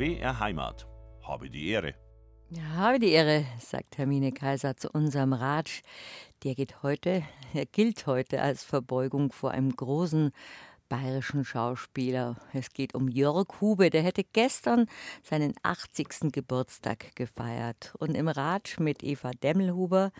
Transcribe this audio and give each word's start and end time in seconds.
BR 0.00 0.40
Heimat. 0.40 0.86
Habe 1.22 1.50
die 1.50 1.68
Ehre. 1.68 1.94
Habe 2.74 2.98
die 2.98 3.10
Ehre, 3.10 3.44
sagt 3.58 3.98
Hermine 3.98 4.32
Kaiser 4.32 4.74
zu 4.74 4.88
unserem 4.88 5.34
Ratsch. 5.34 5.82
Der 6.42 6.54
geht 6.54 6.82
heute, 6.82 7.22
er 7.52 7.66
gilt 7.66 8.06
heute 8.06 8.40
als 8.40 8.64
Verbeugung 8.64 9.30
vor 9.30 9.50
einem 9.50 9.76
großen 9.76 10.30
bayerischen 10.90 11.44
Schauspieler. 11.44 12.36
Es 12.52 12.70
geht 12.72 12.94
um 12.94 13.08
Jörg 13.08 13.60
Hube, 13.60 13.90
der 13.90 14.02
hätte 14.02 14.24
gestern 14.24 14.86
seinen 15.22 15.54
80. 15.62 16.32
Geburtstag 16.32 17.14
gefeiert. 17.14 17.94
Und 17.98 18.16
im 18.16 18.26
Ratsch 18.26 18.78
mit 18.80 19.04
Eva 19.04 19.30
Demmelhuber, 19.30 20.10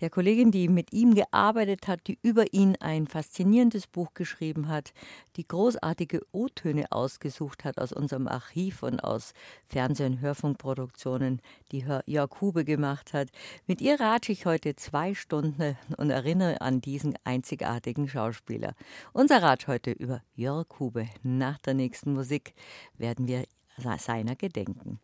der 0.00 0.10
Kollegin, 0.10 0.52
die 0.52 0.68
mit 0.68 0.92
ihm 0.92 1.14
gearbeitet 1.14 1.88
hat, 1.88 2.06
die 2.06 2.18
über 2.22 2.54
ihn 2.54 2.76
ein 2.76 3.08
faszinierendes 3.08 3.88
Buch 3.88 4.14
geschrieben 4.14 4.68
hat, 4.68 4.92
die 5.36 5.46
großartige 5.46 6.20
O-Töne 6.30 6.86
ausgesucht 6.90 7.64
hat 7.64 7.78
aus 7.78 7.92
unserem 7.92 8.28
Archiv 8.28 8.84
und 8.84 9.00
aus 9.00 9.34
Fernseh- 9.66 10.06
und 10.06 10.20
Hörfunkproduktionen, 10.20 11.42
die 11.72 11.84
Jörg 12.06 12.40
Hube 12.40 12.64
gemacht 12.64 13.12
hat. 13.12 13.30
Mit 13.66 13.80
ihr 13.80 13.98
ratsche 13.98 14.30
ich 14.30 14.46
heute 14.46 14.76
zwei 14.76 15.14
Stunden 15.14 15.76
und 15.96 16.10
erinnere 16.10 16.60
an 16.60 16.80
diesen 16.80 17.18
einzigartigen 17.24 18.08
Schauspieler. 18.08 18.74
Unser 19.12 19.42
Ratsch 19.42 19.66
heute 19.66 20.03
über 20.04 20.22
Jörg 20.34 20.66
Hube. 20.78 21.08
Nach 21.22 21.58
der 21.58 21.74
nächsten 21.74 22.12
Musik 22.12 22.54
werden 22.98 23.26
wir 23.26 23.44
seiner 23.98 24.36
gedenken. 24.36 25.00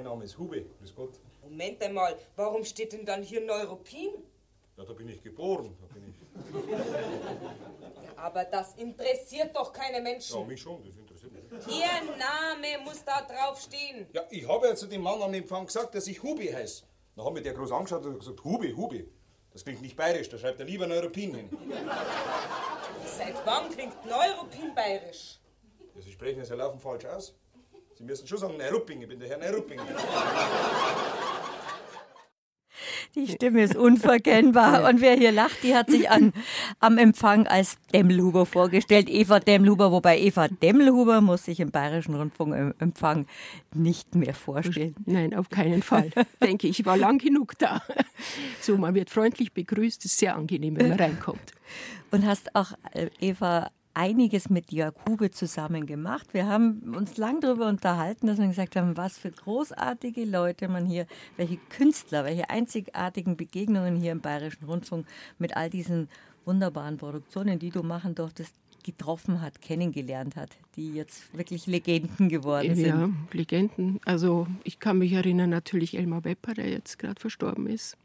Mein 0.00 0.12
Name 0.12 0.24
ist 0.24 0.38
Hube. 0.38 0.64
Grüß 0.78 0.94
Gott. 0.94 1.20
Moment 1.42 1.82
einmal, 1.82 2.16
warum 2.36 2.64
steht 2.64 2.92
denn 2.92 3.04
dann 3.04 3.22
hier 3.22 3.44
Neuruppin? 3.44 4.12
Ja, 4.76 4.84
da 4.84 4.92
bin 4.94 5.08
ich 5.08 5.22
geboren. 5.22 5.76
Da 5.78 5.86
bin 5.94 6.04
ich. 6.08 6.70
Ja, 6.70 8.12
aber 8.16 8.44
das 8.44 8.74
interessiert 8.76 9.54
doch 9.54 9.72
keine 9.72 10.00
Menschen. 10.00 10.38
Ja, 10.38 10.44
mich 10.46 10.60
schon, 10.60 10.82
das 10.82 10.96
interessiert 10.96 11.32
mich. 11.32 11.66
Ihr 11.66 12.16
Name 12.16 12.82
muss 12.82 13.04
da 13.04 13.20
draufstehen. 13.22 14.06
Ja, 14.12 14.22
ich 14.30 14.48
habe 14.48 14.68
ja 14.68 14.74
zu 14.74 14.86
dem 14.86 15.02
Mann 15.02 15.20
am 15.20 15.34
Empfang 15.34 15.66
gesagt, 15.66 15.94
dass 15.94 16.06
ich 16.06 16.22
Hube 16.22 16.50
heiße. 16.50 16.84
Da 17.16 17.24
hat 17.24 17.32
mich 17.34 17.42
der 17.42 17.52
groß 17.52 17.72
angeschaut 17.72 18.06
und 18.06 18.18
gesagt, 18.18 18.42
Hube, 18.42 18.74
Hube. 18.74 19.06
Das 19.52 19.64
klingt 19.64 19.82
nicht 19.82 19.96
bayerisch, 19.96 20.30
da 20.30 20.38
schreibt 20.38 20.60
er 20.60 20.66
lieber 20.66 20.86
Neuruppin 20.86 21.34
hin. 21.34 21.50
Seit 23.04 23.34
wann 23.44 23.68
klingt 23.70 24.06
Neuruppin 24.06 24.74
bayerisch? 24.74 25.40
Ja, 25.94 26.00
Sie 26.00 26.12
sprechen 26.12 26.40
es 26.40 26.48
ja 26.48 26.54
laufen 26.54 26.78
falsch 26.78 27.04
aus. 27.04 27.34
Sie 28.00 28.06
müssen 28.06 28.26
schon 28.26 28.38
sagen, 28.38 28.56
Neurupping, 28.56 29.02
ich 29.02 29.08
bin 29.08 29.20
der 29.20 29.28
Herr 29.28 29.36
Neurupping. 29.36 29.78
Die 33.14 33.28
Stimme 33.28 33.62
ist 33.62 33.76
unverkennbar. 33.76 34.88
Und 34.88 35.02
wer 35.02 35.16
hier 35.16 35.32
lacht, 35.32 35.62
die 35.62 35.74
hat 35.74 35.90
sich 35.90 36.08
an, 36.08 36.32
am 36.78 36.96
Empfang 36.96 37.46
als 37.46 37.76
Demmelhuber 37.92 38.46
vorgestellt. 38.46 39.10
Eva 39.10 39.38
Demmelhuber, 39.38 39.92
wobei 39.92 40.18
Eva 40.18 40.48
Demmelhuber 40.48 41.20
muss 41.20 41.44
sich 41.44 41.60
im 41.60 41.72
Bayerischen 41.72 42.14
Rundfunkempfang 42.14 43.26
nicht 43.74 44.14
mehr 44.14 44.32
vorstellen. 44.32 44.94
Nein, 45.04 45.34
auf 45.34 45.50
keinen 45.50 45.82
Fall. 45.82 46.10
Denke 46.42 46.68
ich, 46.68 46.86
war 46.86 46.96
lang 46.96 47.18
genug 47.18 47.58
da. 47.58 47.82
So, 48.62 48.78
man 48.78 48.94
wird 48.94 49.10
freundlich 49.10 49.52
begrüßt, 49.52 50.06
ist 50.06 50.16
sehr 50.16 50.36
angenehm, 50.36 50.78
wenn 50.78 50.88
man 50.88 50.98
reinkommt. 50.98 51.52
Und 52.12 52.24
hast 52.24 52.56
auch, 52.56 52.72
äh, 52.94 53.10
Eva, 53.20 53.70
einiges 53.94 54.50
mit 54.50 54.72
Jörg 54.72 54.94
Hube 55.08 55.30
zusammen 55.30 55.86
gemacht. 55.86 56.32
Wir 56.32 56.46
haben 56.46 56.94
uns 56.96 57.16
lang 57.16 57.40
darüber 57.40 57.68
unterhalten, 57.68 58.26
dass 58.26 58.38
wir 58.38 58.46
gesagt 58.46 58.76
haben, 58.76 58.96
was 58.96 59.18
für 59.18 59.30
großartige 59.30 60.24
Leute 60.24 60.68
man 60.68 60.86
hier, 60.86 61.06
welche 61.36 61.56
Künstler, 61.68 62.24
welche 62.24 62.48
einzigartigen 62.50 63.36
Begegnungen 63.36 63.96
hier 63.96 64.12
im 64.12 64.20
Bayerischen 64.20 64.64
Rundfunk 64.64 65.06
mit 65.38 65.56
all 65.56 65.70
diesen 65.70 66.08
wunderbaren 66.44 66.96
Produktionen, 66.96 67.58
die 67.58 67.70
du 67.70 67.82
machen 67.82 68.14
durftest, 68.14 68.54
getroffen 68.82 69.42
hat, 69.42 69.60
kennengelernt 69.60 70.36
hat, 70.36 70.50
die 70.76 70.94
jetzt 70.94 71.36
wirklich 71.36 71.66
Legenden 71.66 72.28
geworden 72.28 72.74
sind. 72.74 72.86
Ja, 72.86 73.10
Legenden. 73.32 74.00
Also 74.06 74.46
ich 74.64 74.78
kann 74.78 74.98
mich 74.98 75.12
erinnern 75.12 75.50
natürlich 75.50 75.96
Elmar 75.98 76.24
Wepper, 76.24 76.54
der 76.54 76.70
jetzt 76.70 76.98
gerade 76.98 77.20
verstorben 77.20 77.66
ist. 77.66 77.96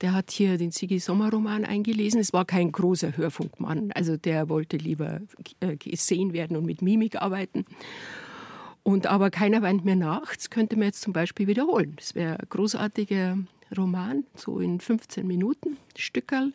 Der 0.00 0.12
hat 0.12 0.30
hier 0.30 0.58
den 0.58 0.70
Sigi 0.70 0.98
Sommer 0.98 1.30
Roman 1.30 1.64
eingelesen. 1.64 2.20
Es 2.20 2.32
war 2.32 2.44
kein 2.44 2.70
großer 2.70 3.16
Hörfunkmann, 3.16 3.92
also 3.92 4.16
der 4.16 4.48
wollte 4.48 4.76
lieber 4.76 5.20
äh, 5.60 5.76
gesehen 5.76 6.32
werden 6.32 6.56
und 6.56 6.66
mit 6.66 6.82
Mimik 6.82 7.16
arbeiten. 7.16 7.64
Und 8.82 9.06
aber 9.06 9.30
keiner 9.30 9.62
weint 9.62 9.84
mir 9.84 9.96
nach. 9.96 10.34
Das 10.36 10.50
könnte 10.50 10.76
man 10.76 10.86
jetzt 10.86 11.00
zum 11.00 11.12
Beispiel 11.12 11.46
wiederholen. 11.46 11.94
Das 11.96 12.14
wäre 12.14 12.38
ein 12.38 12.46
großartiger 12.48 13.38
Roman, 13.76 14.24
so 14.34 14.60
in 14.60 14.78
15 14.80 15.26
Minuten. 15.26 15.76
Stückerl 15.96 16.52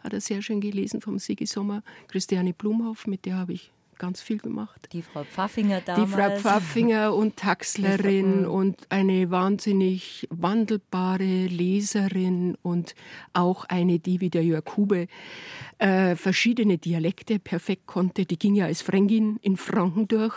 hat 0.00 0.12
er 0.12 0.20
sehr 0.20 0.42
schön 0.42 0.60
gelesen 0.60 1.00
vom 1.00 1.18
Sigi 1.18 1.46
Sommer. 1.46 1.82
Christiane 2.08 2.52
Blumhoff, 2.52 3.06
mit 3.06 3.24
der 3.24 3.36
habe 3.36 3.54
ich 3.54 3.70
ganz 4.00 4.20
viel 4.22 4.38
gemacht. 4.38 4.88
Die 4.92 5.02
Frau 5.02 5.22
Pfaffinger 5.22 5.80
damals. 5.82 6.10
Die 6.10 6.16
Frau 6.16 6.36
Pfaffinger 6.36 7.14
und 7.14 7.36
Taxlerin 7.36 8.46
und 8.46 8.86
eine 8.88 9.30
wahnsinnig 9.30 10.26
wandelbare 10.30 11.46
Leserin 11.46 12.56
und 12.62 12.96
auch 13.34 13.66
eine, 13.66 14.00
die 14.00 14.20
wie 14.20 14.30
der 14.30 14.42
Jörg 14.42 14.64
Hube 14.76 15.06
äh, 15.78 16.16
verschiedene 16.16 16.78
Dialekte 16.78 17.38
perfekt 17.38 17.86
konnte. 17.86 18.24
Die 18.24 18.38
ging 18.38 18.54
ja 18.54 18.64
als 18.64 18.82
Fränkin 18.82 19.38
in 19.42 19.56
Franken 19.56 20.08
durch. 20.08 20.34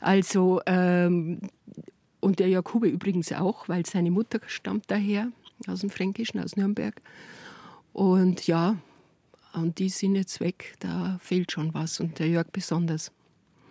Also, 0.00 0.60
ähm, 0.66 1.40
und 2.20 2.38
der 2.38 2.48
Jörg 2.48 2.72
Hube 2.74 2.88
übrigens 2.88 3.32
auch, 3.32 3.68
weil 3.68 3.86
seine 3.86 4.10
Mutter 4.10 4.38
stammt 4.46 4.84
daher, 4.88 5.32
aus 5.66 5.80
dem 5.80 5.90
Fränkischen, 5.90 6.40
aus 6.40 6.56
Nürnberg. 6.56 7.00
Und 7.94 8.46
ja, 8.46 8.76
und 9.54 9.78
die 9.78 9.88
sind 9.88 10.16
jetzt 10.16 10.40
weg, 10.40 10.74
da 10.80 11.18
fehlt 11.20 11.52
schon 11.52 11.74
was 11.74 12.00
und 12.00 12.18
der 12.18 12.28
Jörg 12.28 12.48
besonders. 12.52 13.12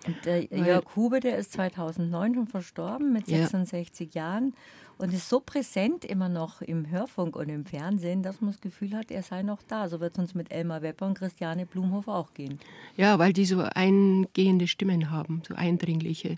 Und 0.06 0.25
der 0.25 0.50
Weil, 0.50 0.66
Jörg 0.66 0.95
Hube, 0.95 1.19
der 1.19 1.38
ist 1.38 1.54
2009 1.54 2.33
schon 2.36 2.48
verstorben 2.48 3.13
mit 3.13 3.28
66 3.28 4.13
ja. 4.13 4.22
Jahren 4.22 4.54
und 4.98 5.13
ist 5.13 5.30
so 5.30 5.39
präsent 5.39 6.06
immer 6.06 6.30
noch 6.30 6.62
im 6.62 6.89
Hörfunk 6.89 7.36
und 7.36 7.50
im 7.50 7.66
Fernsehen, 7.66 8.24
dass 8.24 8.42
man 8.42 8.51
das 8.51 8.62
Gefühl 8.62 8.95
hat, 8.95 9.12
er 9.12 9.24
sei 9.24 9.42
noch 9.42 9.62
da. 9.68 9.89
So 9.89 10.00
wird 10.00 10.13
es 10.13 10.19
uns 10.19 10.36
mit 10.36 10.51
Elmar 10.51 10.81
Wepper 10.81 11.07
und 11.07 11.18
Christiane 11.18 11.66
Blumhoff 11.66 12.07
auch 12.07 12.34
gehen. 12.34 12.60
Ja, 12.98 13.18
weil 13.19 13.34
die 13.34 13.45
so 13.45 13.62
eingehende 13.62 14.68
Stimmen 14.68 15.10
haben, 15.12 15.42
so 15.48 15.56
eindringliche. 15.56 16.38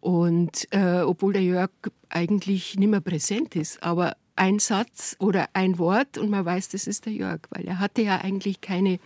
Und 0.00 0.66
äh, 0.72 1.02
obwohl 1.02 1.32
der 1.32 1.42
Jörg 1.42 1.70
eigentlich 2.08 2.76
nicht 2.76 2.90
mehr 2.90 3.00
präsent 3.00 3.54
ist, 3.54 3.82
aber 3.82 4.16
ein 4.36 4.58
Satz 4.58 5.16
oder 5.18 5.48
ein 5.52 5.78
Wort 5.78 6.18
und 6.18 6.30
man 6.30 6.44
weiß, 6.44 6.70
das 6.70 6.86
ist 6.86 7.06
der 7.06 7.12
Jörg, 7.12 7.40
weil 7.50 7.66
er 7.66 7.78
hatte 7.78 8.02
ja 8.02 8.18
eigentlich 8.18 8.60
keine, 8.60 8.98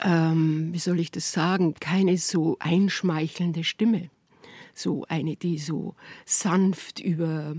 ähm, 0.00 0.70
wie 0.72 0.78
soll 0.78 1.00
ich 1.00 1.10
das 1.10 1.32
sagen, 1.32 1.74
keine 1.80 2.16
so 2.18 2.56
einschmeichelnde 2.60 3.64
Stimme. 3.64 4.10
So 4.74 5.04
eine, 5.08 5.36
die 5.36 5.58
so 5.58 5.94
sanft 6.24 6.98
über 6.98 7.56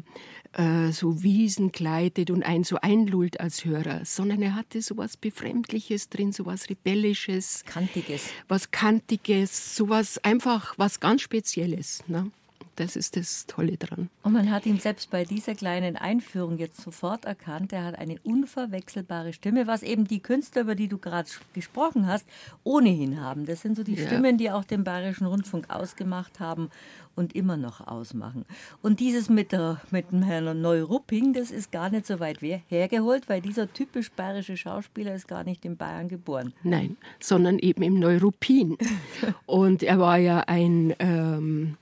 äh, 0.54 0.92
so 0.92 1.22
Wiesen 1.24 1.72
gleitet 1.72 2.32
und 2.32 2.44
einen 2.44 2.64
so 2.64 2.78
einlullt 2.82 3.40
als 3.40 3.66
Hörer, 3.66 4.06
sondern 4.06 4.42
er 4.42 4.56
hatte 4.56 4.82
so 4.82 4.98
was 4.98 5.18
Befremdliches 5.18 6.10
drin, 6.10 6.32
so 6.32 6.46
was 6.46 6.70
Rebellisches. 6.70 7.64
Kantiges. 7.66 8.30
Was 8.48 8.72
Kantiges, 8.72 9.76
so 9.76 9.90
was 9.90 10.18
einfach 10.24 10.74
was 10.78 11.00
ganz 11.00 11.22
Spezielles. 11.22 12.04
Ne? 12.08 12.32
Das 12.76 12.96
ist 12.96 13.16
das 13.16 13.46
Tolle 13.46 13.78
dran. 13.78 14.10
Und 14.24 14.34
man 14.34 14.52
hat 14.52 14.66
ihn 14.66 14.80
selbst 14.80 15.10
bei 15.10 15.26
dieser 15.26 15.56
kleinen 15.56 15.96
Einführung 15.96 16.58
jetzt 16.58 16.82
sofort 16.82 17.26
erkannt. 17.26 17.74
Er 17.74 17.86
hat 17.86 18.00
eine 18.00 18.18
unverwechselbare 18.24 19.34
Stimme, 19.34 19.68
was 19.68 19.84
eben 19.84 20.06
die 20.06 20.20
Künstler, 20.20 20.64
über 20.64 20.76
die 20.76 20.88
du 20.88 20.98
gerade 20.98 21.30
gesprochen 21.54 22.08
hast, 22.08 22.26
ohnehin 22.64 23.22
haben. 23.22 23.46
Das 23.46 23.62
sind 23.62 23.76
so 23.76 23.84
die 23.84 23.96
ja. 23.96 24.06
Stimmen, 24.06 24.38
die 24.38 24.52
auch 24.52 24.64
den 24.64 24.84
Bayerischen 24.84 25.28
Rundfunk 25.28 25.70
ausgemacht 25.70 26.40
haben 26.40 26.70
und 27.16 27.36
immer 27.36 27.58
noch 27.58 27.86
ausmachen. 27.86 28.46
Und 28.82 29.00
dieses 29.00 29.30
mit, 29.30 29.52
der, 29.52 29.82
mit 29.92 30.12
dem 30.12 30.24
Herrn 30.24 30.62
Neurupping, 30.62 31.34
das 31.34 31.52
ist 31.52 31.72
gar 31.72 31.90
nicht 31.90 32.08
so 32.08 32.20
weit 32.20 32.42
hergeholt, 32.42 33.30
weil 33.30 33.42
dieser 33.42 33.72
typisch 33.72 34.12
bayerische 34.12 34.58
Schauspieler 34.58 35.14
ist 35.14 35.28
gar 35.28 35.44
nicht 35.44 35.66
in 35.66 35.78
Bayern 35.78 36.10
geboren. 36.10 36.54
Nein, 36.64 36.98
sondern 37.20 37.60
eben 37.60 37.84
im 37.84 38.00
Neuruppin. 38.00 38.78
und 39.46 39.84
er 39.84 40.00
war 40.00 40.18
ja 40.18 40.40
ein... 40.48 40.96
Ähm, 41.00 41.78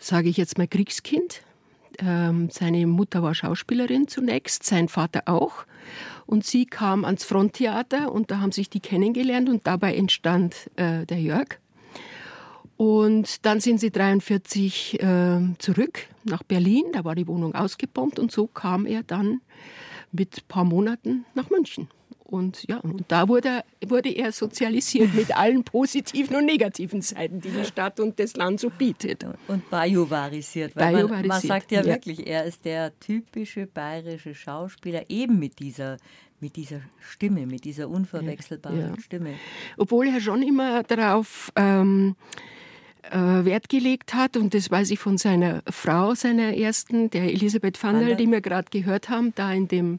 sage 0.00 0.28
ich 0.28 0.36
jetzt 0.36 0.58
mal, 0.58 0.66
Kriegskind. 0.66 1.42
Ähm, 1.98 2.48
seine 2.50 2.86
Mutter 2.86 3.22
war 3.22 3.34
Schauspielerin 3.34 4.08
zunächst, 4.08 4.64
sein 4.64 4.88
Vater 4.88 5.22
auch. 5.26 5.64
Und 6.26 6.44
sie 6.44 6.66
kam 6.66 7.04
ans 7.04 7.24
Fronttheater 7.24 8.10
und 8.10 8.30
da 8.30 8.40
haben 8.40 8.52
sich 8.52 8.70
die 8.70 8.80
kennengelernt 8.80 9.48
und 9.48 9.66
dabei 9.66 9.94
entstand 9.94 10.70
äh, 10.76 11.04
der 11.06 11.20
Jörg. 11.20 11.58
Und 12.76 13.44
dann 13.44 13.60
sind 13.60 13.78
sie 13.78 13.90
43 13.90 15.02
äh, 15.02 15.40
zurück 15.58 16.06
nach 16.24 16.42
Berlin, 16.42 16.84
da 16.92 17.04
war 17.04 17.14
die 17.14 17.26
Wohnung 17.26 17.54
ausgebombt 17.54 18.18
und 18.18 18.32
so 18.32 18.46
kam 18.46 18.86
er 18.86 19.02
dann 19.02 19.42
mit 20.12 20.38
ein 20.38 20.48
paar 20.48 20.64
Monaten 20.64 21.26
nach 21.34 21.50
München. 21.50 21.88
Und 22.30 22.64
ja, 22.68 22.78
und 22.78 23.04
da 23.08 23.26
wurde, 23.26 23.64
wurde 23.84 24.10
er 24.10 24.30
sozialisiert 24.30 25.12
mit 25.14 25.36
allen 25.36 25.64
positiven 25.64 26.36
und 26.36 26.46
negativen 26.46 27.02
Seiten, 27.02 27.40
die 27.40 27.50
die 27.50 27.64
Stadt 27.64 27.98
und 27.98 28.20
das 28.20 28.36
Land 28.36 28.60
so 28.60 28.70
bietet. 28.70 29.26
Und 29.48 29.68
bajuvarisiert. 29.68 30.76
Weil 30.76 31.08
man, 31.08 31.26
man 31.26 31.40
sagt 31.40 31.72
ja, 31.72 31.80
ja, 31.80 31.86
wirklich, 31.86 32.24
er 32.26 32.44
ist 32.44 32.64
der 32.64 32.98
typische 33.00 33.66
bayerische 33.66 34.36
Schauspieler, 34.36 35.02
eben 35.08 35.40
mit 35.40 35.58
dieser, 35.58 35.96
mit 36.38 36.54
dieser 36.54 36.82
Stimme, 37.00 37.46
mit 37.46 37.64
dieser 37.64 37.88
unverwechselbaren 37.88 38.94
ja. 38.94 39.00
Stimme. 39.00 39.34
Obwohl 39.76 40.06
er 40.06 40.20
schon 40.20 40.42
immer 40.42 40.84
darauf 40.84 41.50
ähm, 41.56 42.14
äh, 43.10 43.44
Wert 43.44 43.68
gelegt 43.68 44.14
hat, 44.14 44.36
und 44.36 44.54
das 44.54 44.70
weiß 44.70 44.92
ich 44.92 45.00
von 45.00 45.18
seiner 45.18 45.62
Frau, 45.68 46.14
seiner 46.14 46.56
ersten, 46.56 47.10
der 47.10 47.24
Elisabeth 47.24 47.82
Vandal, 47.82 48.14
die 48.14 48.30
wir 48.30 48.40
gerade 48.40 48.68
gehört 48.70 49.08
haben, 49.08 49.32
da 49.34 49.52
in 49.52 49.66
dem 49.66 49.98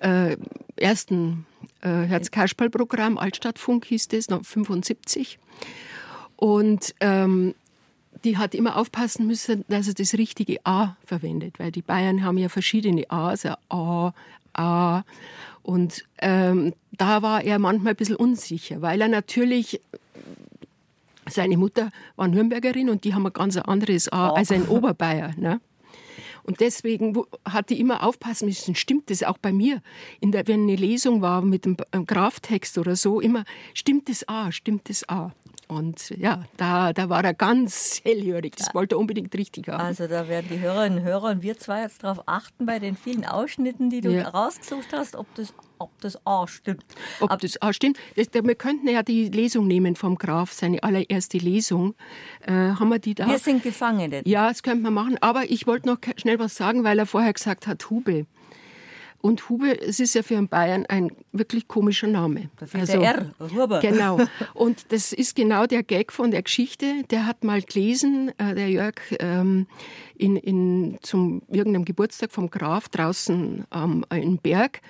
äh, 0.00 0.36
ersten 0.76 1.46
äh, 1.84 2.06
Herz-Kasperl-Programm, 2.06 3.18
Altstadtfunk 3.18 3.84
hieß 3.84 4.08
das, 4.08 4.28
1975. 4.28 5.38
Und 6.36 6.94
ähm, 7.00 7.54
die 8.24 8.38
hat 8.38 8.54
immer 8.54 8.76
aufpassen 8.76 9.26
müssen, 9.26 9.64
dass 9.68 9.88
er 9.88 9.94
das 9.94 10.14
richtige 10.14 10.58
A 10.64 10.96
verwendet, 11.04 11.58
weil 11.58 11.70
die 11.70 11.82
Bayern 11.82 12.24
haben 12.24 12.38
ja 12.38 12.48
verschiedene 12.48 13.04
A's, 13.10 13.44
also 13.44 13.58
A, 13.68 14.14
A. 14.54 15.04
Und 15.62 16.04
ähm, 16.18 16.74
da 16.92 17.22
war 17.22 17.42
er 17.42 17.58
manchmal 17.58 17.92
ein 17.92 17.96
bisschen 17.96 18.16
unsicher, 18.16 18.82
weil 18.82 19.00
er 19.00 19.08
natürlich 19.08 19.80
seine 21.28 21.56
Mutter 21.56 21.90
war 22.16 22.28
Nürnbergerin 22.28 22.90
und 22.90 23.04
die 23.04 23.14
haben 23.14 23.26
ein 23.26 23.32
ganz 23.32 23.56
anderes 23.56 24.08
A 24.12 24.30
oh. 24.30 24.34
als 24.34 24.50
ein 24.50 24.68
Oberbayer. 24.68 25.32
Ne? 25.36 25.60
Und 26.44 26.60
deswegen 26.60 27.16
hat 27.44 27.70
die 27.70 27.80
immer 27.80 28.02
aufpassen 28.02 28.46
müssen, 28.46 28.74
stimmt 28.74 29.10
das 29.10 29.22
auch 29.22 29.38
bei 29.38 29.52
mir? 29.52 29.82
Der, 30.22 30.46
wenn 30.46 30.62
eine 30.62 30.76
Lesung 30.76 31.22
war 31.22 31.42
mit 31.42 31.66
einem 31.66 32.06
Graftext 32.06 32.78
oder 32.78 32.96
so, 32.96 33.20
immer, 33.20 33.44
stimmt 33.72 34.08
das 34.08 34.28
A, 34.28 34.52
stimmt 34.52 34.88
das 34.88 35.08
A? 35.08 35.32
Und 35.74 36.10
ja, 36.10 36.44
da, 36.56 36.92
da 36.92 37.08
war 37.08 37.24
er 37.24 37.34
ganz 37.34 38.00
hellhörig. 38.04 38.54
Das 38.56 38.74
wollte 38.74 38.94
er 38.94 38.98
unbedingt 38.98 39.34
richtig 39.34 39.68
haben. 39.68 39.80
Also 39.80 40.06
da 40.06 40.28
werden 40.28 40.46
die 40.50 40.60
Hörerinnen 40.60 41.00
und 41.00 41.04
Hörer 41.04 41.30
und 41.30 41.42
wir 41.42 41.58
zwei 41.58 41.82
jetzt 41.82 42.04
darauf 42.04 42.22
achten, 42.26 42.64
bei 42.64 42.78
den 42.78 42.96
vielen 42.96 43.24
Ausschnitten, 43.24 43.90
die 43.90 44.00
du 44.00 44.10
ja. 44.10 44.28
rausgesucht 44.28 44.92
hast, 44.92 45.16
ob 45.16 45.26
das, 45.34 45.52
ob 45.78 45.90
das 46.00 46.24
A 46.24 46.46
stimmt. 46.46 46.84
Ob 47.20 47.32
Ab 47.32 47.40
das 47.40 47.60
A 47.60 47.72
stimmt. 47.72 47.98
Das, 48.14 48.28
wir 48.32 48.54
könnten 48.54 48.88
ja 48.88 49.02
die 49.02 49.28
Lesung 49.28 49.66
nehmen 49.66 49.96
vom 49.96 50.16
Graf, 50.16 50.52
seine 50.52 50.82
allererste 50.82 51.38
Lesung. 51.38 51.94
Äh, 52.46 52.52
haben 52.52 52.88
wir 52.88 53.00
die 53.00 53.14
da? 53.14 53.26
Wir 53.26 53.38
sind 53.38 53.62
Gefangene. 53.62 54.22
Ja, 54.24 54.48
das 54.48 54.62
könnte 54.62 54.84
man 54.84 54.94
machen. 54.94 55.18
Aber 55.20 55.50
ich 55.50 55.66
wollte 55.66 55.88
noch 55.88 55.98
schnell 56.16 56.38
was 56.38 56.54
sagen, 56.54 56.84
weil 56.84 56.98
er 56.98 57.06
vorher 57.06 57.32
gesagt 57.32 57.66
hat, 57.66 57.90
Hube. 57.90 58.26
Und 59.24 59.48
Hube, 59.48 59.80
es 59.80 60.00
ist 60.00 60.14
ja 60.14 60.22
für 60.22 60.36
einen 60.36 60.48
Bayern 60.48 60.84
ein 60.84 61.10
wirklich 61.32 61.66
komischer 61.66 62.08
Name. 62.08 62.50
Also, 62.74 63.00
R, 63.00 63.30
Huber. 63.40 63.80
Genau. 63.80 64.18
Und 64.52 64.92
das 64.92 65.14
ist 65.14 65.34
genau 65.34 65.64
der 65.64 65.82
Gag 65.82 66.12
von 66.12 66.30
der 66.30 66.42
Geschichte. 66.42 67.04
Der 67.10 67.26
hat 67.26 67.42
mal 67.42 67.62
gelesen, 67.62 68.32
äh, 68.36 68.54
der 68.54 68.68
Jörg, 68.68 68.96
ähm, 69.20 69.66
in, 70.14 70.36
in, 70.36 70.98
zum 71.00 71.40
irgendeinem 71.48 71.86
Geburtstag 71.86 72.32
vom 72.32 72.50
Graf 72.50 72.90
draußen 72.90 73.64
ähm, 73.74 74.04
in 74.12 74.36
Berg. 74.36 74.82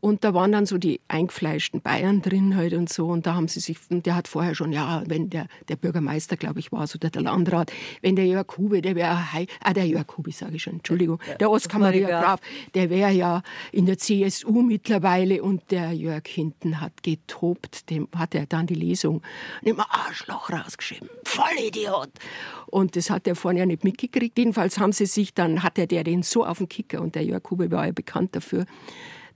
Und 0.00 0.24
da 0.24 0.32
waren 0.32 0.52
dann 0.52 0.64
so 0.64 0.78
die 0.78 1.00
eingefleischten 1.08 1.82
Bayern 1.82 2.22
drin 2.22 2.56
halt 2.56 2.72
und 2.72 2.88
so. 2.88 3.06
Und 3.06 3.26
da 3.26 3.34
haben 3.34 3.48
sie 3.48 3.60
sich, 3.60 3.78
der 3.90 4.14
hat 4.14 4.28
vorher 4.28 4.54
schon, 4.54 4.72
ja, 4.72 5.02
wenn 5.06 5.28
der, 5.28 5.46
der 5.68 5.76
Bürgermeister, 5.76 6.36
glaube 6.36 6.60
ich, 6.60 6.72
war, 6.72 6.86
so 6.86 6.98
der, 6.98 7.10
der 7.10 7.22
Landrat, 7.22 7.70
wenn 8.00 8.16
der 8.16 8.26
Jörg 8.26 8.46
Hube, 8.56 8.80
der 8.80 8.96
wäre, 8.96 9.18
ah, 9.60 9.72
der 9.74 9.86
Jörg 9.86 10.06
Hube, 10.16 10.32
sage 10.32 10.56
ich 10.56 10.62
schon, 10.62 10.74
Entschuldigung, 10.74 11.20
der 11.38 11.50
Oskar 11.50 11.80
Maria 11.80 12.08
Graf, 12.08 12.40
der 12.74 12.88
wäre 12.88 13.10
ja 13.10 13.42
in 13.72 13.86
der 13.86 13.98
CSU 13.98 14.62
mittlerweile 14.62 15.42
und 15.42 15.70
der 15.70 15.92
Jörg 15.92 16.26
hinten 16.26 16.80
hat 16.80 17.02
getobt, 17.02 17.90
dem 17.90 18.08
hat 18.16 18.34
er 18.34 18.46
dann 18.46 18.66
die 18.66 18.74
Lesung 18.74 19.20
immer 19.62 19.86
Arschloch 19.90 20.50
rausgeschrieben, 20.50 21.10
Vollidiot. 21.24 22.10
Und 22.66 22.96
das 22.96 23.10
hat 23.10 23.26
er 23.26 23.34
vorne 23.34 23.60
ja 23.60 23.66
nicht 23.66 23.84
mitgekriegt. 23.84 24.38
Jedenfalls 24.38 24.78
haben 24.78 24.92
sie 24.92 25.06
sich 25.06 25.34
dann, 25.34 25.62
hatte 25.62 25.86
der 25.86 26.04
den 26.04 26.22
so 26.22 26.46
auf 26.46 26.58
den 26.58 26.68
Kicker 26.68 27.02
und 27.02 27.14
der 27.14 27.24
Jörg 27.24 27.42
Hube 27.50 27.70
war 27.70 27.86
ja 27.86 27.92
bekannt 27.92 28.36
dafür, 28.36 28.64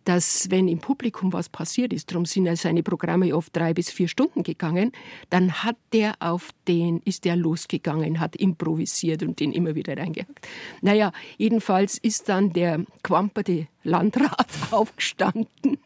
dass 0.04 0.50
wenn 0.50 0.68
im 0.68 0.78
Publikum 0.78 1.32
was 1.32 1.48
passiert 1.48 1.92
ist, 1.92 2.10
darum 2.10 2.24
sind 2.24 2.46
ja 2.46 2.56
seine 2.56 2.82
Programme 2.82 3.34
oft 3.34 3.54
drei 3.56 3.74
bis 3.74 3.90
vier 3.90 4.08
Stunden 4.08 4.42
gegangen, 4.42 4.92
dann 5.30 5.64
hat 5.64 5.76
der 5.92 6.14
auf 6.20 6.50
den, 6.68 7.00
ist 7.04 7.24
der 7.24 7.36
losgegangen, 7.36 8.20
hat 8.20 8.36
improvisiert 8.36 9.22
und 9.22 9.40
den 9.40 9.52
immer 9.52 9.74
wieder 9.74 9.96
reingehackt. 9.96 10.46
Naja, 10.82 11.12
jedenfalls 11.38 11.98
ist 11.98 12.28
dann 12.28 12.52
der 12.52 12.84
quamperte 13.02 13.66
Landrat 13.82 14.48
aufgestanden 14.70 15.78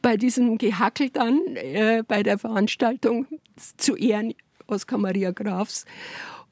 bei 0.00 0.16
diesem 0.16 0.58
Gehackel 0.58 1.10
dann 1.10 1.40
äh, 1.56 2.02
bei 2.06 2.22
der 2.22 2.38
Veranstaltung 2.38 3.26
zu 3.76 3.94
Ehren 3.96 4.34
Oskar 4.66 4.98
Maria 4.98 5.32
Grafs 5.32 5.84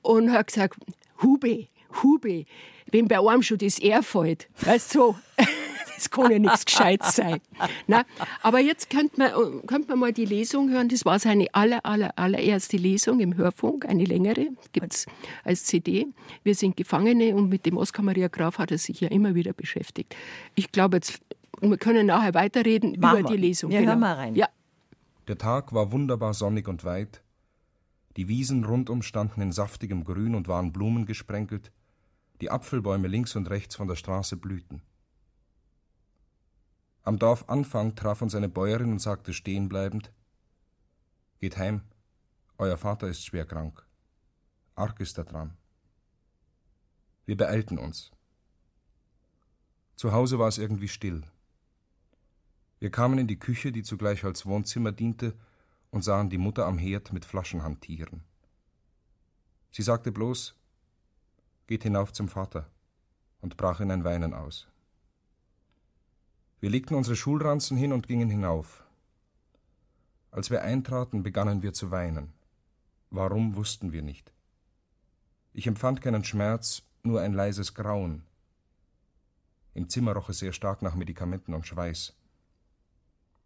und 0.02 0.32
hat 0.32 0.48
gesagt, 0.48 0.78
Hube, 1.22 1.68
Hube, 2.02 2.44
wenn 2.90 3.08
bei 3.08 3.18
einem 3.18 3.42
schon 3.42 3.58
das 3.58 3.80
fällt, 4.02 4.48
weißt 4.60 4.94
du, 4.94 4.98
so, 4.98 5.16
das 5.96 6.10
kann 6.10 6.30
ja 6.30 6.38
nichts 6.38 6.64
Gescheites 6.64 7.16
sein. 7.16 7.40
Na, 7.86 8.04
aber 8.42 8.60
jetzt 8.60 8.90
könnte 8.90 9.18
man, 9.18 9.66
könnte 9.66 9.88
man 9.88 9.98
mal 9.98 10.12
die 10.12 10.24
Lesung 10.24 10.70
hören. 10.70 10.88
Das 10.88 11.04
war 11.04 11.18
seine 11.18 11.46
aller, 11.52 11.84
aller, 11.84 12.16
allererste 12.16 12.76
Lesung 12.76 13.20
im 13.20 13.36
Hörfunk, 13.36 13.86
eine 13.86 14.04
längere, 14.04 14.48
gibt 14.72 14.94
es 14.94 15.06
als 15.44 15.64
CD. 15.64 16.06
Wir 16.42 16.54
sind 16.54 16.76
Gefangene 16.76 17.34
und 17.34 17.48
mit 17.48 17.66
dem 17.66 17.76
Oskar 17.76 18.04
Maria 18.04 18.28
Graf 18.28 18.58
hat 18.58 18.70
er 18.70 18.78
sich 18.78 19.00
ja 19.00 19.08
immer 19.08 19.34
wieder 19.34 19.52
beschäftigt. 19.52 20.14
Ich 20.54 20.70
glaube, 20.72 20.98
jetzt, 20.98 21.20
wir 21.60 21.76
können 21.78 22.06
nachher 22.06 22.34
weiterreden 22.34 22.96
Machen 22.98 23.20
über 23.20 23.30
wir. 23.30 23.36
die 23.36 23.42
Lesung. 23.42 23.70
Ja, 23.70 23.80
genau. 23.80 23.92
hör 23.92 23.98
mal 23.98 24.14
rein. 24.14 24.34
Ja. 24.34 24.48
Der 25.28 25.38
Tag 25.38 25.72
war 25.72 25.90
wunderbar 25.90 26.34
sonnig 26.34 26.68
und 26.68 26.84
weit. 26.84 27.22
Die 28.16 28.28
Wiesen 28.28 28.64
rundum 28.64 29.02
standen 29.02 29.40
in 29.42 29.52
saftigem 29.52 30.04
Grün 30.04 30.34
und 30.34 30.48
waren 30.48 30.72
blumengesprenkelt. 30.72 31.72
Die 32.40 32.50
Apfelbäume 32.50 33.08
links 33.08 33.36
und 33.36 33.50
rechts 33.50 33.76
von 33.76 33.88
der 33.88 33.96
Straße 33.96 34.36
blühten. 34.36 34.82
Am 37.06 37.20
Dorfanfang 37.20 37.94
traf 37.94 38.20
uns 38.20 38.34
eine 38.34 38.48
Bäuerin 38.48 38.90
und 38.90 38.98
sagte 38.98 39.32
stehenbleibend: 39.32 40.10
Geht 41.38 41.56
heim, 41.56 41.82
euer 42.58 42.76
Vater 42.76 43.06
ist 43.06 43.24
schwer 43.24 43.46
krank. 43.46 43.86
Arg 44.74 44.98
ist 44.98 45.16
er 45.16 45.22
dran. 45.22 45.56
Wir 47.24 47.36
beeilten 47.36 47.78
uns. 47.78 48.10
Zu 49.94 50.10
Hause 50.10 50.40
war 50.40 50.48
es 50.48 50.58
irgendwie 50.58 50.88
still. 50.88 51.22
Wir 52.80 52.90
kamen 52.90 53.18
in 53.18 53.28
die 53.28 53.38
Küche, 53.38 53.70
die 53.70 53.84
zugleich 53.84 54.24
als 54.24 54.44
Wohnzimmer 54.44 54.90
diente, 54.90 55.38
und 55.92 56.02
sahen 56.02 56.28
die 56.28 56.38
Mutter 56.38 56.66
am 56.66 56.76
Herd 56.76 57.12
mit 57.12 57.24
Flaschen 57.24 57.62
hantieren. 57.62 58.24
Sie 59.70 59.82
sagte 59.82 60.10
bloß: 60.10 60.56
Geht 61.68 61.84
hinauf 61.84 62.12
zum 62.12 62.26
Vater 62.26 62.68
und 63.42 63.56
brach 63.56 63.78
in 63.78 63.92
ein 63.92 64.02
Weinen 64.02 64.34
aus. 64.34 64.66
Wir 66.58 66.70
legten 66.70 66.94
unsere 66.94 67.16
Schulranzen 67.16 67.76
hin 67.76 67.92
und 67.92 68.08
gingen 68.08 68.30
hinauf. 68.30 68.84
Als 70.30 70.50
wir 70.50 70.62
eintraten, 70.62 71.22
begannen 71.22 71.62
wir 71.62 71.74
zu 71.74 71.90
weinen. 71.90 72.32
Warum 73.10 73.56
wussten 73.56 73.92
wir 73.92 74.02
nicht. 74.02 74.32
Ich 75.52 75.66
empfand 75.66 76.00
keinen 76.00 76.24
Schmerz, 76.24 76.82
nur 77.02 77.20
ein 77.20 77.34
leises 77.34 77.74
Grauen. 77.74 78.22
Im 79.74 79.90
Zimmer 79.90 80.14
roch 80.14 80.30
es 80.30 80.38
sehr 80.38 80.54
stark 80.54 80.80
nach 80.80 80.94
Medikamenten 80.94 81.52
und 81.52 81.66
Schweiß. 81.66 82.14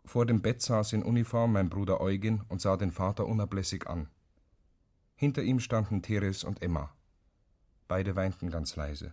Vor 0.05 0.27
dem 0.27 0.41
Bett 0.41 0.63
saß 0.63 0.93
in 0.93 1.03
Uniform 1.03 1.53
mein 1.53 1.69
Bruder 1.69 2.01
Eugen 2.01 2.43
und 2.49 2.61
sah 2.61 2.77
den 2.77 2.93
Vater 2.93 3.27
unablässig 3.27 3.89
an. 3.89 4.09
Hinter 5.17 5.43
ihm 5.43 5.61
standen 5.61 6.03
Teres 6.03 6.45
und 6.45 6.63
Emma. 6.63 6.95
Beide 7.89 8.15
weinten 8.15 8.51
ganz 8.51 8.77
leise. 8.77 9.13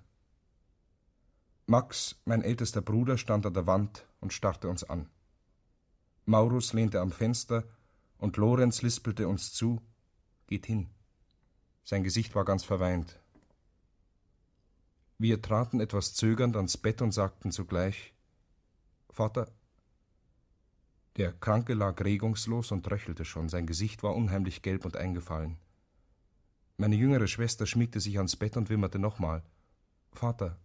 Max, 1.69 2.15
mein 2.23 2.43
ältester 2.43 2.81
Bruder, 2.81 3.17
stand 3.17 3.45
an 3.45 3.53
der 3.53 3.67
Wand 3.67 4.07
und 4.21 4.31
starrte 4.31 4.69
uns 4.69 4.85
an. 4.85 5.09
Maurus 6.23 6.71
lehnte 6.71 7.01
am 7.01 7.11
Fenster 7.11 7.65
und 8.17 8.37
Lorenz 8.37 8.81
lispelte 8.83 9.27
uns 9.27 9.51
zu: 9.51 9.81
Geht 10.47 10.65
hin. 10.65 10.89
Sein 11.83 12.05
Gesicht 12.05 12.35
war 12.35 12.45
ganz 12.45 12.63
verweint. 12.63 13.19
Wir 15.17 15.41
traten 15.41 15.81
etwas 15.81 16.13
zögernd 16.13 16.55
ans 16.55 16.77
Bett 16.77 17.01
und 17.01 17.11
sagten 17.11 17.51
zugleich: 17.51 18.13
Vater. 19.09 19.51
Der 21.17 21.33
Kranke 21.33 21.73
lag 21.73 21.99
regungslos 22.01 22.71
und 22.71 22.89
röchelte 22.89 23.25
schon, 23.25 23.49
sein 23.49 23.67
Gesicht 23.67 24.03
war 24.03 24.15
unheimlich 24.15 24.61
gelb 24.61 24.85
und 24.85 24.95
eingefallen. 24.95 25.57
Meine 26.77 26.95
jüngere 26.95 27.27
Schwester 27.27 27.65
schmiegte 27.65 27.99
sich 27.99 28.15
ans 28.17 28.37
Bett 28.37 28.55
und 28.55 28.69
wimmerte 28.69 28.99
nochmal: 28.99 29.43
Vater. 30.13 30.57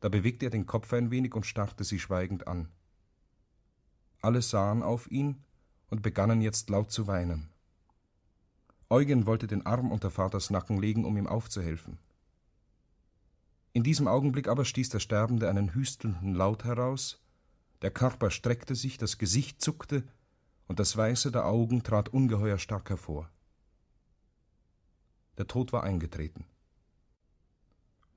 Da 0.00 0.08
bewegte 0.08 0.46
er 0.46 0.50
den 0.50 0.66
Kopf 0.66 0.92
ein 0.92 1.10
wenig 1.10 1.34
und 1.34 1.46
starrte 1.46 1.84
sie 1.84 1.98
schweigend 1.98 2.48
an. 2.48 2.68
Alle 4.22 4.42
sahen 4.42 4.82
auf 4.82 5.10
ihn 5.10 5.44
und 5.88 6.02
begannen 6.02 6.40
jetzt 6.40 6.70
laut 6.70 6.90
zu 6.90 7.06
weinen. 7.06 7.50
Eugen 8.88 9.26
wollte 9.26 9.46
den 9.46 9.64
Arm 9.66 9.92
unter 9.92 10.10
Vaters 10.10 10.50
Nacken 10.50 10.78
legen, 10.78 11.04
um 11.04 11.16
ihm 11.16 11.26
aufzuhelfen. 11.26 11.98
In 13.72 13.84
diesem 13.84 14.08
Augenblick 14.08 14.48
aber 14.48 14.64
stieß 14.64 14.88
der 14.88 14.98
Sterbende 14.98 15.48
einen 15.48 15.74
hüstelnden 15.74 16.34
Laut 16.34 16.64
heraus, 16.64 17.20
der 17.82 17.90
Körper 17.90 18.30
streckte 18.30 18.74
sich, 18.74 18.98
das 18.98 19.16
Gesicht 19.16 19.62
zuckte, 19.62 20.02
und 20.66 20.78
das 20.78 20.96
Weiße 20.96 21.32
der 21.32 21.46
Augen 21.46 21.82
trat 21.82 22.08
ungeheuer 22.08 22.58
stark 22.58 22.90
hervor. 22.90 23.30
Der 25.38 25.46
Tod 25.46 25.72
war 25.72 25.84
eingetreten. 25.84 26.44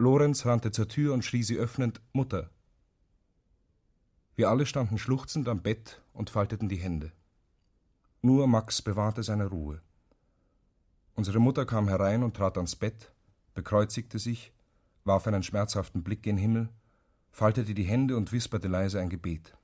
Lorenz 0.04 0.46
rannte 0.46 0.72
zur 0.72 0.90
Tür 0.90 1.14
und 1.14 1.24
schrie 1.24 1.44
sie 1.44 1.56
öffnend 1.56 2.02
Mutter. 2.12 2.50
Wir 4.36 4.50
alle 4.50 4.66
standen 4.66 4.98
schluchzend 4.98 5.48
am 5.48 5.62
Bett 5.62 6.02
und 6.12 6.30
falteten 6.30 6.68
die 6.68 6.76
Hände. 6.76 7.14
Nur 8.22 8.48
Max 8.48 8.82
bewahrte 8.82 9.24
seine 9.24 9.46
Ruhe. 9.46 9.82
Unsere 11.16 11.40
Mutter 11.40 11.66
kam 11.66 11.88
herein 11.88 12.22
und 12.22 12.36
trat 12.36 12.58
ans 12.58 12.76
Bett, 12.76 13.14
bekreuzigte 13.54 14.20
sich, 14.20 14.52
warf 15.06 15.26
einen 15.26 15.42
schmerzhaften 15.42 16.04
Blick 16.04 16.24
gen 16.24 16.38
Himmel, 16.38 16.68
faltete 17.32 17.74
die 17.74 17.84
Hände 17.84 18.18
und 18.18 18.34
wisperte 18.34 18.68
leise 18.68 19.00
ein 19.00 19.10
Gebet. 19.10 19.56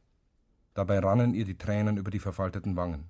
Dabei 0.73 0.99
rannen 0.99 1.33
ihr 1.33 1.43
die 1.43 1.57
Tränen 1.57 1.97
über 1.97 2.11
die 2.11 2.19
verfalteten 2.19 2.77
Wangen. 2.77 3.09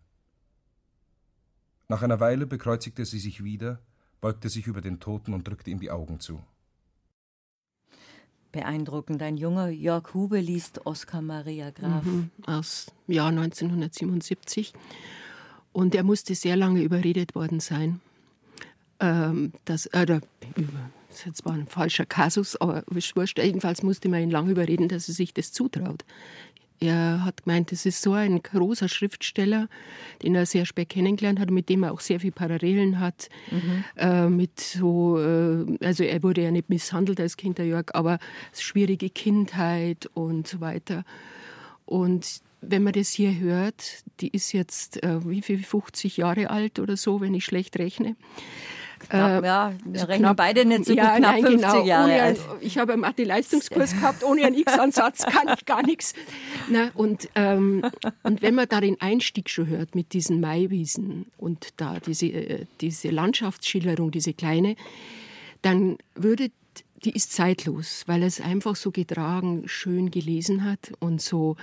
Nach 1.89 2.01
einer 2.01 2.19
Weile 2.19 2.47
bekreuzigte 2.47 3.05
sie 3.05 3.19
sich 3.19 3.43
wieder, 3.43 3.79
beugte 4.19 4.49
sich 4.49 4.65
über 4.65 4.81
den 4.81 4.99
Toten 4.99 5.35
und 5.35 5.47
drückte 5.47 5.69
ihm 5.69 5.79
die 5.79 5.91
Augen 5.91 6.19
zu. 6.19 6.41
Beeindruckend. 8.51 9.21
Ein 9.21 9.37
junger 9.37 9.69
Jörg 9.69 10.13
Hube 10.13 10.39
liest 10.39 10.85
Oskar 10.85 11.21
Maria 11.21 11.71
Graf. 11.71 12.03
Mhm, 12.03 12.31
aus 12.45 12.91
Jahr 13.07 13.29
1977. 13.29 14.73
Und 15.71 15.95
er 15.95 16.03
musste 16.03 16.35
sehr 16.35 16.55
lange 16.55 16.81
überredet 16.81 17.35
worden 17.35 17.59
sein. 17.59 18.01
Ähm, 18.99 19.53
das, 19.65 19.85
äh, 19.87 20.05
das 20.05 20.21
jetzt 21.25 21.37
zwar 21.37 21.53
ein 21.53 21.67
falscher 21.67 22.05
Kasus, 22.05 22.59
aber 22.59 22.83
wurscht. 22.87 23.39
Jedenfalls 23.39 23.83
musste 23.83 24.09
man 24.09 24.21
ihn 24.21 24.31
lange 24.31 24.51
überreden, 24.51 24.87
dass 24.87 25.07
er 25.07 25.13
sich 25.13 25.33
das 25.33 25.51
zutraut. 25.51 26.05
Er 26.79 27.25
hat 27.25 27.43
gemeint, 27.43 27.71
es 27.71 27.85
ist 27.85 28.01
so 28.01 28.13
ein 28.13 28.41
großer 28.41 28.87
Schriftsteller, 28.87 29.67
den 30.23 30.35
er 30.35 30.45
sehr 30.45 30.65
spät 30.65 30.89
kennengelernt 30.89 31.39
hat, 31.39 31.51
mit 31.51 31.67
dem 31.67 31.83
er 31.83 31.91
auch 31.91 31.99
sehr 31.99 32.19
viel 32.19 32.31
Parallelen 32.31 32.99
hat. 32.99 33.29
Mhm. 33.51 33.83
Äh, 33.97 34.29
mit 34.29 34.59
so, 34.59 35.19
äh, 35.19 35.65
also 35.85 36.03
er 36.03 36.23
wurde 36.23 36.43
ja 36.43 36.51
nicht 36.51 36.69
misshandelt 36.69 37.19
als 37.19 37.35
Kind, 37.35 37.57
der 37.57 37.65
Jörg, 37.65 37.87
aber 37.93 38.19
schwierige 38.53 39.09
Kindheit 39.09 40.09
und 40.13 40.47
so 40.47 40.61
weiter. 40.61 41.03
Und 41.85 42.41
wenn 42.61 42.83
man 42.83 42.93
das 42.93 43.09
hier 43.09 43.37
hört, 43.39 44.03
die 44.19 44.29
ist 44.29 44.51
jetzt 44.51 45.03
äh, 45.03 45.25
wie 45.27 45.41
viel 45.41 45.63
50 45.63 46.17
Jahre 46.17 46.49
alt 46.49 46.79
oder 46.79 46.97
so, 46.97 47.21
wenn 47.21 47.33
ich 47.33 47.45
schlecht 47.45 47.77
rechne. 47.77 48.15
Knapp, 48.99 49.43
äh, 49.43 49.47
ja, 49.47 49.73
wir 49.85 49.99
so 49.99 50.05
rechnen 50.05 50.23
knapp, 50.23 50.37
beide 50.37 50.65
nicht 50.65 50.85
so 50.85 50.93
ja, 50.93 51.17
knapp 51.17 51.33
nein, 51.33 51.41
50 51.43 51.61
genau. 51.61 51.85
Jahre 51.85 52.21
ein, 52.21 52.37
Ich 52.61 52.77
habe 52.77 52.93
einen 52.93 53.01
Mathe-Leistungskurs 53.01 53.93
gehabt, 53.93 54.23
ohne 54.23 54.45
einen 54.45 54.57
X-Ansatz 54.57 55.25
kann 55.25 55.53
ich 55.55 55.65
gar 55.65 55.83
nichts. 55.83 56.13
Na, 56.69 56.91
und, 56.93 57.29
ähm, 57.35 57.83
und 58.23 58.41
wenn 58.41 58.55
man 58.55 58.67
da 58.67 58.81
den 58.81 58.99
Einstieg 59.01 59.49
schon 59.49 59.67
hört 59.67 59.95
mit 59.95 60.13
diesen 60.13 60.39
Maiwiesen 60.41 61.25
und 61.37 61.69
da 61.77 61.99
diese, 61.99 62.27
äh, 62.27 62.65
diese 62.81 63.09
Landschaftsschilderung, 63.09 64.11
diese 64.11 64.33
kleine, 64.33 64.75
dann 65.61 65.97
würde 66.15 66.51
die 67.05 67.11
ist 67.11 67.31
zeitlos, 67.31 68.03
weil 68.07 68.23
es 68.23 68.41
einfach 68.41 68.75
so 68.75 68.91
getragen, 68.91 69.63
schön 69.67 70.11
gelesen 70.11 70.65
hat 70.65 70.91
und 70.99 71.21
so 71.21 71.55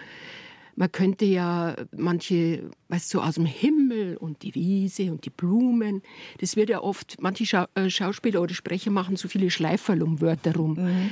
man 0.76 0.92
könnte 0.92 1.25
ja 1.25 1.75
manche, 1.97 2.71
weißt 2.88 3.12
du, 3.14 3.21
aus 3.21 3.35
dem 3.35 3.47
Himmel 3.47 4.16
und 4.18 4.42
die 4.42 4.54
Wiese 4.54 5.11
und 5.11 5.25
die 5.25 5.30
Blumen, 5.30 6.02
das 6.38 6.54
wird 6.54 6.68
ja 6.68 6.83
oft, 6.83 7.16
manche 7.21 7.47
Schau 7.47 7.64
äh, 7.75 7.88
Schauspieler 7.90 8.42
oder 8.42 8.54
Sprecher 8.54 8.90
machen 8.90 9.16
so 9.16 9.26
viele 9.26 9.50
Schleiferl 9.50 10.02
um 10.02 10.21
Wörter 10.21 10.54
rum. 10.54 10.75
Mhm. 10.75 11.11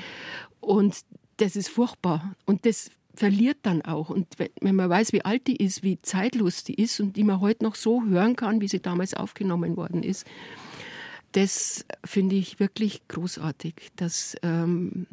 Und 0.61 1.00
das 1.38 1.56
ist 1.56 1.71
furchtbar. 1.71 2.35
Und 2.44 2.66
das 2.66 2.90
verliert 3.14 3.59
dann 3.62 3.83
auch. 3.83 4.11
Und 4.11 4.26
wenn 4.61 4.75
man 4.75 4.90
weiß, 4.90 5.12
wie 5.12 5.25
alt 5.25 5.47
die 5.47 5.56
ist, 5.56 5.83
wie 5.83 6.00
zeitlos 6.02 6.64
die 6.64 6.75
ist 6.75 7.00
und 7.00 7.16
die 7.16 7.25
man 7.25 7.40
heute 7.40 7.64
noch 7.64 7.75
so 7.75 8.04
hören 8.04 8.37
kann, 8.37 8.61
wie 8.61 8.68
sie 8.68 8.80
damals 8.80 9.14
aufgenommen 9.14 9.76
worden 9.76 10.02
ist, 10.02 10.26
das 11.35 11.85
finde 12.05 12.37
ich 12.37 12.61
wirklich 12.61 13.07
großartig. 13.09 13.75
Das, 13.97 14.37
ähm, 14.43 15.07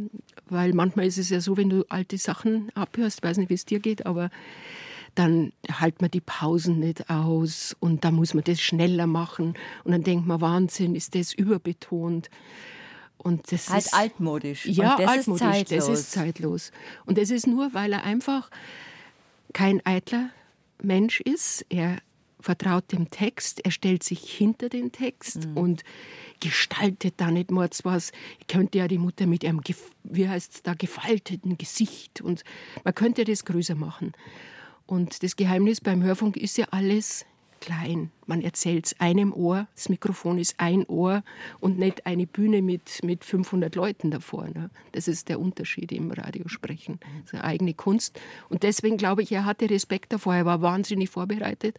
weil 0.47 0.73
manchmal 0.73 1.07
ist 1.07 1.17
es 1.17 1.31
ja 1.31 1.41
so, 1.41 1.57
wenn 1.57 1.69
du 1.69 1.83
alte 1.89 2.17
Sachen 2.19 2.69
abhörst, 2.75 3.23
weiß 3.23 3.37
nicht, 3.37 3.49
wie 3.49 3.55
es 3.55 3.65
dir 3.65 3.79
geht, 3.79 4.05
aber 4.05 4.29
dann 5.15 5.51
hält 5.67 5.99
man 5.99 6.11
die 6.11 6.21
Pausen 6.21 6.79
nicht 6.79 7.09
aus 7.09 7.75
und 7.79 8.05
da 8.05 8.11
muss 8.11 8.35
man 8.35 8.43
das 8.43 8.61
schneller 8.61 9.07
machen 9.07 9.55
und 9.83 9.91
dann 9.91 10.03
denkt 10.03 10.27
man, 10.27 10.41
Wahnsinn, 10.41 10.93
ist 10.93 11.15
das 11.15 11.33
überbetont. 11.33 12.29
Und 13.17 13.51
das 13.51 13.69
halt 13.69 13.85
ist, 13.85 13.93
altmodisch. 13.93 14.67
Ja, 14.67 14.97
das 14.97 15.09
altmodisch. 15.09 15.41
Ist 15.41 15.53
zeitlos. 15.53 15.87
Das 15.87 15.99
ist 15.99 16.11
zeitlos. 16.11 16.71
Und 17.05 17.17
das 17.17 17.31
ist 17.31 17.47
nur, 17.47 17.73
weil 17.73 17.93
er 17.93 18.03
einfach 18.03 18.51
kein 19.53 19.83
eitler 19.85 20.29
Mensch 20.81 21.19
ist. 21.21 21.65
Er 21.69 21.97
vertraut 22.41 22.91
dem 22.91 23.09
Text, 23.09 23.63
er 23.63 23.71
stellt 23.71 24.03
sich 24.03 24.31
hinter 24.31 24.69
den 24.69 24.91
Text 24.91 25.47
mhm. 25.47 25.57
und 25.57 25.83
gestaltet 26.39 27.15
da 27.17 27.31
nicht 27.31 27.51
mal 27.51 27.69
was. 27.83 28.11
Könnte 28.47 28.79
ja 28.79 28.87
die 28.87 28.97
Mutter 28.97 29.27
mit 29.27 29.43
ihrem, 29.43 29.61
wie 30.03 30.27
heißt 30.27 30.53
es 30.55 30.63
da, 30.63 30.73
gefalteten 30.73 31.57
Gesicht 31.57 32.21
und 32.21 32.43
man 32.83 32.95
könnte 32.95 33.23
das 33.23 33.45
größer 33.45 33.75
machen. 33.75 34.13
Und 34.85 35.23
das 35.23 35.35
Geheimnis 35.35 35.79
beim 35.79 36.03
Hörfunk 36.03 36.35
ist 36.35 36.57
ja 36.57 36.65
alles 36.71 37.25
klein. 37.61 38.11
Man 38.25 38.41
erzählt 38.41 38.87
es 38.87 38.99
einem 38.99 39.31
Ohr, 39.31 39.67
das 39.75 39.87
Mikrofon 39.87 40.37
ist 40.37 40.55
ein 40.57 40.83
Ohr 40.87 41.23
und 41.61 41.79
nicht 41.79 42.05
eine 42.05 42.27
Bühne 42.27 42.61
mit, 42.61 43.01
mit 43.03 43.23
500 43.23 43.73
Leuten 43.75 44.11
davor. 44.11 44.49
Ne? 44.49 44.69
Das 44.91 45.07
ist 45.07 45.29
der 45.29 45.39
Unterschied 45.39 45.93
im 45.93 46.11
Radiosprechen. 46.11 46.99
Das 46.99 47.25
ist 47.27 47.33
eine 47.35 47.43
eigene 47.45 47.73
Kunst. 47.73 48.19
Und 48.49 48.63
deswegen 48.63 48.97
glaube 48.97 49.23
ich, 49.23 49.31
er 49.31 49.45
hatte 49.45 49.69
Respekt 49.69 50.11
davor. 50.11 50.35
Er 50.35 50.45
war 50.45 50.61
wahnsinnig 50.61 51.09
vorbereitet. 51.09 51.77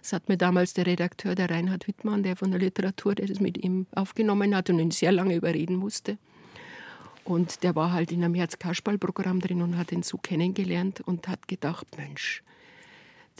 Das 0.00 0.12
hat 0.12 0.28
mir 0.28 0.36
damals 0.36 0.74
der 0.74 0.86
Redakteur, 0.86 1.34
der 1.34 1.50
Reinhard 1.50 1.88
Wittmann, 1.88 2.22
der 2.22 2.36
von 2.36 2.50
der 2.50 2.60
Literatur, 2.60 3.14
der 3.14 3.26
das 3.26 3.40
mit 3.40 3.58
ihm 3.58 3.86
aufgenommen 3.94 4.54
hat 4.54 4.70
und 4.70 4.78
ihn 4.78 4.90
sehr 4.90 5.12
lange 5.12 5.34
überreden 5.34 5.76
musste. 5.76 6.18
Und 7.24 7.62
der 7.62 7.76
war 7.76 7.92
halt 7.92 8.12
in 8.12 8.24
einem 8.24 8.34
Herz-Kasperl-Programm 8.34 9.40
drin 9.40 9.62
und 9.62 9.78
hat 9.78 9.92
ihn 9.92 10.02
so 10.02 10.18
kennengelernt 10.18 11.00
und 11.00 11.28
hat 11.28 11.46
gedacht, 11.46 11.86
Mensch, 11.96 12.42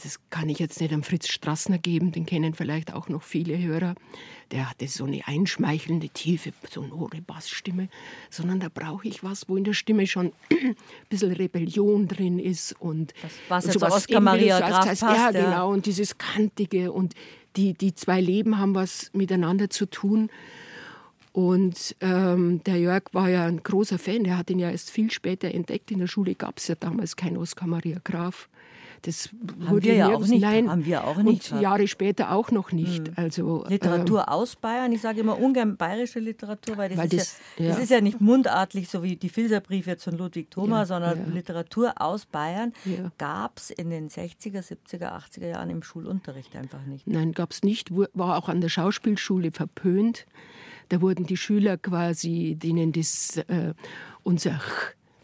das 0.01 0.19
kann 0.29 0.49
ich 0.49 0.59
jetzt 0.59 0.81
nicht 0.81 0.93
am 0.93 1.03
Fritz 1.03 1.27
Strassner 1.27 1.77
geben, 1.77 2.11
den 2.11 2.25
kennen 2.25 2.53
vielleicht 2.53 2.93
auch 2.93 3.09
noch 3.09 3.23
viele 3.23 3.57
Hörer. 3.57 3.95
Der 4.51 4.69
hatte 4.69 4.87
so 4.87 5.05
eine 5.05 5.27
einschmeichelnde, 5.27 6.09
tiefe, 6.09 6.53
sonore 6.69 7.21
Bassstimme, 7.21 7.89
sondern 8.29 8.59
da 8.59 8.69
brauche 8.73 9.07
ich 9.07 9.23
was, 9.23 9.47
wo 9.49 9.57
in 9.57 9.63
der 9.63 9.73
Stimme 9.73 10.07
schon 10.07 10.33
ein 10.51 10.75
bisschen 11.09 11.31
Rebellion 11.31 12.07
drin 12.07 12.39
ist 12.39 12.75
und 12.79 13.13
das, 13.21 13.31
was 13.49 13.65
jetzt 13.65 13.73
sowas 13.73 13.93
Oskar 13.93 14.21
Maria 14.21 14.59
Graf 14.59 14.85
heißt, 14.85 15.01
passt, 15.01 15.17
ja, 15.17 15.31
genau, 15.31 15.71
und 15.71 15.85
dieses 15.85 16.17
Kantige 16.17 16.91
und 16.91 17.13
die, 17.55 17.73
die 17.73 17.93
zwei 17.93 18.19
Leben 18.19 18.57
haben 18.57 18.75
was 18.75 19.11
miteinander 19.13 19.69
zu 19.69 19.85
tun. 19.85 20.29
Und 21.31 21.95
ähm, 22.01 22.61
der 22.63 22.77
Jörg 22.77 23.05
war 23.11 23.27
ja 23.27 23.45
ein 23.45 23.63
großer 23.63 23.97
Fan, 23.97 24.23
der 24.23 24.37
hat 24.37 24.51
ihn 24.51 24.59
ja 24.59 24.69
erst 24.69 24.91
viel 24.91 25.11
später 25.11 25.51
entdeckt. 25.51 25.89
In 25.89 25.97
der 25.97 26.07
Schule 26.07 26.35
gab 26.35 26.59
es 26.59 26.67
ja 26.67 26.75
damals 26.75 27.15
keinen 27.15 27.37
Oskar 27.37 27.67
Maria 27.67 27.97
Graf. 28.03 28.49
Das 29.03 29.29
haben 29.67 29.83
wir 29.83 29.95
ja 29.95 30.15
auch 30.15 30.25
nicht. 30.25 30.41
Nein, 30.41 30.69
haben 30.69 30.85
wir 30.85 31.03
auch 31.03 31.17
nicht. 31.17 31.51
Und 31.51 31.61
Jahre 31.61 31.87
später 31.89 32.31
auch 32.31 32.51
noch 32.51 32.71
nicht. 32.71 33.09
Hm. 33.09 33.13
Also, 33.17 33.65
Literatur 33.67 34.21
ähm, 34.21 34.29
aus 34.29 34.55
Bayern. 34.55 34.93
Ich 34.93 35.01
sage 35.01 35.19
immer 35.19 35.37
ungern 35.37 35.75
bayerische 35.75 36.19
Literatur, 36.19 36.77
weil 36.77 36.89
das, 36.89 36.97
weil 36.97 37.13
ist, 37.13 37.13
das, 37.17 37.39
ja, 37.57 37.67
das 37.67 37.79
ist 37.79 37.91
ja 37.91 37.99
nicht 37.99 38.21
mundartlich, 38.21 38.87
so 38.87 39.03
wie 39.03 39.17
die 39.17 39.27
Filserbriefe 39.27 39.91
jetzt 39.91 40.05
von 40.05 40.17
Ludwig 40.17 40.49
Thoma, 40.49 40.79
ja, 40.79 40.85
sondern 40.85 41.19
ja. 41.19 41.33
Literatur 41.33 41.93
aus 42.01 42.25
Bayern 42.25 42.71
gab 43.17 43.57
es 43.57 43.71
in 43.71 43.89
den 43.89 44.09
60er, 44.09 44.65
70er, 44.65 45.11
80er 45.11 45.47
Jahren 45.47 45.69
im 45.69 45.83
Schulunterricht 45.83 46.55
einfach 46.55 46.85
nicht. 46.85 47.05
Nein, 47.05 47.33
gab 47.33 47.51
es 47.51 47.61
nicht. 47.61 47.91
War 47.91 48.37
auch 48.37 48.47
an 48.47 48.61
der 48.61 48.69
Schauspielschule 48.69 49.51
verpönt. 49.51 50.25
Da 50.89 51.01
wurden 51.01 51.25
die 51.25 51.37
Schüler 51.37 51.77
quasi, 51.77 52.55
denen 52.55 52.93
das 52.93 53.37
äh, 53.47 53.73
unser 54.23 54.61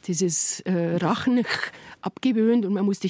dieses 0.09 0.59
äh, 0.61 0.97
Rachen 0.97 1.45
abgewöhnt 2.01 2.65
und 2.65 2.73
man 2.73 2.83
musste 2.83 3.07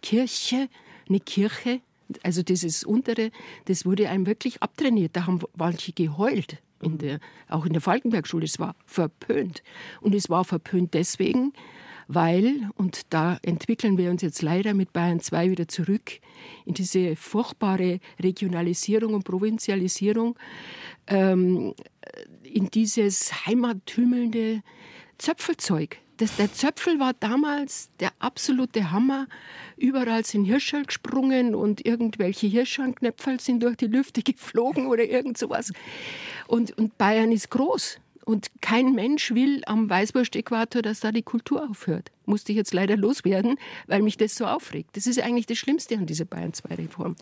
Kirche, 0.00 0.68
eine 1.08 1.20
Kirche, 1.20 1.80
also 2.22 2.42
dieses 2.42 2.84
untere, 2.84 3.32
das 3.64 3.84
wurde 3.84 4.08
einem 4.08 4.26
wirklich 4.26 4.62
abtrainiert. 4.62 5.16
Da 5.16 5.26
haben 5.26 5.40
manche 5.56 5.92
geheult, 5.92 6.58
in 6.80 6.92
mhm. 6.92 6.98
der, 6.98 7.20
auch 7.48 7.66
in 7.66 7.72
der 7.72 7.82
Falkenbergschule. 7.82 8.44
Es 8.44 8.60
war 8.60 8.76
verpönt. 8.86 9.62
Und 10.00 10.14
es 10.14 10.30
war 10.30 10.44
verpönt 10.44 10.94
deswegen, 10.94 11.52
weil, 12.06 12.70
und 12.76 13.12
da 13.12 13.38
entwickeln 13.42 13.98
wir 13.98 14.10
uns 14.10 14.22
jetzt 14.22 14.40
leider 14.40 14.72
mit 14.72 14.92
Bayern 14.92 15.18
2 15.18 15.50
wieder 15.50 15.66
zurück 15.66 16.20
in 16.64 16.74
diese 16.74 17.16
furchtbare 17.16 17.98
Regionalisierung 18.20 19.14
und 19.14 19.24
Provinzialisierung, 19.24 20.38
ähm, 21.08 21.74
in 22.44 22.70
dieses 22.70 23.46
heimattümelnde 23.46 24.62
Zöpfelzeug. 25.18 25.98
Das, 26.18 26.36
der 26.36 26.52
Zöpfel 26.52 26.98
war 26.98 27.12
damals 27.12 27.90
der 28.00 28.10
absolute 28.20 28.90
Hammer. 28.90 29.26
Überall 29.76 30.24
sind 30.24 30.46
Hirscherl 30.46 30.84
gesprungen 30.84 31.54
und 31.54 31.84
irgendwelche 31.84 32.46
Hirschernknöpferl 32.46 33.38
sind 33.38 33.62
durch 33.62 33.76
die 33.76 33.86
Lüfte 33.86 34.22
geflogen 34.24 34.86
oder 34.86 35.04
irgend 35.04 35.36
sowas. 35.36 35.72
Und, 36.46 36.76
und 36.78 36.96
Bayern 36.96 37.32
ist 37.32 37.50
groß. 37.50 37.98
Und 38.24 38.48
kein 38.60 38.92
Mensch 38.92 39.34
will 39.34 39.62
am 39.66 39.88
Weißwurst-Äquator, 39.88 40.82
dass 40.82 40.98
da 40.98 41.12
die 41.12 41.22
Kultur 41.22 41.68
aufhört. 41.70 42.10
Musste 42.24 42.50
ich 42.50 42.56
jetzt 42.56 42.74
leider 42.74 42.96
loswerden, 42.96 43.56
weil 43.86 44.02
mich 44.02 44.16
das 44.16 44.34
so 44.34 44.46
aufregt. 44.46 44.96
Das 44.96 45.06
ist 45.06 45.20
eigentlich 45.20 45.46
das 45.46 45.58
Schlimmste 45.58 45.96
an 45.96 46.06
dieser 46.06 46.24
Bayern-2-Reform. 46.24 47.14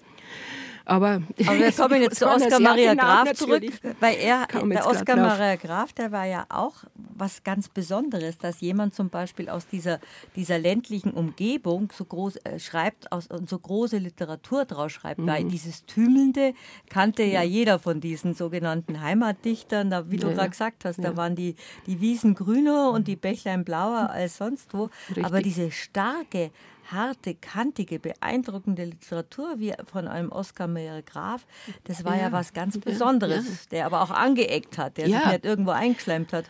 Aber, 0.87 1.23
Aber 1.47 1.59
wir 1.59 1.73
kommen 1.77 2.03
jetzt 2.03 2.19
zu 2.19 2.29
Oskar 2.29 2.61
Maria 2.61 2.95
Graf 2.95 3.33
zurück, 3.35 3.63
weil 4.01 4.17
er, 4.17 4.47
der 4.47 4.87
Oskar 4.87 5.17
Maria 5.17 5.57
Graf, 5.57 5.93
der 5.95 6.13
war 6.13 6.27
ja 6.27 6.45
auch 6.51 6.85
was 6.95 7.43
ganz 7.43 7.69
Besonderes, 7.69 8.39
dass 8.39 8.61
jemand 8.61 8.95
zum 8.95 9.09
Beispiel 9.09 9.49
aus 9.49 9.67
dieser, 9.67 9.99
dieser 10.37 10.59
ländlichen 10.59 11.13
Umgebung 11.13 11.91
so 11.97 12.05
groß 12.05 12.37
äh, 12.37 12.59
schreibt 12.59 13.13
aus, 13.13 13.29
und 13.29 13.49
so 13.49 13.59
große 13.59 13.99
Literatur 13.99 14.67
draus 14.67 14.93
schreibt, 14.93 15.21
mhm. 15.21 15.27
weil 15.27 15.45
dieses 15.45 15.87
Tümelnde 15.87 16.53
kannte 16.91 17.23
ja. 17.23 17.43
ja. 17.43 17.49
jeder 17.49 17.79
von 17.79 18.01
diesen 18.01 18.35
sogenannten 18.35 19.01
Heimatdichtern, 19.01 19.91
da, 19.91 20.11
wie 20.11 20.19
du 20.19 20.29
ja, 20.29 20.35
gerade 20.35 20.51
gesagt 20.51 20.85
hast, 20.85 21.03
da 21.03 21.17
waren 21.17 21.35
die, 21.35 21.57
die 21.87 22.01
Wiesen 22.01 22.35
grüner 22.35 22.91
und 22.91 23.09
die 23.09 23.17
Bächlein 23.17 23.65
blauer 23.65 24.11
als 24.13 24.37
sonst 24.37 24.75
wo, 24.75 24.91
Richtig. 25.09 25.25
aber 25.25 25.41
diese 25.41 25.71
starke 25.71 26.51
harte, 26.91 27.35
kantige, 27.35 27.99
beeindruckende 27.99 28.85
Literatur 28.85 29.59
wie 29.59 29.75
von 29.91 30.09
einem 30.09 30.31
Oskar 30.31 30.69
Mayer 30.69 31.03
Graf, 31.03 31.47
das 31.85 32.05
war 32.05 32.17
ja, 32.17 32.25
ja 32.25 32.33
was 32.33 32.53
ganz 32.53 32.79
Besonderes, 32.79 33.47
ja. 33.47 33.55
der 33.71 33.87
aber 33.87 34.03
auch 34.03 34.11
angeeckt 34.11 34.79
hat, 34.79 34.97
der 34.97 35.07
sich 35.07 35.27
nicht 35.27 35.45
irgendwo 35.45 35.71
eingeschlemmt 35.71 36.33
hat. 36.33 36.45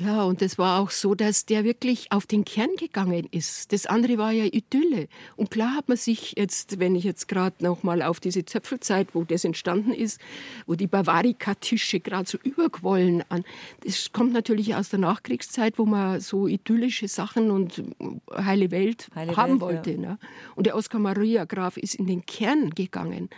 Ja, 0.00 0.24
und 0.24 0.40
es 0.40 0.56
war 0.56 0.80
auch 0.80 0.90
so, 0.90 1.14
dass 1.14 1.44
der 1.44 1.64
wirklich 1.64 2.10
auf 2.12 2.26
den 2.26 2.46
Kern 2.46 2.70
gegangen 2.78 3.28
ist. 3.30 3.72
Das 3.72 3.84
andere 3.84 4.16
war 4.16 4.32
ja 4.32 4.44
Idylle. 4.44 5.08
Und 5.36 5.50
klar 5.50 5.74
hat 5.76 5.88
man 5.88 5.98
sich 5.98 6.34
jetzt, 6.38 6.80
wenn 6.80 6.94
ich 6.94 7.04
jetzt 7.04 7.28
gerade 7.28 7.62
noch 7.62 7.82
mal 7.82 8.00
auf 8.00 8.18
diese 8.18 8.44
Zöpfelzeit, 8.46 9.14
wo 9.14 9.24
das 9.24 9.44
entstanden 9.44 9.92
ist, 9.92 10.18
wo 10.66 10.76
die 10.76 10.86
Bavarika-Tische 10.86 12.00
gerade 12.00 12.28
so 12.28 12.38
überquollen 12.42 13.22
an, 13.28 13.44
das 13.84 14.12
kommt 14.12 14.32
natürlich 14.32 14.74
aus 14.74 14.88
der 14.88 14.98
Nachkriegszeit, 14.98 15.78
wo 15.78 15.84
man 15.84 16.20
so 16.20 16.46
idyllische 16.46 17.06
Sachen 17.06 17.50
und 17.50 17.82
heile 18.34 18.70
Welt 18.70 19.08
heile 19.14 19.36
haben 19.36 19.52
Welt, 19.52 19.60
wollte. 19.60 19.90
Ja. 19.92 19.98
Ne? 19.98 20.18
Und 20.54 20.66
der 20.66 20.74
Oskar 20.74 21.00
Maria 21.00 21.44
Graf 21.44 21.76
ist 21.76 21.96
in 21.96 22.06
den 22.06 22.24
Kern 22.24 22.70
gegangen 22.70 23.28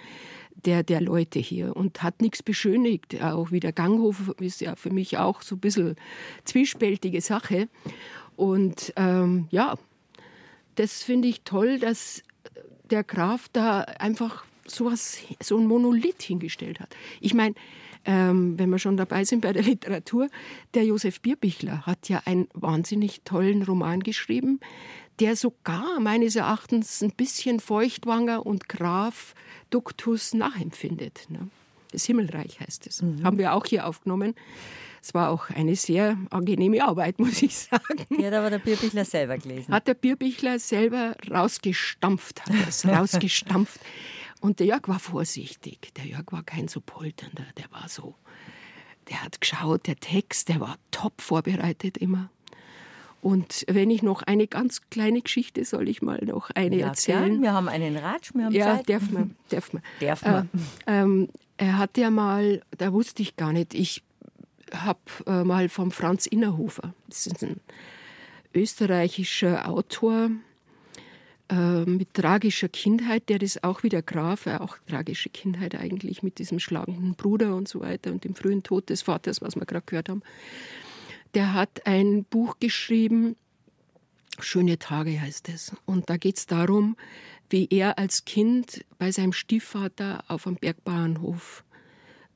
der, 0.57 0.83
der 0.83 1.01
Leute 1.01 1.39
hier 1.39 1.77
und 1.77 2.03
hat 2.03 2.21
nichts 2.21 2.43
beschönigt. 2.43 3.21
Auch 3.23 3.51
wie 3.51 3.61
der 3.61 3.73
Ganghof 3.73 4.33
ist 4.41 4.61
ja 4.61 4.77
für 4.77 4.91
mich 4.91 5.19
auch 5.19 5.43
so 5.43 5.57
ein 5.57 5.61
bisschen 5.61 5.97
zwiespältige 6.45 7.21
Sache. 7.21 7.69
Und 8.37 8.93
ähm, 8.97 9.47
ja, 9.51 9.77
das 10.75 11.03
finde 11.03 11.29
ich 11.29 11.43
toll, 11.43 11.79
dass 11.79 12.23
der 12.91 13.05
Graf 13.05 13.49
da 13.53 13.81
einfach 13.81 14.45
sowas, 14.67 15.19
so 15.43 15.59
ein 15.59 15.67
Monolith 15.67 16.23
hingestellt 16.23 16.81
hat. 16.81 16.95
Ich 17.21 17.35
meine, 17.35 17.55
ähm, 18.07 18.59
wenn 18.59 18.71
wir 18.71 18.79
schon 18.79 18.97
dabei 18.97 19.25
sind 19.25 19.41
bei 19.41 19.53
der 19.53 19.63
Literatur, 19.63 20.29
der 20.75 20.85
Josef 20.85 21.21
Bierbichler 21.21 21.87
hat 21.87 22.09
ja 22.09 22.23
einen 22.25 22.49
wahnsinnig 22.53 23.23
tollen 23.23 23.63
Roman 23.63 24.01
geschrieben, 24.01 24.61
der 25.21 25.37
sogar 25.37 26.01
meines 26.01 26.37
Erachtens 26.37 27.03
ein 27.03 27.13
bisschen 27.13 27.61
Feuchtwanger 27.61 28.45
und 28.45 28.69
Graf 28.69 29.35
Duktus 29.71 30.35
nachempfindet. 30.35 31.27
Ne? 31.29 31.49
Das 31.93 32.05
Himmelreich 32.05 32.61
heißt 32.61 32.87
es. 32.87 33.03
Mhm. 33.03 33.25
Haben 33.25 33.39
wir 33.39 33.55
auch 33.55 33.67
hier 33.67 33.87
aufgenommen. 33.87 34.35
Es 35.01 35.15
war 35.15 35.31
auch 35.31 35.51
eine 35.51 35.77
sehr 35.77 36.19
angenehme 36.31 36.83
Arbeit, 36.83 37.19
muss 37.21 37.43
ich 37.43 37.57
sagen. 37.57 38.07
Die 38.11 38.27
hat 38.27 38.35
aber 38.35 38.51
der 38.51 38.59
Bierbichler 38.59 39.05
selber 39.05 39.39
gelesen. 39.39 39.73
Hat 39.73 39.87
der 39.87 39.95
Bierbichler 39.95 40.59
selber 40.59 41.15
rausgestampft, 41.31 42.47
hat 42.47 42.69
es 42.69 42.87
rausgestampft. 42.89 43.81
Und 44.41 44.61
der 44.61 44.67
Jörg 44.67 44.89
war 44.89 44.99
vorsichtig. 44.99 45.93
Der 45.97 46.07
Jörg 46.07 46.25
war 46.31 46.43
kein 46.43 46.69
so 46.69 46.81
polternder, 46.81 47.47
der 47.57 47.71
war 47.71 47.89
so. 47.89 48.15
Der 49.09 49.23
hat 49.23 49.41
geschaut, 49.41 49.87
der 49.87 49.97
Text, 49.97 50.49
der 50.49 50.61
war 50.61 50.77
top 50.91 51.21
vorbereitet 51.21 51.99
immer. 51.99 52.31
Und 53.25 53.65
wenn 53.69 53.89
ich 53.89 54.03
noch 54.03 54.21
eine 54.21 54.47
ganz 54.47 54.83
kleine 54.91 55.23
Geschichte, 55.23 55.65
soll 55.65 55.89
ich 55.89 56.03
mal 56.03 56.21
noch 56.27 56.51
eine 56.51 56.77
ja, 56.77 56.89
erzählen? 56.89 57.31
Gern. 57.31 57.43
Wir 57.43 57.53
haben 57.55 57.69
einen 57.69 57.97
Ratsch, 57.97 58.35
wir 58.35 58.45
haben 58.45 58.53
ja, 58.53 58.77
Zeit. 58.77 58.91
darf 58.91 59.11
man. 59.11 59.35
Darf 59.49 59.73
man. 59.73 59.83
darf 60.01 60.27
man. 60.27 60.51
Äh, 60.85 61.01
ähm, 61.01 61.29
er 61.57 61.79
hat 61.79 61.97
ja 61.97 62.11
mal, 62.11 62.61
da 62.77 62.93
wusste 62.93 63.23
ich 63.23 63.37
gar 63.37 63.55
nicht, 63.55 63.73
ich 63.73 64.03
habe 64.75 64.99
äh, 65.27 65.43
mal 65.43 65.71
vom 65.71 65.91
Franz 65.91 66.27
Innerhofer, 66.27 66.93
das 67.09 67.27
ist 67.27 67.43
ein 67.43 67.61
österreichischer 68.53 69.71
Autor 69.71 70.29
äh, 71.49 71.85
mit 71.87 72.13
tragischer 72.13 72.69
Kindheit, 72.69 73.31
der 73.31 73.41
ist 73.41 73.65
auch 73.65 73.85
wieder 73.85 74.03
Graf, 74.03 74.45
äh, 74.45 74.57
auch 74.57 74.77
tragische 74.87 75.31
Kindheit 75.31 75.75
eigentlich 75.77 76.23
mit 76.23 76.39
diesem 76.39 76.59
schlagenden 76.59 77.15
Bruder 77.15 77.57
und 77.57 77.69
so 77.69 77.81
weiter 77.81 78.13
und 78.13 78.25
dem 78.25 78.35
frühen 78.35 78.63
Tod 78.63 78.91
des 78.91 79.01
Vaters, 79.01 79.41
was 79.41 79.57
wir 79.57 79.65
gerade 79.65 79.87
gehört 79.87 80.11
haben 80.11 80.23
der 81.35 81.53
hat 81.53 81.87
ein 81.87 82.25
Buch 82.25 82.57
geschrieben, 82.61 83.37
Schöne 84.41 84.79
Tage 84.79 85.21
heißt 85.21 85.49
es. 85.49 85.73
Und 85.85 86.11
da 86.11 86.17
geht 86.17 86.39
es 86.39 86.47
darum, 86.47 86.97
wie 87.51 87.69
er 87.71 87.99
als 87.99 88.25
Kind 88.25 88.85
bei 88.99 89.13
seinem 89.13 89.33
Stiefvater 89.33 90.25
auf 90.29 90.47
einem 90.47 90.57
Bergbauernhof 90.57 91.65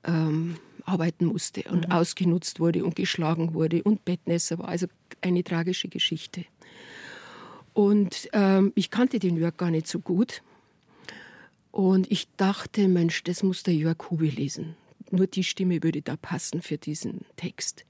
ähm, 0.05 0.57
arbeiten 0.85 1.27
musste 1.27 1.65
und 1.65 1.89
mhm. 1.89 1.93
ausgenutzt 1.93 2.61
wurde 2.61 2.85
und 2.85 2.95
geschlagen 2.95 3.55
wurde 3.55 3.83
und 3.83 4.05
Bettnässer 4.05 4.59
war. 4.59 4.69
Also 4.69 4.87
eine 5.21 5.43
tragische 5.43 5.89
Geschichte. 5.89 6.45
Und 7.73 8.29
ähm, 8.33 8.73
ich 8.75 8.91
kannte 8.91 9.19
den 9.19 9.37
Jörg 9.37 9.57
gar 9.57 9.71
nicht 9.71 9.89
so 9.89 9.99
gut. 9.99 10.43
Und 11.71 12.11
ich 12.11 12.29
dachte, 12.37 12.89
Mensch, 12.89 13.25
das 13.25 13.43
muss 13.43 13.63
der 13.63 13.75
Jörg 13.75 14.11
Hube 14.11 14.27
lesen. 14.27 14.77
Nur 15.11 15.27
die 15.27 15.45
Stimme 15.45 15.83
würde 15.83 16.03
da 16.03 16.17
passen 16.17 16.63
für 16.63 16.79
diesen 16.79 17.25
Text. 17.37 17.85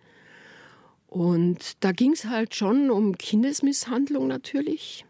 Und 1.08 1.82
da 1.82 1.92
ging 1.92 2.12
es 2.12 2.26
halt 2.26 2.54
schon 2.54 2.90
um 2.90 3.16
Kindesmisshandlung 3.16 4.28
natürlich. 4.28 5.06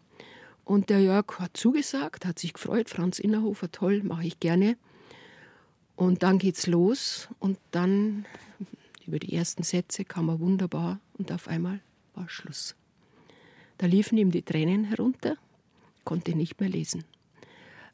Und 0.63 0.89
der 0.89 1.01
Jörg 1.01 1.39
hat 1.39 1.57
zugesagt, 1.57 2.25
hat 2.25 2.39
sich 2.39 2.53
gefreut. 2.53 2.89
Franz 2.89 3.19
Innerhofer, 3.19 3.71
toll, 3.71 4.01
mache 4.03 4.25
ich 4.25 4.39
gerne. 4.39 4.77
Und 5.95 6.23
dann 6.23 6.39
geht's 6.39 6.67
los 6.67 7.27
und 7.39 7.59
dann 7.71 8.25
über 9.05 9.19
die 9.19 9.33
ersten 9.33 9.63
Sätze 9.63 10.05
kam 10.05 10.29
er 10.29 10.39
wunderbar 10.39 10.99
und 11.17 11.31
auf 11.31 11.49
einmal 11.49 11.81
war 12.13 12.29
Schluss. 12.29 12.75
Da 13.77 13.85
liefen 13.87 14.17
ihm 14.17 14.31
die 14.31 14.43
Tränen 14.43 14.85
herunter, 14.85 15.35
konnte 16.05 16.35
nicht 16.35 16.61
mehr 16.61 16.69
lesen, 16.69 17.03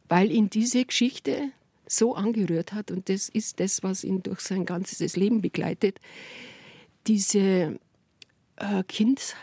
weil 0.08 0.30
ihn 0.32 0.52
diese 0.52 0.86
Geschichte 0.86 1.50
so 1.88 2.14
angerührt 2.14 2.74
hat 2.74 2.92
und 2.92 3.10
das 3.10 3.30
ist 3.30 3.60
das, 3.60 3.82
was 3.82 4.04
ihn 4.04 4.22
durch 4.22 4.42
sein 4.42 4.66
ganzes 4.66 5.16
Leben 5.16 5.42
begleitet. 5.42 6.00
Diese 7.08 7.80
äh, 8.58 8.84
kind, 8.84 9.36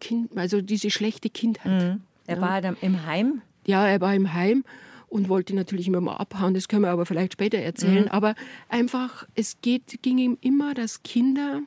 kind, 0.00 0.36
also 0.36 0.60
diese 0.60 0.90
schlechte 0.90 1.30
Kindheit. 1.30 1.82
Mhm. 1.82 2.00
Er 2.26 2.36
ja. 2.36 2.42
war 2.42 2.60
dann 2.60 2.76
im 2.80 3.06
Heim? 3.06 3.42
Ja, 3.66 3.86
er 3.86 4.00
war 4.00 4.14
im 4.14 4.32
Heim 4.32 4.64
und 5.08 5.28
wollte 5.28 5.54
natürlich 5.54 5.86
immer 5.86 6.00
mal 6.00 6.16
abhauen. 6.16 6.54
Das 6.54 6.68
können 6.68 6.82
wir 6.82 6.90
aber 6.90 7.06
vielleicht 7.06 7.34
später 7.34 7.58
erzählen. 7.58 8.04
Mhm. 8.04 8.10
Aber 8.10 8.34
einfach, 8.68 9.26
es 9.34 9.60
geht, 9.60 10.02
ging 10.02 10.18
ihm 10.18 10.38
immer, 10.40 10.74
dass 10.74 11.02
Kinder 11.02 11.60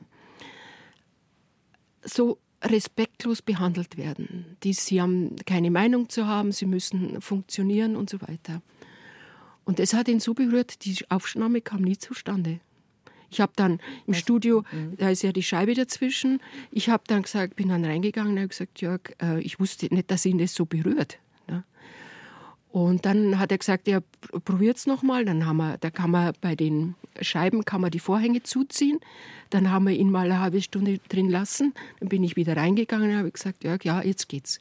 so 2.02 2.38
respektlos 2.62 3.42
behandelt 3.42 3.96
werden. 3.96 4.56
Die, 4.62 4.72
sie 4.72 5.00
haben 5.00 5.36
keine 5.46 5.70
Meinung 5.70 6.08
zu 6.08 6.26
haben, 6.26 6.52
sie 6.52 6.66
müssen 6.66 7.20
funktionieren 7.20 7.96
und 7.96 8.10
so 8.10 8.20
weiter. 8.20 8.62
Und 9.64 9.78
das 9.78 9.94
hat 9.94 10.08
ihn 10.08 10.20
so 10.20 10.34
berührt, 10.34 10.84
die 10.84 10.96
Aufnahme 11.08 11.60
kam 11.60 11.82
nie 11.82 11.98
zustande. 11.98 12.60
Ich 13.30 13.40
habe 13.40 13.52
dann 13.56 13.72
im 14.06 14.12
das, 14.14 14.18
Studio, 14.18 14.64
mhm. 14.72 14.96
da 14.96 15.10
ist 15.10 15.22
ja 15.22 15.32
die 15.32 15.42
Scheibe 15.42 15.74
dazwischen, 15.74 16.40
ich 16.70 16.88
habe 16.88 17.04
dann 17.06 17.22
gesagt, 17.22 17.56
bin 17.56 17.68
dann 17.68 17.84
reingegangen 17.84 18.32
und 18.32 18.38
habe 18.38 18.48
gesagt, 18.48 18.80
Jörg, 18.80 19.00
äh, 19.22 19.40
ich 19.40 19.60
wusste 19.60 19.92
nicht, 19.94 20.10
dass 20.10 20.24
ihn 20.24 20.38
das 20.38 20.54
so 20.54 20.64
berührt. 20.64 21.18
Und 22.70 23.06
dann 23.06 23.38
hat 23.38 23.50
er 23.50 23.58
gesagt, 23.58 23.88
ja, 23.88 24.00
probiert's 24.44 24.86
noch 24.86 25.02
mal. 25.02 25.24
Dann 25.24 25.46
haben 25.46 25.56
wir, 25.56 25.78
da 25.78 25.90
kann 25.90 26.10
man 26.10 26.32
bei 26.40 26.54
den 26.54 26.94
Scheiben 27.20 27.64
kann 27.64 27.80
man 27.80 27.90
die 27.90 27.98
Vorhänge 27.98 28.42
zuziehen. 28.42 29.00
Dann 29.50 29.70
haben 29.70 29.86
wir 29.86 29.94
ihn 29.94 30.10
mal 30.10 30.26
eine 30.26 30.40
halbe 30.40 30.60
Stunde 30.60 30.98
drin 31.08 31.30
lassen. 31.30 31.74
Dann 31.98 32.08
bin 32.08 32.22
ich 32.22 32.36
wieder 32.36 32.56
reingegangen 32.56 33.10
und 33.10 33.16
habe 33.16 33.30
gesagt, 33.30 33.64
ja, 33.64 33.76
ja, 33.82 34.02
jetzt 34.02 34.28
geht's. 34.28 34.60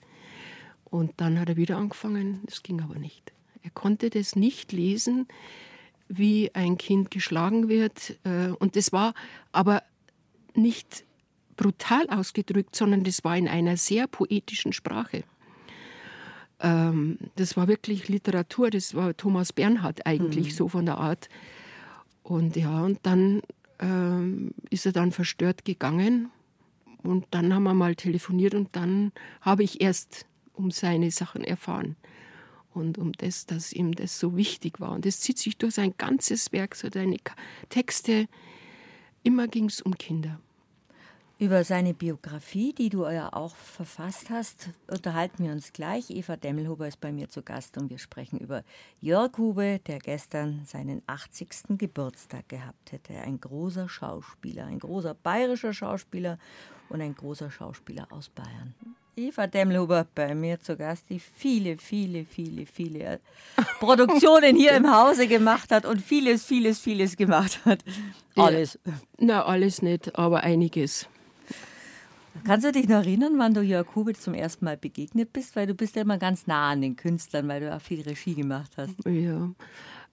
Und 0.85 1.11
dann 1.17 1.39
hat 1.39 1.49
er 1.49 1.57
wieder 1.57 1.77
angefangen. 1.77 2.39
Das 2.45 2.63
ging 2.63 2.81
aber 2.81 2.95
nicht. 2.95 3.33
Er 3.61 3.71
konnte 3.71 4.09
das 4.09 4.37
nicht 4.37 4.71
lesen, 4.71 5.27
wie 6.07 6.53
ein 6.53 6.77
Kind 6.77 7.11
geschlagen 7.11 7.69
wird. 7.69 8.17
Äh, 8.23 8.49
und 8.59 8.75
das 8.75 8.91
war 8.91 9.13
aber 9.51 9.83
nicht 10.53 11.03
brutal 11.55 12.07
ausgedrückt, 12.09 12.75
sondern 12.75 13.03
das 13.03 13.23
war 13.23 13.35
in 13.35 13.47
einer 13.47 13.77
sehr 13.77 14.07
poetischen 14.07 14.73
Sprache. 14.73 15.23
Ähm, 16.59 17.17
das 17.35 17.57
war 17.57 17.67
wirklich 17.67 18.07
Literatur, 18.07 18.69
das 18.69 18.95
war 18.95 19.15
Thomas 19.15 19.53
Bernhard 19.53 20.05
eigentlich 20.05 20.51
mhm. 20.51 20.55
so 20.55 20.67
von 20.69 20.85
der 20.85 20.97
Art. 20.97 21.29
Und 22.23 22.55
ja, 22.55 22.81
und 22.81 22.99
dann 23.03 23.41
ähm, 23.79 24.51
ist 24.69 24.85
er 24.85 24.91
dann 24.91 25.11
verstört 25.11 25.65
gegangen 25.65 26.29
und 27.03 27.25
dann 27.31 27.53
haben 27.53 27.63
wir 27.63 27.73
mal 27.73 27.95
telefoniert 27.95 28.53
und 28.53 28.75
dann 28.75 29.11
habe 29.41 29.63
ich 29.63 29.81
erst 29.81 30.25
um 30.53 30.71
seine 30.71 31.11
Sachen 31.11 31.43
erfahren 31.43 31.95
und 32.77 32.97
um 32.97 33.11
das, 33.13 33.45
dass 33.45 33.73
ihm 33.73 33.93
das 33.93 34.19
so 34.19 34.37
wichtig 34.37 34.79
war. 34.79 34.91
Und 34.91 35.05
das 35.05 35.19
zieht 35.19 35.37
sich 35.37 35.57
durch 35.57 35.75
sein 35.75 35.93
ganzes 35.97 36.51
Werk, 36.51 36.75
so 36.75 36.89
seine 36.91 37.17
Texte. 37.69 38.27
Immer 39.23 39.47
ging 39.47 39.65
es 39.65 39.81
um 39.81 39.97
Kinder. 39.97 40.39
Über 41.39 41.63
seine 41.63 41.93
Biografie, 41.93 42.73
die 42.73 42.89
du 42.89 43.05
ja 43.05 43.31
auch 43.31 43.55
verfasst 43.55 44.31
hast, 44.31 44.69
unterhalten 44.87 45.43
wir 45.43 45.51
uns 45.51 45.71
gleich. 45.71 46.09
Eva 46.09 46.35
Demmelhuber 46.35 46.87
ist 46.87 46.99
bei 46.99 47.11
mir 47.11 47.29
zu 47.29 47.43
Gast 47.43 47.77
und 47.77 47.91
wir 47.91 47.99
sprechen 47.99 48.39
über 48.39 48.63
Jörg 49.01 49.37
Hube, 49.37 49.79
der 49.85 49.99
gestern 49.99 50.65
seinen 50.65 51.03
80. 51.05 51.77
Geburtstag 51.77 52.49
gehabt 52.49 52.91
hätte. 52.91 53.13
Ein 53.13 53.39
großer 53.39 53.87
Schauspieler, 53.87 54.65
ein 54.65 54.79
großer 54.79 55.13
bayerischer 55.13 55.73
Schauspieler 55.73 56.39
und 56.89 57.01
ein 57.01 57.13
großer 57.13 57.51
Schauspieler 57.51 58.07
aus 58.11 58.29
Bayern. 58.29 58.73
Eva 59.17 59.47
Demmelhuber 59.47 60.05
bei 60.13 60.35
mir 60.35 60.59
zu 60.59 60.77
Gast, 60.77 61.09
die 61.09 61.19
viele, 61.19 61.79
viele, 61.79 62.23
viele, 62.23 62.67
viele 62.67 63.19
Produktionen 63.79 64.55
hier 64.55 64.73
im 64.73 64.93
Hause 64.93 65.27
gemacht 65.27 65.71
hat 65.71 65.85
und 65.85 66.01
vieles, 66.01 66.45
vieles, 66.45 66.79
vieles 66.79 67.17
gemacht 67.17 67.65
hat. 67.65 67.83
Alles. 68.35 68.77
Na, 69.17 69.43
alles 69.43 69.81
nicht, 69.81 70.15
aber 70.19 70.43
einiges. 70.43 71.07
Kannst 72.43 72.67
du 72.67 72.71
dich 72.71 72.87
noch 72.87 72.97
erinnern, 72.97 73.33
wann 73.37 73.55
du 73.55 73.61
Jörg 73.61 73.87
Hube 73.95 74.13
zum 74.13 74.35
ersten 74.35 74.65
Mal 74.65 74.77
begegnet 74.77 75.33
bist? 75.33 75.55
Weil 75.55 75.65
du 75.65 75.73
bist 75.73 75.95
ja 75.95 76.03
immer 76.03 76.19
ganz 76.19 76.45
nah 76.45 76.69
an 76.69 76.81
den 76.81 76.95
Künstlern, 76.95 77.47
weil 77.47 77.61
du 77.61 77.75
auch 77.75 77.81
viel 77.81 78.01
Regie 78.01 78.35
gemacht 78.35 78.73
hast. 78.77 78.93
Ja, 79.07 79.49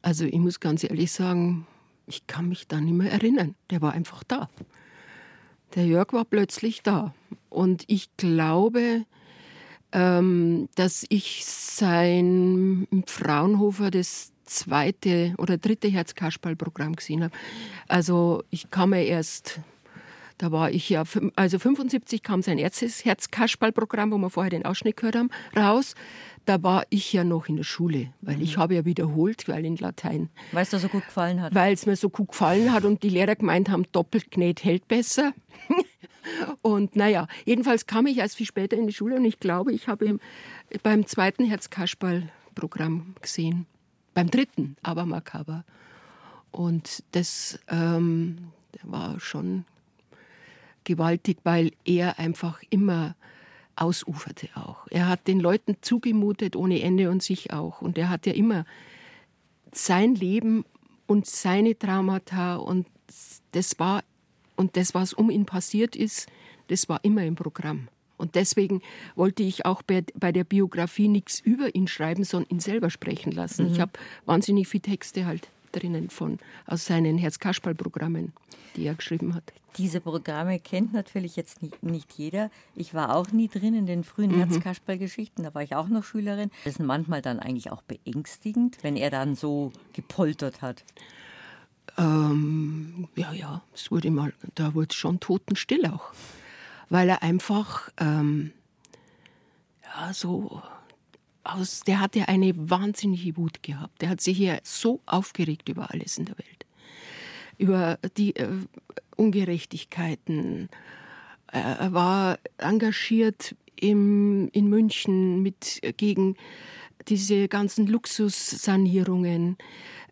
also 0.01 0.25
ich 0.25 0.39
muss 0.39 0.61
ganz 0.61 0.83
ehrlich 0.83 1.13
sagen, 1.13 1.67
ich 2.07 2.27
kann 2.27 2.49
mich 2.49 2.67
da 2.69 2.81
nicht 2.81 2.95
mehr 2.95 3.13
erinnern. 3.13 3.55
Der 3.69 3.83
war 3.83 3.93
einfach 3.93 4.25
da. 4.25 4.49
Der 5.75 5.87
Jörg 5.87 6.13
war 6.13 6.25
plötzlich 6.25 6.83
da. 6.83 7.15
Und 7.51 7.85
ich 7.89 8.09
glaube, 8.17 9.05
ähm, 9.93 10.69
dass 10.75 11.05
ich 11.09 11.45
sein 11.45 12.87
Fraunhofer 13.07 13.91
das 13.91 14.33
zweite 14.45 15.35
oder 15.39 15.57
dritte 15.57 15.89
Herz-Kasperl-Programm 15.89 16.97
gesehen 16.97 17.25
habe. 17.25 17.35
Also 17.89 18.45
ich 18.51 18.71
kam 18.71 18.93
ja 18.93 19.01
erst 19.01 19.61
da 20.39 20.51
war 20.51 20.71
ich 20.71 20.91
ja, 20.91 21.05
also 21.37 21.59
75 21.59 22.23
kam 22.23 22.43
sein 22.43 22.59
erstes 22.59 23.05
Herz-Kasperl-Programm, 23.05 24.11
wo 24.11 24.19
wir 24.19 24.31
vorher 24.31 24.51
den 24.51 24.65
Ausschnitt 24.65 24.97
gehört 24.97 25.17
haben, 25.17 25.31
raus. 25.57 25.95
Da 26.45 26.63
war 26.63 26.85
ich 26.91 27.13
ja 27.13 27.25
noch 27.25 27.49
in 27.49 27.57
der 27.57 27.65
Schule, 27.65 28.13
weil 28.21 28.43
ich 28.43 28.57
mhm. 28.57 28.61
habe 28.61 28.75
ja 28.75 28.85
wiederholt, 28.85 29.49
weil 29.49 29.65
in 29.65 29.77
Latein. 29.77 30.29
Weil 30.53 30.65
es 30.65 30.71
dir 30.71 30.79
so 30.79 30.89
gut 30.89 31.05
gefallen 31.07 31.41
hat. 31.41 31.55
Weil 31.55 31.73
es 31.73 31.87
mir 31.87 31.97
so 31.97 32.11
gut 32.11 32.29
gefallen 32.29 32.73
hat 32.73 32.85
und 32.85 33.03
die 33.03 33.09
Lehrer 33.09 33.37
gemeint 33.37 33.71
haben, 33.71 33.85
doppelt 33.93 34.31
genäht 34.31 34.65
hält 34.65 34.87
besser. 34.89 35.33
und 36.63 36.97
naja, 36.97 37.29
jedenfalls 37.47 37.87
kam 37.87 38.07
ich 38.07 38.19
erst 38.19 38.37
viel 38.37 38.47
später 38.47 38.77
in 38.77 38.87
die 38.87 38.93
Schule 38.93 39.17
und 39.17 39.25
ich 39.25 39.41
glaube, 39.41 39.73
ich 39.73 39.89
habe 39.89 40.05
ihn 40.05 40.21
beim 40.83 41.07
zweiten 41.07 41.45
Herz-Kasperl-Programm 41.45 43.15
gesehen. 43.23 43.67
Beim 44.13 44.31
dritten, 44.31 44.77
aber 44.83 45.07
makaber. 45.07 45.65
Und 46.51 47.03
das 47.13 47.59
ähm, 47.69 48.49
war 48.83 49.19
schon 49.19 49.65
gewaltig, 50.85 51.39
weil 51.45 51.73
er 51.85 52.19
einfach 52.19 52.63
immer 52.71 53.17
ausuferte 53.77 54.49
auch. 54.55 54.87
Er 54.91 55.09
hat 55.09 55.27
den 55.27 55.41
Leuten 55.41 55.77
zugemutet 55.81 56.57
ohne 56.57 56.81
Ende 56.83 57.11
und 57.11 57.23
sich 57.23 57.53
auch. 57.53 57.83
Und 57.83 57.99
er 57.99 58.09
hat 58.09 58.27
ja 58.27 58.33
immer 58.33 58.65
sein 59.73 60.15
Leben 60.15 60.65
und 61.07 61.27
seine 61.27 61.79
Traumata 61.79 62.57
und 62.57 62.87
das 63.53 63.79
war 63.79 64.03
und 64.57 64.77
das, 64.77 64.95
was 64.95 65.13
um 65.13 65.31
ihn 65.31 65.47
passiert 65.47 65.97
ist, 65.97 66.29
das 66.69 66.89
war 66.89 67.01
immer 67.03 67.25
im 67.25 67.35
Programm. 67.35 67.89
Und 68.17 68.37
deswegen 68.37 68.81
wollte 69.17 69.43
ich 69.43 69.67
auch 69.67 69.83
bei, 69.83 70.05
bei 70.15 70.31
der 70.31 70.45
Biografie 70.45 71.09
nichts 71.09 71.41
über 71.41 71.75
ihn 71.75 71.89
schreiben, 71.89 72.23
sondern 72.23 72.51
ihn 72.51 72.61
selber 72.61 72.89
sprechen 72.91 73.33
lassen. 73.33 73.67
Mhm. 73.67 73.73
Ich 73.73 73.81
habe 73.81 73.93
wahnsinnig 74.25 74.69
viele 74.69 74.83
Texte 74.83 75.27
halt 75.27 75.49
drinnen 75.75 76.11
von 76.11 76.39
aus 76.67 76.87
seinen 76.87 77.19
Herz-Kasperl-Programmen, 77.19 78.33
die 78.77 78.87
er 78.87 78.95
geschrieben 78.95 79.35
hat. 79.35 79.53
Diese 79.77 80.01
Programme 80.01 80.61
kennt 80.61 80.93
natürlich 80.93 81.35
jetzt 81.35 81.61
nicht, 81.61 81.83
nicht 81.83 82.13
jeder. 82.13 82.51
Ich 82.77 82.95
war 82.95 83.15
auch 83.17 83.33
nie 83.33 83.49
drin 83.49 83.75
in 83.75 83.87
den 83.87 84.05
frühen 84.05 84.33
mhm. 84.33 84.45
Herz-Kasperl-Geschichten, 84.45 85.43
da 85.43 85.55
war 85.55 85.63
ich 85.63 85.75
auch 85.75 85.89
noch 85.89 86.05
Schülerin. 86.05 86.51
Das 86.65 86.75
ist 86.75 86.81
manchmal 86.81 87.23
dann 87.23 87.41
eigentlich 87.41 87.73
auch 87.73 87.83
beängstigend, 87.83 88.79
wenn 88.83 88.97
er 88.97 89.11
dann 89.11 89.35
so 89.35 89.73
gepoltert 89.93 90.63
hat. 90.63 90.85
Ähm, 91.99 93.09
ja, 93.17 93.33
ja, 93.33 93.63
es 93.75 93.91
wurde 93.91 94.11
mal, 94.11 94.33
da 94.55 94.75
wurde 94.75 94.95
schon 94.95 95.21
totenstill 95.21 95.87
auch, 95.87 96.13
weil 96.89 97.09
er 97.09 97.23
einfach 97.23 97.91
ähm, 97.99 98.53
ja 99.83 100.13
so 100.13 100.63
aus, 101.45 101.81
der 101.81 102.01
hat 102.01 102.17
ja 102.17 102.25
eine 102.25 102.53
wahnsinnige 102.71 103.37
Wut 103.37 103.63
gehabt. 103.63 104.03
Der 104.03 104.09
hat 104.11 104.21
sich 104.21 104.37
hier 104.37 104.61
so 104.63 105.01
aufgeregt 105.07 105.69
über 105.69 105.91
alles 105.91 106.19
in 106.19 106.27
der 106.27 106.39
Welt. 106.39 106.67
Über 107.59 107.99
die 108.17 108.35
äh, 108.37 108.49
Ungerechtigkeiten. 109.17 110.69
Er 111.47 111.93
war 111.93 112.39
engagiert 112.59 113.55
im, 113.77 114.49
in 114.53 114.69
München 114.69 115.43
mit, 115.43 115.81
gegen 115.97 116.37
diese 117.09 117.49
ganzen 117.49 117.87
Luxussanierungen, 117.87 119.57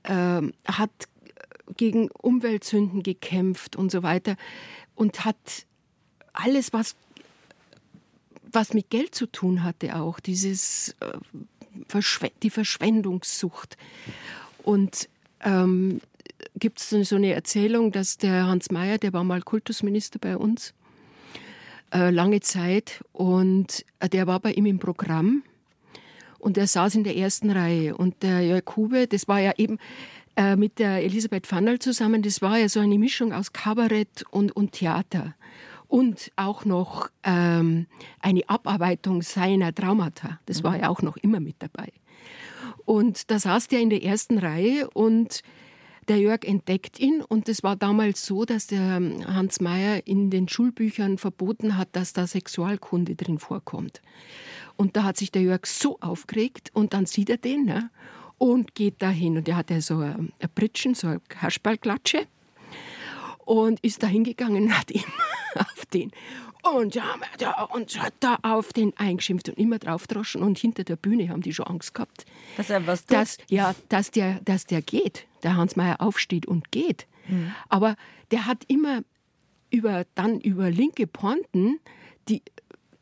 äh, 0.05 0.43
hat 0.67 0.91
gegen 1.77 2.11
Umweltsünden 2.11 3.03
gekämpft 3.03 3.77
und 3.77 3.91
so 3.91 4.03
weiter 4.03 4.37
und 4.95 5.25
hat 5.25 5.67
alles, 6.33 6.73
was, 6.73 6.97
was 8.53 8.75
mit 8.75 8.91
Geld 8.91 9.15
zu 9.15 9.27
tun 9.27 9.63
hatte, 9.63 9.97
auch 9.97 10.21
dieses 10.21 10.95
äh, 11.01 11.19
die 12.43 12.51
Verschwendungssucht. 12.51 13.77
Und 14.63 15.09
ähm, 15.41 16.01
gibt 16.59 16.81
es 16.81 16.91
so 16.91 17.17
eine 17.17 17.33
Erzählung, 17.33 17.93
dass 17.93 18.19
der 18.19 18.47
Hans 18.47 18.71
Mayer, 18.71 18.99
der 18.99 19.13
war 19.13 19.25
mal 19.25 19.43
Kultusminister 19.43 20.19
bei 20.19 20.37
uns, 20.37 20.75
äh, 21.93 22.11
lange 22.11 22.41
Zeit, 22.41 23.03
und 23.13 23.85
äh, 24.01 24.09
der 24.09 24.27
war 24.27 24.41
bei 24.41 24.53
ihm 24.53 24.67
im 24.67 24.79
Programm 24.79 25.43
und 26.39 26.59
er 26.59 26.67
saß 26.67 26.97
in 26.97 27.05
der 27.05 27.17
ersten 27.17 27.51
Reihe. 27.51 27.97
Und 27.97 28.23
der 28.23 28.43
Jörg 28.43 28.65
Hube, 28.77 29.07
das 29.07 29.29
war 29.29 29.41
ja 29.41 29.53
eben 29.57 29.79
äh, 30.37 30.57
mit 30.57 30.79
der 30.79 31.03
Elisabeth 31.05 31.47
Pfannel 31.47 31.79
zusammen, 31.79 32.23
das 32.23 32.43
war 32.43 32.59
ja 32.59 32.69
so 32.69 32.81
eine 32.81 32.99
Mischung 32.99 33.33
aus 33.33 33.53
Kabarett 33.53 34.25
und, 34.31 34.53
und 34.53 34.73
Theater. 34.73 35.35
Und 35.93 36.33
auch 36.37 36.65
noch 36.65 37.11
ähm, 37.23 37.87
eine 38.19 38.49
Abarbeitung 38.49 39.21
seiner 39.21 39.75
Traumata. 39.75 40.41
Das 40.47 40.65
war 40.65 40.79
ja 40.79 40.89
auch 40.89 41.03
noch 41.03 41.19
immer 41.19 41.39
mit 41.39 41.57
dabei. 41.59 41.93
Und 42.87 43.31
da 43.31 43.39
saß 43.39 43.69
der 43.69 43.81
in 43.81 43.91
der 43.91 44.03
ersten 44.03 44.39
Reihe 44.39 44.89
und 44.89 45.43
der 46.09 46.17
Jörg 46.17 46.45
entdeckt 46.45 46.99
ihn 46.99 47.21
und 47.21 47.47
es 47.47 47.63
war 47.63 47.77
damals 47.77 48.25
so, 48.25 48.47
dass 48.47 48.69
der 48.69 48.97
ähm, 48.97 49.23
Hans 49.27 49.61
Mayer 49.61 50.07
in 50.07 50.31
den 50.31 50.49
Schulbüchern 50.49 51.19
verboten 51.19 51.77
hat, 51.77 51.91
dass 51.93 52.15
da 52.15 52.27
Sexualkunde 52.27 53.15
drin 53.15 53.39
vorkommt. 53.39 54.01
Und 54.79 54.97
da 54.97 55.05
hat 55.05 55.19
sich 55.19 55.31
der 55.31 55.43
Jörg 55.43 55.67
so 55.67 55.99
aufgeregt 56.01 56.71
und 56.73 56.95
dann 56.95 57.05
sieht 57.05 57.29
er 57.29 57.37
den 57.37 57.67
ne, 57.67 57.91
und 58.39 58.75
geht 58.75 59.03
dahin 59.03 59.37
und 59.37 59.47
er 59.47 59.59
hatte 59.59 59.83
so 59.83 59.99
ein 59.99 60.33
Pritschen, 60.55 60.95
so 60.95 61.09
eine 61.09 61.21
Kasperlklatsche 61.29 62.27
und 63.45 63.81
ist 63.81 64.03
da 64.03 64.07
hingegangen 64.07 64.65
und 64.65 64.79
hat 64.79 64.91
ihm 64.91 65.05
auf 65.55 65.87
den 65.93 66.11
und, 66.63 66.95
ja, 66.95 67.05
und 67.73 68.01
hat 68.01 68.15
da 68.21 68.39
auf 68.43 68.73
den 68.73 68.97
eingeschimpft 68.97 69.49
und 69.49 69.59
immer 69.59 69.81
draufdroschen. 69.81 70.43
Und 70.43 70.59
hinter 70.59 70.85
der 70.85 70.95
Bühne 70.95 71.29
haben 71.29 71.43
die 71.43 71.53
schon 71.53 71.67
Angst 71.67 71.93
gehabt. 71.93 72.25
Dass 72.57 72.71
er 72.71 72.87
was 72.87 73.05
tut? 73.05 73.17
Dass, 73.17 73.39
ja, 73.49 73.75
dass 73.89 74.13
der, 74.13 74.41
dass 74.45 74.67
der 74.67 74.81
geht. 74.81 75.27
Der 75.43 75.57
Hans 75.57 75.75
Mayer 75.75 76.01
aufsteht 76.01 76.47
und 76.47 76.71
geht. 76.71 77.09
Mhm. 77.27 77.53
Aber 77.69 77.97
der 78.31 78.47
hat 78.47 78.65
immer 78.69 79.03
über, 79.71 80.05
dann 80.15 80.41
über 80.41 80.71
linke 80.71 81.09
Pointen 81.09 81.81
die 82.29 82.43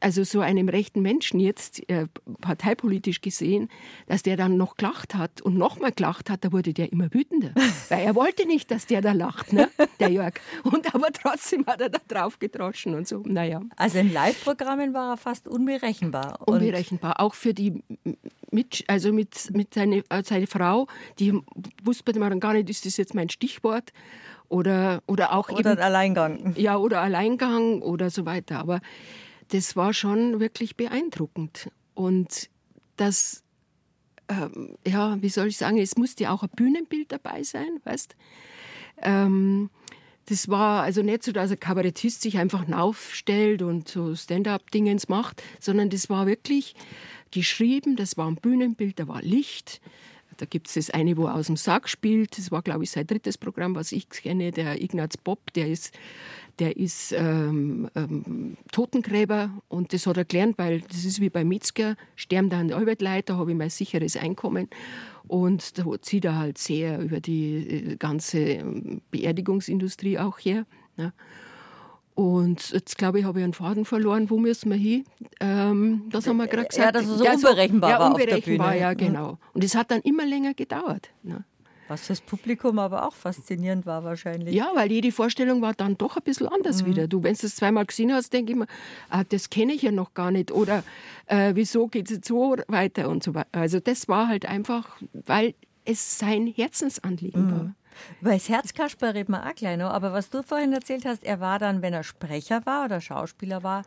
also 0.00 0.24
so 0.24 0.40
einem 0.40 0.68
rechten 0.68 1.02
Menschen 1.02 1.40
jetzt 1.40 1.88
äh, 1.88 2.06
parteipolitisch 2.40 3.20
gesehen, 3.20 3.68
dass 4.06 4.22
der 4.22 4.36
dann 4.36 4.56
noch 4.56 4.76
gelacht 4.76 5.14
hat 5.14 5.40
und 5.42 5.56
nochmal 5.56 5.92
gelacht 5.92 6.30
hat, 6.30 6.44
da 6.44 6.52
wurde 6.52 6.72
der 6.72 6.92
immer 6.92 7.12
wütender. 7.12 7.52
Weil 7.88 8.04
er 8.04 8.14
wollte 8.14 8.46
nicht, 8.46 8.70
dass 8.70 8.86
der 8.86 9.02
da 9.02 9.12
lacht, 9.12 9.52
ne? 9.52 9.68
der 10.00 10.10
Jörg. 10.10 10.34
Und 10.64 10.94
aber 10.94 11.08
trotzdem 11.12 11.66
hat 11.66 11.80
er 11.80 11.90
da 11.90 11.98
drauf 12.08 12.38
gedroschen 12.38 12.94
und 12.94 13.06
so. 13.06 13.22
Naja. 13.24 13.62
Also 13.76 13.98
in 13.98 14.12
Live-Programmen 14.12 14.94
war 14.94 15.12
er 15.12 15.16
fast 15.16 15.46
unberechenbar. 15.46 16.38
Unberechenbar. 16.46 17.20
Auch 17.20 17.34
für 17.34 17.54
die 17.54 17.82
mit, 18.50 18.84
also 18.88 19.12
mit, 19.12 19.50
mit 19.54 19.74
seine, 19.74 20.02
äh, 20.08 20.22
seine 20.24 20.46
Frau, 20.46 20.86
die 21.18 21.38
wusste 21.82 22.18
man 22.18 22.30
dann 22.30 22.40
gar 22.40 22.54
nicht, 22.54 22.70
ist 22.70 22.86
das 22.86 22.96
jetzt 22.96 23.14
mein 23.14 23.28
Stichwort? 23.28 23.92
Oder, 24.48 25.02
oder 25.06 25.32
auch 25.32 25.48
oder 25.48 25.72
eben, 25.72 25.80
Alleingang. 25.80 26.54
Ja, 26.56 26.76
oder 26.76 27.00
Alleingang 27.00 27.82
oder 27.82 28.10
so 28.10 28.26
weiter. 28.26 28.58
Aber 28.58 28.80
das 29.50 29.76
war 29.76 29.92
schon 29.92 30.40
wirklich 30.40 30.76
beeindruckend. 30.76 31.70
Und 31.94 32.48
das, 32.96 33.42
ähm, 34.28 34.76
ja, 34.86 35.20
wie 35.22 35.28
soll 35.28 35.48
ich 35.48 35.56
sagen, 35.56 35.78
es 35.78 35.96
musste 35.96 36.24
ja 36.24 36.32
auch 36.32 36.42
ein 36.42 36.50
Bühnenbild 36.54 37.12
dabei 37.12 37.42
sein, 37.42 37.80
weißt 37.84 38.16
ähm, 39.02 39.70
das 40.26 40.48
war 40.48 40.82
also 40.82 41.02
nicht 41.02 41.24
so, 41.24 41.32
dass 41.32 41.50
ein 41.50 41.58
Kabarettist 41.58 42.22
sich 42.22 42.38
einfach 42.38 42.70
aufstellt 42.70 43.62
und 43.62 43.88
so 43.88 44.14
Stand-up-Dingens 44.14 45.08
macht, 45.08 45.42
sondern 45.58 45.90
das 45.90 46.08
war 46.08 46.26
wirklich 46.26 46.74
geschrieben, 47.32 47.96
das 47.96 48.16
war 48.16 48.28
ein 48.28 48.36
Bühnenbild, 48.36 49.00
da 49.00 49.08
war 49.08 49.22
Licht, 49.22 49.80
da 50.40 50.46
gibt 50.46 50.68
es 50.68 50.74
das 50.74 50.90
eine, 50.90 51.16
wo 51.16 51.26
er 51.26 51.34
aus 51.34 51.48
dem 51.48 51.56
Sack 51.56 51.88
spielt. 51.88 52.38
Das 52.38 52.50
war, 52.50 52.62
glaube 52.62 52.84
ich, 52.84 52.90
sein 52.90 53.06
drittes 53.06 53.36
Programm, 53.36 53.74
was 53.74 53.92
ich 53.92 54.08
kenne. 54.08 54.52
Der 54.52 54.80
Ignaz 54.80 55.16
Bob, 55.16 55.52
der 55.52 55.68
ist, 55.68 55.92
der 56.60 56.76
ist 56.76 57.12
ähm, 57.12 57.88
ähm, 57.96 58.56
Totengräber 58.70 59.50
und 59.68 59.92
das 59.92 60.06
hat 60.06 60.16
er 60.18 60.24
gelernt, 60.24 60.58
weil 60.58 60.82
das 60.82 61.04
ist 61.04 61.20
wie 61.20 61.30
bei 61.30 61.42
Metzger, 61.42 61.96
sterben 62.16 62.50
da 62.50 62.60
an 62.60 62.68
der 62.68 62.76
Arbeitleiter, 62.76 63.38
habe 63.38 63.52
ich 63.52 63.56
mein 63.56 63.70
sicheres 63.70 64.16
Einkommen. 64.16 64.68
Und 65.26 65.78
da 65.78 65.84
zieht 66.02 66.24
er 66.24 66.36
halt 66.38 66.58
sehr 66.58 67.00
über 67.00 67.20
die 67.20 67.56
äh, 67.56 67.96
ganze 67.96 68.38
ähm, 68.40 69.00
Beerdigungsindustrie 69.10 70.18
auch 70.18 70.38
her. 70.38 70.66
Ne? 70.96 71.12
Und 72.14 72.72
jetzt 72.72 72.98
glaube 72.98 73.20
ich, 73.20 73.24
habe 73.24 73.38
ich 73.38 73.44
einen 73.44 73.54
Faden 73.54 73.86
verloren. 73.86 74.28
Wo 74.28 74.38
müssen 74.38 74.70
wir 74.70 74.76
hin? 74.76 75.04
Ähm, 75.40 76.02
das 76.10 76.26
haben 76.26 76.36
wir 76.36 76.48
gerade 76.48 76.68
gesagt. 76.68 76.84
Ja, 76.84 76.92
dass 76.92 77.08
es 77.08 77.18
so 77.18 77.24
ja, 77.24 77.32
unberechenbar 77.32 77.90
ja, 77.90 77.98
war 77.98 78.10
unberechenbar, 78.10 78.66
auf 78.66 78.72
der 78.74 78.78
Bühne. 78.78 78.80
ja, 78.80 78.94
genau. 78.94 79.38
Und 79.54 79.64
es 79.64 79.74
hat 79.74 79.90
dann 79.90 80.02
immer 80.02 80.26
länger 80.26 80.52
gedauert. 80.52 81.10
Ne? 81.22 81.44
Was 81.90 82.06
fürs 82.06 82.20
Publikum 82.20 82.78
aber 82.78 83.04
auch 83.04 83.14
faszinierend 83.14 83.84
war 83.84 84.04
wahrscheinlich. 84.04 84.54
Ja, 84.54 84.70
weil 84.74 84.92
jede 84.92 85.10
Vorstellung 85.10 85.60
war 85.60 85.74
dann 85.74 85.98
doch 85.98 86.16
ein 86.16 86.22
bisschen 86.22 86.46
anders 86.46 86.82
mhm. 86.82 86.86
wieder. 86.86 87.08
Du, 87.08 87.24
wenn 87.24 87.34
du 87.34 87.46
es 87.46 87.56
zweimal 87.56 87.84
gesehen 87.84 88.12
hast, 88.12 88.32
denke 88.32 88.52
ich 88.52 88.58
mir, 88.58 88.68
ah, 89.08 89.24
das 89.24 89.50
kenne 89.50 89.72
ich 89.72 89.82
ja 89.82 89.90
noch 89.90 90.14
gar 90.14 90.30
nicht. 90.30 90.52
Oder 90.52 90.84
äh, 91.26 91.50
wieso 91.56 91.88
geht 91.88 92.08
es 92.08 92.18
jetzt 92.18 92.28
so 92.28 92.54
weiter 92.68 93.08
und 93.08 93.24
so 93.24 93.34
weiter. 93.34 93.48
Also 93.52 93.80
das 93.80 94.06
war 94.06 94.28
halt 94.28 94.46
einfach, 94.46 94.98
weil 95.12 95.54
es 95.84 96.18
sein 96.18 96.46
Herzensanliegen 96.46 97.46
mhm. 97.46 97.50
war. 97.50 97.74
Über 98.20 98.30
das 98.34 98.48
Herzkasper 98.48 99.14
reden 99.14 99.32
wir 99.32 99.44
auch 99.44 99.54
gleich 99.56 99.76
noch. 99.76 99.90
Aber 99.90 100.12
was 100.12 100.30
du 100.30 100.44
vorhin 100.44 100.72
erzählt 100.72 101.04
hast, 101.04 101.24
er 101.24 101.40
war 101.40 101.58
dann, 101.58 101.82
wenn 101.82 101.92
er 101.92 102.04
Sprecher 102.04 102.64
war 102.66 102.84
oder 102.84 103.00
Schauspieler 103.00 103.64
war, 103.64 103.82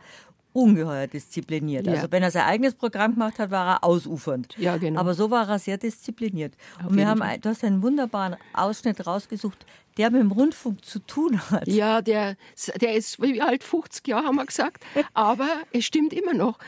ungeheuer 0.54 1.06
diszipliniert. 1.08 1.86
Ja. 1.86 1.94
Also 1.94 2.06
wenn 2.10 2.22
er 2.22 2.30
sein 2.30 2.44
eigenes 2.44 2.74
Programm 2.74 3.14
gemacht 3.14 3.38
hat, 3.38 3.50
war 3.50 3.74
er 3.74 3.84
ausufernd. 3.84 4.54
Ja, 4.56 4.76
genau. 4.78 5.00
Aber 5.00 5.14
so 5.14 5.30
war 5.30 5.48
er 5.48 5.58
sehr 5.58 5.76
diszipliniert. 5.76 6.54
Auf 6.78 6.90
und 6.90 6.96
wir 6.96 7.06
haben, 7.06 7.20
du 7.40 7.48
hast 7.48 7.64
einen 7.64 7.82
wunderbaren 7.82 8.36
Ausschnitt 8.54 9.06
rausgesucht, 9.06 9.66
der 9.96 10.10
mit 10.10 10.20
dem 10.20 10.32
Rundfunk 10.32 10.84
zu 10.84 10.98
tun 10.98 11.40
hat. 11.50 11.66
Ja, 11.68 12.02
der, 12.02 12.36
der 12.80 12.94
ist 12.94 13.20
wie 13.20 13.40
alt, 13.40 13.62
50 13.62 14.06
Jahre 14.08 14.26
haben 14.26 14.36
wir 14.36 14.46
gesagt, 14.46 14.84
aber 15.12 15.48
es 15.72 15.84
stimmt 15.84 16.12
immer 16.12 16.34
noch. 16.34 16.58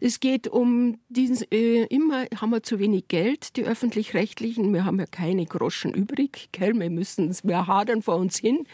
Es 0.00 0.20
geht 0.20 0.48
um 0.48 0.98
diesen, 1.08 1.46
äh, 1.50 1.84
immer 1.84 2.26
haben 2.40 2.50
wir 2.50 2.62
zu 2.62 2.78
wenig 2.78 3.08
Geld, 3.08 3.56
die 3.56 3.64
Öffentlich-Rechtlichen, 3.64 4.72
wir 4.72 4.84
haben 4.84 4.98
ja 4.98 5.06
keine 5.06 5.46
Groschen 5.46 5.94
übrig, 5.94 6.48
gell? 6.52 6.74
wir 6.74 6.90
müssen, 6.90 7.34
wir 7.42 7.66
hadern 7.66 8.02
vor 8.02 8.16
uns 8.16 8.38
hin 8.38 8.66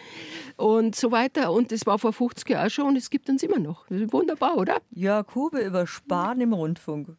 und 0.57 0.95
so 0.97 1.11
weiter 1.11 1.53
und 1.53 1.73
das 1.73 1.87
war 1.87 1.99
vor 1.99 2.13
50 2.13 2.49
Jahren 2.49 2.71
schon 2.71 2.87
und 2.89 2.97
es 2.97 3.11
gibt 3.11 3.29
uns 3.29 3.43
immer 3.43 3.59
noch. 3.59 3.87
Wunderbar, 3.89 4.57
oder? 4.57 4.81
Ja, 4.91 5.23
Kube 5.23 5.61
über 5.61 5.87
Sparen 5.87 6.41
im 6.41 6.53
Rundfunk. 6.53 7.17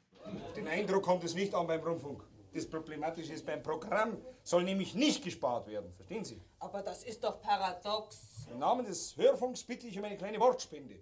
Den 0.56 0.68
Eindruck 0.68 1.04
kommt 1.04 1.24
es 1.24 1.36
nicht 1.36 1.54
an 1.54 1.68
beim 1.68 1.82
Rundfunk. 1.82 2.24
Das 2.54 2.68
Problematische 2.68 3.34
ist, 3.34 3.46
beim 3.46 3.64
Programm 3.64 4.18
soll 4.44 4.64
nämlich 4.64 4.94
nicht 4.94 5.24
gespart 5.24 5.68
werden. 5.68 5.92
Verstehen 5.96 6.24
Sie? 6.24 6.40
Aber 6.60 6.84
das 6.84 7.04
ist 7.04 7.24
doch 7.24 7.42
paradox. 7.42 8.46
Im 8.52 8.60
Namen 8.60 8.86
des 8.86 9.18
Hörfunks 9.18 9.64
bitte 9.64 9.88
ich 9.88 9.98
um 9.98 10.06
eine 10.06 10.18
kleine 10.18 10.40
Wortspende. 10.40 11.00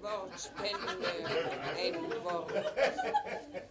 Wortspende, 0.00 0.88
ein 1.76 2.24
Wort. 2.24 2.52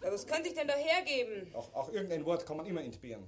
Ja, 0.03 0.11
was 0.11 0.27
könnte 0.27 0.49
ich 0.49 0.55
denn 0.55 0.67
da 0.67 0.73
hergeben? 0.73 1.53
Auch, 1.55 1.73
auch 1.73 1.89
irgendein 1.89 2.25
Wort 2.25 2.45
kann 2.45 2.57
man 2.57 2.65
immer 2.65 2.81
entbehren. 2.81 3.25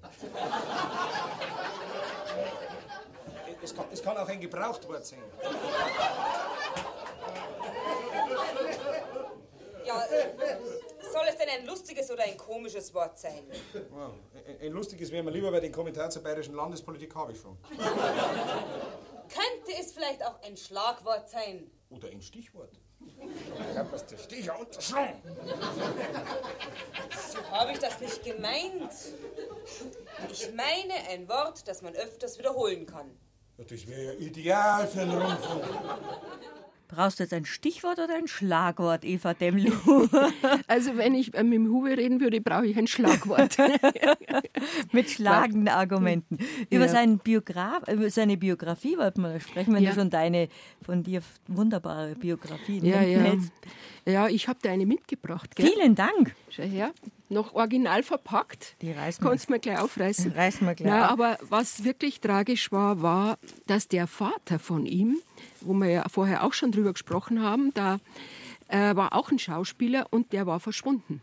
es, 3.64 3.74
kann, 3.74 3.86
es 3.92 4.04
kann 4.04 4.18
auch 4.18 4.28
ein 4.28 4.42
Gebrauchtwort 4.42 5.06
sein. 5.06 5.24
Ja, 9.90 10.06
soll 11.12 11.26
es 11.28 11.38
denn 11.38 11.50
ein 11.50 11.66
lustiges 11.66 12.12
oder 12.12 12.24
ein 12.24 12.38
komisches 12.38 12.94
Wort 12.94 13.18
sein? 13.18 13.44
Wow. 13.90 14.12
Ein 14.62 14.72
lustiges 14.72 15.12
wäre 15.12 15.24
mir 15.24 15.32
lieber, 15.32 15.52
weil 15.52 15.62
den 15.62 15.72
Kommentar 15.72 16.12
zur 16.12 16.22
bayerischen 16.22 16.54
Landespolitik 16.54 17.16
habe 17.16 17.32
ich 17.32 17.40
schon. 17.40 17.58
Könnte 19.30 19.72
es 19.80 19.92
vielleicht 19.92 20.24
auch 20.24 20.40
ein 20.44 20.56
Schlagwort 20.56 21.28
sein? 21.28 21.72
Oder 21.90 22.10
ein 22.10 22.22
Stichwort? 22.22 22.80
Ich 23.00 23.78
habe 23.78 23.98
der 23.98 24.18
Sticher 24.18 24.60
unterschlagen. 24.60 25.22
So 27.32 27.40
habe 27.50 27.72
ich 27.72 27.80
das 27.80 28.00
nicht 28.00 28.24
gemeint. 28.24 28.94
Ich 30.30 30.54
meine 30.54 30.94
ein 31.10 31.28
Wort, 31.28 31.68
das 31.68 31.82
man 31.82 31.96
öfters 31.96 32.38
wiederholen 32.38 32.86
kann. 32.86 33.18
Das 33.58 33.88
wäre 33.88 34.04
ja 34.04 34.14
ideal 34.14 34.88
für 34.88 35.02
einen 35.02 35.20
Rundfunk. 35.20 35.64
Brauchst 36.90 37.20
du 37.20 37.24
jetzt 37.24 37.34
ein 37.34 37.46
Stichwort 37.46 38.00
oder 38.00 38.16
ein 38.16 38.28
Schlagwort, 38.28 39.06
Eva 39.06 39.34
Demlu? 39.36 39.72
Also 40.68 40.98
wenn 40.98 41.14
ich 41.14 41.34
mit 41.34 41.54
dem 41.54 41.68
Huwe 41.68 41.98
reden 41.98 42.20
würde, 42.20 42.42
brauche 42.42 42.66
ich 42.66 42.78
ein 42.78 42.88
Schlagwort. 42.88 43.58
mit 44.92 45.10
schlagenden 45.10 45.68
Argumenten. 45.68 46.40
Über, 46.70 46.86
ja. 46.86 46.92
seinen 46.92 47.20
Biograf, 47.20 47.88
über 47.88 48.10
seine 48.10 48.38
Biografie 48.38 48.98
wollten 48.98 49.22
wir 49.22 49.40
sprechen, 49.40 49.74
wenn 49.76 49.84
ja. 49.84 49.92
du 49.92 49.96
schon 49.96 50.10
deine 50.10 50.50
von 50.84 51.04
dir 51.04 51.22
wunderbare 51.48 52.16
Biografie 52.16 52.80
ja, 52.80 53.02
ja. 53.02 53.36
Ja, 54.06 54.28
ich 54.28 54.48
habe 54.48 54.60
dir 54.60 54.72
eine 54.72 54.86
mitgebracht. 54.86 55.56
Gell? 55.56 55.68
Vielen 55.68 55.94
Dank. 55.94 56.36
Schau 56.50 56.64
her, 56.64 56.92
noch 57.30 57.54
original 57.54 58.02
verpackt. 58.02 58.76
Die 58.82 58.92
reißen 58.92 59.24
wir. 59.24 59.30
Kannst 59.30 59.50
du 59.50 59.54
mir 59.54 59.60
gleich 59.60 59.80
aufreißen. 59.80 60.32
Reißen 60.32 60.66
wir 60.66 60.74
gleich 60.74 60.90
Na, 60.90 61.06
auf. 61.06 61.12
aber 61.12 61.38
was 61.42 61.84
wirklich 61.84 62.20
tragisch 62.20 62.72
war, 62.72 63.02
war, 63.02 63.38
dass 63.68 63.88
der 63.88 64.08
Vater 64.08 64.58
von 64.58 64.86
ihm, 64.86 65.18
wo 65.62 65.74
wir 65.74 65.90
ja 65.90 66.10
vorher 66.10 66.44
auch 66.44 66.54
schon 66.54 66.72
drüber 66.72 66.94
gesprochen 66.94 67.42
haben, 67.42 67.74
da 67.74 68.00
äh, 68.68 68.96
war 68.96 69.14
auch 69.14 69.32
ein 69.32 69.40
Schauspieler 69.40 70.08
und 70.12 70.34
der 70.34 70.48
war 70.48 70.60
verschwunden. 70.60 71.22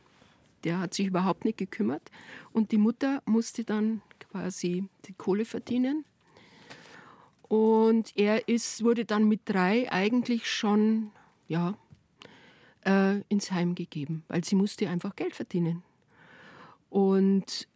Der 0.65 0.81
hat 0.81 0.95
sich 0.95 1.07
überhaupt 1.07 1.45
nicht 1.45 1.59
gekümmert 1.59 2.11
und 2.53 2.73
die 2.73 2.79
Mutter 2.79 3.23
musste 3.25 3.65
dann 3.65 4.03
quasi 4.31 4.89
die 5.07 5.13
Kohle 5.15 5.45
verdienen. 5.45 6.05
Und 7.49 8.17
er 8.17 8.49
ist, 8.49 8.83
wurde 8.83 9.05
dann 9.05 9.29
mit 9.29 9.43
drei 9.45 9.91
eigentlich 9.93 10.51
schon 10.51 11.13
ja, 11.47 11.75
äh, 12.85 13.21
ins 13.29 13.53
Heim 13.53 13.75
gegeben, 13.75 14.25
weil 14.29 14.45
sie 14.45 14.57
musste 14.57 14.89
einfach 14.89 15.15
Geld 15.15 15.37
verdienen. 15.37 15.83
Und 16.91 17.69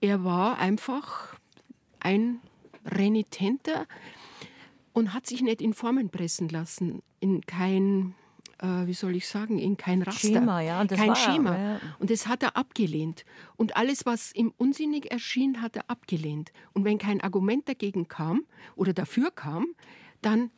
er 0.00 0.24
war 0.24 0.58
einfach 0.58 1.36
ein 2.00 2.40
renitenter 2.84 3.86
und 4.92 5.14
hat 5.14 5.26
sich 5.26 5.42
nicht 5.42 5.62
in 5.62 5.74
Formen 5.74 6.10
pressen 6.10 6.48
lassen, 6.48 7.02
in 7.20 7.40
kein, 7.42 8.14
äh, 8.58 8.86
wie 8.86 8.94
soll 8.94 9.16
ich 9.16 9.26
sagen, 9.26 9.58
in 9.58 9.76
kein 9.76 10.02
Raster, 10.02 10.28
Schema, 10.28 10.60
ja, 10.60 10.84
das 10.84 10.98
kein 10.98 11.08
war 11.08 11.16
er, 11.16 11.32
Schema. 11.32 11.58
ja. 11.58 11.80
Und 11.98 12.10
das 12.10 12.26
hat 12.26 12.42
er 12.42 12.56
abgelehnt. 12.56 13.24
Und 13.56 13.76
alles, 13.76 14.06
was 14.06 14.34
ihm 14.34 14.52
unsinnig 14.56 15.10
erschien, 15.10 15.62
hat 15.62 15.76
er 15.76 15.88
abgelehnt. 15.88 16.52
Und 16.72 16.84
wenn 16.84 16.98
kein 16.98 17.20
Argument 17.20 17.68
dagegen 17.68 18.08
kam 18.08 18.44
oder 18.76 18.92
dafür 18.92 19.30
kam, 19.30 19.66
dann 20.20 20.50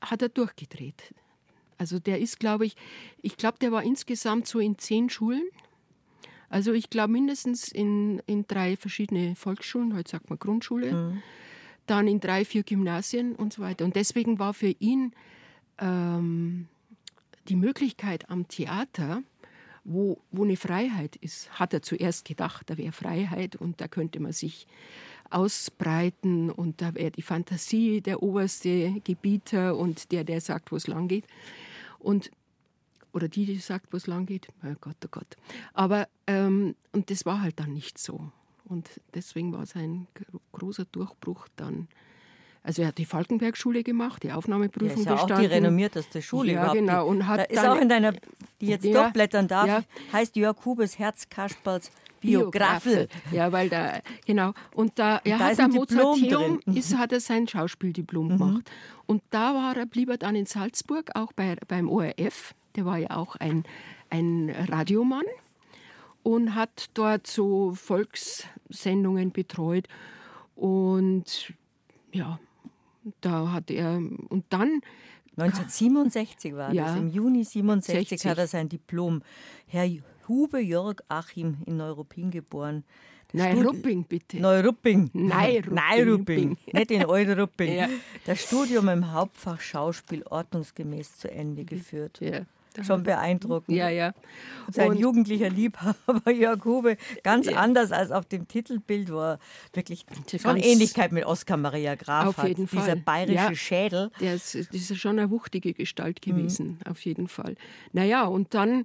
hat 0.00 0.22
er 0.22 0.28
durchgedreht. 0.28 1.14
Also 1.78 1.98
der 1.98 2.20
ist, 2.20 2.38
glaube 2.40 2.66
ich, 2.66 2.76
ich 3.22 3.36
glaube, 3.36 3.58
der 3.58 3.72
war 3.72 3.82
insgesamt 3.82 4.46
so 4.46 4.58
in 4.58 4.78
zehn 4.78 5.08
Schulen. 5.08 5.44
Also 6.50 6.72
ich 6.72 6.90
glaube 6.90 7.12
mindestens 7.12 7.68
in, 7.68 8.20
in 8.26 8.46
drei 8.46 8.76
verschiedene 8.76 9.34
Volksschulen, 9.34 9.94
heute 9.94 10.10
sagt 10.10 10.28
man 10.28 10.38
Grundschule, 10.38 11.22
dann 11.90 12.06
in 12.06 12.20
drei, 12.20 12.44
vier 12.44 12.62
Gymnasien 12.62 13.34
und 13.34 13.52
so 13.52 13.62
weiter. 13.62 13.84
Und 13.84 13.96
deswegen 13.96 14.38
war 14.38 14.54
für 14.54 14.74
ihn 14.78 15.12
ähm, 15.78 16.68
die 17.48 17.56
Möglichkeit 17.56 18.30
am 18.30 18.48
Theater, 18.48 19.22
wo, 19.84 20.18
wo 20.30 20.44
eine 20.44 20.56
Freiheit 20.56 21.16
ist, 21.16 21.50
hat 21.58 21.74
er 21.74 21.82
zuerst 21.82 22.24
gedacht, 22.24 22.70
da 22.70 22.78
wäre 22.78 22.92
Freiheit 22.92 23.56
und 23.56 23.80
da 23.80 23.88
könnte 23.88 24.20
man 24.20 24.32
sich 24.32 24.66
ausbreiten 25.30 26.50
und 26.50 26.82
da 26.82 26.94
wäre 26.94 27.10
die 27.10 27.22
Fantasie 27.22 28.00
der 28.00 28.22
oberste 28.22 29.00
Gebieter 29.04 29.76
und 29.76 30.12
der, 30.12 30.24
der 30.24 30.40
sagt, 30.40 30.72
wo 30.72 30.76
es 30.76 30.86
lang 30.86 31.08
geht. 31.08 31.24
Und 31.98 32.30
oder 33.12 33.28
die, 33.28 33.44
die 33.46 33.56
sagt, 33.56 33.92
wo 33.92 33.96
es 33.96 34.06
lang 34.06 34.26
geht. 34.26 34.48
Oh 34.62 34.74
Gott, 34.80 34.96
oh 35.04 35.08
Gott. 35.10 35.36
Aber, 35.72 36.08
ähm, 36.26 36.76
und 36.92 37.10
das 37.10 37.26
war 37.26 37.42
halt 37.42 37.58
dann 37.58 37.72
nicht 37.72 37.98
so. 37.98 38.30
Und 38.70 38.88
deswegen 39.14 39.52
war 39.52 39.66
sein 39.66 40.06
gro- 40.14 40.40
großer 40.52 40.84
Durchbruch 40.92 41.48
dann. 41.56 41.88
Also 42.62 42.82
er 42.82 42.88
hat 42.88 42.98
die 42.98 43.04
Falkenberg-Schule 43.06 43.82
gemacht, 43.82 44.22
die 44.22 44.28
Ja, 44.28 44.36
Aufnahmeprüfung 44.36 44.98
ist 45.00 45.06
ja 45.06 45.14
auch 45.16 45.22
bestanden. 45.22 45.48
die 45.48 45.54
renommierteste 45.54 46.22
Schule 46.22 46.52
Ja, 46.52 46.58
überhaupt. 46.60 46.78
genau. 46.78 47.04
Die- 47.04 47.10
Und 47.10 47.26
hat 47.26 47.40
da 47.40 47.44
ist 47.44 47.66
auch 47.66 47.80
in 47.80 47.88
deiner, 47.88 48.12
die 48.60 48.66
jetzt 48.66 48.84
Ja, 48.84 49.02
durchblättern 49.02 49.48
darf, 49.48 49.66
ja. 49.66 49.82
heißt 50.12 50.36
Jörg 50.36 50.56
Hubes 50.64 50.98
Herzkasperls 50.98 51.90
Biografel. 52.20 53.08
Ja, 53.32 53.50
weil 53.50 53.70
da, 53.70 54.00
genau. 54.26 54.52
Und 54.74 54.98
da, 54.98 55.20
er 55.24 55.38
da 55.38 55.44
hat 55.46 55.58
am 55.58 55.70
ein 55.70 55.76
Mozarteum. 55.76 56.60
Mhm. 56.66 56.76
ist, 56.76 56.96
hat 56.96 57.12
er 57.12 57.20
sein 57.20 57.48
Schauspieldiplom 57.48 58.28
gemacht. 58.28 58.70
Und 59.06 59.22
da 59.30 59.54
war 59.54 59.76
er, 59.76 59.86
blieb 59.86 60.10
er 60.10 60.18
dann 60.18 60.36
in 60.36 60.44
Salzburg, 60.46 61.10
auch 61.14 61.32
bei, 61.32 61.56
beim 61.66 61.88
ORF. 61.88 62.54
Der 62.76 62.84
war 62.84 62.98
ja 62.98 63.10
auch 63.16 63.36
ein, 63.36 63.64
ein 64.10 64.54
Radiomann 64.68 65.24
und 66.22 66.54
hat 66.54 66.90
dort 66.94 67.26
so 67.26 67.72
Volkssendungen 67.74 69.32
betreut. 69.32 69.88
Und 70.54 71.52
ja, 72.12 72.38
da 73.20 73.52
hat 73.52 73.70
er, 73.70 73.96
und 73.96 74.44
dann 74.50 74.80
1967 75.36 76.54
war 76.54 76.72
Ja. 76.72 76.86
das. 76.86 76.96
Im 76.98 77.08
Juni 77.08 77.44
67 77.44 78.08
60. 78.10 78.30
hat 78.30 78.38
er 78.38 78.46
sein 78.46 78.68
Diplom. 78.68 79.22
Herr 79.66 79.88
Hube 80.28 80.60
Jörg 80.60 80.96
Achim 81.08 81.56
in 81.66 81.76
Neuruppin 81.78 82.30
geboren. 82.30 82.84
Das 83.32 83.42
Nein, 83.42 83.58
Studi- 83.58 83.66
Rupping 83.66 84.04
bitte. 84.04 84.40
Neurupping. 84.40 85.10
Neurupping. 85.12 85.74
Neurupping. 85.74 86.56
Nicht 86.72 86.90
in 86.90 87.04
Eurupping. 87.06 87.72
Ja. 87.76 87.88
Das 88.26 88.42
Studium 88.42 88.88
im 88.88 89.12
Hauptfach 89.12 89.60
Schauspiel 89.60 90.24
ordnungsgemäß 90.24 91.16
zu 91.18 91.30
Ende 91.30 91.64
geführt. 91.64 92.18
Ja. 92.20 92.40
Schon 92.86 93.02
beeindruckend. 93.02 93.76
Ja, 93.76 93.88
ja. 93.88 94.12
Sein 94.70 94.90
Und- 94.90 94.98
jugendlicher 94.98 95.50
Liebhaber 95.50 96.30
Jörg 96.32 96.64
Hube, 96.64 96.96
ganz 97.22 97.48
anders 97.48 97.92
als 97.92 98.10
auf 98.12 98.26
dem 98.26 98.46
Titelbild, 98.48 99.10
wo 99.12 99.18
er 99.20 99.38
wirklich 99.72 100.04
Ja, 100.30 100.38
schon 100.38 100.56
Ähnlichkeit 100.56 101.12
mit 101.12 101.24
Oskar 101.26 101.56
Maria 101.56 101.94
Graf 101.96 102.28
Auf 102.28 102.38
hat. 102.38 102.48
jeden 102.48 102.66
Dieser 102.66 102.82
Fall. 102.82 102.96
bayerische 102.96 103.34
Ja. 103.36 103.54
Schädel. 103.54 104.10
Der 104.20 104.34
ist, 104.34 104.54
das 104.54 104.66
ist 104.72 104.90
ja 104.90 104.96
schon 104.96 105.18
eine 105.18 105.30
wuchtige 105.30 105.72
Gestalt 105.74 106.20
Mhm. 106.26 106.30
gewesen, 106.30 106.78
auf 106.88 107.00
jeden 107.04 107.28
Fall. 107.28 107.56
Naja, 107.92 108.24
und 108.24 108.54
dann 108.54 108.84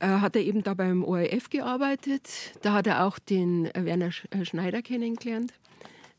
äh, 0.00 0.06
hat 0.06 0.34
er 0.34 0.42
eben 0.42 0.62
da 0.62 0.74
beim 0.74 1.04
ORF 1.04 1.50
gearbeitet. 1.50 2.28
Da 2.62 2.72
hat 2.72 2.86
er 2.86 3.04
auch 3.04 3.18
den 3.18 3.66
äh, 3.74 3.84
Werner 3.84 4.10
äh, 4.30 4.44
Schneider 4.44 4.80
kennengelernt, 4.82 5.52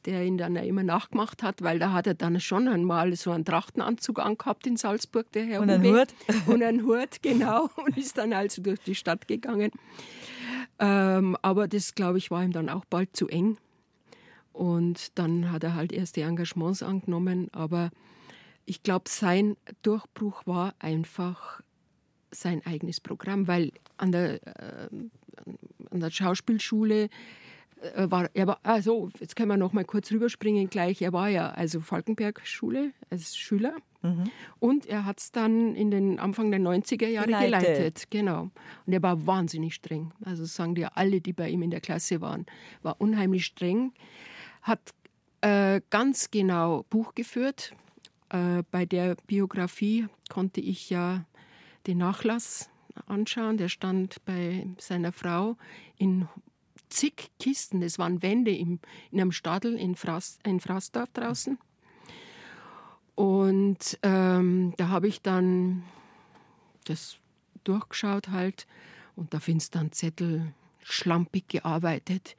der 0.05 0.23
ihn 0.23 0.37
dann 0.37 0.55
immer 0.55 0.83
nachgemacht 0.83 1.43
hat, 1.43 1.61
weil 1.61 1.79
da 1.79 1.93
hat 1.93 2.07
er 2.07 2.13
dann 2.13 2.39
schon 2.39 2.67
einmal 2.67 3.15
so 3.15 3.31
einen 3.31 3.45
Trachtenanzug 3.45 4.19
angehabt 4.19 4.67
in 4.67 4.77
Salzburg, 4.77 5.31
der 5.31 5.45
Herr 5.45 5.61
Und 5.61 5.69
einen. 5.69 5.95
Hut. 5.95 6.07
Und 6.47 6.63
einen 6.63 6.83
Hut, 6.83 7.21
genau. 7.21 7.69
Und 7.75 7.97
ist 7.97 8.17
dann 8.17 8.33
also 8.33 8.61
durch 8.61 8.79
die 8.81 8.95
Stadt 8.95 9.27
gegangen. 9.27 9.71
Ähm, 10.79 11.37
aber 11.41 11.67
das, 11.67 11.95
glaube 11.95 12.17
ich, 12.17 12.31
war 12.31 12.43
ihm 12.43 12.51
dann 12.51 12.69
auch 12.69 12.85
bald 12.85 13.15
zu 13.15 13.27
eng. 13.27 13.57
Und 14.53 15.17
dann 15.17 15.51
hat 15.51 15.63
er 15.63 15.75
halt 15.75 15.91
erste 15.91 16.23
Engagements 16.23 16.83
angenommen. 16.83 17.49
Aber 17.51 17.91
ich 18.65 18.83
glaube, 18.83 19.05
sein 19.07 19.55
Durchbruch 19.81 20.45
war 20.45 20.75
einfach 20.79 21.61
sein 22.31 22.65
eigenes 22.65 22.99
Programm, 22.99 23.47
weil 23.47 23.71
an 23.97 24.11
der, 24.11 24.45
äh, 24.45 24.89
an 25.89 25.99
der 25.99 26.09
Schauspielschule 26.09 27.09
war 27.95 28.29
er 28.33 28.47
war 28.47 28.59
also 28.63 29.09
jetzt 29.19 29.35
können 29.35 29.49
wir 29.49 29.57
noch 29.57 29.73
mal 29.73 29.85
kurz 29.85 30.11
rüberspringen 30.11 30.69
gleich 30.69 31.01
er 31.01 31.13
war 31.13 31.29
ja 31.29 31.49
also 31.49 31.81
Falkenberg 31.81 32.41
Schule 32.45 32.91
als 33.09 33.35
Schüler 33.37 33.73
Mhm. 34.03 34.31
und 34.57 34.87
er 34.87 35.05
hat 35.05 35.19
es 35.19 35.31
dann 35.31 35.75
in 35.75 35.91
den 35.91 36.17
Anfang 36.17 36.49
der 36.49 36.59
90er 36.59 37.05
Jahre 37.07 37.27
Geleitet. 37.27 37.51
geleitet. 37.51 38.07
genau 38.09 38.49
und 38.87 38.93
er 38.93 39.03
war 39.03 39.27
wahnsinnig 39.27 39.75
streng 39.75 40.11
also 40.25 40.43
sagen 40.45 40.73
dir 40.73 40.97
alle 40.97 41.21
die 41.21 41.33
bei 41.33 41.49
ihm 41.49 41.61
in 41.61 41.69
der 41.69 41.81
Klasse 41.81 42.19
waren 42.19 42.47
war 42.81 42.95
unheimlich 42.99 43.45
streng 43.45 43.93
hat 44.63 44.79
äh, 45.41 45.81
ganz 45.91 46.31
genau 46.31 46.83
Buch 46.89 47.13
geführt 47.13 47.73
äh, 48.29 48.63
bei 48.71 48.85
der 48.87 49.17
Biografie 49.27 50.07
konnte 50.29 50.61
ich 50.61 50.89
ja 50.89 51.25
den 51.85 51.99
Nachlass 51.99 52.69
anschauen. 53.07 53.57
Der 53.57 53.69
stand 53.69 54.23
bei 54.25 54.67
seiner 54.79 55.11
Frau 55.11 55.57
in 55.97 56.27
zig 56.91 57.31
Kisten. 57.39 57.81
Das 57.81 57.97
waren 57.97 58.21
Wände 58.21 58.55
im, 58.55 58.79
in 59.11 59.21
einem 59.21 59.31
Stadel 59.31 59.75
in, 59.75 59.95
Fras, 59.95 60.39
in 60.45 60.59
Frasdorf 60.59 61.11
draußen. 61.13 61.57
Und 63.15 63.99
ähm, 64.03 64.73
da 64.77 64.89
habe 64.89 65.07
ich 65.07 65.21
dann 65.21 65.83
das 66.85 67.17
durchgeschaut 67.63 68.29
halt 68.29 68.65
und 69.15 69.33
da 69.33 69.39
findest 69.39 69.75
du 69.75 69.79
dann 69.79 69.91
Zettel 69.91 70.53
schlampig 70.83 71.47
gearbeitet. 71.47 72.35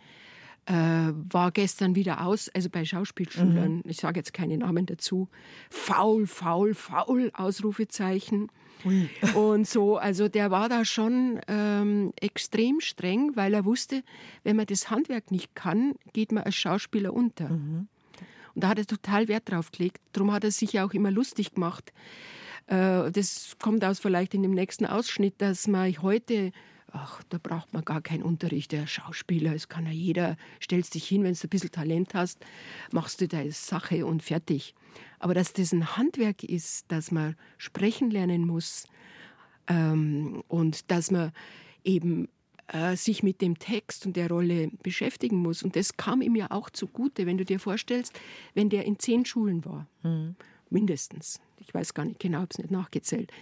Äh, 0.67 0.75
war 0.75 1.51
gestern 1.51 1.97
wieder 1.97 2.25
aus, 2.25 2.49
also 2.51 2.71
bei 2.71 2.85
Schauspielschülern, 2.85 3.83
ich 3.85 3.97
sage 3.97 4.21
jetzt 4.21 4.33
keine 4.33 4.57
Namen 4.57 4.87
dazu, 4.87 5.29
faul, 5.71 6.29
faul, 6.29 6.75
faul, 6.75 7.33
Ausrufezeichen. 7.35 8.49
Und 9.35 9.67
so, 9.67 9.97
also 9.97 10.29
der 10.29 10.51
war 10.51 10.69
da 10.69 10.85
schon 10.85 11.41
ähm, 11.49 12.13
extrem 12.21 12.81
streng, 12.81 13.33
weil 13.35 13.55
er 13.55 13.65
wusste, 13.65 14.03
wenn 14.45 14.57
man 14.57 14.67
das 14.67 14.91
Handwerk 14.91 15.31
nicht 15.31 15.55
kann, 15.55 15.95
geht 16.13 16.31
man 16.33 16.45
als 16.45 16.55
Schauspieler 16.55 17.13
unter. 17.13 17.51
Und 18.55 18.65
da 18.65 18.69
hat 18.69 18.79
er 18.79 18.87
total 18.87 19.29
Wert 19.29 19.51
drauf 19.51 19.71
gelegt. 19.73 20.01
Darum 20.13 20.33
hat 20.33 20.45
er 20.45 20.51
sich 20.51 20.75
ja 20.75 20.85
auch 20.85 20.93
immer 20.93 21.11
lustig 21.11 21.55
gemacht. 21.55 21.93
Äh, 22.67 23.11
das 23.11 23.57
kommt 23.61 23.85
aus 23.85 23.99
vielleicht 23.99 24.35
in 24.35 24.43
dem 24.43 24.53
nächsten 24.53 24.87
Ausschnitt, 24.87 25.35
dass 25.39 25.67
man 25.67 25.91
heute, 26.03 26.53
ach, 26.93 27.23
da 27.29 27.39
braucht 27.43 27.73
man 27.73 27.85
gar 27.85 28.01
keinen 28.01 28.23
Unterricht, 28.23 28.73
der 28.73 28.87
Schauspieler, 28.87 29.55
es 29.55 29.69
kann 29.69 29.87
ja 29.87 29.93
jeder, 29.93 30.37
stellst 30.61 30.95
dich 30.95 31.07
hin, 31.07 31.25
wenn 31.25 31.35
du 31.35 31.41
ein 31.43 31.49
bisschen 31.49 31.71
Talent 31.71 32.15
hast, 32.15 32.45
machst 32.93 33.21
du 33.21 33.29
deine 33.29 33.53
Sache 33.53 34.07
und 34.07 34.23
fertig. 34.23 34.75
Aber 35.19 35.35
dass 35.35 35.53
das 35.53 35.73
ein 35.73 35.97
Handwerk 35.97 36.45
ist, 36.45 36.91
dass 36.91 37.11
man 37.11 37.37
sprechen 37.57 38.11
lernen 38.11 38.47
muss 38.47 38.87
ähm, 39.69 40.43
und 40.49 40.91
dass 40.91 41.11
man 41.11 41.33
eben 41.85 42.29
äh, 42.69 42.97
sich 42.97 43.23
mit 43.23 43.41
dem 43.41 43.59
Text 43.59 44.07
und 44.07 44.17
der 44.17 44.29
Rolle 44.29 44.71
beschäftigen 44.83 45.37
muss. 45.37 45.63
Und 45.63 45.77
das 45.77 45.97
kam 45.97 46.23
ihm 46.23 46.37
ja 46.37 46.51
auch 46.51 46.71
zugute, 46.71 47.27
wenn 47.27 47.39
du 47.39 47.45
dir 47.45 47.59
vorstellst, 47.59 48.19
wenn 48.55 48.69
der 48.69 48.85
in 48.85 48.99
zehn 48.99 49.25
Schulen 49.25 49.65
war, 49.65 49.87
mindestens. 50.71 51.41
Ich 51.59 51.73
weiß 51.73 51.95
gar 51.95 52.05
nicht 52.05 52.21
genau, 52.21 52.39
habe 52.39 52.49
es 52.51 52.59
nicht 52.59 52.71
nachgezählt. 52.71 53.33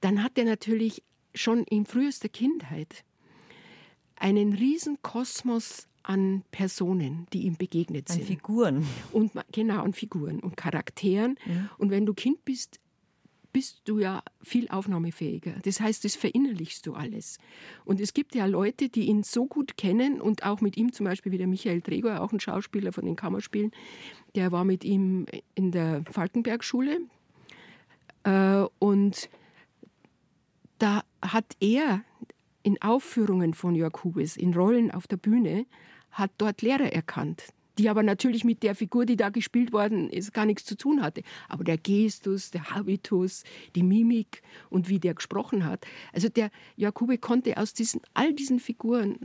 dann 0.00 0.22
hat 0.22 0.38
er 0.38 0.44
natürlich 0.44 1.02
schon 1.36 1.64
in 1.64 1.86
frühester 1.86 2.28
Kindheit 2.28 3.04
einen 4.16 4.54
riesen 4.54 4.98
Kosmos 5.02 5.88
an 6.02 6.44
Personen, 6.50 7.26
die 7.32 7.42
ihm 7.42 7.56
begegnet 7.56 8.08
sind. 8.08 8.22
An 8.22 8.26
Figuren. 8.26 8.86
Und, 9.12 9.32
genau, 9.52 9.82
an 9.82 9.92
Figuren 9.92 10.40
und 10.40 10.56
Charakteren. 10.56 11.36
Mhm. 11.44 11.68
Und 11.78 11.90
wenn 11.90 12.06
du 12.06 12.14
Kind 12.14 12.44
bist, 12.44 12.80
bist 13.52 13.80
du 13.86 13.98
ja 13.98 14.22
viel 14.42 14.68
aufnahmefähiger. 14.68 15.54
Das 15.64 15.80
heißt, 15.80 16.04
das 16.04 16.14
verinnerlichst 16.14 16.86
du 16.86 16.94
alles. 16.94 17.38
Und 17.84 18.00
es 18.00 18.12
gibt 18.12 18.34
ja 18.34 18.46
Leute, 18.46 18.88
die 18.88 19.06
ihn 19.06 19.22
so 19.22 19.46
gut 19.46 19.76
kennen 19.76 20.20
und 20.20 20.44
auch 20.44 20.60
mit 20.60 20.76
ihm 20.76 20.92
zum 20.92 21.04
Beispiel 21.04 21.32
wie 21.32 21.38
der 21.38 21.46
Michael 21.46 21.80
Tregor, 21.80 22.20
auch 22.20 22.32
ein 22.32 22.40
Schauspieler 22.40 22.92
von 22.92 23.04
den 23.04 23.16
Kammerspielen, 23.16 23.72
der 24.34 24.52
war 24.52 24.64
mit 24.64 24.84
ihm 24.84 25.26
in 25.54 25.72
der 25.72 26.04
Falkenberg-Schule. 26.10 27.00
Äh, 28.24 28.64
und 28.78 29.30
da 30.78 31.02
hat 31.22 31.56
er 31.60 32.02
in 32.62 32.80
Aufführungen 32.82 33.54
von 33.54 33.74
Jörg 33.74 34.04
Hubes, 34.04 34.36
in 34.36 34.54
Rollen 34.54 34.90
auf 34.90 35.06
der 35.06 35.16
Bühne, 35.16 35.66
hat 36.10 36.30
dort 36.38 36.62
Lehrer 36.62 36.92
erkannt 36.92 37.44
die 37.78 37.88
aber 37.88 38.02
natürlich 38.02 38.44
mit 38.44 38.62
der 38.62 38.74
Figur, 38.74 39.06
die 39.06 39.16
da 39.16 39.28
gespielt 39.28 39.72
worden 39.72 40.08
ist, 40.10 40.32
gar 40.32 40.46
nichts 40.46 40.64
zu 40.64 40.76
tun 40.76 41.02
hatte. 41.02 41.22
Aber 41.48 41.64
der 41.64 41.76
Gestus, 41.76 42.50
der 42.50 42.70
Habitus, 42.70 43.44
die 43.74 43.82
Mimik 43.82 44.42
und 44.70 44.88
wie 44.88 44.98
der 44.98 45.14
gesprochen 45.14 45.64
hat. 45.64 45.86
Also 46.12 46.28
der 46.28 46.50
Jakube 46.76 47.18
konnte 47.18 47.56
aus 47.56 47.74
diesen, 47.74 48.00
all 48.14 48.32
diesen 48.32 48.60
Figuren 48.60 49.18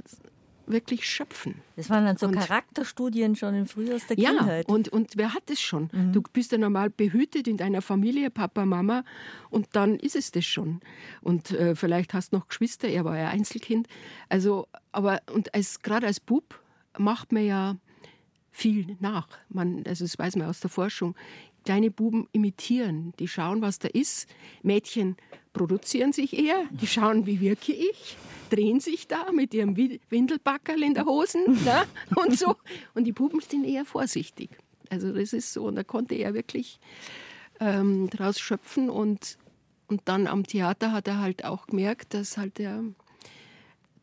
wirklich 0.71 1.05
schöpfen. 1.05 1.55
Das 1.75 1.89
waren 1.89 2.05
dann 2.05 2.17
so 2.17 2.27
und, 2.27 2.35
Charakterstudien 2.35 3.35
schon 3.35 3.55
in 3.55 3.65
frühester 3.65 4.17
ja, 4.17 4.29
Kindheit. 4.29 4.67
Ja, 4.67 4.73
und, 4.73 4.89
und 4.89 5.17
wer 5.17 5.33
hat 5.33 5.43
das 5.47 5.59
schon? 5.59 5.89
Mhm. 5.91 6.13
Du 6.13 6.21
bist 6.21 6.51
ja 6.51 6.57
normal 6.57 6.89
behütet 6.89 7.47
in 7.47 7.57
deiner 7.57 7.81
Familie, 7.81 8.29
Papa, 8.29 8.65
Mama, 8.65 9.03
und 9.49 9.67
dann 9.73 9.97
ist 9.97 10.15
es 10.15 10.31
das 10.31 10.45
schon. 10.45 10.81
Und 11.21 11.51
äh, 11.51 11.75
vielleicht 11.75 12.13
hast 12.13 12.33
du 12.33 12.37
noch 12.37 12.47
Geschwister, 12.47 12.87
er 12.87 13.05
war 13.05 13.17
ja 13.17 13.29
Einzelkind. 13.29 13.87
Also, 14.29 14.67
aber 14.91 15.21
und 15.33 15.53
als 15.53 15.81
gerade 15.81 16.07
als 16.07 16.19
Bub 16.19 16.59
macht 16.97 17.31
man 17.31 17.45
ja 17.45 17.77
viel 18.51 18.97
nach. 18.99 19.27
Man, 19.49 19.83
also 19.87 20.05
das 20.05 20.19
weiß 20.19 20.35
man 20.35 20.47
aus 20.47 20.59
der 20.59 20.69
Forschung. 20.69 21.15
Kleine 21.63 21.91
Buben 21.91 22.27
imitieren, 22.31 23.13
die 23.19 23.27
schauen, 23.27 23.61
was 23.61 23.79
da 23.79 23.87
ist. 23.87 24.27
Mädchen 24.63 25.15
produzieren 25.53 26.13
sich 26.13 26.37
eher, 26.37 26.63
die 26.71 26.87
schauen, 26.87 27.25
wie 27.25 27.39
wirke 27.39 27.73
ich, 27.73 28.17
drehen 28.49 28.79
sich 28.79 29.07
da 29.07 29.31
mit 29.31 29.53
ihrem 29.53 29.75
Windelbackerl 29.75 30.83
in 30.83 30.93
der 30.93 31.05
Hosen 31.05 31.43
ne? 31.65 31.83
und 32.15 32.37
so. 32.37 32.55
Und 32.93 33.05
die 33.05 33.11
Buben 33.11 33.39
sind 33.41 33.65
eher 33.65 33.85
vorsichtig. 33.85 34.49
Also 34.89 35.11
das 35.11 35.33
ist 35.33 35.53
so. 35.53 35.65
Und 35.65 35.75
da 35.75 35.83
konnte 35.83 36.15
er 36.15 36.33
wirklich 36.33 36.79
ähm, 37.59 38.09
daraus 38.09 38.39
schöpfen. 38.39 38.89
Und, 38.89 39.37
und 39.87 40.01
dann 40.05 40.27
am 40.27 40.45
Theater 40.45 40.91
hat 40.91 41.07
er 41.07 41.19
halt 41.19 41.45
auch 41.45 41.67
gemerkt, 41.67 42.13
dass 42.13 42.37
halt 42.37 42.57
der, 42.57 42.83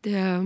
der 0.04 0.44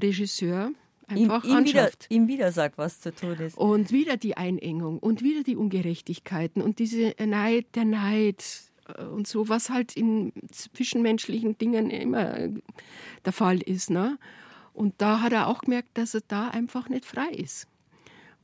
Regisseur 0.00 0.72
einfach 1.06 1.44
ihm, 1.44 1.58
ihm 1.58 1.64
wieder, 1.64 1.90
ihm 2.10 2.28
wieder 2.28 2.52
sagt, 2.52 2.76
was 2.76 3.00
zu 3.00 3.14
tun 3.14 3.38
ist. 3.38 3.56
Und 3.56 3.92
wieder 3.92 4.18
die 4.18 4.36
Einengung 4.36 4.98
und 4.98 5.22
wieder 5.22 5.42
die 5.42 5.56
Ungerechtigkeiten 5.56 6.60
und 6.60 6.78
diese 6.78 7.14
Neid, 7.18 7.66
der 7.74 7.86
Neid 7.86 8.67
und 9.12 9.26
so, 9.26 9.48
was 9.48 9.70
halt 9.70 9.96
in 9.96 10.32
zwischenmenschlichen 10.50 11.58
Dingen 11.58 11.90
immer 11.90 12.48
der 13.24 13.32
Fall 13.32 13.60
ist. 13.60 13.90
Ne? 13.90 14.18
Und 14.72 14.94
da 14.98 15.20
hat 15.20 15.32
er 15.32 15.48
auch 15.48 15.60
gemerkt, 15.60 15.90
dass 15.94 16.14
er 16.14 16.22
da 16.28 16.48
einfach 16.48 16.88
nicht 16.88 17.04
frei 17.04 17.28
ist. 17.28 17.66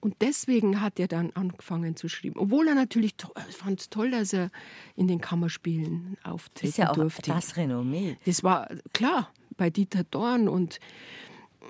Und 0.01 0.16
deswegen 0.20 0.82
hat 0.82 1.01
er 1.01 1.09
dann 1.09 1.30
angefangen 1.30 1.97
zu 1.97 2.09
schreiben. 2.09 2.38
Obwohl 2.38 2.68
er 2.68 2.74
natürlich 2.74 3.14
fand 3.51 3.80
es 3.80 3.88
toll, 3.88 4.11
dass 4.11 4.34
er 4.34 4.51
in 4.97 5.09
den 5.09 5.18
Kammerspielen 5.18 6.18
auftreten 6.22 6.68
ist 6.68 6.76
ja 6.76 6.90
auch 6.90 6.95
durfte. 6.95 7.30
das 7.30 7.57
Renommee. 7.57 8.18
Das 8.26 8.45
war 8.45 8.68
klar 8.92 9.30
bei 9.57 9.70
Dieter 9.70 10.05
Dorn 10.05 10.49
und 10.49 10.78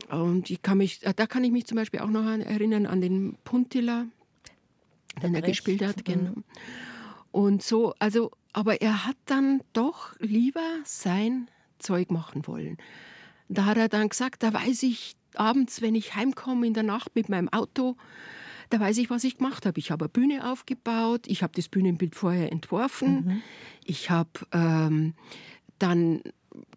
und 0.09 0.51
ich 0.51 0.63
kann 0.63 0.79
mich, 0.79 1.05
äh, 1.05 1.15
da 1.15 1.27
kann 1.27 1.45
ich 1.45 1.53
mich 1.53 1.67
zum 1.67 1.77
Beispiel 1.77 2.01
auch 2.01 2.09
noch 2.09 2.25
erinnern 2.25 2.87
an 2.87 3.01
den 3.01 3.37
Puntilla, 3.45 4.07
den 5.23 5.35
er 5.35 5.43
gespielt 5.43 5.83
hat. 5.83 5.99
Mhm. 5.99 6.05
Genau. 6.05 6.33
Und 7.31 7.63
so, 7.63 7.95
also, 7.99 8.31
aber 8.55 8.81
er 8.81 9.05
hat 9.05 9.17
dann 9.27 9.61
doch 9.75 10.19
lieber 10.21 10.67
sein 10.85 11.49
Zeug 11.79 12.11
machen 12.11 12.47
wollen. 12.47 12.79
Da 13.49 13.67
hat 13.67 13.77
er 13.77 13.89
dann 13.89 14.09
gesagt, 14.09 14.43
da 14.43 14.55
weiß 14.55 14.85
ich 14.85 15.17
abends, 15.35 15.83
wenn 15.83 15.95
ich 15.95 16.15
heimkomme 16.15 16.67
in 16.67 16.73
der 16.73 16.85
Nacht 16.85 17.15
mit 17.15 17.29
meinem 17.29 17.49
Auto, 17.51 17.97
da 18.71 18.81
weiß 18.81 18.97
ich, 18.99 19.11
was 19.11 19.25
ich 19.25 19.37
gemacht 19.37 19.67
habe. 19.67 19.79
Ich 19.79 19.91
habe 19.91 20.07
eine 20.07 20.09
Bühne 20.09 20.51
aufgebaut, 20.51 21.27
ich 21.27 21.43
habe 21.43 21.53
das 21.55 21.69
Bühnenbild 21.69 22.15
vorher 22.15 22.51
entworfen, 22.51 23.15
mhm. 23.15 23.43
ich 23.85 24.09
habe 24.09 24.31
ähm, 24.53 25.15
dann 25.79 26.23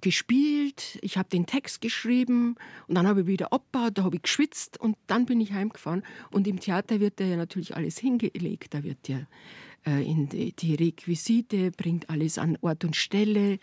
gespielt, 0.01 0.97
ich 1.01 1.17
habe 1.17 1.29
den 1.29 1.45
Text 1.45 1.81
geschrieben 1.81 2.55
und 2.87 2.95
dann 2.95 3.07
habe 3.07 3.21
ich 3.21 3.27
wieder 3.27 3.53
abgebaut, 3.53 3.97
da 3.99 4.03
habe 4.03 4.15
ich 4.15 4.23
geschwitzt 4.23 4.79
und 4.79 4.97
dann 5.05 5.27
bin 5.27 5.39
ich 5.39 5.53
heimgefahren. 5.53 6.03
Und 6.31 6.47
im 6.47 6.59
Theater 6.59 6.99
wird 6.99 7.19
ja 7.19 7.35
natürlich 7.35 7.75
alles 7.75 7.99
hingelegt. 7.99 8.73
Da 8.73 8.83
wird 8.83 9.07
ja 9.07 9.19
in 9.89 10.29
die, 10.29 10.53
die 10.53 10.75
Requisite, 10.75 11.71
bringt 11.71 12.09
alles 12.09 12.37
an 12.37 12.57
Ort 12.61 12.83
und 12.83 12.95
Stelle. 12.95 13.59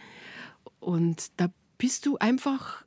Und 0.81 1.33
da 1.39 1.51
bist 1.79 2.07
du 2.07 2.19
einfach 2.19 2.85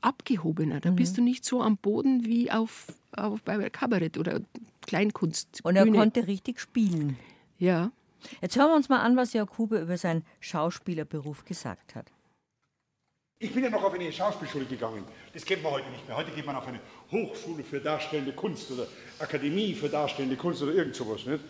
abgehobener. 0.00 0.80
Da 0.80 0.90
mhm. 0.90 0.96
bist 0.96 1.18
du 1.18 1.22
nicht 1.22 1.44
so 1.44 1.62
am 1.62 1.76
Boden 1.76 2.24
wie 2.24 2.50
auf, 2.50 2.86
auf 3.12 3.42
bei 3.42 3.70
Kabarett 3.70 4.18
oder 4.18 4.40
Kleinkunst. 4.82 5.60
Und 5.64 5.76
er 5.76 5.86
konnte 5.90 6.26
richtig 6.26 6.60
spielen. 6.60 7.16
Ja. 7.58 7.92
Jetzt 8.42 8.56
hören 8.56 8.68
wir 8.68 8.76
uns 8.76 8.88
mal 8.88 9.00
an, 9.00 9.16
was 9.16 9.32
Jakube 9.32 9.78
über 9.80 9.96
seinen 9.96 10.24
Schauspielerberuf 10.40 11.44
gesagt 11.44 11.94
hat. 11.94 12.12
Ich 13.42 13.54
bin 13.54 13.64
ja 13.64 13.70
noch 13.70 13.82
auf 13.82 13.94
eine 13.94 14.12
Schauspielschule 14.12 14.66
gegangen. 14.66 15.02
Das 15.32 15.46
kennt 15.46 15.62
man 15.62 15.72
heute 15.72 15.88
nicht 15.88 16.06
mehr. 16.06 16.14
Heute 16.14 16.30
geht 16.30 16.44
man 16.44 16.56
auf 16.56 16.66
eine 16.66 16.78
Hochschule 17.10 17.64
für 17.64 17.80
darstellende 17.80 18.32
Kunst 18.32 18.70
oder 18.70 18.86
Akademie 19.18 19.72
für 19.72 19.88
darstellende 19.88 20.36
Kunst 20.36 20.62
oder 20.62 20.74
irgend 20.74 20.94
sowas. 20.94 21.24
Nicht? 21.24 21.42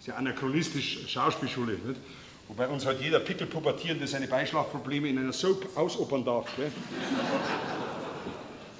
Das 0.00 0.08
ist 0.08 0.14
ja 0.14 0.18
anachronistisch 0.18 0.98
Schauspielschule. 1.08 1.72
Nicht? 1.72 2.00
Wobei 2.48 2.66
uns 2.68 2.86
heute 2.86 3.02
jeder 3.02 3.20
Pickelpubertierende 3.20 4.06
seine 4.06 4.28
Beischlafprobleme 4.28 5.10
in 5.10 5.18
einer 5.18 5.34
Soap 5.34 5.76
ausopern 5.76 6.24
darf. 6.24 6.48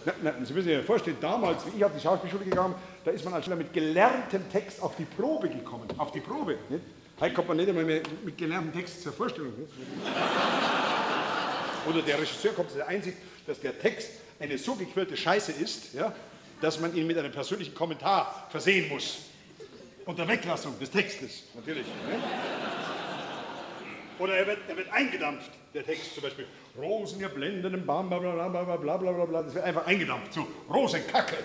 Na, 0.07 0.15
na, 0.23 0.33
Sie 0.43 0.55
müssen 0.55 0.65
sich 0.65 0.73
ja 0.73 0.83
vorstellen, 0.83 1.19
damals, 1.21 1.67
wie 1.67 1.77
ich 1.77 1.85
auf 1.85 1.93
die 1.95 2.01
Schauspielschule 2.01 2.47
gegangen 2.47 2.73
bin, 2.73 2.83
da 3.05 3.11
ist 3.11 3.23
man 3.23 3.35
als 3.35 3.45
Schüler 3.45 3.57
mit 3.57 3.71
gelerntem 3.75 4.51
Text 4.51 4.83
auf 4.83 4.97
die 4.97 5.05
Probe 5.05 5.51
gekommen. 5.51 5.87
Auf 5.99 6.11
die 6.11 6.21
Probe. 6.21 6.57
Nicht? 6.71 6.85
Heute 7.21 7.35
kommt 7.35 7.49
man 7.49 7.59
nicht 7.59 7.69
einmal 7.69 7.85
mehr 7.85 8.01
mit 8.25 8.39
gelerntem 8.39 8.73
Text 8.73 9.03
zur 9.03 9.13
Vorstellung. 9.13 9.53
Nicht? 9.59 9.71
oder 11.87 12.01
der 12.01 12.19
Regisseur 12.19 12.55
kommt 12.55 12.71
zu 12.71 12.77
der 12.77 12.89
Einsicht, 12.89 13.19
dass 13.47 13.61
der 13.61 13.79
Text 13.79 14.09
eine 14.39 14.57
so 14.57 14.75
gequirlte 14.75 15.19
Scheiße 15.19 15.53
ist, 15.53 15.93
ja, 15.93 16.15
dass 16.63 16.81
man 16.81 16.97
ihn 16.97 17.07
mit 17.07 17.19
einem 17.19 17.31
persönlichen 17.31 17.75
Kommentar 17.75 18.49
versehen 18.49 18.89
muss. 18.89 19.30
Unter 20.07 20.27
Weglassung 20.27 20.79
des 20.79 20.91
Textes, 20.91 21.45
natürlich. 21.55 21.87
Ne? 21.87 22.19
Oder 24.19 24.35
er 24.37 24.47
wird, 24.47 24.59
er 24.69 24.77
wird 24.77 24.93
eingedampft, 24.93 25.51
der 25.73 25.85
Text 25.85 26.15
zum 26.15 26.23
Beispiel. 26.23 26.47
Rosen, 26.77 27.21
ihr 27.21 27.29
blendenden 27.29 27.87
Bam, 27.87 28.09
bla 28.09 28.19
bla 28.19 28.49
bla 28.49 28.63
bla 28.63 28.77
bla 28.77 29.13
bla 29.13 29.25
bla. 29.25 29.43
Das 29.43 29.55
wird 29.55 29.65
einfach 29.65 29.87
eingedampft 29.87 30.33
zu 30.33 30.47
Rosenkacke. 30.69 31.37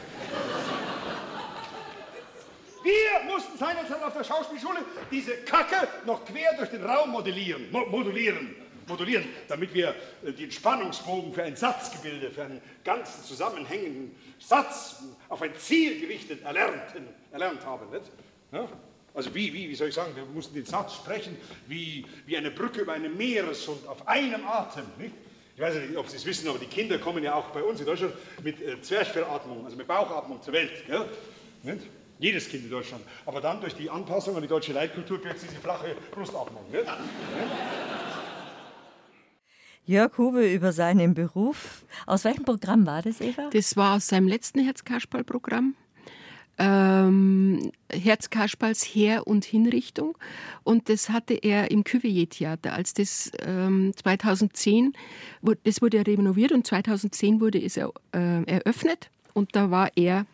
Wir 2.84 3.34
mussten 3.34 3.58
seinerzeit 3.58 4.04
auf 4.04 4.14
der 4.14 4.24
Schauspielschule 4.24 4.80
diese 5.10 5.38
Kacke 5.38 5.88
noch 6.06 6.24
quer 6.26 6.56
durch 6.58 6.70
den 6.70 6.84
Raum 6.84 7.12
modellieren. 7.12 7.72
Mo 7.72 7.86
modulieren 7.86 8.56
modulieren, 8.88 9.26
damit 9.48 9.74
wir 9.74 9.96
äh, 10.24 10.32
den 10.32 10.52
Spannungsbogen 10.52 11.34
für 11.34 11.44
ein 11.44 11.56
Satzgebilde, 11.56 12.32
für 12.32 12.44
einen 12.44 12.62
ganzen 12.84 13.24
zusammenhängenden 13.24 14.16
Satz 14.40 15.04
auf 15.30 15.42
ein 15.42 15.56
Ziel 15.56 16.00
gerichtet 16.00 16.44
erlernten, 16.44 17.08
erlernt 17.32 17.66
haben. 17.66 17.90
Nicht? 17.92 18.12
Ja? 18.56 18.68
Also 19.14 19.34
wie, 19.34 19.54
wie, 19.54 19.70
wie 19.70 19.76
soll 19.76 19.88
ich 19.90 19.96
sagen, 19.96 20.16
wir 20.16 20.26
mussten 20.26 20.56
den 20.56 20.66
Satz 20.66 20.96
sprechen 20.96 21.38
wie, 21.68 22.06
wie 22.26 22.38
eine 22.38 22.52
Brücke 22.52 22.82
über 22.82 22.94
einen 22.94 23.16
Meereshund 23.16 23.88
auf 23.88 24.08
einem 24.08 24.46
Atem. 24.46 24.86
Nicht? 24.98 25.14
Ich 25.56 25.62
weiß 25.62 25.76
nicht, 25.76 25.96
ob 25.96 26.10
Sie 26.10 26.18
es 26.18 26.26
wissen, 26.26 26.50
aber 26.50 26.60
die 26.60 26.66
Kinder 26.66 26.98
kommen 26.98 27.24
ja 27.24 27.36
auch 27.36 27.52
bei 27.52 27.64
uns 27.64 27.80
in 27.80 27.86
Deutschland 27.86 28.14
mit 28.44 28.62
äh, 28.62 28.82
Zwerchfellatmung, 28.82 29.64
also 29.64 29.78
mit 29.78 29.88
Bauchatmung 29.88 30.42
zur 30.42 30.54
Welt. 30.54 30.86
Gell? 30.86 31.06
Nicht? 31.64 31.88
Jedes 32.20 32.50
Kind 32.50 32.66
in 32.66 32.70
Deutschland. 32.70 33.04
Aber 33.26 33.42
dann 33.42 33.62
durch 33.62 33.76
die 33.76 33.90
Anpassung 33.90 34.36
an 34.36 34.42
die 34.42 34.48
deutsche 34.48 34.74
Leitkultur 34.74 35.22
kriegt 35.22 35.40
sie 35.40 35.48
die 35.48 35.56
flache 35.56 35.96
Brustatmung. 36.12 36.64
Nicht? 36.72 36.86
Jörg 39.86 40.18
Hube 40.18 40.52
über 40.52 40.74
seinen 40.74 41.14
Beruf. 41.14 41.86
Aus 42.06 42.26
welchem 42.26 42.44
Programm 42.44 42.86
war 42.86 43.02
das, 43.02 43.22
Eva? 43.22 43.50
Das 43.54 43.78
war 43.78 43.96
aus 43.96 44.08
seinem 44.08 44.28
letzten 44.28 44.60
Herzkasperl-Programm. 44.60 45.76
Ähm, 46.58 47.72
Herzkasperls 47.92 48.84
Her- 48.84 49.28
und 49.28 49.44
Hinrichtung. 49.46 50.18
Und 50.64 50.90
das 50.90 51.10
hatte 51.10 51.34
er 51.34 51.72
im 51.72 51.84
Cuvier-Theater. 51.84 52.74
Als 52.74 52.94
das 52.94 53.32
ähm, 53.46 53.92
2010, 53.96 54.94
das 55.64 55.82
wurde 55.82 56.06
renoviert 56.06 56.52
und 56.52 56.66
2010 56.66 57.42
wurde 57.42 57.62
es 57.62 57.78
äh, 57.78 57.90
eröffnet. 58.14 59.10
Und 59.34 59.56
da 59.56 59.70
war 59.70 59.92
er 59.96 60.26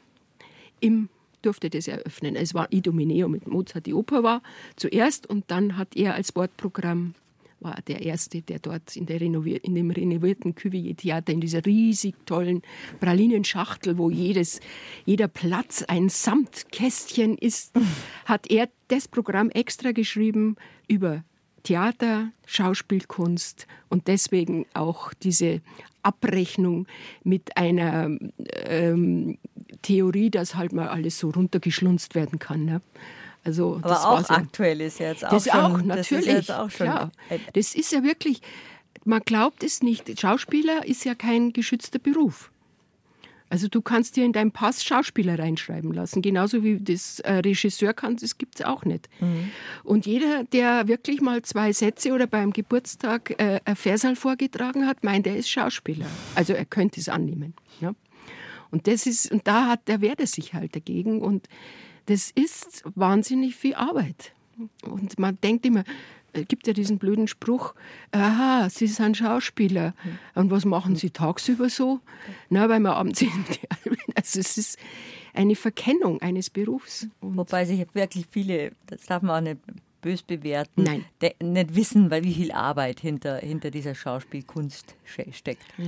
im 0.80 1.10
durfte 1.42 1.70
das 1.70 1.88
eröffnen. 1.88 2.36
Es 2.36 2.54
war 2.54 2.72
Idomeneo 2.72 3.28
mit 3.28 3.48
Mozart, 3.48 3.86
die 3.86 3.94
Oper 3.94 4.24
war 4.24 4.42
zuerst 4.76 5.28
und 5.28 5.46
dann 5.50 5.78
hat 5.78 5.96
er 5.96 6.14
als 6.14 6.36
Wortprogramm 6.36 7.16
war 7.62 7.80
der 7.88 8.02
erste, 8.02 8.42
der 8.42 8.60
dort 8.60 8.96
in, 8.96 9.06
der 9.06 9.22
renovier 9.22 9.64
in 9.64 9.76
dem 9.76 9.92
renovierten 9.92 10.56
Cuvier-Theater 10.56 11.32
in 11.32 11.42
dieser 11.42 11.66
riesig 11.66 12.16
tollen 12.26 12.62
Pralinenschachtel, 13.00 13.98
wo 13.98 14.10
jedes, 14.10 14.60
jeder 15.06 15.28
Platz 15.28 15.84
ein 15.84 16.10
Samtkästchen 16.10 17.38
ist, 17.38 17.74
hat 18.26 18.50
er 18.50 18.70
das 18.88 19.08
Programm 19.08 19.50
extra 19.50 19.92
geschrieben 19.92 20.56
über 20.88 21.24
Theater, 21.64 22.32
Schauspielkunst 22.46 23.68
und 23.90 24.08
deswegen 24.08 24.66
auch 24.74 25.14
diese 25.14 25.62
Abrechnung 26.04 26.88
mit 27.24 27.56
einer 27.56 28.10
ähm, 28.66 29.38
Theorie, 29.84 30.30
dass 30.30 30.56
halt 30.56 30.74
mal 30.74 30.90
alles 30.90 31.20
so 31.20 31.30
runtergeschlunzt 31.30 32.16
werden 32.16 32.40
kann. 32.40 32.66
Ne? 32.66 32.82
Also, 33.44 33.78
Aber 33.78 33.90
das 33.90 34.04
auch 34.04 34.20
so, 34.20 34.34
aktuell 34.34 34.82
ist 34.82 35.00
jetzt 35.00 35.26
auch 35.26 35.32
das 35.32 35.46
schon. 35.46 35.60
Auch, 35.60 35.82
natürlich, 35.82 36.26
das 36.26 36.40
ist 36.40 36.52
auch 36.52 36.70
schon. 36.70 36.88
Klar. 36.88 37.12
Das 37.54 37.74
ist 37.74 37.92
ja 37.92 38.04
wirklich, 38.04 38.42
man 39.04 39.22
glaubt 39.22 39.64
es 39.64 39.82
nicht. 39.82 40.20
Schauspieler 40.20 40.86
ist 40.86 41.06
ja 41.06 41.16
kein 41.16 41.52
geschützter 41.52 42.00
Beruf. 42.00 42.52
Also 43.52 43.68
du 43.68 43.82
kannst 43.82 44.16
dir 44.16 44.24
in 44.24 44.32
deinem 44.32 44.54
Pass 44.54 44.82
Schauspieler 44.82 45.38
reinschreiben 45.38 45.92
lassen, 45.92 46.22
genauso 46.22 46.64
wie 46.64 46.80
das 46.80 47.20
äh, 47.20 47.34
Regisseur 47.34 47.92
kann, 47.92 48.16
das 48.16 48.38
gibt 48.38 48.56
es 48.56 48.66
auch 48.66 48.86
nicht. 48.86 49.10
Mhm. 49.20 49.52
Und 49.84 50.06
jeder, 50.06 50.46
der 50.46 50.88
wirklich 50.88 51.20
mal 51.20 51.42
zwei 51.42 51.74
Sätze 51.74 52.14
oder 52.14 52.28
beim 52.28 52.54
Geburtstag 52.54 53.32
äh, 53.42 53.60
ein 53.66 53.76
Versal 53.76 54.16
vorgetragen 54.16 54.88
hat, 54.88 55.04
meint, 55.04 55.28
er 55.28 55.36
ist 55.36 55.50
Schauspieler. 55.50 56.06
Also 56.34 56.54
er 56.54 56.64
könnte 56.64 57.02
es 57.02 57.10
annehmen. 57.10 57.54
Ja? 57.82 57.94
Und 58.70 58.88
das 58.88 59.06
ist, 59.06 59.30
und 59.30 59.46
da 59.46 59.68
hat, 59.68 59.86
der 59.90 60.00
wehrt 60.00 60.22
er 60.22 60.28
sich 60.28 60.54
halt 60.54 60.74
dagegen. 60.74 61.22
Und 61.22 61.50
das 62.06 62.32
ist 62.32 62.84
wahnsinnig 62.96 63.56
viel 63.56 63.76
Arbeit. 63.76 64.34
Und 64.84 65.18
man 65.18 65.38
denkt 65.42 65.66
immer, 65.66 65.84
es 66.34 66.48
gibt 66.48 66.68
ja 66.68 66.74
diesen 66.74 66.98
blöden 66.98 67.28
Spruch, 67.28 67.74
aha, 68.12 68.70
Sie 68.70 68.88
sind 68.88 69.18
Schauspieler. 69.18 69.94
Und 70.34 70.52
was 70.52 70.66
machen 70.66 70.96
Sie 70.96 71.10
tagsüber 71.10 71.70
so? 71.70 72.00
Na, 72.50 72.70
weil 72.70 72.80
wir 72.80 72.96
abends 72.96 73.20
sind. 73.20 73.60
Also 74.16 74.40
es 74.40 74.58
ist 74.58 74.78
eine 75.34 75.56
Verkennung 75.56 76.22
eines 76.22 76.50
Berufs. 76.50 77.08
Und 77.20 77.38
Wobei 77.38 77.66
sich 77.66 77.86
wirklich 77.94 78.26
viele, 78.30 78.72
das 78.88 79.04
darf 79.04 79.22
man 79.24 79.36
auch 79.36 79.50
nicht 79.50 79.62
bös 80.02 80.24
bewerten, 80.24 80.84
Nein. 80.84 81.06
nicht 81.42 81.76
wissen, 81.76 82.10
weil 82.10 82.24
wie 82.24 82.34
viel 82.34 82.52
Arbeit 82.52 83.00
hinter, 83.00 83.38
hinter 83.38 83.70
dieser 83.72 83.94
Schauspielkunst 83.94 84.96
steckt. 85.32 85.66
Ja, 85.78 85.86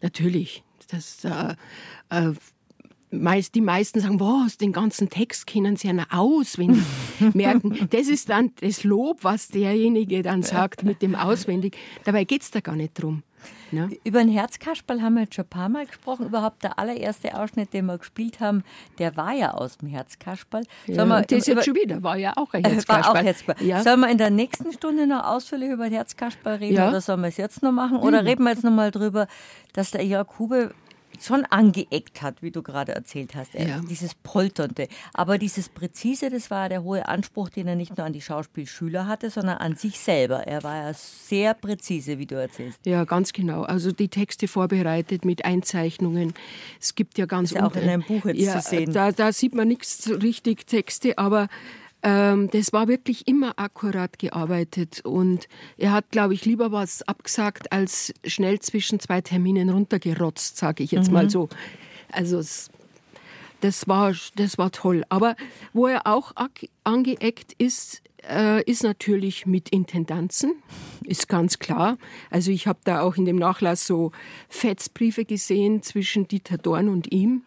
natürlich. 0.00 0.62
Das, 0.88 1.24
äh, 1.24 1.54
äh, 2.10 2.32
meist, 3.12 3.54
die 3.54 3.60
meisten 3.60 4.00
sagen, 4.00 4.20
was, 4.20 4.56
den 4.56 4.72
ganzen 4.72 5.10
Text 5.10 5.46
kennen 5.46 5.76
sie 5.76 5.88
ja 5.88 6.06
auswendig 6.10 6.82
merken. 7.34 7.88
Das 7.90 8.08
ist 8.08 8.28
dann 8.28 8.52
das 8.60 8.84
Lob, 8.84 9.22
was 9.22 9.48
derjenige 9.48 10.22
dann 10.22 10.42
sagt 10.42 10.82
mit 10.82 11.02
dem 11.02 11.14
auswendig. 11.14 11.76
Dabei 12.04 12.24
geht 12.24 12.42
es 12.42 12.50
da 12.50 12.60
gar 12.60 12.76
nicht 12.76 12.94
drum. 12.94 13.22
Ne? 13.72 13.90
Über 14.04 14.20
ein 14.20 14.28
Herzkasperl 14.28 15.00
haben 15.00 15.14
wir 15.14 15.22
jetzt 15.22 15.34
schon 15.34 15.46
ein 15.46 15.48
paar 15.48 15.68
Mal 15.68 15.86
gesprochen. 15.86 16.26
Überhaupt 16.26 16.62
der 16.62 16.78
allererste 16.78 17.36
Ausschnitt, 17.38 17.72
den 17.72 17.86
wir 17.86 17.98
gespielt 17.98 18.38
haben, 18.38 18.64
der 18.98 19.16
war 19.16 19.32
ja 19.32 19.52
aus 19.52 19.78
dem 19.78 19.88
Herzkasperl. 19.88 20.64
Ja, 20.86 21.06
wir, 21.06 21.22
das 21.22 21.46
jetzt 21.46 21.64
schon 21.64 21.74
wieder, 21.74 22.02
war 22.02 22.16
ja 22.16 22.34
auch 22.36 22.52
ein 22.52 22.64
Herzkasperl. 22.64 23.02
War 23.02 23.10
auch 23.10 23.24
Herzkasperl. 23.24 23.66
Ja. 23.66 23.82
Sollen 23.82 24.00
wir 24.00 24.10
in 24.10 24.18
der 24.18 24.30
nächsten 24.30 24.72
Stunde 24.72 25.06
noch 25.06 25.24
ausführlich 25.24 25.70
über 25.70 25.86
Herzkasperl 25.86 26.56
reden 26.56 26.76
ja. 26.76 26.88
oder 26.88 27.00
sollen 27.00 27.22
wir 27.22 27.28
es 27.28 27.38
jetzt 27.38 27.62
noch 27.62 27.72
machen? 27.72 27.96
Oder 27.96 28.22
mhm. 28.22 28.28
reden 28.28 28.44
wir 28.44 28.50
jetzt 28.50 28.64
noch 28.64 28.70
mal 28.70 28.90
drüber, 28.90 29.26
dass 29.72 29.90
der 29.90 30.04
Jörg 30.04 30.38
Hube 30.38 30.74
schon 31.26 31.44
angeeckt 31.44 32.22
hat, 32.22 32.42
wie 32.42 32.50
du 32.50 32.62
gerade 32.62 32.92
erzählt 32.92 33.34
hast. 33.34 33.54
Ja. 33.54 33.80
Dieses 33.88 34.14
Polternde. 34.14 34.88
Aber 35.14 35.38
dieses 35.38 35.68
Präzise, 35.68 36.30
das 36.30 36.50
war 36.50 36.68
der 36.68 36.82
hohe 36.82 37.06
Anspruch, 37.08 37.48
den 37.48 37.68
er 37.68 37.76
nicht 37.76 37.96
nur 37.96 38.06
an 38.06 38.12
die 38.12 38.20
Schauspielschüler 38.20 39.06
hatte, 39.06 39.30
sondern 39.30 39.58
an 39.58 39.76
sich 39.76 39.98
selber. 39.98 40.46
Er 40.46 40.62
war 40.62 40.88
ja 40.88 40.94
sehr 40.94 41.54
präzise, 41.54 42.18
wie 42.18 42.26
du 42.26 42.34
erzählst. 42.34 42.78
Ja, 42.84 43.04
ganz 43.04 43.32
genau. 43.32 43.62
Also 43.62 43.92
die 43.92 44.08
Texte 44.08 44.48
vorbereitet 44.48 45.24
mit 45.24 45.44
Einzeichnungen. 45.44 46.34
Es 46.80 46.94
gibt 46.94 47.18
ja 47.18 47.26
ganz... 47.26 47.50
Das 47.50 47.56
ist 47.56 47.60
ja 47.60 47.66
auch 47.66 47.76
in 47.76 47.88
einem 47.88 48.02
Buch 48.02 48.24
jetzt 48.26 48.40
ja, 48.40 48.60
zu 48.60 48.68
sehen. 48.68 48.92
Da, 48.92 49.12
da 49.12 49.32
sieht 49.32 49.54
man 49.54 49.68
nichts 49.68 50.10
richtig 50.10 50.66
Texte, 50.66 51.18
aber 51.18 51.48
ähm, 52.02 52.50
das 52.50 52.72
war 52.72 52.88
wirklich 52.88 53.28
immer 53.28 53.58
akkurat 53.58 54.18
gearbeitet 54.18 55.00
und 55.04 55.48
er 55.78 55.92
hat, 55.92 56.10
glaube 56.10 56.34
ich, 56.34 56.44
lieber 56.44 56.72
was 56.72 57.02
abgesagt 57.02 57.72
als 57.72 58.12
schnell 58.24 58.58
zwischen 58.60 58.98
zwei 58.98 59.20
Terminen 59.20 59.70
runtergerotzt, 59.70 60.56
sage 60.56 60.82
ich 60.82 60.90
jetzt 60.90 61.08
mhm. 61.08 61.14
mal 61.14 61.30
so. 61.30 61.48
Also 62.10 62.38
es, 62.38 62.70
das 63.60 63.86
war, 63.86 64.14
das 64.36 64.58
war 64.58 64.72
toll. 64.72 65.04
Aber 65.08 65.36
wo 65.72 65.86
er 65.86 66.06
auch 66.06 66.32
angeeckt 66.84 67.52
ist, 67.58 68.02
äh, 68.28 68.62
ist 68.64 68.82
natürlich 68.82 69.46
mit 69.46 69.68
Intendanzen, 69.70 70.54
ist 71.04 71.28
ganz 71.28 71.58
klar. 71.58 71.98
Also 72.30 72.50
ich 72.50 72.66
habe 72.66 72.80
da 72.84 73.00
auch 73.00 73.16
in 73.16 73.24
dem 73.24 73.36
Nachlass 73.36 73.86
so 73.86 74.12
Fetzbriefe 74.48 75.24
gesehen 75.24 75.82
zwischen 75.82 76.28
Dieter 76.28 76.58
Dorn 76.58 76.88
und 76.88 77.12
ihm. 77.12 77.42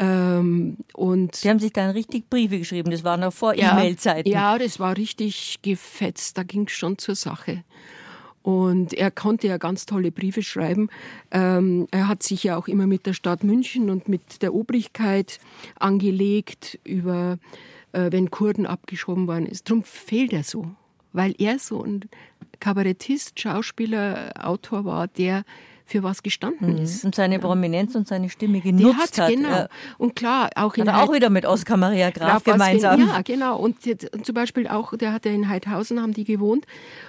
Ähm, 0.00 0.78
und 0.94 1.44
Die 1.44 1.50
haben 1.50 1.58
sich 1.58 1.74
dann 1.74 1.90
richtig 1.90 2.30
Briefe 2.30 2.58
geschrieben, 2.58 2.90
das 2.90 3.04
war 3.04 3.18
noch 3.18 3.34
vor 3.34 3.54
ja, 3.54 3.72
E-Mail-Zeiten. 3.72 4.28
Ja, 4.28 4.58
das 4.58 4.80
war 4.80 4.96
richtig 4.96 5.60
gefetzt, 5.60 6.38
da 6.38 6.42
ging 6.42 6.66
es 6.66 6.72
schon 6.72 6.96
zur 6.96 7.14
Sache. 7.14 7.62
Und 8.42 8.94
er 8.94 9.10
konnte 9.10 9.48
ja 9.48 9.58
ganz 9.58 9.84
tolle 9.84 10.10
Briefe 10.10 10.42
schreiben. 10.42 10.88
Ähm, 11.30 11.86
er 11.90 12.08
hat 12.08 12.22
sich 12.22 12.42
ja 12.42 12.56
auch 12.56 12.68
immer 12.68 12.86
mit 12.86 13.04
der 13.04 13.12
Stadt 13.12 13.44
München 13.44 13.90
und 13.90 14.08
mit 14.08 14.40
der 14.40 14.54
Obrigkeit 14.54 15.38
angelegt, 15.78 16.78
über 16.84 17.38
äh, 17.92 18.10
wenn 18.10 18.30
Kurden 18.30 18.64
abgeschoben 18.64 19.26
worden 19.26 19.44
ist. 19.44 19.68
Darum 19.68 19.84
fehlt 19.84 20.32
er 20.32 20.44
so, 20.44 20.70
weil 21.12 21.34
er 21.36 21.58
so 21.58 21.84
ein 21.84 22.08
Kabarettist, 22.60 23.38
Schauspieler, 23.38 24.32
Autor 24.42 24.86
war, 24.86 25.08
der 25.08 25.44
für 25.90 26.02
was 26.02 26.22
gestanden 26.22 26.74
mhm. 26.74 26.82
ist. 26.82 27.04
Und 27.04 27.14
seine 27.14 27.34
ja. 27.34 27.40
Prominenz 27.40 27.94
und 27.94 28.06
seine 28.06 28.30
Stimme 28.30 28.60
genutzt 28.60 29.18
hat. 29.18 29.18
hat. 29.18 29.30
Genau. 29.30 29.48
Ja. 29.48 29.68
Und 29.98 30.14
klar, 30.14 30.50
auch 30.54 30.74
in 30.76 30.90
hat 30.90 31.08
auch 31.08 31.12
wieder 31.12 31.30
mit 31.30 31.44
Oskar 31.44 31.76
Maria 31.76 32.10
Graf, 32.10 32.44
gemeinsam. 32.44 33.00
Ja, 33.08 33.22
genau. 33.22 33.56
Und, 33.56 33.76
und, 33.86 34.24
zum 34.24 34.34
Beispiel 34.34 34.68
auch, 34.68 34.96
der 34.96 35.12
hatte 35.12 35.28
in 35.28 35.48
Heidhausen, 35.48 36.00
haben 36.00 36.14
die 36.14 36.24
gewohnt. 36.24 36.66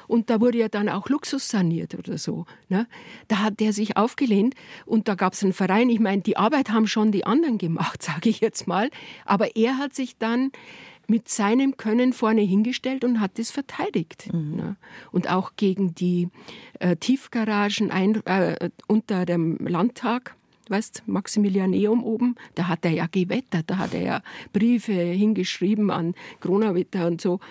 Und 0.07 0.29
da 0.29 0.41
wurde 0.41 0.57
ja 0.57 0.67
dann 0.67 0.89
auch 0.89 1.07
Luxus 1.09 1.47
saniert 1.47 1.95
oder 1.95 2.17
so. 2.17 2.45
Ne? 2.69 2.87
Da 3.27 3.37
hat 3.39 3.59
der 3.59 3.71
sich 3.71 3.97
aufgelehnt 3.97 4.55
und 4.85 5.07
da 5.07 5.15
gab 5.15 5.33
es 5.33 5.43
einen 5.43 5.53
Verein. 5.53 5.89
Ich 5.89 5.99
meine, 5.99 6.21
die 6.21 6.37
Arbeit 6.37 6.71
haben 6.71 6.87
schon 6.87 7.11
die 7.11 7.25
anderen 7.25 7.57
gemacht, 7.57 8.01
sage 8.03 8.29
ich 8.29 8.41
jetzt 8.41 8.67
mal. 8.67 8.89
Aber 9.25 9.55
er 9.55 9.77
hat 9.77 9.93
sich 9.93 10.17
dann 10.17 10.51
mit 11.11 11.27
seinem 11.27 11.75
Können 11.75 12.13
vorne 12.13 12.39
hingestellt 12.39 13.03
und 13.03 13.19
hat 13.19 13.37
es 13.37 13.51
verteidigt. 13.51 14.33
Mhm. 14.33 14.55
Ne? 14.55 14.75
Und 15.11 15.29
auch 15.29 15.51
gegen 15.57 15.93
die 15.93 16.29
äh, 16.79 16.95
Tiefgaragen 16.95 17.91
ein, 17.91 18.25
äh, 18.25 18.69
unter 18.87 19.25
dem 19.25 19.57
Landtag 19.57 20.35
weißt, 20.69 21.03
Maximilianeum 21.05 22.01
oben, 22.01 22.35
da 22.55 22.69
hat 22.69 22.85
er 22.85 22.91
ja 22.91 23.05
gewettert, 23.11 23.65
da 23.67 23.77
hat 23.77 23.93
er 23.93 24.01
ja 24.01 24.21
Briefe 24.53 24.93
hingeschrieben 24.93 25.91
an 25.91 26.15
Gronawitter 26.39 27.07
und 27.07 27.19
so. 27.19 27.41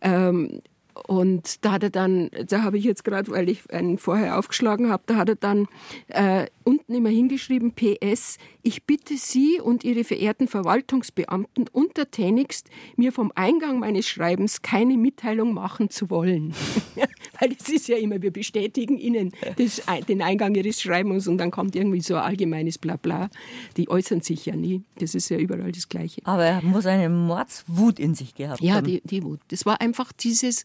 Ähm, 0.00 0.62
und 1.06 1.62
da 1.62 1.72
hat 1.72 1.82
er 1.82 1.90
dann, 1.90 2.30
da 2.48 2.62
habe 2.62 2.78
ich 2.78 2.84
jetzt 2.84 3.04
gerade, 3.04 3.30
weil 3.30 3.50
ich 3.50 3.70
einen 3.70 3.98
vorher 3.98 4.38
aufgeschlagen 4.38 4.90
habe, 4.90 5.02
da 5.04 5.16
hat 5.16 5.28
er 5.28 5.36
dann 5.36 5.66
äh, 6.08 6.46
unten 6.64 6.94
immer 6.94 7.10
hingeschrieben, 7.10 7.72
PS, 7.72 8.38
ich 8.62 8.84
bitte 8.84 9.16
Sie 9.16 9.60
und 9.60 9.84
Ihre 9.84 10.04
verehrten 10.04 10.48
Verwaltungsbeamten 10.48 11.68
untertänigst, 11.68 12.68
mir 12.96 13.12
vom 13.12 13.32
Eingang 13.34 13.78
meines 13.78 14.08
Schreibens 14.08 14.62
keine 14.62 14.96
Mitteilung 14.96 15.54
machen 15.54 15.90
zu 15.90 16.10
wollen. 16.10 16.54
weil 17.40 17.56
es 17.58 17.68
ist 17.68 17.88
ja 17.88 17.96
immer, 17.96 18.22
wir 18.22 18.32
bestätigen 18.32 18.98
Ihnen 18.98 19.32
das, 19.56 19.82
den 20.08 20.22
Eingang 20.22 20.54
Ihres 20.54 20.80
Schreibens 20.80 21.28
und 21.28 21.38
dann 21.38 21.50
kommt 21.50 21.76
irgendwie 21.76 22.00
so 22.00 22.14
ein 22.16 22.22
allgemeines 22.22 22.78
Blabla. 22.78 23.30
Die 23.76 23.88
äußern 23.88 24.20
sich 24.20 24.46
ja 24.46 24.56
nie. 24.56 24.82
Das 24.98 25.14
ist 25.14 25.28
ja 25.28 25.38
überall 25.38 25.72
das 25.72 25.88
Gleiche. 25.88 26.22
Aber 26.24 26.44
er 26.44 26.62
muss 26.62 26.86
eine 26.86 27.08
Mordswut 27.08 27.98
in 27.98 28.14
sich 28.14 28.34
gehabt 28.34 28.60
haben. 28.60 28.66
Ja, 28.66 28.80
die, 28.80 29.00
die 29.04 29.22
Wut. 29.22 29.40
Das 29.48 29.66
war 29.66 29.80
einfach 29.80 30.12
dieses, 30.12 30.64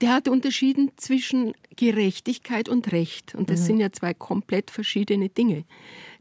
der 0.00 0.12
hat 0.12 0.28
unterschieden 0.28 0.92
zwischen 0.96 1.54
Gerechtigkeit 1.76 2.68
und 2.68 2.92
Recht. 2.92 3.34
Und 3.34 3.50
das 3.50 3.60
mhm. 3.60 3.64
sind 3.64 3.80
ja 3.80 3.92
zwei 3.92 4.14
komplett 4.14 4.70
verschiedene 4.70 5.28
Dinge. 5.28 5.64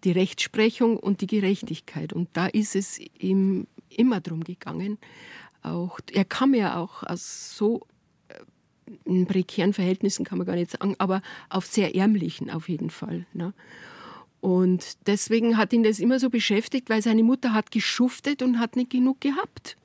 Die 0.04 0.12
Rechtsprechung 0.12 0.98
und 0.98 1.22
die 1.22 1.28
Gerechtigkeit. 1.28 2.14
Und 2.14 2.30
da 2.34 2.48
ist 2.48 2.76
es 2.76 3.00
ihm 3.20 3.68
immer 3.90 4.20
drum 4.22 4.44
gegangen. 4.44 4.98
Auch, 5.62 6.00
er 6.12 6.26
kam 6.26 6.54
ja 6.54 6.78
auch 6.78 7.04
aus 7.04 7.56
so 7.56 7.82
äh, 8.30 8.36
in 9.06 9.28
prekären 9.28 9.74
Verhältnissen, 9.74 10.26
kann 10.26 10.38
man 10.38 10.48
gar 10.48 10.56
nicht 10.56 10.72
sagen, 10.72 10.96
aber 10.98 11.22
auf 11.50 11.66
sehr 11.66 11.96
ärmlichen 11.96 12.50
auf 12.50 12.70
jeden 12.70 12.90
Fall. 12.90 13.26
Ne? 13.34 13.54
Und 14.40 15.08
deswegen 15.08 15.58
hat 15.58 15.74
ihn 15.74 15.84
das 15.84 16.00
immer 16.00 16.20
so 16.20 16.30
beschäftigt, 16.30 16.90
weil 16.90 17.02
seine 17.02 17.24
Mutter 17.24 17.54
hat 17.54 17.72
geschuftet 17.72 18.42
und 18.42 18.60
hat 18.60 18.76
nicht 18.76 18.92
genug 18.92 19.20
gehabt. 19.20 19.78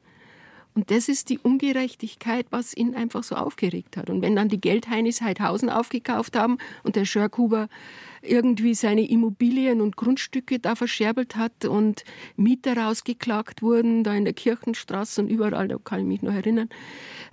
Und 0.75 0.91
das 0.91 1.09
ist 1.09 1.29
die 1.29 1.39
Ungerechtigkeit, 1.39 2.47
was 2.51 2.75
ihn 2.75 2.95
einfach 2.95 3.23
so 3.23 3.35
aufgeregt 3.35 3.97
hat. 3.97 4.09
Und 4.09 4.23
wenn 4.23 4.35
dann 4.35 4.49
die 4.49 4.61
Geldheinis 4.61 5.21
Heidhausen 5.21 5.69
aufgekauft 5.69 6.37
haben 6.37 6.57
und 6.83 6.97
der 6.97 7.05
Schörkuber 7.05 7.69
irgendwie 8.23 8.75
seine 8.75 9.09
Immobilien 9.09 9.81
und 9.81 9.97
Grundstücke 9.97 10.59
da 10.59 10.75
verscherbelt 10.75 11.37
hat 11.37 11.65
und 11.65 12.05
Mieter 12.37 12.77
rausgeklagt 12.77 13.63
wurden, 13.63 14.05
da 14.05 14.15
in 14.15 14.25
der 14.25 14.33
Kirchenstraße 14.33 15.21
und 15.21 15.29
überall, 15.29 15.69
da 15.69 15.77
kann 15.77 16.01
ich 16.01 16.07
mich 16.07 16.23
noch 16.23 16.33
erinnern, 16.33 16.71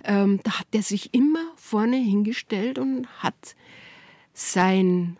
ähm, 0.04 0.40
da 0.42 0.58
hat 0.58 0.66
er 0.72 0.82
sich 0.82 1.14
immer 1.14 1.44
vorne 1.56 1.96
hingestellt 1.96 2.78
und 2.78 3.06
hat 3.22 3.54
sein 4.34 5.16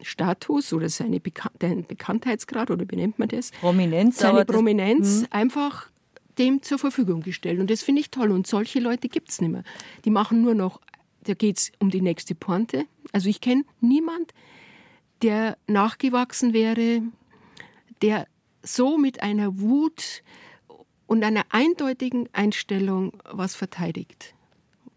Status 0.00 0.72
oder 0.72 0.88
seine 0.88 1.20
Bekan 1.20 1.50
Bekanntheitsgrad 1.86 2.70
oder 2.70 2.84
wie 2.88 2.96
nennt 2.96 3.18
man 3.18 3.28
das? 3.28 3.50
Prominenz. 3.52 4.18
Seine 4.18 4.44
Prominenz 4.44 5.22
das, 5.22 5.32
einfach 5.32 5.91
dem 6.38 6.62
zur 6.62 6.78
Verfügung 6.78 7.20
gestellt. 7.20 7.60
Und 7.60 7.70
das 7.70 7.82
finde 7.82 8.00
ich 8.00 8.10
toll. 8.10 8.30
Und 8.30 8.46
solche 8.46 8.80
Leute 8.80 9.08
gibt 9.08 9.30
es 9.30 9.40
nicht 9.40 9.50
mehr. 9.50 9.64
Die 10.04 10.10
machen 10.10 10.42
nur 10.42 10.54
noch, 10.54 10.80
da 11.24 11.34
geht 11.34 11.58
es 11.58 11.72
um 11.78 11.90
die 11.90 12.00
nächste 12.00 12.34
Pointe. 12.34 12.84
Also 13.12 13.28
ich 13.28 13.40
kenne 13.40 13.64
niemand, 13.80 14.32
der 15.22 15.56
nachgewachsen 15.66 16.52
wäre, 16.52 17.02
der 18.00 18.26
so 18.62 18.98
mit 18.98 19.22
einer 19.22 19.58
Wut 19.60 20.22
und 21.06 21.24
einer 21.24 21.44
eindeutigen 21.50 22.28
Einstellung 22.32 23.12
was 23.30 23.54
verteidigt. 23.54 24.34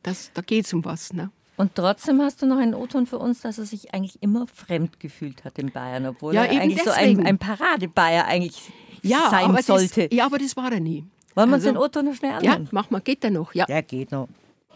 Das, 0.03 0.31
da 0.33 0.41
geht 0.41 0.65
es 0.65 0.73
um 0.73 0.85
was. 0.85 1.13
Ne? 1.13 1.31
Und 1.57 1.75
trotzdem 1.75 2.21
hast 2.21 2.41
du 2.41 2.45
noch 2.45 2.57
einen 2.57 2.73
O-Ton 2.73 3.05
für 3.05 3.17
uns, 3.17 3.41
dass 3.41 3.57
er 3.57 3.65
sich 3.65 3.93
eigentlich 3.93 4.21
immer 4.21 4.45
fremd 4.47 4.99
gefühlt 4.99 5.43
hat 5.43 5.57
in 5.57 5.71
Bayern, 5.71 6.05
obwohl 6.05 6.33
ja, 6.33 6.43
er 6.43 6.61
eigentlich 6.61 6.83
deswegen. 6.83 7.15
so 7.15 7.21
ein, 7.21 7.27
ein 7.27 7.37
Paradebayer 7.37 8.25
eigentlich 8.25 8.71
ja, 9.01 9.29
sein 9.29 9.55
sollte. 9.61 10.09
Das, 10.09 10.17
ja, 10.17 10.25
aber 10.25 10.37
das 10.37 10.57
war 10.57 10.71
er 10.71 10.79
nie. 10.79 11.05
Wollen 11.35 11.49
wir 11.49 11.55
uns 11.55 11.65
also, 11.65 11.73
den 11.73 11.77
Otto 11.77 12.01
noch 12.01 12.15
schnell 12.15 12.31
anhören? 12.31 12.63
Ja, 12.63 12.69
mach 12.71 12.89
mal. 12.89 13.01
Geht 13.01 13.23
der 13.23 13.31
noch? 13.31 13.53
Ja. 13.53 13.65
Der 13.65 13.83
geht 13.83 14.11
noch. 14.11 14.29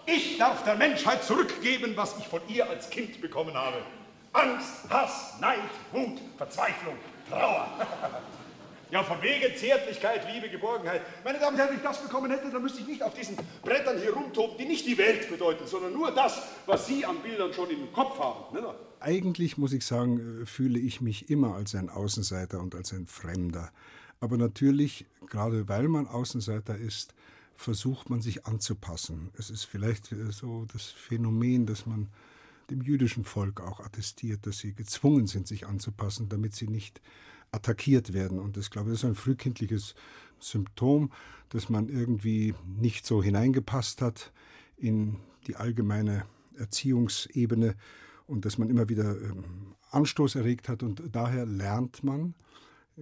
Ich 0.06 0.38
darf 0.38 0.64
der 0.64 0.76
Menschheit 0.76 1.24
zurückgeben, 1.24 1.94
was 1.96 2.18
ich 2.18 2.28
von 2.28 2.42
ihr 2.50 2.70
als 2.70 2.90
Kind 2.90 3.22
bekommen 3.22 3.54
habe. 3.54 3.78
Angst, 4.34 4.90
Hass, 4.90 5.40
Neid, 5.40 5.60
Wut, 5.92 6.20
Verzweiflung, 6.38 6.96
Trauer. 7.30 7.68
ja, 8.92 9.04
von 9.04 9.22
wegen 9.22 9.56
Zärtlichkeit, 9.56 10.22
Liebe, 10.34 10.50
Geborgenheit. 10.50 11.02
Meine 11.24 11.40
Damen 11.40 11.54
und 11.54 11.60
Herren, 11.60 11.70
wenn 11.70 11.78
ich 11.78 11.84
das 11.84 12.02
bekommen 12.02 12.30
hätte, 12.30 12.50
dann 12.52 12.62
müsste 12.62 12.82
ich 12.82 12.88
nicht 12.88 13.04
auf 13.04 13.14
diesen 13.14 13.38
Brettern 13.64 13.98
hier 14.00 14.14
rumtoben, 14.14 14.58
die 14.58 14.66
nicht 14.66 14.86
die 14.86 14.98
Welt 14.98 15.30
bedeuten, 15.30 15.66
sondern 15.66 15.94
nur 15.94 16.12
das, 16.12 16.42
was 16.66 16.88
Sie 16.88 17.06
an 17.06 17.18
Bildern 17.20 17.54
schon 17.54 17.70
im 17.70 17.92
Kopf 17.94 18.20
haben. 18.20 18.54
Ne? 18.54 18.76
Eigentlich 19.00 19.58
muss 19.58 19.74
ich 19.74 19.86
sagen, 19.86 20.42
äh, 20.42 20.46
fühle 20.46 20.80
ich 20.80 21.02
mich 21.02 21.30
immer 21.30 21.56
als 21.56 21.74
ein 21.74 21.90
Außenseiter 21.90 22.60
und 22.60 22.76
als 22.76 22.92
ein 22.92 23.08
Fremder. 23.08 23.72
Aber 24.20 24.38
natürlich, 24.38 25.06
gerade 25.28 25.68
weil 25.68 25.88
man 25.88 26.08
Außenseiter 26.08 26.78
ist, 26.78 27.14
versucht 27.56 28.10
man 28.10 28.22
sich 28.22 28.46
anzupassen. 28.46 29.30
Es 29.38 29.50
ist 29.50 29.66
vielleicht 29.66 30.14
so 30.32 30.66
das 30.72 30.86
Phänomen, 30.86 31.66
dass 31.66 31.86
man 31.86 32.10
dem 32.70 32.82
jüdischen 32.82 33.24
Volk 33.24 33.62
auch 33.62 33.80
attestiert, 33.80 34.46
dass 34.46 34.60
sie 34.60 34.74
gezwungen 34.74 35.28
sind, 35.28 35.48
sich 35.48 35.68
anzupassen, 35.68 36.30
damit 36.30 36.56
sie 36.56 36.68
nicht 36.68 37.02
attackiert 37.52 38.14
werden. 38.14 38.40
Und 38.40 38.58
das, 38.58 38.70
glaube 38.70 38.90
ich, 38.90 38.96
ist 38.96 39.06
ein 39.06 39.16
frühkindliches 39.16 39.96
Symptom, 40.40 41.12
dass 41.50 41.70
man 41.70 41.90
irgendwie 41.90 42.54
nicht 42.66 43.06
so 43.06 43.24
hineingepasst 43.24 44.02
hat 44.02 44.32
in 44.78 45.18
die 45.48 45.56
allgemeine 45.56 46.26
Erziehungsebene 46.58 47.76
und 48.28 48.46
dass 48.46 48.58
man 48.58 48.70
immer 48.70 48.88
wieder 48.90 49.20
ähm, 49.20 49.76
Anstoß 49.92 50.36
erregt 50.36 50.70
hat. 50.70 50.84
Und 50.84 51.02
daher 51.12 51.46
lernt 51.46 52.04
man, 52.04 52.36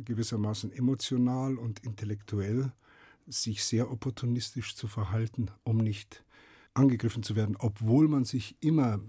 gewissermaßen 0.04 0.72
emotional 0.72 1.58
und 1.58 1.84
intellektuell 1.84 2.72
sich 3.28 3.64
sehr 3.64 3.92
opportunistisch 3.92 4.76
zu 4.76 4.88
verhalten, 4.88 5.52
um 5.64 5.78
nicht 5.78 6.24
angegriffen 6.74 7.24
zu 7.24 7.36
werden, 7.36 7.56
obwohl 7.60 8.08
man 8.08 8.24
sich 8.24 8.56
immer 8.62 9.00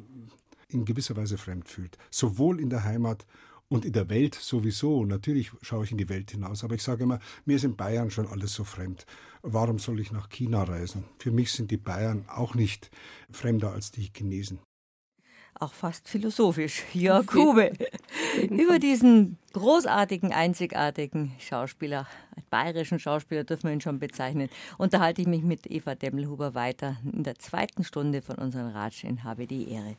in 0.68 0.84
gewisser 0.84 1.16
Weise 1.16 1.38
fremd 1.38 1.68
fühlt. 1.68 1.96
Sowohl 2.10 2.60
in 2.60 2.70
der 2.70 2.84
Heimat 2.84 3.26
und 3.68 3.84
in 3.84 3.92
der 3.92 4.08
Welt 4.08 4.34
sowieso. 4.34 5.04
Natürlich 5.04 5.52
schaue 5.62 5.84
ich 5.84 5.92
in 5.92 5.98
die 5.98 6.08
Welt 6.08 6.30
hinaus, 6.30 6.64
aber 6.64 6.74
ich 6.74 6.82
sage 6.82 7.04
immer, 7.04 7.20
mir 7.44 7.56
ist 7.56 7.64
in 7.64 7.76
Bayern 7.76 8.10
schon 8.10 8.26
alles 8.26 8.54
so 8.54 8.64
fremd. 8.64 9.06
Warum 9.42 9.78
soll 9.78 10.00
ich 10.00 10.10
nach 10.10 10.28
China 10.28 10.64
reisen? 10.64 11.04
Für 11.18 11.30
mich 11.30 11.52
sind 11.52 11.70
die 11.70 11.76
Bayern 11.76 12.24
auch 12.28 12.54
nicht 12.54 12.90
fremder 13.30 13.72
als 13.72 13.90
die 13.90 14.10
Chinesen 14.14 14.58
auch 15.60 15.72
fast 15.72 16.08
philosophisch. 16.08 16.84
Jörg 16.92 17.26
Kube. 17.26 17.72
Über 18.50 18.78
diesen 18.78 19.38
großartigen, 19.52 20.32
einzigartigen 20.32 21.32
Schauspieler, 21.38 22.06
bayerischen 22.50 22.98
Schauspieler 22.98 23.44
dürfen 23.44 23.64
wir 23.64 23.72
ihn 23.72 23.80
schon 23.80 23.98
bezeichnen, 23.98 24.48
unterhalte 24.78 25.22
ich 25.22 25.28
mich 25.28 25.42
mit 25.42 25.70
Eva 25.70 25.94
Demmelhuber 25.94 26.54
weiter 26.54 26.96
in 27.04 27.24
der 27.24 27.38
zweiten 27.38 27.84
Stunde 27.84 28.22
von 28.22 28.36
unserem 28.36 28.68
Ratsch 28.68 29.04
in 29.04 29.24
Habe 29.24 29.46
die 29.46 29.70
Ehre. 29.70 29.96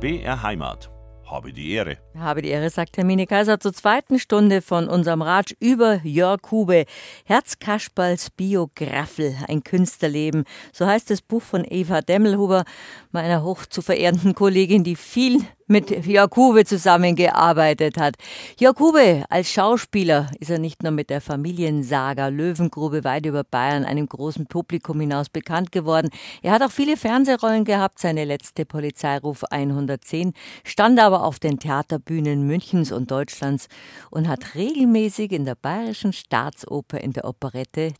BR 0.00 0.42
Heimat 0.42 0.90
habe 1.36 1.52
die 1.52 1.72
Ehre. 1.72 1.98
Habe 2.18 2.40
die 2.40 2.48
Ehre, 2.48 2.70
sagt 2.70 2.96
Hermine 2.96 3.26
Kaiser 3.26 3.60
zur 3.60 3.74
zweiten 3.74 4.18
Stunde 4.18 4.62
von 4.62 4.88
unserem 4.88 5.20
Ratsch 5.20 5.52
über 5.60 6.00
Jörg 6.02 6.40
Hube. 6.50 6.86
Herzkasperls 7.26 8.30
Biograffel, 8.30 9.36
ein 9.46 9.62
Künstlerleben. 9.62 10.44
So 10.72 10.86
heißt 10.86 11.10
das 11.10 11.20
Buch 11.20 11.42
von 11.42 11.66
Eva 11.68 12.00
Demmelhuber, 12.00 12.64
meiner 13.12 13.42
hoch 13.42 13.66
zu 13.66 13.82
verehrenden 13.82 14.34
Kollegin, 14.34 14.82
die 14.82 14.96
viel 14.96 15.42
mit 15.66 16.06
Jakube 16.06 16.64
zusammengearbeitet 16.64 17.98
hat. 17.98 18.14
Jakube 18.58 19.24
als 19.28 19.50
Schauspieler 19.50 20.30
ist 20.38 20.50
er 20.50 20.58
nicht 20.58 20.82
nur 20.82 20.92
mit 20.92 21.10
der 21.10 21.20
Familiensaga 21.20 22.28
Löwengrube 22.28 23.02
weit 23.02 23.26
über 23.26 23.42
Bayern 23.42 23.84
einem 23.84 24.08
großen 24.08 24.46
Publikum 24.46 25.00
hinaus 25.00 25.28
bekannt 25.28 25.72
geworden. 25.72 26.10
Er 26.42 26.52
hat 26.52 26.62
auch 26.62 26.70
viele 26.70 26.96
Fernsehrollen 26.96 27.64
gehabt. 27.64 27.98
Seine 27.98 28.24
letzte 28.24 28.64
Polizeiruf 28.64 29.42
110 29.44 30.34
stand 30.64 31.00
aber 31.00 31.24
auf 31.24 31.40
den 31.40 31.58
Theaterbühnen 31.58 32.46
Münchens 32.46 32.92
und 32.92 33.10
Deutschlands 33.10 33.66
und 34.10 34.28
hat 34.28 34.54
regelmäßig 34.54 35.32
in 35.32 35.44
der 35.44 35.56
Bayerischen 35.56 36.12
Staatsoper 36.12 37.00
in 37.00 37.12
der 37.12 37.24
Operette 37.24 37.92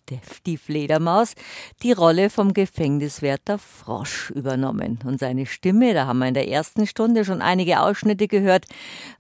Die 0.47 0.57
Fledermaus 0.57 1.35
die 1.83 1.93
Rolle 1.93 2.31
vom 2.31 2.53
Gefängniswärter 2.53 3.59
Frosch 3.59 4.31
übernommen. 4.31 5.01
Und 5.05 5.19
seine 5.19 5.47
Stimme, 5.47 5.95
da 5.95 6.07
haben 6.07 6.21
wir 6.21 6.29
in 6.29 6.35
der 6.35 6.49
ersten 6.49 6.87
Stunde 6.87 7.25
schon 7.25 7.43
ein 7.43 7.56
einige 7.57 7.81
Ausschnitte 7.81 8.29
gehört, 8.29 8.67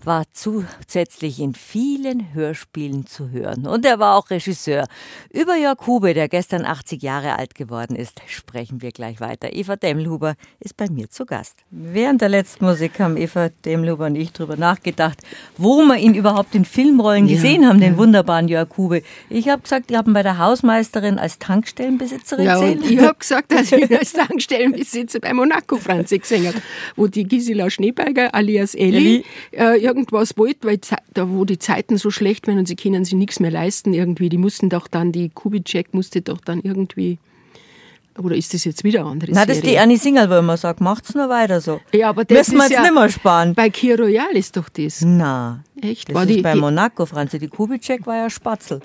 war 0.04 0.24
zusätzlich 0.32 1.40
in 1.40 1.54
vielen 1.54 2.34
Hörspielen 2.34 3.06
zu 3.06 3.30
hören. 3.30 3.66
Und 3.66 3.86
er 3.86 3.98
war 3.98 4.16
auch 4.16 4.28
Regisseur. 4.28 4.86
Über 5.32 5.56
Jörg 5.56 5.86
Hube, 5.86 6.12
der 6.12 6.28
gestern 6.28 6.66
80 6.66 7.02
Jahre 7.02 7.38
alt 7.38 7.54
geworden 7.54 7.96
ist, 7.96 8.20
sprechen 8.26 8.82
wir 8.82 8.92
gleich 8.92 9.20
weiter. 9.20 9.54
Eva 9.54 9.76
Demmelhuber 9.76 10.34
ist 10.60 10.76
bei 10.76 10.90
mir 10.90 11.08
zu 11.08 11.24
Gast. 11.24 11.64
Während 11.70 12.20
der 12.20 12.28
letzten 12.28 12.66
Musik 12.66 13.00
haben 13.00 13.16
Eva 13.16 13.48
Demmelhuber 13.64 14.06
und 14.06 14.16
ich 14.16 14.32
darüber 14.32 14.56
nachgedacht, 14.56 15.22
wo 15.56 15.82
wir 15.82 15.96
ihn 15.96 16.14
überhaupt 16.14 16.54
in 16.54 16.66
Filmrollen 16.66 17.28
gesehen 17.28 17.62
ja, 17.62 17.70
haben, 17.70 17.80
den 17.80 17.96
wunderbaren 17.96 18.48
Jörg 18.48 18.68
Hube. 18.76 19.02
Ich 19.30 19.48
habe 19.48 19.62
gesagt, 19.62 19.88
die 19.88 19.96
haben 19.96 20.12
bei 20.12 20.22
der 20.22 20.36
Hausmeisterin 20.36 21.18
als 21.18 21.38
Tankstellenbesitzerin 21.38 22.44
ja, 22.44 22.58
und 22.58 22.84
Ich 22.84 22.98
habe 22.98 23.18
gesagt, 23.18 23.50
dass 23.50 23.72
ich 23.72 23.98
als 23.98 24.12
Tankstellenbesitzer 24.12 25.20
bei 25.20 25.32
Monaco 25.32 25.78
Franzi 25.78 26.18
gesehen 26.18 26.48
habe, 26.48 26.60
wo 26.96 27.06
die 27.06 27.24
Gisela 27.24 27.70
Schneeberger 27.70 28.25
alias 28.34 28.74
Elli, 28.74 29.24
Äh, 29.52 29.80
irgendwas 29.80 30.36
wollte, 30.36 30.66
weil 30.66 30.80
da 31.14 31.30
wo 31.30 31.44
die 31.44 31.58
Zeiten 31.58 31.96
so 31.98 32.10
schlecht 32.10 32.46
werden 32.46 32.60
und 32.60 32.68
sie 32.68 32.76
können 32.76 33.04
sich 33.04 33.14
nichts 33.14 33.40
mehr 33.40 33.50
leisten 33.50 33.92
irgendwie, 33.92 34.28
die 34.28 34.38
mussten 34.38 34.68
doch 34.68 34.88
dann, 34.88 35.12
die 35.12 35.30
Kubitschek 35.30 35.94
musste 35.94 36.20
doch 36.20 36.40
dann 36.40 36.60
irgendwie 36.60 37.18
oder 38.18 38.34
ist 38.34 38.54
das 38.54 38.64
jetzt 38.64 38.84
wieder 38.84 39.00
eine 39.00 39.10
andere 39.10 39.32
Nein, 39.32 39.46
das 39.46 39.58
ist 39.58 39.66
die 39.66 39.74
Ernie 39.74 39.96
Singal, 39.96 40.30
wo 40.30 40.40
man 40.40 40.56
sagt, 40.56 40.80
macht's 40.80 41.14
nur 41.14 41.28
weiter 41.28 41.60
so. 41.60 41.80
Ja, 41.92 42.08
aber 42.08 42.24
das 42.24 42.48
Müssen 42.48 42.56
wir 42.56 42.62
jetzt 42.64 42.72
ja, 42.72 42.82
nicht 42.82 42.94
mehr 42.94 43.08
sparen. 43.10 43.54
Bei 43.54 43.68
Kir 43.68 43.98
Royal 43.98 44.32
ist 44.32 44.56
doch 44.56 44.68
das. 44.68 45.02
Na, 45.02 45.62
echt? 45.80 46.08
Das 46.08 46.14
war 46.14 46.22
ist 46.22 46.34
die, 46.34 46.42
bei 46.42 46.54
die, 46.54 46.60
Monaco, 46.60 47.04
Franzi. 47.04 47.38
Die 47.38 47.48
Kubitschek 47.48 48.06
war 48.06 48.16
ja 48.16 48.30
Spatzel. 48.30 48.80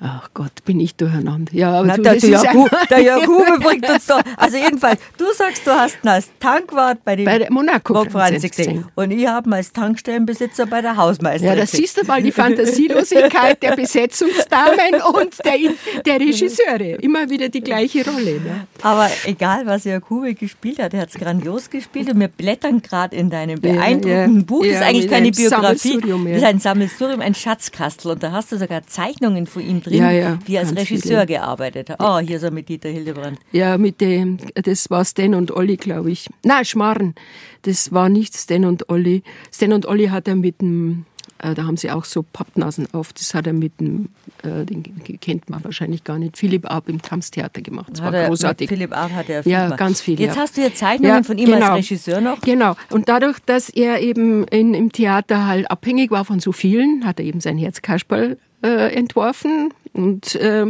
Ach 0.00 0.30
Gott, 0.32 0.64
bin 0.64 0.78
ich 0.78 0.94
durcheinander. 0.94 1.52
Ja, 1.52 1.72
aber 1.72 1.88
Na, 1.88 1.96
du, 1.96 2.02
der, 2.02 2.16
Jaku, 2.18 2.68
der 2.88 3.00
Jakube 3.00 3.58
bringt 3.60 3.88
uns 3.90 4.06
doch. 4.06 4.20
Also 4.36 4.56
jedenfalls, 4.56 5.00
du 5.16 5.24
sagst, 5.36 5.66
du 5.66 5.72
hast 5.72 5.98
ihn 6.04 6.08
als 6.08 6.30
Tankwart 6.38 7.04
bei 7.04 7.16
dem 7.16 7.24
bei 7.24 7.38
der 7.38 7.52
Monaco 7.52 8.04
gesehen. 8.04 8.86
Und 8.94 9.10
ich 9.10 9.26
habe 9.26 9.50
ihn 9.50 9.54
als 9.54 9.72
Tankstellenbesitzer 9.72 10.66
bei 10.66 10.82
der 10.82 10.96
Hausmeisterin. 10.96 11.56
Ja, 11.56 11.60
da 11.60 11.66
siehst 11.66 12.00
du 12.00 12.06
mal 12.06 12.22
die 12.22 12.30
Fantasielosigkeit 12.30 13.60
der 13.60 13.74
Besetzungsdamen 13.74 15.02
und 15.14 15.34
der, 15.44 16.02
der 16.06 16.20
Regisseure. 16.20 17.00
Immer 17.00 17.28
wieder 17.28 17.48
die 17.48 17.60
gleiche 17.60 18.08
Rolle. 18.08 18.40
Ne? 18.40 18.66
Aber 18.82 19.10
egal, 19.24 19.66
was 19.66 19.82
Jakube 19.82 20.34
gespielt 20.34 20.78
hat, 20.78 20.94
er 20.94 21.00
hat 21.00 21.08
es 21.08 21.16
grandios 21.16 21.70
gespielt 21.70 22.08
und 22.08 22.20
wir 22.20 22.28
blättern 22.28 22.82
gerade 22.82 23.16
in 23.16 23.30
deinem 23.30 23.60
beeindruckenden 23.60 24.32
ja, 24.34 24.38
ja. 24.38 24.44
Buch. 24.44 24.62
Das 24.62 24.74
ist 24.74 24.82
eigentlich 24.82 25.10
keine 25.10 25.32
Biografie. 25.32 26.00
Das 26.00 26.36
ist 26.36 26.44
ein 26.44 26.60
Sammelsurium, 26.60 27.20
ein 27.20 27.34
Schatzkastel. 27.34 28.12
Und 28.12 28.22
da 28.22 28.30
hast 28.30 28.52
du 28.52 28.58
sogar 28.58 28.86
Zeichnungen 28.86 29.48
von 29.48 29.62
ihm 29.62 29.82
drin, 29.82 29.87
ja, 29.96 30.10
ja, 30.10 30.38
wie 30.46 30.56
er 30.56 30.60
als 30.62 30.74
Regisseur 30.76 31.22
viele. 31.22 31.26
gearbeitet 31.26 31.90
hat. 31.90 31.96
Oh, 32.00 32.18
hier 32.18 32.36
ist 32.36 32.42
er 32.42 32.50
mit 32.50 32.68
Dieter 32.68 32.88
Hildebrand. 32.88 33.38
Ja, 33.52 33.78
mit 33.78 34.00
dem, 34.00 34.38
das 34.54 34.90
war 34.90 35.04
Stan 35.04 35.34
und 35.34 35.50
Olli, 35.50 35.76
glaube 35.76 36.10
ich. 36.10 36.28
Nein, 36.44 36.64
Schmarren. 36.64 37.14
Das 37.62 37.92
war 37.92 38.08
nicht 38.08 38.36
Stan 38.36 38.64
und 38.64 38.88
Olli. 38.88 39.22
Stan 39.52 39.72
und 39.72 39.86
Olli 39.86 40.06
hat 40.08 40.28
er 40.28 40.36
mit 40.36 40.60
dem 40.60 41.04
Äh, 41.40 41.54
da 41.54 41.66
haben 41.66 41.76
sie 41.76 41.88
auch 41.92 42.04
so 42.04 42.24
Pappnasen 42.24 42.88
auf. 42.92 43.12
Das 43.12 43.32
hat 43.32 43.46
er 43.46 43.52
mit 43.52 43.78
dem, 43.78 44.08
äh, 44.42 44.64
den 44.64 44.82
kennt 45.20 45.48
man 45.48 45.62
wahrscheinlich 45.62 46.02
gar 46.02 46.18
nicht, 46.18 46.36
Philipp 46.36 46.68
Ab 46.68 46.88
im 46.88 47.00
Kampftheater 47.00 47.60
gemacht. 47.62 47.90
Das 47.92 48.00
Hat 48.00 48.12
war 48.12 48.20
er- 48.22 48.28
großartig. 48.28 48.68
Philipp 48.68 48.90
Ab 48.92 49.12
hat 49.14 49.28
er 49.28 49.36
Ja, 49.36 49.42
viel 49.42 49.52
gemacht. 49.52 49.78
ganz 49.78 50.00
viel. 50.00 50.18
Jetzt 50.18 50.34
ja. 50.34 50.42
hast 50.42 50.56
du 50.56 50.62
ja 50.62 50.74
Zeichnungen 50.74 51.22
von 51.22 51.38
ihm 51.38 51.52
als 51.52 51.74
Regisseur 51.76 52.20
noch. 52.20 52.40
Genau. 52.40 52.74
Und 52.90 53.08
dadurch, 53.08 53.38
dass 53.46 53.68
er 53.68 54.00
eben 54.00 54.48
in, 54.48 54.74
im 54.74 54.90
Theater 54.90 55.46
halt 55.46 55.70
abhängig 55.70 56.10
war 56.10 56.24
von 56.24 56.40
so 56.40 56.50
vielen, 56.50 57.04
hat 57.06 57.20
er 57.20 57.26
eben 57.26 57.38
sein 57.38 57.56
Herzkasperl 57.56 58.36
äh, 58.64 58.92
entworfen 58.96 59.72
und 59.92 60.34
äh, 60.36 60.66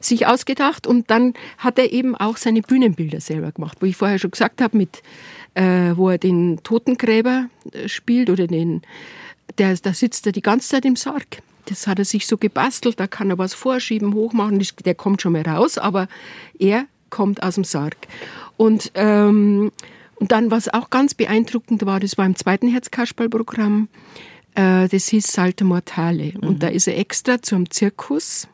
sich 0.00 0.26
ausgedacht. 0.26 0.86
Und 0.86 1.10
dann 1.10 1.34
hat 1.58 1.78
er 1.78 1.92
eben 1.92 2.14
auch 2.14 2.36
seine 2.36 2.62
Bühnenbilder 2.62 3.20
selber 3.20 3.52
gemacht, 3.52 3.78
wo 3.80 3.86
ich 3.86 3.96
vorher 3.96 4.18
schon 4.18 4.30
gesagt 4.30 4.60
habe, 4.60 4.76
mit 4.76 5.02
äh, 5.54 5.96
wo 5.96 6.10
er 6.10 6.18
den 6.18 6.60
Totengräber 6.62 7.48
äh, 7.72 7.88
spielt 7.88 8.30
oder 8.30 8.46
den, 8.46 8.82
der, 9.58 9.76
da 9.76 9.92
sitzt 9.92 10.26
er 10.26 10.32
die 10.32 10.42
ganze 10.42 10.68
Zeit 10.68 10.84
im 10.84 10.96
Sarg. 10.96 11.42
Das 11.66 11.86
hat 11.86 11.98
er 11.98 12.04
sich 12.04 12.26
so 12.26 12.38
gebastelt, 12.38 12.98
da 12.98 13.06
kann 13.06 13.30
er 13.30 13.38
was 13.38 13.54
vorschieben, 13.54 14.14
hochmachen, 14.14 14.64
der 14.84 14.94
kommt 14.94 15.22
schon 15.22 15.32
mal 15.32 15.42
raus, 15.42 15.78
aber 15.78 16.08
er 16.58 16.86
kommt 17.10 17.42
aus 17.42 17.54
dem 17.54 17.64
Sarg. 17.64 17.96
Und, 18.56 18.90
ähm, 18.94 19.70
und 20.16 20.32
dann, 20.32 20.50
was 20.50 20.72
auch 20.72 20.90
ganz 20.90 21.14
beeindruckend 21.14 21.84
war, 21.86 22.00
das 22.00 22.18
war 22.18 22.26
im 22.26 22.36
zweiten 22.36 22.68
Herzkasperl-Programm, 22.68 23.88
äh, 24.54 24.88
das 24.88 25.08
hieß 25.08 25.26
Salto 25.26 25.64
Mortale. 25.64 26.32
Und 26.40 26.62
da 26.62 26.68
ist 26.68 26.86
er 26.88 26.98
extra 26.98 27.40
zum 27.42 27.70
Zirkus 27.70 28.48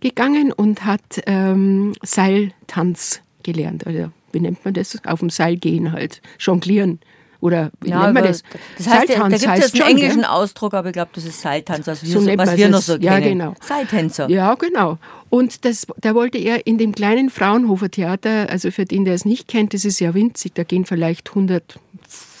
gegangen 0.00 0.52
und 0.52 0.84
hat 0.84 1.22
ähm, 1.26 1.94
Seiltanz 2.02 3.20
gelernt. 3.42 3.86
Also, 3.86 4.10
wie 4.32 4.40
nennt 4.40 4.64
man 4.64 4.74
das? 4.74 4.98
Auf 5.06 5.20
dem 5.20 5.30
Seil 5.30 5.56
gehen 5.56 5.92
halt, 5.92 6.20
jonglieren. 6.38 7.00
Oder 7.40 7.70
wie 7.82 7.90
nennt 7.90 8.14
man 8.14 8.24
das? 8.24 8.42
das 8.78 8.86
heißt, 8.88 9.08
ja, 9.10 9.28
da 9.28 9.36
Seiltanz 9.36 9.42
gibt 9.42 9.52
es 9.52 9.72
einen 9.74 9.82
schon, 9.82 9.86
englischen 9.98 10.24
Ausdruck, 10.24 10.72
aber 10.72 10.88
ich 10.88 10.92
glaube, 10.94 11.10
das 11.14 11.24
ist 11.26 11.42
Seiltanz, 11.42 11.86
wir, 11.86 11.94
So 11.94 12.20
so 12.20 12.26
was 12.38 12.56
wir 12.56 12.68
noch 12.70 12.80
so 12.80 12.96
Ja, 12.96 13.18
kennen. 13.18 13.38
genau. 13.38 13.54
Seiltänzer. 13.60 14.30
Ja, 14.30 14.54
genau. 14.54 14.98
Und 15.28 15.66
das, 15.66 15.86
da 16.00 16.14
wollte 16.14 16.38
er 16.38 16.66
in 16.66 16.78
dem 16.78 16.92
kleinen 16.92 17.28
Fraunhofer 17.28 17.90
Theater, 17.90 18.48
also 18.48 18.70
für 18.70 18.86
den, 18.86 19.04
der 19.04 19.12
es 19.14 19.26
nicht 19.26 19.46
kennt, 19.46 19.74
das 19.74 19.84
ist 19.84 20.00
ja 20.00 20.14
winzig, 20.14 20.54
da 20.54 20.62
gehen 20.64 20.86
vielleicht 20.86 21.34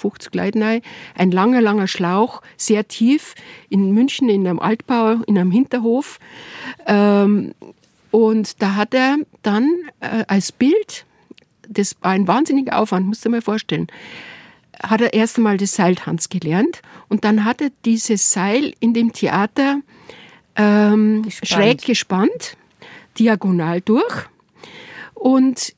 150 0.04 0.34
Leute 0.34 0.60
rein, 0.60 0.80
ein 1.14 1.30
langer, 1.30 1.60
langer 1.60 1.88
Schlauch, 1.88 2.42
sehr 2.56 2.86
tief, 2.86 3.34
in 3.68 3.92
München 3.92 4.28
in 4.28 4.46
einem 4.46 4.60
Altbau, 4.60 5.16
in 5.26 5.38
einem 5.38 5.50
Hinterhof. 5.50 6.18
Ähm, 6.86 7.54
und 8.10 8.62
da 8.62 8.76
hat 8.76 8.94
er 8.94 9.16
dann 9.42 9.68
äh, 10.00 10.24
als 10.28 10.52
Bild, 10.52 11.04
das 11.68 11.96
war 12.00 12.12
ein 12.12 12.28
wahnsinniger 12.28 12.78
Aufwand, 12.78 13.06
musst 13.06 13.24
du 13.24 13.28
dir 13.28 13.36
mal 13.36 13.42
vorstellen, 13.42 13.88
hat 14.82 15.00
er 15.00 15.14
erst 15.14 15.38
einmal 15.38 15.56
das 15.56 15.74
Seiltanz 15.74 16.28
gelernt 16.28 16.82
und 17.08 17.24
dann 17.24 17.44
hat 17.44 17.60
er 17.60 17.70
dieses 17.84 18.30
Seil 18.30 18.74
in 18.80 18.92
dem 18.92 19.12
Theater 19.12 19.80
ähm, 20.56 21.22
Gespannt. 21.22 21.48
schräg 21.48 21.82
gespannt, 21.82 22.56
diagonal 23.18 23.80
durch. 23.80 24.26
Und 25.14 25.74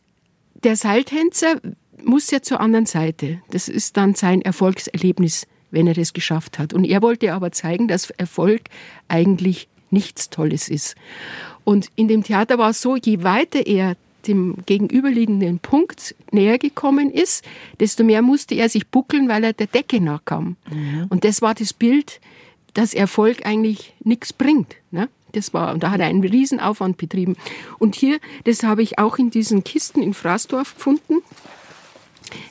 der 0.64 0.76
Seiltänzer 0.76 1.60
muss 2.06 2.30
ja 2.30 2.42
zur 2.42 2.60
anderen 2.60 2.86
Seite. 2.86 3.40
Das 3.50 3.68
ist 3.68 3.96
dann 3.96 4.14
sein 4.14 4.42
Erfolgserlebnis, 4.42 5.46
wenn 5.70 5.86
er 5.86 5.94
das 5.94 6.12
geschafft 6.12 6.58
hat. 6.58 6.72
Und 6.72 6.84
er 6.84 7.02
wollte 7.02 7.32
aber 7.34 7.52
zeigen, 7.52 7.88
dass 7.88 8.10
Erfolg 8.10 8.62
eigentlich 9.08 9.68
nichts 9.90 10.30
Tolles 10.30 10.68
ist. 10.68 10.96
Und 11.64 11.88
in 11.96 12.08
dem 12.08 12.22
Theater 12.22 12.58
war 12.58 12.70
es 12.70 12.80
so, 12.80 12.96
je 12.96 13.22
weiter 13.22 13.66
er 13.66 13.96
dem 14.26 14.56
gegenüberliegenden 14.66 15.58
Punkt 15.60 16.14
näher 16.32 16.58
gekommen 16.58 17.10
ist, 17.10 17.44
desto 17.80 18.02
mehr 18.04 18.22
musste 18.22 18.54
er 18.54 18.68
sich 18.68 18.86
buckeln, 18.88 19.28
weil 19.28 19.44
er 19.44 19.52
der 19.52 19.68
Decke 19.68 20.00
nachkam. 20.00 20.56
Und 21.08 21.24
das 21.24 21.42
war 21.42 21.54
das 21.54 21.72
Bild, 21.72 22.20
dass 22.74 22.92
Erfolg 22.92 23.46
eigentlich 23.46 23.94
nichts 24.02 24.32
bringt. 24.32 24.76
Ne? 24.90 25.08
Das 25.32 25.54
war, 25.54 25.72
und 25.72 25.82
da 25.82 25.90
hat 25.90 26.00
er 26.00 26.06
einen 26.06 26.24
Riesenaufwand 26.24 26.96
betrieben. 26.96 27.36
Und 27.78 27.94
hier, 27.94 28.18
das 28.44 28.62
habe 28.62 28.82
ich 28.82 28.98
auch 28.98 29.18
in 29.18 29.30
diesen 29.30 29.64
Kisten 29.64 30.02
in 30.02 30.14
Fraßdorf 30.14 30.74
gefunden. 30.74 31.22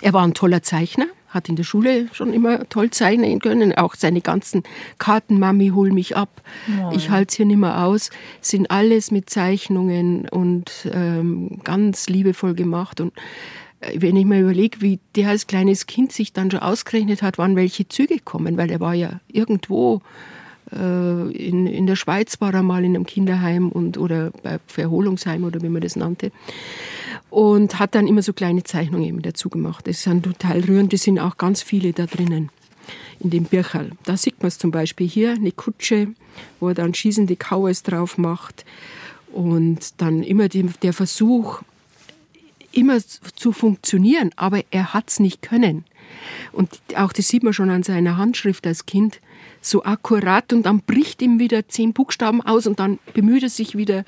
Er 0.01 0.13
war 0.13 0.23
ein 0.23 0.33
toller 0.33 0.61
Zeichner, 0.61 1.07
hat 1.29 1.49
in 1.49 1.55
der 1.55 1.63
Schule 1.63 2.07
schon 2.13 2.33
immer 2.33 2.67
toll 2.69 2.91
zeichnen 2.91 3.39
können. 3.39 3.73
Auch 3.75 3.95
seine 3.95 4.21
ganzen 4.21 4.63
Karten, 4.97 5.39
Mami, 5.39 5.69
hol 5.69 5.91
mich 5.91 6.15
ab, 6.15 6.41
ich 6.93 7.09
halte 7.09 7.31
es 7.31 7.35
hier 7.35 7.45
nicht 7.45 7.57
mehr 7.57 7.83
aus, 7.83 8.09
sind 8.41 8.71
alles 8.71 9.11
mit 9.11 9.29
Zeichnungen 9.29 10.27
und 10.29 10.89
ähm, 10.91 11.59
ganz 11.63 12.07
liebevoll 12.07 12.55
gemacht. 12.55 13.01
Und 13.01 13.13
äh, 13.81 13.99
wenn 13.99 14.15
ich 14.15 14.25
mir 14.25 14.41
überlege, 14.41 14.81
wie 14.81 14.99
der 15.15 15.29
als 15.29 15.47
kleines 15.47 15.87
Kind 15.87 16.11
sich 16.11 16.33
dann 16.33 16.49
schon 16.49 16.61
ausgerechnet 16.61 17.21
hat, 17.21 17.37
wann 17.37 17.55
welche 17.55 17.87
Züge 17.87 18.19
kommen, 18.19 18.57
weil 18.57 18.71
er 18.71 18.79
war 18.79 18.93
ja 18.93 19.19
irgendwo 19.27 20.01
äh, 20.71 21.31
in, 21.31 21.67
in 21.67 21.87
der 21.87 21.95
Schweiz 21.95 22.39
war 22.41 22.53
er 22.53 22.63
mal 22.63 22.83
in 22.83 22.95
einem 22.95 23.05
Kinderheim 23.05 23.69
und, 23.69 23.97
oder 23.97 24.31
bei 24.43 24.59
Verholungsheim 24.67 25.43
oder 25.43 25.61
wie 25.61 25.69
man 25.69 25.81
das 25.81 25.95
nannte. 25.95 26.31
Und 27.35 27.79
hat 27.79 27.95
dann 27.95 28.07
immer 28.07 28.21
so 28.21 28.31
kleine 28.31 28.63
Zeichnungen 28.63 29.05
eben 29.05 29.21
dazu 29.21 29.49
gemacht. 29.49 29.85
Das 29.87 30.03
sind 30.03 30.23
total 30.23 30.61
rührend, 30.61 30.93
das 30.93 31.03
sind 31.03 31.19
auch 31.19 31.35
ganz 31.35 31.61
viele 31.61 31.91
da 31.91 32.05
drinnen 32.05 32.49
in 33.19 33.29
dem 33.29 33.43
Bircherl. 33.43 33.91
Da 34.03 34.15
sieht 34.15 34.39
man 34.39 34.47
es 34.47 34.57
zum 34.57 34.71
Beispiel 34.71 35.05
hier, 35.05 35.31
eine 35.31 35.51
Kutsche, 35.51 36.07
wo 36.61 36.69
er 36.69 36.75
dann 36.75 36.93
schießende 36.93 37.35
Kaues 37.35 37.83
drauf 37.83 38.17
macht. 38.17 38.63
Und 39.33 39.99
dann 40.01 40.23
immer 40.23 40.47
die, 40.47 40.63
der 40.81 40.93
Versuch, 40.93 41.61
immer 42.71 42.99
zu 43.01 43.51
funktionieren, 43.51 44.31
aber 44.37 44.61
er 44.71 44.93
hat 44.93 45.09
es 45.09 45.19
nicht 45.19 45.41
können. 45.41 45.83
Und 46.53 46.69
auch 46.95 47.11
das 47.11 47.27
sieht 47.27 47.43
man 47.43 47.51
schon 47.51 47.69
an 47.69 47.83
seiner 47.83 48.15
Handschrift 48.15 48.65
als 48.65 48.85
Kind, 48.85 49.19
so 49.59 49.83
akkurat 49.83 50.53
und 50.53 50.63
dann 50.65 50.79
bricht 50.79 51.21
ihm 51.21 51.39
wieder 51.39 51.67
zehn 51.67 51.91
Buchstaben 51.91 52.41
aus 52.41 52.65
und 52.65 52.79
dann 52.79 52.97
bemüht 53.13 53.43
er 53.43 53.49
sich 53.49 53.75
wieder, 53.75 54.05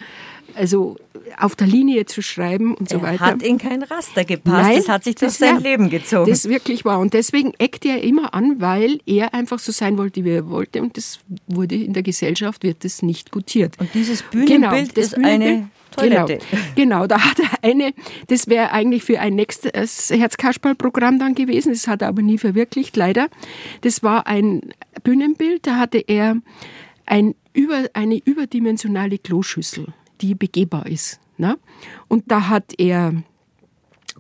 also 0.56 0.98
auf 1.38 1.56
der 1.56 1.68
Linie 1.68 2.06
zu 2.06 2.22
schreiben 2.22 2.74
und 2.76 2.89
so 2.89 2.98
Er 2.98 3.04
weiter. 3.04 3.26
hat 3.26 3.43
in 3.43 3.58
kein 3.58 3.84
Raster 3.84 4.24
gepasst. 4.26 4.64
Nein, 4.68 4.78
das 4.78 4.89
hat 4.89 5.04
sich 5.04 5.16
durch 5.16 5.34
sein 5.34 5.60
Leben 5.62 5.89
gezogen. 5.89 6.30
Das 6.30 6.48
wirklich 6.50 6.86
war. 6.86 7.00
Und 7.00 7.14
deswegen 7.14 7.54
eckte 7.58 7.89
er 7.89 8.04
immer 8.04 8.34
an, 8.34 8.62
weil 8.62 9.00
er 9.06 9.34
einfach 9.34 9.60
so 9.60 9.72
sein 9.72 9.98
wollte, 9.98 10.24
wie 10.24 10.32
er 10.32 10.50
wollte. 10.50 10.82
Und 10.82 10.98
das 10.98 11.20
wurde 11.48 11.76
in 11.76 11.93
der 11.93 12.04
Gesellschaft, 12.04 12.64
wird 12.64 12.84
das 12.84 13.02
nicht 13.02 13.32
gutiert. 13.32 13.80
Und 13.80 13.93
dieses 13.93 14.24
Bühnenbild 14.24 14.98
das 14.98 15.08
ist 15.08 15.18
eine 15.18 15.70
Toilette. 15.91 16.39
Genau, 16.76 17.06
genau, 17.06 17.08
da 17.08 17.20
hat 17.24 17.39
er 17.39 17.70
eine, 17.70 17.93
das 18.28 18.48
wäre 18.48 18.72
eigentlich 18.72 19.04
für 19.04 19.20
ein 19.20 19.36
nächstes 19.36 20.10
Herzkasperl-Programm 20.10 21.20
dann 21.20 21.34
gewesen, 21.36 21.74
das 21.74 21.88
hat 21.88 22.02
er 22.02 22.10
aber 22.10 22.22
nie 22.22 22.38
verwirklicht, 22.38 22.95
leider. 22.95 23.30
Das 23.82 24.04
war 24.04 24.28
ein 24.28 24.74
Bühnenbild, 25.04 25.66
da 25.66 25.78
hatte 25.78 26.00
er 26.00 26.38
ein 27.06 27.36
über, 27.54 27.86
eine 27.93 28.18
überdimensionale 28.24 29.18
Kloschüssel, 29.18 29.88
die 30.22 30.36
begehbar 30.36 30.88
ist. 30.88 31.20
Ne? 31.38 31.57
Und 32.07 32.32
da 32.32 32.49
hat 32.49 32.74
er 32.78 33.13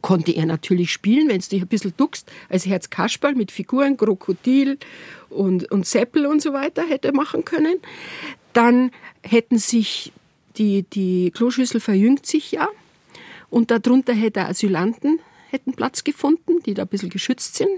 konnte 0.01 0.31
er 0.31 0.45
natürlich 0.45 0.91
spielen, 0.91 1.27
wenn 1.27 1.39
du 1.39 1.47
dich 1.47 1.61
ein 1.61 1.67
bisschen 1.67 1.93
duckst, 1.97 2.31
als 2.49 2.65
Herz 2.67 2.89
Kasperl 2.89 3.33
mit 3.33 3.51
Figuren, 3.51 3.97
Krokodil 3.97 4.77
und, 5.29 5.71
und 5.71 5.85
Seppel 5.87 6.27
und 6.27 6.41
so 6.41 6.53
weiter 6.53 6.83
hätte 6.87 7.11
machen 7.11 7.45
können. 7.45 7.79
Dann 8.53 8.91
hätten 9.23 9.57
sich 9.57 10.13
die, 10.57 10.83
die 10.83 11.31
Kloschüssel 11.31 11.79
verjüngt 11.79 12.25
sich 12.25 12.51
ja 12.51 12.67
und 13.49 13.71
darunter 13.71 14.13
hätte 14.13 14.45
Asylanten 14.45 15.19
hätten 15.49 15.73
Platz 15.73 16.03
gefunden, 16.03 16.61
die 16.65 16.73
da 16.73 16.83
ein 16.83 16.87
bisschen 16.87 17.09
geschützt 17.09 17.55
sind. 17.55 17.69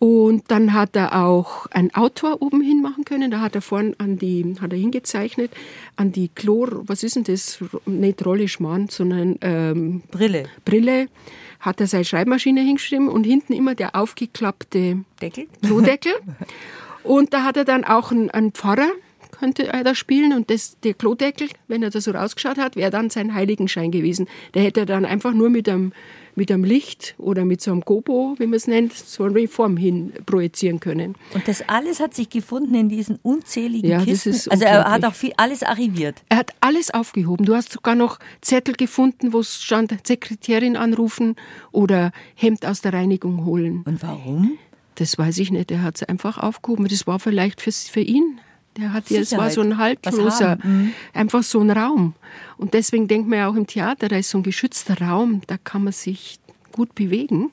Und 0.00 0.50
dann 0.50 0.72
hat 0.72 0.96
er 0.96 1.26
auch 1.26 1.66
ein 1.66 1.94
Autor 1.94 2.40
oben 2.40 2.62
hin 2.62 2.80
machen 2.80 3.04
können. 3.04 3.30
Da 3.30 3.40
hat 3.40 3.54
er 3.54 3.60
vorn 3.60 3.94
an 3.98 4.16
die, 4.16 4.56
hat 4.58 4.72
er 4.72 4.78
hingezeichnet, 4.78 5.52
an 5.94 6.10
die 6.10 6.30
Chlor, 6.30 6.88
was 6.88 7.02
ist 7.02 7.16
denn 7.16 7.24
das? 7.24 7.62
Nicht 7.84 8.24
Rolle 8.24 8.48
Schmarrn, 8.48 8.88
sondern 8.88 9.36
ähm, 9.42 10.02
Brille. 10.10 10.44
Brille, 10.64 11.08
hat 11.60 11.82
er 11.82 11.86
seine 11.86 12.06
Schreibmaschine 12.06 12.62
hingeschrieben 12.62 13.08
und 13.10 13.24
hinten 13.24 13.52
immer 13.52 13.74
der 13.74 13.94
aufgeklappte 13.94 15.04
Deckel? 15.20 15.48
Klodeckel. 15.62 16.14
und 17.02 17.34
da 17.34 17.44
hat 17.44 17.58
er 17.58 17.66
dann 17.66 17.84
auch 17.84 18.10
einen, 18.10 18.30
einen 18.30 18.52
Pfarrer, 18.52 18.88
könnte 19.40 19.66
er 19.68 19.82
da 19.82 19.94
spielen 19.94 20.32
und 20.34 20.50
das, 20.50 20.78
der 20.80 20.94
Klodeckel, 20.94 21.48
wenn 21.66 21.82
er 21.82 21.90
da 21.90 22.00
so 22.00 22.10
rausgeschaut 22.10 22.58
hat, 22.58 22.76
wäre 22.76 22.90
dann 22.90 23.08
sein 23.10 23.34
Heiligenschein 23.34 23.90
gewesen. 23.90 24.28
Der 24.54 24.62
hätte 24.62 24.80
er 24.80 24.86
dann 24.86 25.04
einfach 25.06 25.32
nur 25.32 25.48
mit 25.48 25.68
einem, 25.68 25.92
mit 26.36 26.52
einem 26.52 26.62
Licht 26.62 27.14
oder 27.16 27.44
mit 27.46 27.60
so 27.62 27.72
einem 27.72 27.80
Gobo, 27.80 28.34
wie 28.38 28.46
man 28.46 28.54
es 28.54 28.66
nennt, 28.66 28.92
so 28.92 29.24
eine 29.24 29.48
Form 29.48 29.76
hin 29.78 30.12
projizieren 30.26 30.78
können. 30.78 31.16
Und 31.34 31.48
das 31.48 31.66
alles 31.68 32.00
hat 32.00 32.14
sich 32.14 32.28
gefunden 32.28 32.74
in 32.74 32.88
diesen 32.90 33.18
unzähligen 33.22 33.90
Ja, 33.90 34.04
Kisten. 34.04 34.30
ist 34.30 34.50
also 34.50 34.64
er 34.64 34.84
hat 34.84 35.04
auch 35.04 35.14
viel, 35.14 35.32
alles 35.38 35.62
archiviert. 35.62 36.22
Er 36.28 36.36
hat 36.36 36.52
alles 36.60 36.90
aufgehoben. 36.92 37.46
Du 37.46 37.54
hast 37.54 37.72
sogar 37.72 37.94
noch 37.94 38.18
Zettel 38.42 38.74
gefunden, 38.74 39.32
wo 39.32 39.40
es 39.40 39.62
stand, 39.62 39.94
Sekretärin 40.06 40.76
anrufen 40.76 41.36
oder 41.72 42.12
Hemd 42.34 42.66
aus 42.66 42.82
der 42.82 42.92
Reinigung 42.92 43.44
holen. 43.46 43.82
Und 43.86 44.02
warum? 44.02 44.58
Das 44.96 45.16
weiß 45.16 45.38
ich 45.38 45.50
nicht. 45.50 45.70
Er 45.70 45.82
hat 45.82 45.96
es 45.96 46.02
einfach 46.02 46.36
aufgehoben. 46.36 46.86
Das 46.86 47.06
war 47.06 47.18
vielleicht 47.18 47.62
für, 47.62 47.72
für 47.72 48.00
ihn. 48.00 48.38
Der 48.76 48.92
hat 48.92 49.10
ja, 49.10 49.20
es 49.20 49.36
war 49.36 49.50
so 49.50 49.60
ein 49.60 49.78
haltloser. 49.78 50.58
Mhm. 50.62 50.92
einfach 51.12 51.42
so 51.42 51.60
ein 51.60 51.70
Raum. 51.70 52.14
Und 52.56 52.74
deswegen 52.74 53.08
denkt 53.08 53.28
man 53.28 53.38
ja 53.38 53.48
auch 53.48 53.56
im 53.56 53.66
Theater, 53.66 54.08
da 54.08 54.16
ist 54.16 54.30
so 54.30 54.38
ein 54.38 54.42
geschützter 54.42 55.00
Raum, 55.00 55.42
da 55.46 55.56
kann 55.58 55.84
man 55.84 55.92
sich 55.92 56.38
gut 56.72 56.94
bewegen. 56.94 57.50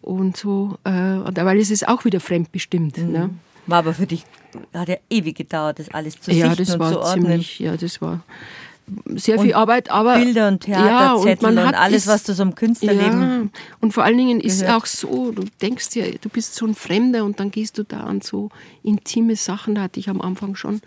Und 0.00 0.36
so, 0.36 0.78
äh, 0.84 0.90
weil 0.90 1.58
es 1.58 1.70
ist 1.70 1.88
auch 1.88 2.04
wieder 2.04 2.20
fremdbestimmt. 2.20 2.98
Mhm. 2.98 3.12
Ne? 3.12 3.30
War 3.66 3.80
aber 3.80 3.94
für 3.94 4.06
dich, 4.06 4.24
hat 4.72 4.88
ja 4.88 4.96
ewig 5.10 5.36
gedauert, 5.36 5.78
das 5.78 5.90
alles 5.90 6.20
zu 6.20 6.30
ja, 6.30 6.48
sichten 6.48 6.64
das 6.64 6.74
und 6.74 6.80
war 6.80 6.92
zu 6.92 7.00
ordnen. 7.00 7.24
ziemlich, 7.24 7.58
ja, 7.58 7.76
das 7.76 8.00
war 8.00 8.22
sehr 9.16 9.38
viel 9.40 9.54
Arbeit, 9.54 9.90
aber 9.90 10.16
Bilder 10.18 10.48
und 10.48 10.66
ja, 10.66 10.78
und, 11.14 11.22
Theaterzettel 11.24 11.42
man 11.54 11.58
und, 11.58 11.68
hat 11.68 11.74
alles, 11.76 12.02
ist- 12.02 12.08
was 12.08 12.22
du 12.24 12.32
so 12.34 12.42
im 12.42 12.54
Künstlerleben 12.54 13.20
Ja, 13.20 13.60
und 13.80 13.92
vor 13.92 14.04
allen 14.04 14.16
Dingen 14.18 14.40
ist 14.40 14.60
gehört. 14.60 14.82
auch 14.82 14.86
so, 14.86 15.32
du 15.32 15.44
denkst 15.62 15.94
ja, 15.94 16.04
du 16.20 16.28
bist 16.28 16.54
so 16.54 16.66
ein 16.66 16.74
Fremder 16.74 17.24
und 17.24 17.40
dann 17.40 17.50
gehst 17.50 17.78
du 17.78 17.82
da 17.84 18.00
an 18.00 18.20
so 18.20 18.50
intime 18.82 19.36
Sachen, 19.36 19.74
da 19.74 19.82
hatte 19.82 20.00
ich 20.00 20.08
am 20.08 20.20
Anfang 20.20 20.54
schon 20.54 20.80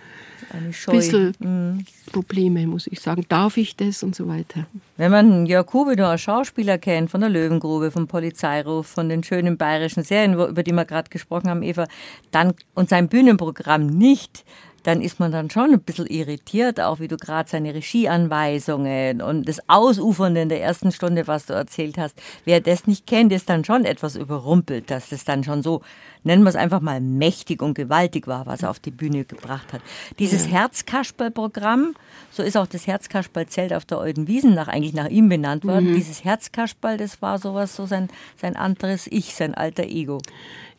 ein 0.53 0.73
bisschen 0.91 1.33
Mhm. 1.39 1.85
Probleme, 2.11 2.67
muss 2.67 2.87
ich 2.87 2.99
sagen. 2.99 3.23
Darf 3.29 3.55
ich 3.55 3.77
das 3.77 4.03
und 4.03 4.15
so 4.15 4.27
weiter. 4.27 4.65
Wenn 4.97 5.11
man 5.11 5.43
nur 5.45 6.07
als 6.07 6.21
Schauspieler 6.21 6.77
kennt, 6.77 7.09
von 7.09 7.21
der 7.21 7.29
Löwengrube, 7.29 7.89
vom 7.91 8.07
Polizeiruf, 8.07 8.87
von 8.87 9.07
den 9.07 9.23
schönen 9.23 9.55
bayerischen 9.57 10.03
Serien, 10.03 10.33
über 10.33 10.61
die 10.63 10.73
wir 10.73 10.83
gerade 10.85 11.09
gesprochen 11.09 11.49
haben, 11.49 11.63
Eva, 11.63 11.87
dann 12.31 12.53
und 12.73 12.89
sein 12.89 13.07
Bühnenprogramm 13.07 13.85
nicht, 13.87 14.43
dann 14.83 15.01
ist 15.01 15.19
man 15.19 15.31
dann 15.31 15.49
schon 15.49 15.73
ein 15.73 15.81
bisschen 15.81 16.07
irritiert, 16.07 16.79
auch 16.79 16.99
wie 16.99 17.07
du 17.07 17.17
gerade 17.17 17.49
seine 17.49 17.73
Regieanweisungen 17.73 19.21
und 19.21 19.47
das 19.47 19.61
Ausufernde 19.67 20.41
in 20.41 20.49
der 20.49 20.61
ersten 20.61 20.91
Stunde, 20.91 21.27
was 21.27 21.45
du 21.45 21.53
erzählt 21.53 21.97
hast. 21.97 22.17
Wer 22.45 22.61
das 22.61 22.87
nicht 22.87 23.07
kennt, 23.07 23.31
ist 23.31 23.49
dann 23.49 23.63
schon 23.63 23.85
etwas 23.85 24.15
überrumpelt, 24.15 24.89
dass 24.89 25.09
das 25.09 25.23
dann 25.23 25.43
schon 25.43 25.61
so, 25.63 25.81
nennen 26.23 26.43
wir 26.43 26.49
es 26.49 26.55
einfach 26.55 26.81
mal, 26.81 27.01
mächtig 27.01 27.61
und 27.61 27.73
gewaltig 27.73 28.27
war, 28.27 28.45
was 28.45 28.63
er 28.63 28.69
auf 28.69 28.79
die 28.79 28.91
Bühne 28.91 29.25
gebracht 29.25 29.73
hat. 29.73 29.81
Dieses 30.19 30.47
Herzkasperl-Programm, 30.47 31.95
so 32.31 32.43
ist 32.43 32.57
auch 32.57 32.67
das 32.67 32.87
Herzkasperl-Zelt 32.87 33.73
auf 33.73 33.85
der 33.85 33.99
Euden 33.99 34.27
Wiesen 34.27 34.53
nach, 34.53 34.67
eigentlich 34.67 34.93
nach 34.93 35.09
ihm 35.09 35.29
benannt 35.29 35.65
worden. 35.65 35.93
Dieses 35.93 36.23
Herzkasperl, 36.23 36.97
das 36.97 37.21
war 37.21 37.39
sowas, 37.39 37.75
so 37.75 37.85
sein, 37.85 38.09
sein 38.37 38.55
anderes 38.55 39.07
Ich, 39.07 39.33
sein 39.33 39.55
alter 39.55 39.83
Ego. 39.83 40.19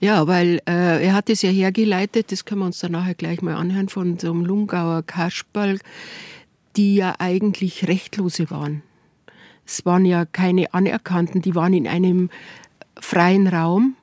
Ja, 0.00 0.26
weil 0.26 0.60
äh, 0.68 1.04
er 1.04 1.14
hat 1.14 1.30
es 1.30 1.42
ja 1.42 1.50
hergeleitet, 1.50 2.32
das 2.32 2.44
können 2.44 2.60
wir 2.60 2.66
uns 2.66 2.80
dann 2.80 2.92
nachher 2.92 3.14
gleich 3.14 3.42
mal 3.42 3.54
anhören, 3.54 3.88
von 3.88 4.18
so 4.18 4.30
einem 4.30 4.44
Lungauer 4.44 5.02
Kasperl, 5.02 5.78
die 6.76 6.96
ja 6.96 7.14
eigentlich 7.18 7.86
Rechtlose 7.86 8.50
waren. 8.50 8.82
Es 9.64 9.84
waren 9.86 10.04
ja 10.04 10.24
keine 10.24 10.74
Anerkannten, 10.74 11.40
die 11.42 11.54
waren 11.54 11.72
in 11.72 11.86
einem 11.86 12.30
freien 12.98 13.46
Raum, 13.46 13.96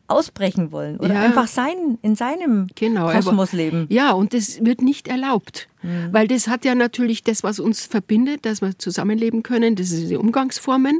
ausbrechen 0.08 0.72
wollen 0.72 0.98
oder 0.98 1.16
Ja. 1.16 1.22
einfach 1.22 1.48
sein, 1.48 1.98
in 2.04 2.16
seinem 2.16 2.68
Genau, 2.76 3.10
Kosmos 3.12 3.54
leben. 3.54 3.88
Ja, 3.90 4.12
und 4.12 4.36
das 4.36 4.64
wird 4.64 4.84
nicht 4.84 5.08
erlaubt. 5.08 5.68
Weil 6.12 6.28
das 6.28 6.48
hat 6.48 6.66
ja 6.66 6.74
natürlich 6.74 7.22
das, 7.24 7.44
was 7.44 7.60
uns 7.60 7.86
verbindet, 7.86 8.46
dass 8.48 8.60
wir 8.62 8.76
zusammenleben 8.78 9.44
können, 9.44 9.76
das 9.76 9.92
ist 9.92 10.10
die 10.10 10.16
Umgangsformen, 10.16 11.00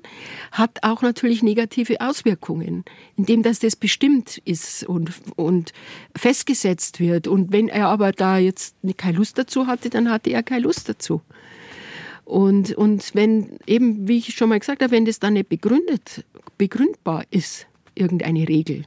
hat 0.52 0.84
auch 0.84 1.02
natürlich 1.02 1.42
negative 1.42 2.02
Auswirkungen, 2.02 2.84
indem 3.16 3.42
dass 3.42 3.58
das 3.58 3.76
bestimmt 3.76 4.40
ist 4.46 4.84
und, 4.84 5.12
und 5.38 5.74
festgesetzt 6.16 7.00
wird. 7.00 7.28
Und 7.28 7.52
wenn 7.52 7.68
er 7.68 7.88
aber 7.88 8.12
da 8.12 8.38
jetzt 8.38 8.76
keine 8.98 9.18
Lust 9.18 9.40
dazu 9.40 9.66
hatte, 9.66 9.90
dann 9.90 10.12
hatte 10.12 10.30
er 10.30 10.44
keine 10.44 10.62
Lust 10.62 10.88
dazu. 10.88 11.22
Und, 12.26 12.74
und 12.74 13.14
wenn 13.14 13.58
eben, 13.68 14.08
wie 14.08 14.18
ich 14.18 14.36
schon 14.36 14.50
mal 14.50 14.60
gesagt 14.60 14.82
habe, 14.82 14.92
wenn 14.92 15.06
das 15.06 15.20
dann 15.20 15.34
nicht 15.34 15.48
begründet, 15.48 16.26
begründbar 16.58 17.24
ist, 17.30 17.68
irgendeine 17.94 18.48
Regel, 18.48 18.86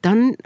dann 0.00 0.36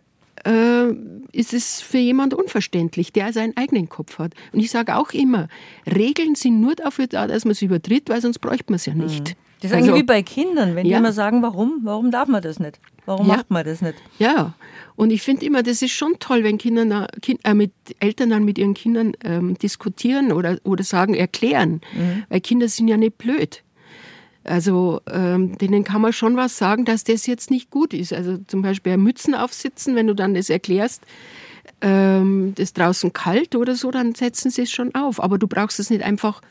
äh, 0.45 0.89
ist 1.33 1.53
es 1.53 1.81
für 1.81 1.99
jemand 1.99 2.35
unverständlich, 2.35 3.13
der 3.13 3.33
seinen 3.33 3.57
eigenen 3.57 3.89
Kopf 3.89 4.19
hat. 4.19 4.35
Und 4.53 4.61
ich 4.61 4.71
sage 4.71 4.97
auch 4.97 5.13
immer, 5.13 5.49
Regeln 5.87 6.35
sind 6.35 6.61
nur 6.61 6.75
dafür 6.75 7.07
da, 7.07 7.27
dass 7.27 7.45
man 7.45 7.53
es 7.53 7.63
übertritt, 7.63 8.09
weil 8.09 8.21
sonst 8.21 8.39
bräuchte 8.39 8.73
man 8.73 8.77
es 8.77 8.87
ja 8.87 8.95
nicht. 8.95 9.37
Das 9.65 9.71
ist 9.71 9.77
Also- 9.79 9.93
eigentlich 9.93 10.03
wie 10.03 10.07
bei 10.07 10.23
Kindern, 10.23 10.75
wenn 10.77 10.85
Ja. 10.85 10.99
die 10.99 11.01
immer 11.01 11.13
sagen, 11.15 11.41
warum, 11.43 11.81
warum 11.85 12.11
darf 12.11 12.29
man 12.29 12.43
das 12.43 12.61
nicht? 12.61 12.79
Warum 13.07 13.27
Ja. 13.27 13.37
macht 13.37 13.51
man 13.51 13.65
das 13.65 13.81
nicht? 13.81 13.95
Ja, 14.19 14.53
und 14.95 15.11
ich 15.11 15.23
finde 15.23 15.47
immer, 15.47 15.63
das 15.63 15.81
ist 15.81 15.93
schon 15.93 16.17
toll, 16.21 16.45
wenn 16.45 16.59
Kinder 16.59 17.09
äh, 17.45 17.55
mit 17.55 17.73
Eltern 17.99 18.29
dann 18.29 18.45
mit 18.45 18.59
ihren 18.59 18.75
Kindern 18.75 19.13
ähm, 19.25 19.57
diskutieren 19.57 20.33
oder, 20.33 20.59
oder 20.65 20.85
sagen, 20.85 21.15
erklären. 21.15 21.81
Weil 22.29 22.43
Kinder 22.43 22.69
sind 22.69 22.89
ja 22.89 22.99
nicht 22.99 23.17
blöd. 23.17 23.63
Also 24.47 25.01
ähm, 25.11 25.57
denen 25.57 25.83
kann 25.85 26.03
man 26.03 26.13
schon 26.13 26.37
was 26.37 26.59
sagen, 26.59 26.85
dass 26.85 27.05
das 27.05 27.27
jetzt 27.27 27.51
nicht 27.51 27.71
gut 27.71 27.95
ist. 27.95 28.13
Also 28.13 28.37
zum 28.47 28.61
Beispiel 28.61 28.99
Mützen 28.99 29.35
aufsitzen, 29.35 29.97
wenn 29.97 30.07
du 30.07 30.13
dann 30.15 30.35
das 30.35 30.51
erklärst, 30.51 31.03
ähm, 31.81 32.53
das 32.55 32.65
ist 32.65 32.79
draußen 32.79 33.15
kalt 33.15 33.55
oder 33.57 33.75
so, 33.75 33.91
dann 33.91 34.15
setzen 34.15 34.51
sie 34.51 34.63
es 34.63 34.71
schon 34.71 34.95
auf. 34.95 35.23
Aber 35.23 35.39
du 35.39 35.47
brauchst 35.49 35.81
es 35.81 35.89
nicht 35.89 36.03
einfach 36.03 36.43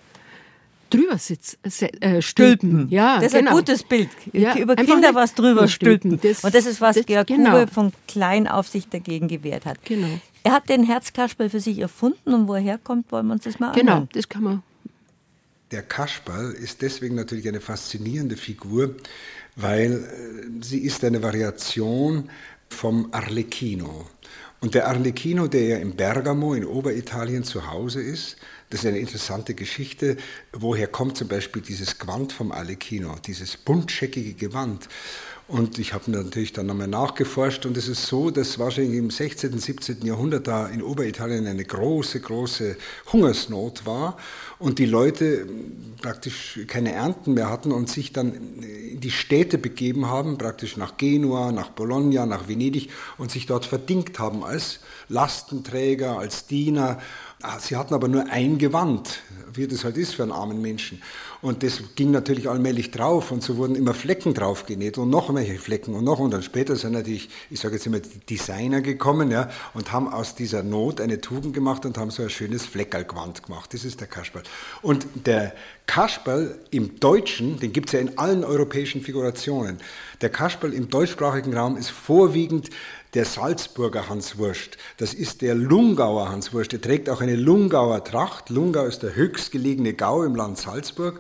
drüber 0.93 1.17
sitzen, 1.17 1.57
äh, 2.01 2.21
stülpen. 2.21 2.87
Ja, 2.89 3.15
Das 3.17 3.27
ist 3.27 3.33
genau. 3.39 3.51
ein 3.51 3.57
gutes 3.57 3.83
Bild. 3.83 4.09
Ja, 4.31 4.55
Über 4.57 4.75
Kinder 4.75 5.13
was 5.15 5.33
drüber 5.33 5.51
überstülpen. 5.63 6.17
stülpen. 6.19 6.29
Das- 6.31 6.43
Und 6.43 6.53
das 6.55 6.65
ist, 6.65 6.79
was 6.81 6.95
das- 6.97 7.05
Georg 7.05 7.27
genau. 7.27 7.51
Hube 7.61 7.67
von 7.67 7.91
klein 8.07 8.47
auf 8.47 8.67
sich 8.67 8.87
dagegen 8.89 9.27
gewehrt 9.27 9.65
hat. 9.65 9.83
Genau. 9.85 10.07
Er 10.43 10.51
hat 10.51 10.69
den 10.69 10.83
Herzkasperl 10.83 11.49
für 11.49 11.59
sich 11.59 11.79
erfunden 11.79 12.33
und 12.33 12.47
wo 12.47 12.55
er 12.55 12.61
herkommt, 12.61 13.11
wollen 13.11 13.27
wir 13.27 13.33
uns 13.33 13.43
das 13.43 13.59
mal 13.59 13.71
Genau, 13.73 13.91
anhören. 13.93 14.09
das 14.13 14.27
kann 14.29 14.43
man 14.43 14.63
Der 15.71 15.81
Kasperl 15.81 16.51
ist 16.51 16.81
deswegen 16.81 17.15
natürlich 17.15 17.47
eine 17.47 17.61
faszinierende 17.61 18.35
Figur, 18.37 18.95
weil 19.55 19.91
äh, 19.93 20.63
sie 20.63 20.79
ist 20.79 21.03
eine 21.03 21.23
Variation 21.23 22.29
vom 22.69 23.07
Arlecchino. 23.11 24.05
Und 24.61 24.75
der 24.75 24.87
Arlecchino, 24.87 25.47
der 25.47 25.63
ja 25.65 25.77
in 25.77 25.95
Bergamo 25.95 26.53
in 26.53 26.65
Oberitalien 26.65 27.43
zu 27.43 27.69
Hause 27.71 28.01
ist, 28.01 28.37
das 28.74 28.84
ist 28.84 28.89
eine 28.89 28.97
interessante 28.97 29.53
Geschichte. 29.53 30.17
Woher 30.51 30.88
kommt 30.88 31.15
zum 31.15 31.28
Beispiel 31.28 31.61
dieses 31.61 31.99
Gewand 31.99 32.34
vom 32.34 32.51
Arlecchino, 32.51 33.17
dieses 33.24 33.55
buntscheckige 33.55 34.34
Gewand? 34.34 34.89
Und 35.47 35.78
ich 35.78 35.93
habe 35.93 36.09
natürlich 36.09 36.53
dann 36.53 36.65
nochmal 36.65 36.88
nachgeforscht 36.88 37.67
und 37.67 37.78
es 37.78 37.88
ist 37.88 38.07
so, 38.07 38.32
dass 38.32 38.57
wahrscheinlich 38.57 38.97
im 38.97 39.11
16., 39.11 39.59
17. 39.59 40.03
Jahrhundert 40.03 40.47
da 40.47 40.67
in 40.67 40.82
Oberitalien 40.82 41.45
eine 41.45 41.65
große, 41.65 42.21
große 42.21 42.78
Hungersnot 43.11 43.86
war 43.86 44.17
und 44.57 44.80
die 44.80 44.86
Leute 44.86 45.45
praktisch 46.01 46.61
keine 46.67 46.93
Ernten 46.93 47.34
mehr 47.34 47.51
hatten 47.51 47.71
und 47.71 47.89
sich 47.89 48.13
dann 48.13 48.34
in 48.34 49.01
die 49.01 49.11
Städte 49.11 49.57
begeben 49.57 50.07
haben, 50.07 50.38
praktisch 50.38 50.78
nach 50.78 50.97
Genua, 50.97 51.51
nach 51.51 51.69
Bologna, 51.69 52.26
nach 52.26 52.47
Venedig 52.47 52.89
und 53.17 53.30
sich 53.30 53.45
dort 53.45 53.65
verdingt 53.65 54.17
haben 54.17 54.43
als 54.43 54.80
Lastenträger, 55.09 56.17
als 56.17 56.47
Diener. 56.47 56.99
Ah, 57.45 57.59
Sie 57.59 57.75
hatten 57.75 57.93
aber 57.93 58.07
nur 58.07 58.29
ein 58.29 58.57
Gewand, 58.57 59.19
wie 59.53 59.67
das 59.67 59.83
halt 59.83 59.97
ist 59.97 60.15
für 60.15 60.23
einen 60.23 60.31
armen 60.31 60.61
Menschen. 60.61 61.01
Und 61.41 61.61
das 61.61 61.81
ging 61.97 62.09
natürlich 62.09 62.47
allmählich 62.47 62.91
drauf 62.91 63.31
und 63.31 63.43
so 63.43 63.57
wurden 63.57 63.75
immer 63.75 63.93
Flecken 63.93 64.33
drauf 64.33 64.65
genäht 64.65 64.97
und 64.97 65.09
noch 65.09 65.35
welche 65.35 65.59
Flecken 65.59 65.93
und 65.93 66.05
noch. 66.05 66.19
Und 66.19 66.31
dann 66.31 66.41
später 66.41 66.77
sind 66.77 66.93
natürlich, 66.93 67.27
ich 67.49 67.59
sage 67.59 67.75
jetzt 67.75 67.85
immer, 67.85 67.99
die 67.99 68.19
Designer 68.19 68.79
gekommen 68.79 69.29
ja, 69.29 69.49
und 69.73 69.91
haben 69.91 70.07
aus 70.07 70.35
dieser 70.35 70.63
Not 70.63 71.01
eine 71.01 71.19
Tugend 71.19 71.53
gemacht 71.53 71.85
und 71.85 71.97
haben 71.97 72.11
so 72.11 72.23
ein 72.23 72.29
schönes 72.29 72.65
Fleckerlgewand 72.65 73.43
gemacht. 73.43 73.73
Das 73.73 73.83
ist 73.83 73.99
der 73.99 74.07
Kasperl. 74.07 74.43
Und 74.81 75.05
der 75.25 75.53
Kasperl 75.85 76.57
im 76.71 76.97
Deutschen, 77.01 77.59
den 77.59 77.73
gibt 77.73 77.89
es 77.89 77.91
ja 77.91 77.99
in 77.99 78.17
allen 78.17 78.45
europäischen 78.45 79.01
Figurationen. 79.01 79.79
Der 80.21 80.29
Kasperl 80.29 80.73
im 80.73 80.89
deutschsprachigen 80.89 81.53
Raum 81.53 81.75
ist 81.75 81.89
vorwiegend 81.89 82.69
der 83.14 83.26
Salzburger 83.26 84.09
Hans 84.09 84.38
Wurst, 84.38 84.78
das 84.97 85.14
ist 85.14 85.41
der 85.41 85.55
Lungauer 85.55 86.30
Hans 86.30 86.53
Wurst. 86.53 86.72
Der 86.72 86.82
trägt 86.82 87.09
auch 87.09 87.22
eine 87.22 87.36
Lungauer 87.36 88.03
Tracht. 88.03 88.49
Lungau 88.49 88.86
ist 88.86 89.03
der 89.03 89.16
höchstgelegene 89.16 89.93
Gau 89.93 90.24
im 90.24 90.36
Land 90.36 90.57
Salzburg. 90.57 91.20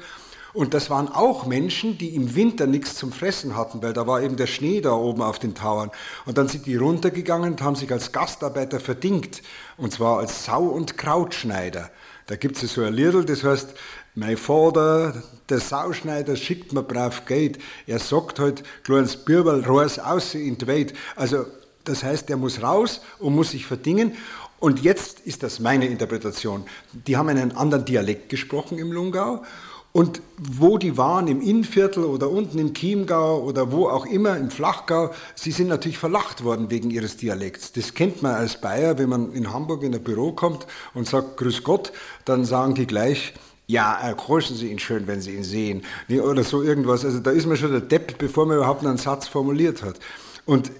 Und 0.53 0.75
das 0.75 0.91
waren 0.91 1.07
auch 1.07 1.47
Menschen, 1.47 1.97
die 1.97 2.13
im 2.13 2.35
Winter 2.35 2.67
nichts 2.67 2.95
zum 2.95 3.11
Fressen 3.11 3.57
hatten, 3.57 3.81
weil 3.81 3.93
da 3.93 4.05
war 4.05 4.21
eben 4.21 4.35
der 4.35 4.45
Schnee 4.45 4.81
da 4.81 4.93
oben 4.93 5.23
auf 5.23 5.39
den 5.39 5.55
Tauern. 5.55 5.89
Und 6.27 6.37
dann 6.37 6.47
sind 6.47 6.67
die 6.67 6.75
runtergegangen 6.75 7.53
und 7.53 7.61
haben 7.63 7.75
sich 7.75 7.91
als 7.91 8.11
Gastarbeiter 8.11 8.79
verdingt. 8.79 9.41
Und 9.77 9.93
zwar 9.93 10.19
als 10.19 10.45
Sau- 10.45 10.67
und 10.67 10.95
Krautschneider. 10.95 11.89
Da 12.27 12.35
gibt 12.35 12.61
es 12.61 12.73
so 12.73 12.83
ein 12.83 12.93
Liedl, 12.93 13.25
das 13.25 13.43
heißt, 13.43 13.73
mein 14.15 14.37
Vater, 14.37 15.23
der 15.49 15.59
Sauschneider, 15.59 16.35
schickt 16.35 16.71
mir 16.71 16.83
brav 16.83 17.25
Geld. 17.25 17.57
Er 17.87 17.97
sagt 17.97 18.39
halt, 18.39 18.63
kleines 18.83 19.17
Bürbel, 19.17 19.65
raus 19.65 19.97
aus 19.97 20.35
in 20.35 20.57
die 20.57 20.67
Welt. 20.67 20.93
Also, 21.15 21.47
das 21.85 22.03
heißt, 22.03 22.29
er 22.29 22.37
muss 22.37 22.61
raus 22.61 23.01
und 23.19 23.35
muss 23.35 23.51
sich 23.51 23.65
verdingen. 23.65 24.13
Und 24.59 24.81
jetzt 24.81 25.19
ist 25.21 25.43
das 25.43 25.59
meine 25.59 25.87
Interpretation. 25.87 26.63
Die 26.93 27.17
haben 27.17 27.29
einen 27.29 27.51
anderen 27.51 27.85
Dialekt 27.85 28.29
gesprochen 28.29 28.77
im 28.77 28.91
Lungau. 28.91 29.43
Und 29.91 30.21
wo 30.37 30.79
die 30.79 30.97
waren, 30.97 31.27
im 31.27 31.39
Innviertel 31.39 32.03
oder 32.03 32.27
unten 32.31 32.57
im 32.57 32.73
Chiemgau 32.73 33.43
oder 33.43 33.71
wo 33.71 33.87
auch 33.87 34.07
immer, 34.07 34.37
im 34.37 34.49
Flachgau, 34.49 35.11
sie 35.35 35.51
sind 35.51 35.67
natürlich 35.67 35.99
verlacht 35.99 36.43
worden 36.43 36.71
wegen 36.71 36.89
ihres 36.89 37.15
Dialekts. 37.17 37.73
Das 37.73 37.93
kennt 37.93 38.23
man 38.23 38.33
als 38.33 38.59
Bayer, 38.59 38.97
wenn 38.97 39.09
man 39.09 39.33
in 39.33 39.53
Hamburg 39.53 39.83
in 39.83 39.93
ein 39.93 40.03
Büro 40.03 40.31
kommt 40.31 40.65
und 40.95 41.07
sagt 41.07 41.37
Grüß 41.37 41.63
Gott, 41.63 41.91
dann 42.25 42.43
sagen 42.43 42.73
die 42.73 42.87
gleich, 42.87 43.35
ja, 43.67 44.09
äh, 44.09 44.15
grüßen 44.15 44.55
Sie 44.55 44.71
ihn 44.71 44.79
schön, 44.79 45.05
wenn 45.07 45.21
Sie 45.21 45.35
ihn 45.35 45.43
sehen. 45.43 45.83
Oder 46.09 46.43
so 46.43 46.63
irgendwas. 46.63 47.05
Also 47.05 47.19
da 47.19 47.29
ist 47.31 47.45
man 47.45 47.57
schon 47.57 47.71
der 47.71 47.81
Depp, 47.81 48.17
bevor 48.17 48.45
man 48.45 48.57
überhaupt 48.57 48.85
einen 48.85 48.97
Satz 48.97 49.27
formuliert 49.27 49.83
hat. 49.83 49.99
Und 50.45 50.71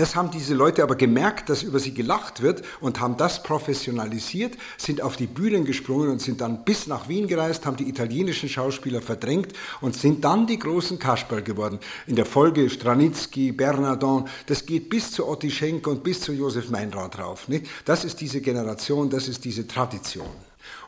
das 0.00 0.16
haben 0.16 0.30
diese 0.30 0.54
Leute 0.54 0.82
aber 0.82 0.94
gemerkt, 0.94 1.50
dass 1.50 1.62
über 1.62 1.78
sie 1.78 1.92
gelacht 1.92 2.40
wird 2.40 2.62
und 2.80 3.00
haben 3.00 3.18
das 3.18 3.42
professionalisiert, 3.42 4.56
sind 4.78 5.02
auf 5.02 5.16
die 5.16 5.26
Bühnen 5.26 5.66
gesprungen 5.66 6.08
und 6.08 6.22
sind 6.22 6.40
dann 6.40 6.64
bis 6.64 6.86
nach 6.86 7.08
Wien 7.08 7.28
gereist, 7.28 7.66
haben 7.66 7.76
die 7.76 7.88
italienischen 7.88 8.48
Schauspieler 8.48 9.02
verdrängt 9.02 9.52
und 9.82 9.94
sind 9.94 10.24
dann 10.24 10.46
die 10.46 10.58
großen 10.58 10.98
Kasperl 10.98 11.42
geworden. 11.42 11.78
In 12.06 12.16
der 12.16 12.24
Folge 12.24 12.70
Stranitzky, 12.70 13.52
Bernardon, 13.52 14.26
das 14.46 14.64
geht 14.64 14.88
bis 14.88 15.12
zu 15.12 15.28
Otti 15.28 15.50
Schenk 15.50 15.86
und 15.86 16.02
bis 16.02 16.22
zu 16.22 16.32
Josef 16.32 16.70
Meinrad 16.70 17.18
drauf. 17.18 17.48
Nicht? 17.48 17.66
Das 17.84 18.04
ist 18.04 18.22
diese 18.22 18.40
Generation, 18.40 19.10
das 19.10 19.28
ist 19.28 19.44
diese 19.44 19.66
Tradition. 19.66 20.30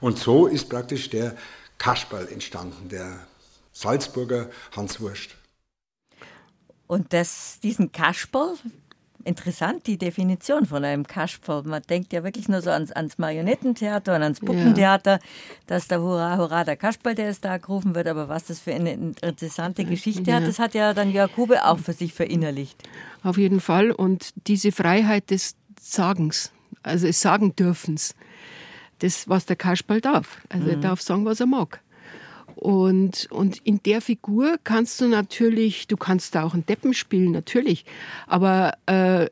Und 0.01 0.19
so 0.19 0.47
ist 0.47 0.71
praktisch 0.71 1.11
der 1.11 1.37
Kasperl 1.77 2.29
entstanden, 2.29 2.89
der 2.89 3.27
Salzburger 3.73 4.49
Hans 4.75 5.01
Wurst. 5.01 5.37
Und 6.87 7.15
das, 7.15 7.59
diesen 7.63 7.91
Kasperl, 7.91 8.55
interessant, 9.25 9.87
die 9.87 9.99
Definition 9.99 10.67
von 10.67 10.85
einem 10.85 11.07
Kasperl. 11.07 11.63
Man 11.65 11.83
denkt 11.83 12.13
ja 12.13 12.25
wirklich 12.25 12.49
nur 12.49 12.63
so 12.63 12.71
ans, 12.71 12.93
ans 12.93 13.19
Marionettentheater 13.19 14.17
und 14.17 14.23
ans 14.23 14.41
Puppentheater, 14.41 15.13
ja. 15.13 15.19
dass 15.67 15.89
da 15.89 15.99
Hurra, 15.99 16.37
Hurra, 16.37 16.65
der 16.65 16.77
Kasperl, 16.77 17.15
der 17.15 17.31
ist 17.31 17.45
da 17.45 17.59
gerufen 17.59 17.95
wird. 17.95 18.09
Aber 18.09 18.29
was 18.29 18.45
das 18.45 18.61
für 18.61 18.75
eine 18.75 18.93
interessante 18.93 19.85
Geschichte 19.85 20.31
ja. 20.31 20.37
hat, 20.37 20.47
das 20.47 20.59
hat 20.59 20.75
ja 20.75 20.95
dann 20.95 21.11
Jakube 21.11 21.65
auch 21.65 21.79
für 21.79 21.93
sich 21.93 22.13
verinnerlicht. 22.15 22.77
Auf 23.23 23.39
jeden 23.39 23.61
Fall. 23.61 23.91
Und 23.91 24.33
diese 24.47 24.73
Freiheit 24.73 25.31
des 25.31 25.55
Sagens, 25.81 26.53
also 26.83 27.07
es 27.07 27.21
sagen 27.21 27.55
dürfens, 27.57 28.15
das, 29.01 29.29
was 29.29 29.47
der 29.47 29.57
Kasperl 29.57 30.01
darf. 30.01 30.39
Also 30.49 30.65
mhm. 30.67 30.71
er 30.71 30.77
darf 30.77 31.01
sagen, 31.01 31.25
was 31.25 31.41
er 31.41 31.47
mag. 31.47 31.81
Und, 32.63 33.27
und 33.33 33.59
in 33.65 33.83
der 33.83 34.01
Figur 34.01 34.57
kannst 34.63 35.01
du 35.01 35.09
natürlich, 35.09 35.89
du 35.89 35.97
kannst 35.97 36.37
da 36.37 36.45
auch 36.45 36.55
einen 36.55 36.65
Deppen 36.65 36.95
spielen, 36.95 37.33
natürlich. 37.33 37.85
Aber 38.29 38.75
äh, 38.87 39.27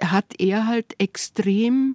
hat 0.00 0.24
er 0.38 0.66
halt 0.66 0.96
extrem 0.98 1.94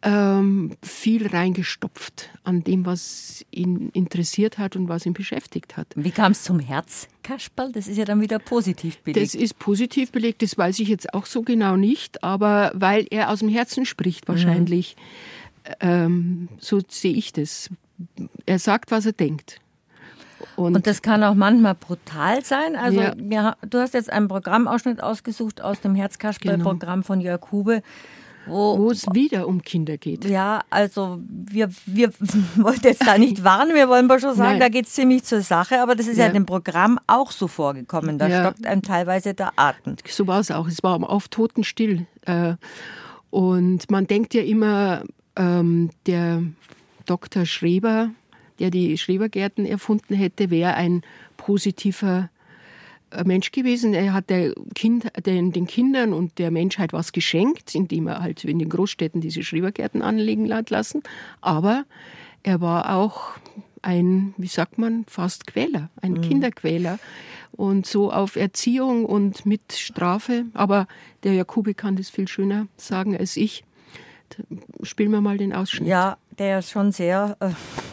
ähm, 0.00 0.72
viel 0.82 1.26
reingestopft 1.26 2.30
an 2.42 2.64
dem, 2.64 2.86
was 2.86 3.44
ihn 3.50 3.90
interessiert 3.90 4.56
hat 4.56 4.76
und 4.76 4.88
was 4.88 5.04
ihn 5.04 5.12
beschäftigt 5.12 5.76
hat. 5.76 5.88
Wie 5.94 6.10
kam 6.10 6.32
es 6.32 6.42
zum 6.42 6.58
Herzkasperl? 6.58 7.70
Das 7.72 7.86
ist 7.86 7.98
ja 7.98 8.06
dann 8.06 8.22
wieder 8.22 8.38
positiv 8.38 8.96
belegt. 9.00 9.26
Das 9.26 9.34
ist 9.34 9.58
positiv 9.58 10.10
belegt, 10.10 10.40
das 10.40 10.56
weiß 10.56 10.78
ich 10.78 10.88
jetzt 10.88 11.12
auch 11.12 11.26
so 11.26 11.42
genau 11.42 11.76
nicht, 11.76 12.24
aber 12.24 12.72
weil 12.74 13.06
er 13.10 13.28
aus 13.28 13.40
dem 13.40 13.50
Herzen 13.50 13.84
spricht 13.84 14.26
wahrscheinlich. 14.26 14.96
Mhm. 14.96 15.74
Ähm, 15.80 16.48
so 16.60 16.80
sehe 16.88 17.12
ich 17.12 17.34
das 17.34 17.68
er 18.46 18.58
sagt, 18.58 18.90
was 18.90 19.06
er 19.06 19.12
denkt. 19.12 19.60
Und, 20.56 20.76
und, 20.76 20.86
das 20.86 21.02
kann 21.02 21.22
auch 21.24 21.34
manchmal 21.34 21.74
brutal 21.74 22.44
sein. 22.44 22.76
Also 22.76 23.00
ja. 23.00 23.12
wir, 23.16 23.56
du 23.68 23.78
hast 23.78 23.94
jetzt 23.94 24.10
einen 24.10 24.28
Programmausschnitt 24.28 25.02
ausgesucht 25.02 25.60
aus 25.60 25.80
dem 25.80 25.94
Herzkasperl-Programm 25.94 27.00
genau. 27.00 27.06
von 27.06 27.20
Jörg 27.20 27.40
Hube. 27.50 27.82
Wo, 28.46 28.90
es 28.90 29.06
wieder 29.12 29.48
um 29.48 29.62
Kinder 29.62 29.96
geht. 29.96 30.26
Ja, 30.26 30.62
also 30.68 31.18
wir, 31.28 31.70
wir 31.86 32.10
wollen 32.56 32.80
jetzt 32.82 33.06
da 33.06 33.16
nicht 33.16 33.42
warnen, 33.42 33.74
wir 33.74 33.88
wollen 33.88 34.04
aber 34.04 34.20
schon 34.20 34.34
sagen, 34.34 34.58
Nein. 34.58 34.60
da 34.60 34.68
geht 34.68 34.86
es 34.86 34.92
ziemlich 34.92 35.24
zur 35.24 35.40
Sache, 35.40 35.80
aber 35.80 35.94
das 35.94 36.06
ist 36.06 36.18
ja, 36.18 36.26
ja 36.26 36.32
dem 36.32 36.44
Programm 36.44 37.00
auch 37.06 37.30
so 37.30 37.48
vorgekommen. 37.48 38.18
Da 38.18 38.26
ja. 38.26 38.40
stockt 38.40 38.66
einem 38.66 38.82
teilweise 38.82 39.32
der 39.32 39.52
Atem. 39.56 39.96
So 40.06 40.26
war 40.26 40.40
es 40.40 40.50
auch. 40.50 40.68
Es 40.68 40.82
war 40.82 41.00
oft 41.08 41.30
totenstill. 41.30 42.06
Äh, 42.26 42.56
und 43.30 43.90
man 43.90 44.06
denkt 44.06 44.34
ja 44.34 44.42
immer, 44.42 45.04
ähm, 45.36 45.90
der 46.06 46.42
Dr. 47.06 47.46
Schreber, 47.46 48.10
der 48.58 48.70
die 48.70 48.96
Schrebergärten 48.98 49.66
erfunden 49.66 50.14
hätte, 50.14 50.50
wäre 50.50 50.74
ein 50.74 51.02
positiver 51.36 52.30
äh, 53.10 53.24
Mensch 53.24 53.52
gewesen. 53.52 53.94
Er 53.94 54.12
hat 54.12 54.32
kind, 54.74 55.10
den, 55.26 55.52
den, 55.52 55.66
Kindern 55.66 56.12
und 56.12 56.38
der 56.38 56.50
Menschheit 56.50 56.92
was 56.92 57.12
geschenkt, 57.12 57.74
indem 57.74 58.06
er 58.08 58.20
halt 58.20 58.44
in 58.44 58.58
den 58.58 58.68
Großstädten 58.68 59.20
diese 59.20 59.42
Schrebergärten 59.42 60.02
anlegen 60.02 60.52
hat 60.52 60.70
lassen. 60.70 61.02
Aber 61.40 61.84
er 62.42 62.60
war 62.60 62.96
auch 62.96 63.32
ein, 63.82 64.34
wie 64.36 64.46
sagt 64.46 64.78
man, 64.78 65.04
fast 65.06 65.46
Quäler, 65.46 65.90
ein 66.00 66.12
mhm. 66.12 66.20
Kinderquäler. 66.22 66.98
Und 67.52 67.86
so 67.86 68.10
auf 68.10 68.34
Erziehung 68.34 69.04
und 69.04 69.46
mit 69.46 69.72
Strafe. 69.72 70.46
Aber 70.54 70.88
der 71.22 71.34
Jakobi 71.34 71.74
kann 71.74 71.94
das 71.94 72.10
viel 72.10 72.26
schöner 72.26 72.66
sagen 72.76 73.16
als 73.16 73.36
ich. 73.36 73.64
Spielen 74.82 75.12
wir 75.12 75.20
mal 75.20 75.38
den 75.38 75.52
Ausschnitt. 75.52 75.88
Ja, 75.88 76.16
der 76.38 76.60
ist 76.60 76.70
schon 76.70 76.92
sehr 76.92 77.36
äh, 77.40 77.50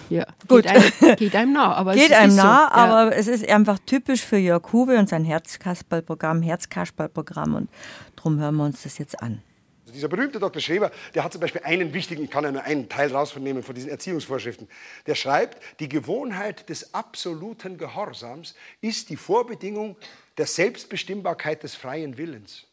ja, 0.10 0.26
gut. 0.48 0.64
Geht 0.64 0.72
einem, 0.72 1.16
geht 1.16 1.36
einem 1.36 1.54
nah, 1.54 1.74
aber 1.74 1.94
geht 1.96 2.12
einem 2.14 2.36
nah, 2.36 2.68
so, 2.68 2.74
aber 2.74 3.16
es 3.16 3.28
ist 3.28 3.48
einfach 3.48 3.80
typisch 3.86 4.22
für 4.22 4.38
Jörg 4.38 4.72
Huwe 4.74 4.98
und 4.98 5.10
sein 5.10 5.24
Herzkasperlprogramm, 5.24 6.42
Herzkasperlprogramm 6.42 7.56
und 7.56 7.70
darum 8.16 8.40
hören 8.40 8.56
wir 8.56 8.66
uns 8.66 8.84
das 8.84 8.98
jetzt 8.98 9.22
an. 9.22 9.42
Also 9.82 9.94
dieser 9.94 10.08
berühmte 10.08 10.40
Dr. 10.40 10.62
Schreber, 10.62 10.92
der 11.16 11.24
hat 11.24 11.34
zum 11.34 11.42
Beispiel 11.42 11.62
einen 11.64 11.94
wichtigen, 11.94 12.24
ich 12.24 12.32
kann 12.32 12.44
ja 12.44 12.52
nur 12.52 12.64
einen 12.64 12.88
Teil 12.88 13.12
rausnehmen 13.12 13.64
von 13.64 13.76
diesen 13.76 13.90
Erziehungsvorschriften. 13.90 14.70
Der 15.06 15.16
schreibt, 15.16 15.62
die 15.80 15.90
Gewohnheit 15.90 16.70
des 16.70 16.94
absoluten 16.94 17.78
Gehorsams 17.78 18.56
ist 18.80 19.10
die 19.10 19.18
Vorbedingung 19.18 19.98
der 20.38 20.46
Selbstbestimmbarkeit 20.46 21.64
des 21.64 21.76
freien 21.76 22.18
Willens. 22.18 22.68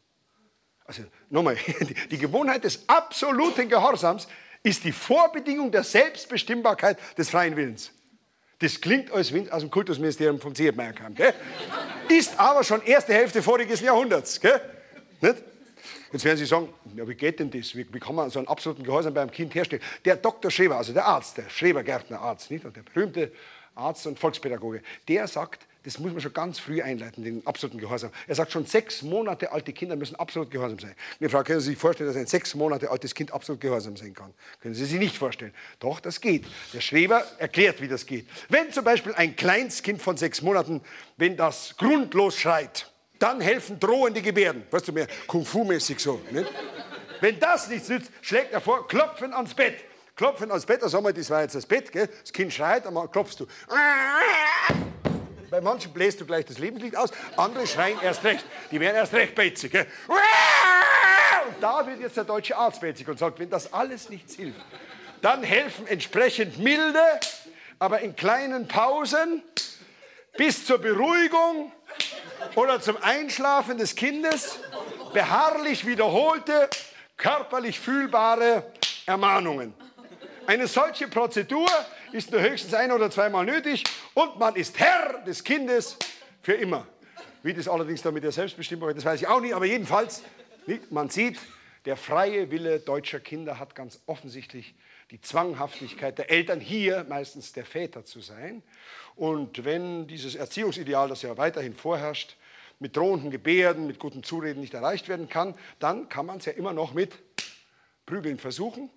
Also 0.85 1.03
nochmal, 1.29 1.57
die 2.11 2.19
Gewohnheit 2.19 2.65
des 2.65 2.89
absoluten 2.89 3.69
Gehorsams 3.69 4.29
ist 4.63 4.85
die 4.85 4.93
Vorbedingung 4.93 5.71
der 5.71 5.85
Selbstbestimmbarkeit 5.85 6.99
des 7.17 7.31
freien 7.31 7.57
Willens. 7.57 7.93
Das 8.61 8.81
klingt, 8.81 9.13
als 9.13 9.33
wenn 9.33 9.51
aus 9.51 9.61
dem 9.61 9.71
Kultusministerium 9.71 10.41
vom 10.41 10.55
Ziertmeier 10.55 10.93
kam. 10.93 11.15
Gell? 11.15 11.33
Ist 12.09 12.39
aber 12.39 12.65
schon 12.65 12.83
erste 12.83 13.15
Hälfte 13.15 13.43
voriges 13.43 13.81
Jahrhunderts. 13.81 14.41
Gell? 14.41 14.61
Jetzt 16.13 16.25
werden 16.25 16.39
Sie 16.39 16.47
sagen, 16.47 16.69
ja, 16.97 17.07
wie 17.07 17.15
geht 17.15 17.39
denn 17.39 17.51
das? 17.51 17.77
Wie, 17.77 17.87
wie, 17.93 18.01
kann 18.01 18.15
man 18.15 18.31
so 18.31 18.39
einen 18.39 18.49
absoluten 18.49 18.83
Gehorsam 18.83 19.15
beim 19.15 19.31
Kind 19.31 19.55
herstellen? 19.55 19.83
Der 20.05 20.17
Dr. 20.17 20.51
Schreber, 20.51 20.77
also 20.77 20.93
der 20.93 21.07
Arzt, 21.07 21.37
der 21.37 21.49
Schreber-Gärtner 21.49 22.21
Arzt, 22.21 22.51
nicht? 22.51 22.65
Und 22.65 22.75
der 22.77 22.83
berühmte 22.83 23.31
Arzt 23.75 24.07
und 24.07 24.19
Volkspädagoge, 24.19 24.83
der 25.07 25.29
sagt, 25.29 25.67
das 25.89 25.99
muss 25.99 26.13
man 26.13 26.21
schon 26.21 26.35
ganz 26.35 26.59
früh 26.59 26.83
einleiten, 26.83 27.25
den 27.25 27.47
absoluten 27.47 27.79
Gehorsam. 27.79 28.11
Er 28.27 28.35
sagt, 28.35 28.53
schon 28.53 28.67
sechs 28.67 29.01
Monate 29.01 29.53
alte 29.53 29.73
Kinder 29.73 29.97
müssen 29.97 30.17
absolut 30.17 30.51
gehorsam 30.51 30.79
sein. 30.79 30.95
Meine 31.19 31.31
Frau, 31.31 31.43
können 31.43 31.61
Sie 31.61 31.71
sich 31.71 31.79
vorstellen, 31.79 32.09
dass 32.11 32.17
ein 32.19 32.27
sechs 32.27 32.55
Monate 32.55 32.91
altes 32.91 33.15
Kind 33.15 33.33
absolut 33.33 33.59
gehorsam 33.59 33.97
sein 33.97 34.13
kann? 34.13 34.35
Können 34.61 34.75
Sie 34.75 34.85
sich 34.85 34.99
nicht 34.99 35.17
vorstellen. 35.17 35.55
Doch, 35.81 36.01
das 36.01 36.21
geht. 36.21 36.45
Der 36.75 36.83
Schreber 36.83 37.25
erklärt, 37.39 37.81
wie 37.81 37.89
das 37.89 38.05
geht. 38.05 38.29
Wenn 38.51 38.71
zum 38.71 38.85
Beispiel 38.85 39.15
ein 39.15 39.35
Kleinstkind 39.35 40.03
von 40.03 40.19
sechs 40.19 40.43
Monaten, 40.43 40.83
wenn 41.17 41.39
das 41.39 41.75
grundlos 41.79 42.37
schreit, 42.37 42.93
dann 43.19 43.41
helfen 43.41 43.81
drohende 43.81 44.21
Gebärden. 44.21 44.65
Weißt 44.71 44.89
du, 44.89 44.93
mehr 44.93 45.09
Kung-Fu-mäßig 45.27 46.01
so. 46.01 46.21
Nicht? 46.31 46.53
Wenn 47.23 47.41
das 47.41 47.67
nichts 47.71 47.89
nützt, 47.89 48.11
schlägt 48.21 48.53
er 48.53 48.61
vor, 48.61 48.87
klopfen 48.87 49.33
ans 49.33 49.55
Bett. 49.55 49.77
Klopfen 50.17 50.51
ans 50.51 50.67
Bett, 50.67 50.83
da 50.83 50.89
sagen 50.91 51.07
wir, 51.07 51.15
das 51.15 51.31
war 51.31 51.41
jetzt 51.41 51.55
das 51.55 51.65
Bett, 51.65 51.91
gell? 51.91 52.11
das 52.21 52.31
Kind 52.31 52.53
schreit, 52.53 52.85
dann 52.85 53.11
klopfst 53.11 53.37
du. 53.39 53.47
Bei 55.51 55.61
manchen 55.61 55.93
bläst 55.93 56.21
du 56.21 56.27
gleich 56.27 56.45
das 56.45 56.59
Lebenslicht 56.59 56.97
aus, 56.97 57.11
andere 57.37 57.67
schreien 57.67 57.99
erst 58.03 58.23
recht. 58.25 58.45
Die 58.71 58.81
werden 58.81 58.97
erst 58.97 59.15
recht 59.15 59.35
beizig. 59.35 59.75
Und 59.75 59.87
da 61.61 61.87
wird 61.87 62.01
jetzt 62.01 62.17
der 62.17 62.25
deutsche 62.25 62.57
Arzt 62.57 62.81
beizig 62.81 63.09
und 63.09 63.19
sagt, 63.19 63.39
wenn 63.39 63.49
das 63.49 63.73
alles 63.73 64.11
nichts 64.11 64.35
hilft, 64.35 64.61
dann 65.23 65.43
helfen 65.43 65.87
entsprechend 65.87 66.59
milde, 66.59 67.03
aber 67.79 68.01
in 68.01 68.15
kleinen 68.15 68.69
Pausen 68.69 69.43
bis 70.37 70.67
zur 70.67 70.79
Beruhigung 70.79 71.73
oder 72.55 72.81
zum 72.81 72.97
Einschlafen 73.03 73.79
des 73.79 73.95
Kindes 73.95 74.59
beharrlich 75.13 75.87
wiederholte, 75.87 76.69
körperlich 77.17 77.81
fühlbare 77.81 78.71
Ermahnungen. 79.07 79.75
Eine 80.47 80.67
solche 80.67 81.09
Prozedur 81.09 81.69
ist 82.13 82.31
nur 82.31 82.41
höchstens 82.41 82.75
ein 82.75 82.93
oder 82.93 83.11
zweimal 83.11 83.45
nötig 83.45 83.85
und 84.15 84.39
man 84.39 84.57
ist 84.57 84.79
Herr 84.79 85.23
des 85.27 85.45
Kindes 85.45 85.97
für 86.43 86.55
immer. 86.55 86.87
Wie 87.43 87.55
das 87.55 87.69
allerdings 87.69 88.03
dann 88.03 88.15
mit 88.15 88.25
der 88.25 88.33
Selbstbestimmung, 88.33 88.95
das 88.95 89.05
weiß 89.05 89.21
ich 89.21 89.29
auch 89.29 89.41
nicht, 89.41 89.55
aber 89.55 89.67
jedenfalls, 89.67 90.23
man 90.91 91.09
sieht, 91.09 91.39
der 91.85 91.97
freie 91.97 92.51
Wille 92.51 92.81
deutscher 92.81 93.21
Kinder 93.21 93.59
hat 93.59 93.75
ganz 93.75 94.01
offensichtlich 94.07 94.75
die 95.11 95.21
Zwanghaftigkeit 95.21 96.19
der 96.19 96.31
Eltern, 96.31 96.61
hier 96.61 97.07
meistens 97.09 97.53
der 97.53 97.65
Väter 97.65 98.05
zu 98.05 98.21
sein. 98.21 98.63
Und 99.17 99.65
wenn 99.65 100.07
dieses 100.07 100.35
Erziehungsideal, 100.35 101.09
das 101.09 101.23
ja 101.23 101.37
weiterhin 101.39 101.75
vorherrscht, 101.75 102.37
mit 102.79 102.97
drohenden 102.97 103.31
Gebärden, 103.31 103.87
mit 103.87 103.99
guten 103.99 104.23
Zureden 104.23 104.61
nicht 104.61 104.75
erreicht 104.75 105.09
werden 105.09 105.29
kann, 105.29 105.55
dann 105.79 106.09
kann 106.09 106.27
man 106.27 106.39
es 106.39 106.45
ja 106.45 106.53
immer 106.53 106.73
noch 106.73 106.93
mit 106.93 107.15
Prügeln 108.07 108.39
versuchen. 108.39 108.91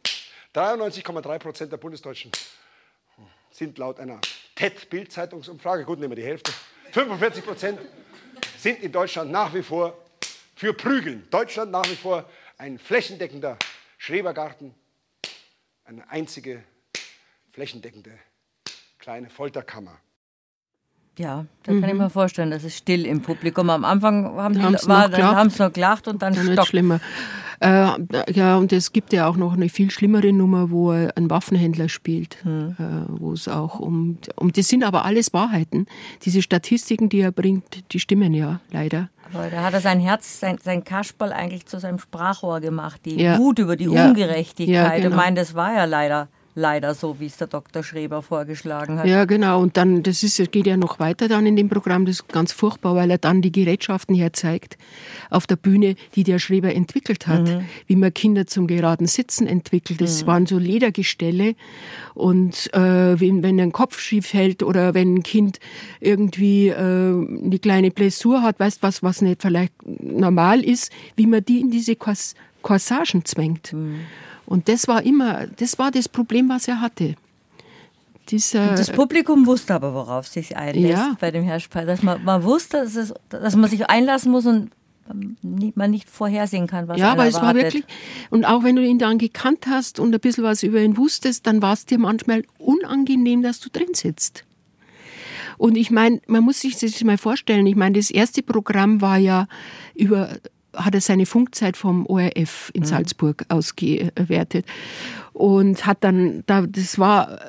93,3 0.53 1.39
Prozent 1.39 1.71
der 1.71 1.77
Bundesdeutschen 1.77 2.31
sind 3.61 3.77
laut 3.77 3.99
einer 3.99 4.19
TED-Bild-Zeitungsumfrage, 4.55 5.85
gut, 5.85 5.99
nehmen 5.99 6.13
wir 6.13 6.15
die 6.15 6.27
Hälfte, 6.27 6.51
45 6.93 7.45
Prozent 7.45 7.79
sind 8.57 8.81
in 8.81 8.91
Deutschland 8.91 9.31
nach 9.31 9.53
wie 9.53 9.61
vor 9.61 9.95
für 10.55 10.73
Prügeln. 10.73 11.27
Deutschland 11.29 11.71
nach 11.71 11.85
wie 11.85 11.95
vor 11.95 12.27
ein 12.57 12.79
flächendeckender 12.79 13.57
Schrebergarten, 13.99 14.73
eine 15.85 16.09
einzige 16.09 16.63
flächendeckende 17.51 18.09
kleine 18.97 19.29
Folterkammer. 19.29 19.95
Ja, 21.19 21.45
da 21.61 21.71
kann 21.71 21.81
mhm. 21.81 21.83
ich 21.83 21.93
mir 21.93 22.09
vorstellen, 22.09 22.49
das 22.49 22.63
ist 22.63 22.77
still 22.77 23.05
im 23.05 23.21
Publikum. 23.21 23.69
Am 23.69 23.85
Anfang 23.85 24.25
haben 24.37 24.55
die, 24.55 24.87
war, 24.87 25.07
dann 25.07 25.35
haben 25.35 25.51
sie 25.51 25.61
noch 25.61 25.71
gelacht 25.71 26.07
und 26.07 26.23
dann, 26.23 26.33
dann 26.33 26.53
stockt. 26.53 26.69
schlimmer. 26.69 26.99
Äh, 27.61 27.91
ja, 28.33 28.57
und 28.57 28.73
es 28.73 28.91
gibt 28.91 29.13
ja 29.13 29.27
auch 29.27 29.37
noch 29.37 29.53
eine 29.53 29.69
viel 29.69 29.91
schlimmere 29.91 30.33
Nummer, 30.33 30.71
wo 30.71 30.93
er 30.93 31.15
einen 31.15 31.29
Waffenhändler 31.29 31.89
spielt, 31.89 32.43
mhm. 32.43 32.75
äh, 32.79 33.19
wo 33.19 33.33
es 33.33 33.47
auch 33.47 33.79
um, 33.79 34.17
um, 34.35 34.51
das 34.51 34.67
sind 34.67 34.83
aber 34.83 35.05
alles 35.05 35.31
Wahrheiten. 35.31 35.85
Diese 36.23 36.41
Statistiken, 36.41 37.09
die 37.09 37.19
er 37.19 37.31
bringt, 37.31 37.83
die 37.93 37.99
stimmen 37.99 38.33
ja 38.33 38.61
leider. 38.71 39.09
Aber 39.31 39.47
da 39.49 39.61
hat 39.61 39.75
er 39.75 39.79
sein 39.79 39.99
Herz, 39.99 40.39
sein, 40.39 40.57
sein 40.61 40.83
Kasperl 40.83 41.31
eigentlich 41.31 41.67
zu 41.67 41.79
seinem 41.79 41.99
Sprachrohr 41.99 42.61
gemacht, 42.61 43.01
die 43.05 43.21
ja. 43.21 43.37
Wut 43.37 43.59
über 43.59 43.75
die 43.75 43.85
ja. 43.85 44.07
Ungerechtigkeit. 44.07 44.73
Ja, 44.73 44.95
genau. 44.95 45.09
Ich 45.09 45.15
meine, 45.15 45.35
das 45.35 45.53
war 45.53 45.71
ja 45.73 45.85
leider 45.85 46.29
leider 46.55 46.93
so, 46.93 47.19
wie 47.19 47.27
es 47.27 47.37
der 47.37 47.47
Dr. 47.47 47.83
Schreber 47.83 48.21
vorgeschlagen 48.21 48.99
hat. 48.99 49.05
Ja, 49.05 49.25
genau. 49.25 49.61
Und 49.61 49.77
dann, 49.77 50.03
das 50.03 50.23
ist, 50.23 50.51
geht 50.51 50.67
ja 50.67 50.77
noch 50.77 50.99
weiter 50.99 51.27
dann 51.27 51.45
in 51.45 51.55
dem 51.55 51.69
Programm, 51.69 52.05
das 52.05 52.15
ist 52.15 52.27
ganz 52.29 52.51
furchtbar, 52.51 52.95
weil 52.95 53.09
er 53.09 53.17
dann 53.17 53.41
die 53.41 53.51
Gerätschaften 53.51 54.15
herzeigt 54.15 54.77
auf 55.29 55.47
der 55.47 55.55
Bühne, 55.55 55.95
die 56.15 56.23
der 56.23 56.39
Schreber 56.39 56.73
entwickelt 56.73 57.27
hat, 57.27 57.47
mhm. 57.47 57.65
wie 57.87 57.95
man 57.95 58.13
Kinder 58.13 58.47
zum 58.47 58.67
geraden 58.67 59.07
Sitzen 59.07 59.47
entwickelt. 59.47 60.01
Das 60.01 60.23
mhm. 60.23 60.27
waren 60.27 60.45
so 60.45 60.57
Ledergestelle 60.57 61.55
und 62.13 62.73
äh, 62.73 63.19
wenn, 63.19 63.43
wenn 63.43 63.59
ein 63.59 63.71
Kopf 63.71 63.99
schief 63.99 64.33
hält 64.33 64.63
oder 64.63 64.93
wenn 64.93 65.15
ein 65.15 65.23
Kind 65.23 65.59
irgendwie 65.99 66.67
äh, 66.67 66.75
eine 66.75 67.59
kleine 67.59 67.91
Blessur 67.91 68.41
hat, 68.41 68.59
weißt 68.59 68.83
was, 68.83 69.03
was 69.03 69.21
nicht 69.21 69.41
vielleicht 69.41 69.73
normal 69.85 70.63
ist, 70.63 70.91
wie 71.15 71.27
man 71.27 71.43
die 71.43 71.61
in 71.61 71.71
diese 71.71 71.95
Corsagen 71.95 73.25
zwängt. 73.25 73.73
Mhm. 73.73 74.01
Und 74.51 74.67
das 74.67 74.89
war 74.89 75.01
immer, 75.03 75.47
das 75.47 75.79
war 75.79 75.91
das 75.91 76.09
Problem, 76.09 76.49
was 76.49 76.67
er 76.67 76.81
hatte. 76.81 77.15
Dieser, 78.27 78.75
das 78.75 78.91
Publikum 78.91 79.45
wusste 79.45 79.73
aber, 79.73 79.93
worauf 79.93 80.27
sich 80.27 80.57
einlässt 80.57 80.91
ja. 80.91 81.15
bei 81.21 81.31
dem 81.31 81.45
Herr 81.45 81.61
Speyer. 81.61 81.85
Dass 81.85 82.03
man, 82.03 82.21
man 82.25 82.43
wusste, 82.43 82.83
dass, 82.83 82.95
es, 82.95 83.13
dass 83.29 83.55
man 83.55 83.69
sich 83.69 83.89
einlassen 83.89 84.29
muss 84.29 84.45
und 84.45 84.71
man 85.75 85.91
nicht 85.91 86.09
vorhersehen 86.09 86.67
kann, 86.67 86.89
was 86.89 86.99
Ja, 86.99 87.13
aber 87.13 87.27
es 87.27 87.35
war 87.35 87.55
wirklich, 87.55 87.85
und 88.29 88.43
auch 88.43 88.65
wenn 88.65 88.75
du 88.75 88.85
ihn 88.85 88.99
dann 88.99 89.19
gekannt 89.19 89.67
hast 89.67 90.01
und 90.01 90.13
ein 90.13 90.19
bisschen 90.19 90.43
was 90.43 90.63
über 90.63 90.81
ihn 90.81 90.97
wusstest, 90.97 91.47
dann 91.47 91.61
war 91.61 91.71
es 91.71 91.85
dir 91.85 91.97
manchmal 91.97 92.43
unangenehm, 92.57 93.41
dass 93.43 93.61
du 93.61 93.69
drin 93.69 93.93
sitzt. 93.93 94.43
Und 95.57 95.77
ich 95.77 95.91
meine, 95.91 96.19
man 96.27 96.43
muss 96.43 96.59
sich 96.59 96.77
das 96.77 97.01
mal 97.05 97.17
vorstellen, 97.17 97.65
ich 97.67 97.77
meine, 97.77 97.97
das 97.97 98.11
erste 98.11 98.43
Programm 98.43 98.99
war 98.99 99.17
ja 99.17 99.47
über 99.95 100.29
hat 100.75 100.95
er 100.95 101.01
seine 101.01 101.25
Funkzeit 101.25 101.77
vom 101.77 102.05
ORF 102.05 102.71
in 102.73 102.81
mhm. 102.81 102.85
Salzburg 102.85 103.45
ausgewertet 103.49 104.65
und 105.33 105.85
hat 105.85 106.03
dann, 106.03 106.43
da, 106.45 106.65
das 106.65 106.99
war, 106.99 107.39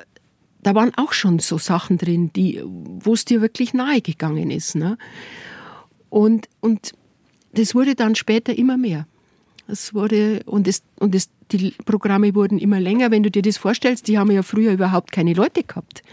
da 0.61 0.75
waren 0.75 0.91
auch 0.95 1.13
schon 1.13 1.39
so 1.39 1.57
Sachen 1.57 1.97
drin, 1.97 2.31
die, 2.35 2.61
wo 2.63 3.13
es 3.13 3.25
dir 3.25 3.41
wirklich 3.41 3.73
nahe 3.73 4.01
gegangen 4.01 4.51
ist. 4.51 4.75
Ne? 4.75 4.97
Und, 6.09 6.47
und 6.59 6.93
das 7.53 7.75
wurde 7.75 7.95
dann 7.95 8.15
später 8.15 8.57
immer 8.57 8.77
mehr. 8.77 9.07
Es 9.67 9.93
wurde, 9.93 10.41
und, 10.45 10.67
es, 10.67 10.83
und 10.99 11.15
es, 11.15 11.29
die 11.51 11.73
Programme 11.85 12.35
wurden 12.35 12.59
immer 12.59 12.79
länger. 12.79 13.11
Wenn 13.11 13.23
du 13.23 13.31
dir 13.31 13.41
das 13.41 13.57
vorstellst, 13.57 14.07
die 14.07 14.17
haben 14.17 14.31
ja 14.31 14.43
früher 14.43 14.73
überhaupt 14.73 15.11
keine 15.11 15.33
Leute 15.33 15.63
gehabt. 15.63 16.03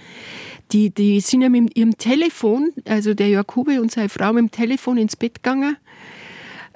Die, 0.72 0.90
die 0.90 1.20
sind 1.20 1.42
ja 1.42 1.48
mit 1.48 1.76
ihrem 1.76 1.98
Telefon, 1.98 2.70
also 2.84 3.14
der 3.14 3.28
Jakube 3.28 3.80
und 3.80 3.90
seine 3.90 4.08
Frau 4.08 4.32
mit 4.32 4.42
dem 4.42 4.50
Telefon 4.52 4.98
ins 4.98 5.16
Bett 5.16 5.42
gegangen 5.42 5.76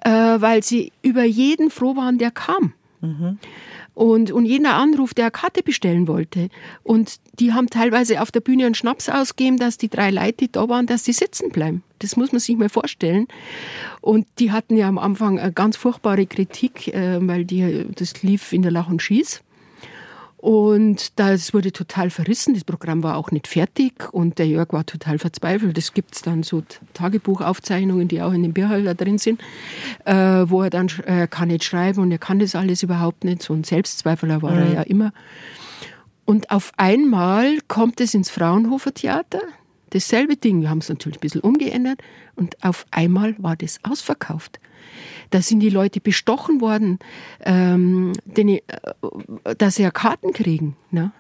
äh, 0.05 0.11
weil 0.11 0.63
sie 0.63 0.93
über 1.03 1.25
jeden 1.25 1.71
froh 1.71 1.97
waren, 1.97 2.19
der 2.19 2.31
kam. 2.31 2.73
Mhm. 3.01 3.39
Und, 3.95 4.33
und 4.33 4.45
jeder 4.45 4.75
Anruf, 4.75 5.15
der 5.15 5.27
eine 5.27 5.31
Karte 5.31 5.63
bestellen 5.63 6.09
wollte. 6.09 6.49
Und 6.83 7.17
die 7.39 7.53
haben 7.53 7.71
teilweise 7.71 8.21
auf 8.21 8.33
der 8.33 8.41
Bühne 8.41 8.67
einen 8.67 8.75
Schnaps 8.75 9.09
ausgegeben, 9.09 9.57
dass 9.57 9.79
die 9.79 9.89
drei 9.89 10.11
Leute, 10.11 10.47
die 10.47 10.53
da 10.53 10.69
waren, 10.69 10.87
dass 10.87 11.05
die 11.05 11.13
sitzen 11.13 11.51
bleiben. 11.51 11.85
Das 12.01 12.17
muss 12.17 12.33
man 12.33 12.41
sich 12.41 12.57
mal 12.57 12.69
vorstellen. 12.69 13.29
Und 14.01 14.27
die 14.41 14.51
hatten 14.51 14.77
ja 14.77 14.89
am 14.89 14.99
Anfang 14.99 15.39
eine 15.39 15.53
ganz 15.53 15.77
furchtbare 15.77 16.27
Kritik, 16.27 16.89
äh, 16.89 17.25
weil 17.27 17.45
die, 17.45 17.87
das 17.95 18.23
lief 18.23 18.53
in 18.53 18.63
der 18.63 18.73
Lach 18.73 18.89
und 18.89 19.01
Schieß. 19.01 19.44
Und 20.45 21.19
das 21.19 21.55
wurde 21.55 21.73
total 21.73 22.11
verrissen. 22.11 22.53
Das 22.53 22.65
Programm 22.65 23.03
war 23.03 23.17
auch 23.17 23.31
nicht 23.31 23.49
fertig 23.49 24.13
und 24.13 24.39
der 24.39 24.47
Jörg 24.47 24.75
war 24.75 24.85
total 24.85 25.19
verzweifelt. 25.19 25.79
Es 25.79 25.95
gibt 25.95 26.27
dann 26.27 26.43
so 26.43 26.63
Tagebuchaufzeichnungen, 26.93 28.09
die 28.09 28.21
auch 28.21 28.35
in 28.35 28.43
dem 28.43 28.53
Bierhalter 28.53 28.95
drin 28.95 29.17
sind, 29.17 29.41
äh, 30.05 30.13
wo 30.13 30.61
er 30.61 30.69
dann 30.69 30.91
äh, 31.07 31.29
kann 31.29 31.49
nicht 31.49 31.65
schreiben 31.65 32.03
und 32.03 32.13
er 32.13 32.19
kann 32.19 32.41
das 32.41 32.55
alles 32.55 32.83
überhaupt 32.83 33.25
nicht. 33.25 33.41
So 33.43 33.55
ein 33.55 33.65
Selbstzweifler 33.65 34.43
war 34.43 34.51
mhm. 34.51 34.59
er 34.59 34.73
ja 34.75 34.83
immer. 34.83 35.15
Und 36.27 36.51
auf 36.51 36.73
einmal 36.77 37.61
kommt 37.67 38.03
es 38.03 38.13
ins 38.13 38.29
Fraunhofer 38.29 38.93
Theater. 38.93 39.41
Dasselbe 39.95 40.37
Ding. 40.37 40.61
Wir 40.61 40.71
haben 40.71 40.79
es 40.79 40.89
natürlich 40.89 41.19
ein 41.19 41.21
bisschen 41.21 41.41
umgeändert 41.41 42.01
und 42.35 42.63
auf 42.65 42.85
einmal 42.91 43.37
war 43.39 43.55
das 43.55 43.79
ausverkauft. 43.85 44.59
Da 45.31 45.41
sind 45.41 45.61
die 45.61 45.71
Leute 45.71 46.01
bestochen 46.01 46.61
worden, 46.61 46.99
ähm, 47.45 48.13
denn, 48.25 48.49
äh, 48.49 48.61
dass 49.57 49.77
sie 49.77 49.85
ja 49.85 49.93
Karten 49.93 50.33
kriegen. 50.33 50.77
Ne? 50.91 51.13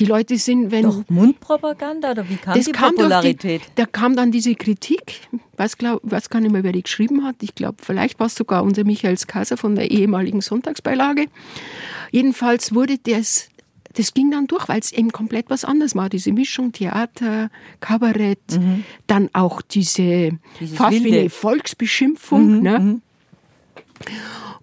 Die 0.00 0.04
Leute 0.06 0.36
sind, 0.38 0.72
wenn. 0.72 0.82
Doch 0.82 1.04
Mundpropaganda 1.08 2.10
oder 2.10 2.28
wie 2.28 2.36
kam 2.36 2.54
das 2.54 2.64
die 2.64 2.72
kam 2.72 2.94
Popularität? 2.96 3.62
Die, 3.62 3.70
da 3.76 3.86
kam 3.86 4.16
dann 4.16 4.32
diese 4.32 4.56
Kritik. 4.56 5.28
Was 5.56 5.78
glaub, 5.78 6.00
weiß 6.02 6.28
gar 6.28 6.40
nicht 6.40 6.52
mehr, 6.52 6.64
wer 6.64 6.72
die 6.72 6.82
geschrieben 6.82 7.24
hat. 7.24 7.36
Ich 7.42 7.54
glaube, 7.54 7.76
vielleicht 7.80 8.18
war 8.18 8.26
es 8.26 8.34
sogar 8.34 8.64
unser 8.64 8.84
Michael 8.84 9.16
Kaiser 9.16 9.56
von 9.56 9.76
der 9.76 9.90
ehemaligen 9.90 10.40
Sonntagsbeilage. 10.40 11.26
Jedenfalls 12.10 12.74
wurde 12.74 12.98
das 12.98 13.48
das 13.96 14.12
ging 14.14 14.30
dann 14.30 14.46
durch, 14.46 14.68
weil 14.68 14.80
es 14.80 14.92
eben 14.92 15.10
komplett 15.10 15.48
was 15.48 15.64
anderes 15.64 15.94
war. 15.94 16.08
Diese 16.08 16.32
Mischung 16.32 16.72
Theater, 16.72 17.50
Kabarett, 17.80 18.38
mhm. 18.52 18.84
dann 19.06 19.30
auch 19.32 19.62
diese 19.62 20.38
Dieses 20.60 20.76
fast 20.76 20.92
Wilde. 20.92 21.04
wie 21.04 21.18
eine 21.18 21.30
Volksbeschimpfung. 21.30 22.56
Mhm, 22.56 22.62
ne? 22.62 22.78
Mhm. 22.78 23.02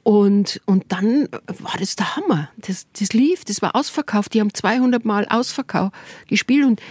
Und, 0.03 0.61
und 0.65 0.85
dann 0.89 1.29
war 1.31 1.75
das 1.79 1.95
der 1.95 2.15
Hammer. 2.15 2.49
Das, 2.57 2.85
das 2.99 3.13
lief, 3.13 3.45
das 3.45 3.61
war 3.61 3.75
ausverkauft. 3.75 4.33
Die 4.33 4.41
haben 4.41 4.53
200 4.53 5.05
Mal 5.05 5.25
ausverkauft 5.29 5.93
gespielt. 6.27 6.65
Und 6.65 6.81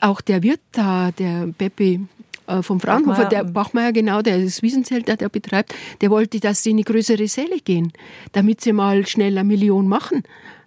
auch 0.00 0.20
der 0.20 0.42
Wirt 0.42 0.60
da, 0.72 1.10
der 1.10 1.48
Peppi 1.58 2.06
äh, 2.46 2.62
vom 2.62 2.80
Fraunhofer, 2.80 3.24
Bachmeier. 3.24 3.28
der 3.28 3.44
Bachmeier, 3.44 3.92
genau, 3.92 4.22
der 4.22 4.40
das 4.40 4.62
Wiesenzelt, 4.62 5.08
der, 5.08 5.16
der 5.16 5.28
betreibt, 5.28 5.74
der 6.00 6.10
wollte, 6.10 6.40
dass 6.40 6.62
sie 6.62 6.70
in 6.70 6.76
die 6.76 6.84
größere 6.84 7.26
Säle 7.26 7.58
gehen, 7.58 7.92
damit 8.32 8.60
sie 8.60 8.72
mal 8.72 9.06
schnell 9.06 9.36
eine 9.36 9.46
Million 9.46 9.88
machen. 9.88 10.22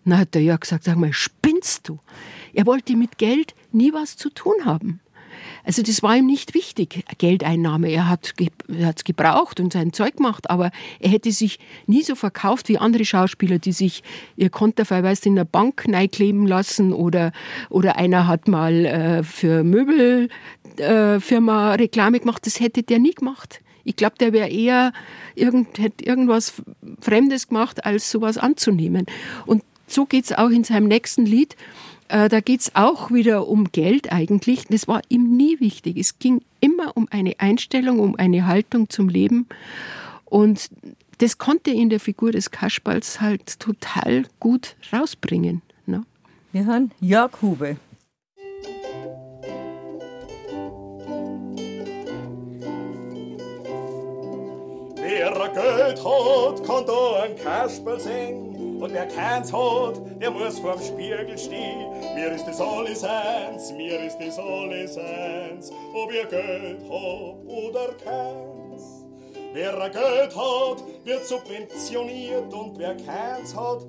Na 0.09 0.17
hat 0.17 0.33
der 0.33 0.41
Jörg 0.41 0.61
gesagt, 0.61 0.85
sag 0.85 0.97
mal, 0.97 1.13
spinnst 1.13 1.87
du? 1.87 1.99
Er 2.55 2.65
wollte 2.65 2.95
mit 2.95 3.19
Geld 3.19 3.53
nie 3.71 3.93
was 3.93 4.17
zu 4.17 4.31
tun 4.31 4.55
haben. 4.65 5.01
Also 5.63 5.83
das 5.83 6.01
war 6.01 6.17
ihm 6.17 6.25
nicht 6.25 6.55
wichtig, 6.55 7.05
Geldeinnahme. 7.19 7.89
Er 7.89 8.09
hat 8.09 8.33
es 8.67 9.03
gebraucht 9.03 9.59
und 9.59 9.71
sein 9.71 9.93
Zeug 9.93 10.15
gemacht, 10.17 10.49
aber 10.49 10.71
er 10.99 11.11
hätte 11.11 11.31
sich 11.31 11.59
nie 11.85 12.01
so 12.01 12.15
verkauft 12.15 12.69
wie 12.69 12.79
andere 12.79 13.05
Schauspieler, 13.05 13.59
die 13.59 13.71
sich 13.71 14.01
ihr 14.35 14.49
Konterfei 14.49 15.03
weißt, 15.03 15.27
in 15.27 15.35
der 15.35 15.45
Bank 15.45 15.85
kleben 16.11 16.47
lassen 16.47 16.91
oder, 16.91 17.31
oder 17.69 17.97
einer 17.97 18.25
hat 18.25 18.47
mal 18.47 18.85
äh, 18.85 19.21
für 19.21 19.63
Möbelfirma 19.63 21.73
äh, 21.73 21.75
Reklame 21.75 22.19
gemacht. 22.19 22.47
Das 22.47 22.59
hätte 22.59 22.81
der 22.81 22.97
nie 22.97 23.13
gemacht. 23.13 23.61
Ich 23.83 23.95
glaube, 23.95 24.15
der 24.19 24.33
wäre 24.33 24.49
eher 24.49 24.91
irgend, 25.35 25.77
hätte 25.77 26.03
irgendwas 26.03 26.61
Fremdes 26.99 27.47
gemacht, 27.47 27.85
als 27.85 28.11
sowas 28.11 28.37
anzunehmen. 28.37 29.05
Und 29.45 29.63
so 29.91 30.05
geht 30.05 30.25
es 30.25 30.31
auch 30.33 30.49
in 30.49 30.63
seinem 30.63 30.87
nächsten 30.87 31.25
Lied. 31.25 31.55
Äh, 32.09 32.29
da 32.29 32.41
geht 32.41 32.61
es 32.61 32.75
auch 32.75 33.11
wieder 33.11 33.47
um 33.47 33.71
Geld 33.71 34.11
eigentlich. 34.11 34.65
Das 34.65 34.87
war 34.87 35.01
ihm 35.09 35.37
nie 35.37 35.59
wichtig. 35.59 35.97
Es 35.97 36.19
ging 36.19 36.41
immer 36.59 36.97
um 36.97 37.07
eine 37.11 37.39
Einstellung, 37.39 37.99
um 37.99 38.15
eine 38.15 38.47
Haltung 38.47 38.89
zum 38.89 39.09
Leben. 39.09 39.47
Und 40.25 40.69
das 41.19 41.37
konnte 41.37 41.71
in 41.71 41.89
der 41.89 41.99
Figur 41.99 42.31
des 42.31 42.51
Kasperls 42.51 43.21
halt 43.21 43.59
total 43.59 44.25
gut 44.39 44.75
rausbringen. 44.91 45.61
Ne? 45.85 46.03
Wir 46.51 46.65
hören 46.65 46.91
Jörg 46.99 47.41
Hube. 47.41 47.77
Wer 54.95 55.49
Geld 55.53 56.03
hat, 56.03 56.67
kann 56.67 56.85
da 56.85 57.23
ein 57.23 57.35
Kasperl 57.35 57.99
singen. 57.99 58.58
Und 58.79 58.93
wer 58.93 59.07
keins 59.07 59.51
hat, 59.51 59.99
der 60.21 60.31
muss 60.31 60.57
vorm 60.59 60.81
Spiegel 60.81 61.37
stehen. 61.37 61.91
Mir 62.15 62.31
ist 62.31 62.47
das 62.47 62.61
alles 62.61 63.03
eins, 63.03 63.73
mir 63.73 63.99
ist 63.99 64.17
das 64.19 64.39
alles 64.39 64.97
eins, 64.97 65.69
ob 65.93 66.13
ihr 66.13 66.25
Geld 66.25 66.81
habt 66.89 67.45
oder 67.45 67.87
keins. 68.01 69.05
Wer 69.51 69.89
Geld 69.89 70.35
hat, 70.35 70.83
wird 71.03 71.25
subventioniert 71.25 72.53
und 72.53 72.79
wer 72.79 72.95
keins 72.95 73.53
hat, 73.53 73.85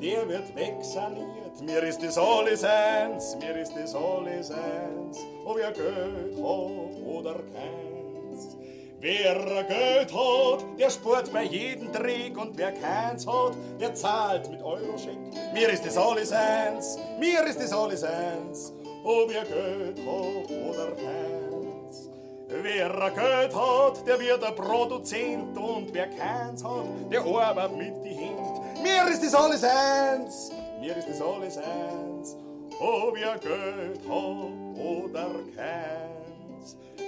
der 0.00 0.26
wird 0.26 0.56
wegsaniert. 0.56 1.60
Mir 1.60 1.82
ist 1.82 2.02
das 2.02 2.16
alles 2.16 2.64
eins, 2.64 3.36
mir 3.40 3.60
ist 3.60 3.74
das 3.76 3.94
alles 3.94 4.50
eins, 4.50 5.18
ob 5.44 5.58
ihr 5.58 5.72
Geld 5.72 6.36
habt 6.36 7.06
oder 7.06 7.34
keins. 7.34 7.89
Wer 9.02 9.64
Geld 9.64 10.12
hat, 10.12 10.78
der 10.78 10.90
spart 10.90 11.32
bei 11.32 11.44
jedem 11.44 11.90
Trick 11.90 12.36
und 12.36 12.58
wer 12.58 12.72
keins 12.72 13.26
hat, 13.26 13.56
der 13.80 13.94
zahlt 13.94 14.50
mit 14.50 14.62
Euroscheck. 14.62 15.16
Mir 15.54 15.70
ist 15.70 15.86
das 15.86 15.96
alles 15.96 16.30
eins, 16.32 16.98
mir 17.18 17.42
ist 17.46 17.58
das 17.58 17.72
alles 17.72 18.04
eins, 18.04 18.74
ob 19.02 19.32
ihr 19.32 19.44
Geld 19.44 19.98
habt 20.06 20.50
oder 20.50 20.90
keins. 20.96 22.10
Wer 22.48 22.90
Geld 22.90 23.54
hat, 23.54 24.06
der 24.06 24.20
wird 24.20 24.44
ein 24.44 24.54
Produzent 24.54 25.56
und 25.56 25.94
wer 25.94 26.08
keins 26.08 26.62
hat, 26.62 26.84
der 27.10 27.22
arbeitet 27.22 27.76
mit 27.78 28.04
die 28.04 28.14
Hände. 28.14 28.60
Mir 28.82 29.10
ist 29.10 29.24
das 29.24 29.34
alles 29.34 29.64
eins, 29.64 30.52
mir 30.78 30.94
ist 30.94 31.08
das 31.08 31.22
alles 31.22 31.56
eins, 31.56 32.36
ob 32.78 33.16
ihr 33.16 33.38
Geld 33.38 34.00
habt 34.06 34.78
oder 34.78 35.30
keins. 35.56 36.09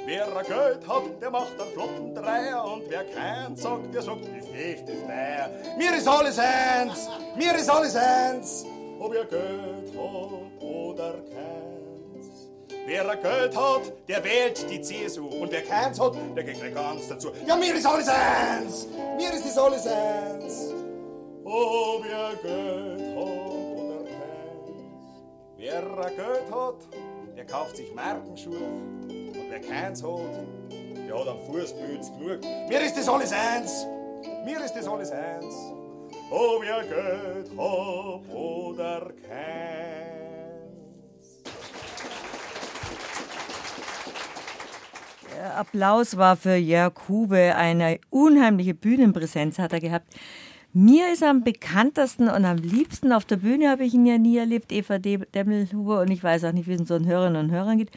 Wer 0.04 0.26
Geld 0.42 0.88
hat, 0.88 1.02
der 1.20 1.30
macht 1.30 1.60
einen 1.60 1.72
flotten 1.72 2.14
Dreier 2.14 2.64
und 2.64 2.82
wer 2.88 3.04
keins 3.04 3.62
sagt, 3.62 3.94
der 3.94 4.02
sagt, 4.02 4.24
das 4.24 4.48
echt 4.48 4.88
ist 4.88 5.06
der. 5.06 5.50
Mir 5.78 5.96
ist 5.96 6.08
alles 6.08 6.38
eins, 6.38 7.08
mir 7.36 7.54
ist 7.54 7.70
alles 7.70 7.96
eins, 7.96 8.66
ob 8.98 9.14
ihr 9.14 9.24
Geld 9.24 9.92
habt 9.96 10.62
oder 10.62 11.12
keins. 11.12 11.72
Wer 12.84 13.16
Geld 13.16 13.56
hat, 13.56 13.92
der 14.08 14.24
wählt 14.24 14.68
die 14.68 14.80
CSU. 14.80 15.26
Und 15.28 15.52
wer 15.52 15.62
keins 15.62 16.00
hat, 16.00 16.14
der 16.36 16.42
geht 16.42 16.58
gleich 16.58 16.74
ganz 16.74 17.08
dazu. 17.08 17.30
Ja, 17.46 17.54
mir 17.54 17.74
ist 17.74 17.86
alles 17.86 18.08
eins! 18.08 18.88
Mir 19.16 19.32
ist 19.32 19.46
das 19.46 19.56
alles 19.56 19.86
eins! 19.86 20.74
Ob 21.44 22.04
ihr 22.04 22.38
Geld 22.42 23.16
habt 23.16 23.76
oder 23.78 24.04
keins. 24.04 24.82
Wer 25.56 25.80
Geld 25.80 26.50
hat, 26.50 26.74
der 27.36 27.46
kauft 27.46 27.76
sich 27.76 27.94
Markenschuhe. 27.94 29.21
Wer 29.52 29.60
keins 29.60 30.02
hat, 30.02 30.18
der 31.06 31.14
hat 31.14 31.28
am 31.28 31.38
Fußpilz 31.40 32.10
genug. 32.12 32.40
Mir 32.70 32.80
ist 32.80 32.96
das 32.96 33.06
alles 33.06 33.32
eins! 33.32 33.86
Mir 34.46 34.64
ist 34.64 34.72
das 34.72 34.88
alles 34.88 35.10
eins! 35.10 35.54
Ob 36.30 36.64
ihr 36.64 36.82
Geld 36.88 37.50
habt 37.54 38.34
oder 38.34 39.12
keins. 39.28 40.22
Applaus 45.54 46.16
war 46.16 46.36
für 46.36 46.56
Jörg 46.56 46.94
Hube. 47.10 47.54
Eine 47.54 48.00
unheimliche 48.08 48.72
Bühnenpräsenz 48.72 49.58
hat 49.58 49.74
er 49.74 49.80
gehabt. 49.80 50.06
Mir 50.72 51.12
ist 51.12 51.22
am 51.22 51.44
bekanntesten 51.44 52.30
und 52.30 52.46
am 52.46 52.56
liebsten 52.56 53.12
auf 53.12 53.26
der 53.26 53.36
Bühne 53.36 53.68
habe 53.68 53.84
ich 53.84 53.92
ihn 53.92 54.06
ja 54.06 54.16
nie 54.16 54.38
erlebt, 54.38 54.72
Eva 54.72 54.96
Demmelhuber, 54.98 56.00
und 56.00 56.10
ich 56.10 56.24
weiß 56.24 56.44
auch 56.44 56.52
nicht, 56.52 56.66
wie 56.66 56.72
es 56.72 56.90
einen 56.90 57.06
Hörerinnen 57.06 57.44
und 57.44 57.50
Hörern 57.50 57.76
geht. 57.76 57.90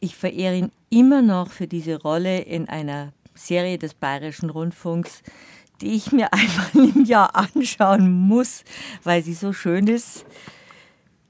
Ich 0.00 0.16
verehre 0.16 0.56
ihn 0.56 0.72
immer 0.90 1.22
noch 1.22 1.50
für 1.50 1.66
diese 1.66 2.00
Rolle 2.00 2.40
in 2.40 2.68
einer 2.68 3.12
Serie 3.34 3.78
des 3.78 3.94
Bayerischen 3.94 4.50
Rundfunks, 4.50 5.22
die 5.80 5.94
ich 5.94 6.12
mir 6.12 6.32
einmal 6.32 6.94
im 6.94 7.04
Jahr 7.04 7.34
anschauen 7.36 8.10
muss, 8.10 8.64
weil 9.04 9.22
sie 9.22 9.34
so 9.34 9.52
schön 9.52 9.86
ist 9.86 10.24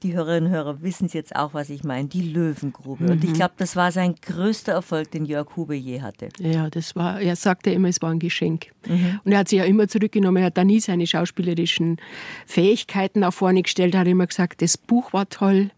die 0.03 0.13
Hörerinnen 0.13 0.49
und 0.49 0.55
Hörer 0.55 0.81
wissen 0.81 1.05
es 1.05 1.13
jetzt 1.13 1.35
auch, 1.35 1.53
was 1.53 1.69
ich 1.69 1.83
meine, 1.83 2.07
die 2.07 2.21
Löwengrube. 2.21 3.03
Mhm. 3.03 3.09
Und 3.11 3.23
ich 3.23 3.31
mhm. 3.31 3.35
glaube, 3.35 3.53
das 3.57 3.75
war 3.75 3.91
sein 3.91 4.15
größter 4.15 4.73
Erfolg, 4.73 5.11
den 5.11 5.25
Jörg 5.25 5.55
Hube 5.55 5.75
je 5.75 6.01
hatte. 6.01 6.29
Ja, 6.39 6.69
das 6.69 6.95
war, 6.95 7.19
er 7.19 7.35
sagte 7.35 7.71
immer, 7.71 7.89
es 7.89 8.01
war 8.01 8.11
ein 8.11 8.19
Geschenk. 8.19 8.67
Mhm. 8.87 9.19
Und 9.23 9.31
er 9.31 9.39
hat 9.39 9.49
sich 9.49 9.59
ja 9.59 9.65
immer 9.65 9.87
zurückgenommen, 9.87 10.37
er 10.37 10.47
hat 10.47 10.57
da 10.57 10.63
nie 10.63 10.79
seine 10.79 11.05
schauspielerischen 11.05 11.97
Fähigkeiten 12.45 13.19
nach 13.21 13.33
vorne 13.33 13.61
gestellt, 13.61 13.93
er 13.93 14.01
hat 14.01 14.07
immer 14.07 14.27
gesagt, 14.27 14.61
das 14.61 14.77
Buch 14.77 15.11
war 15.13 15.27
toll. 15.29 15.71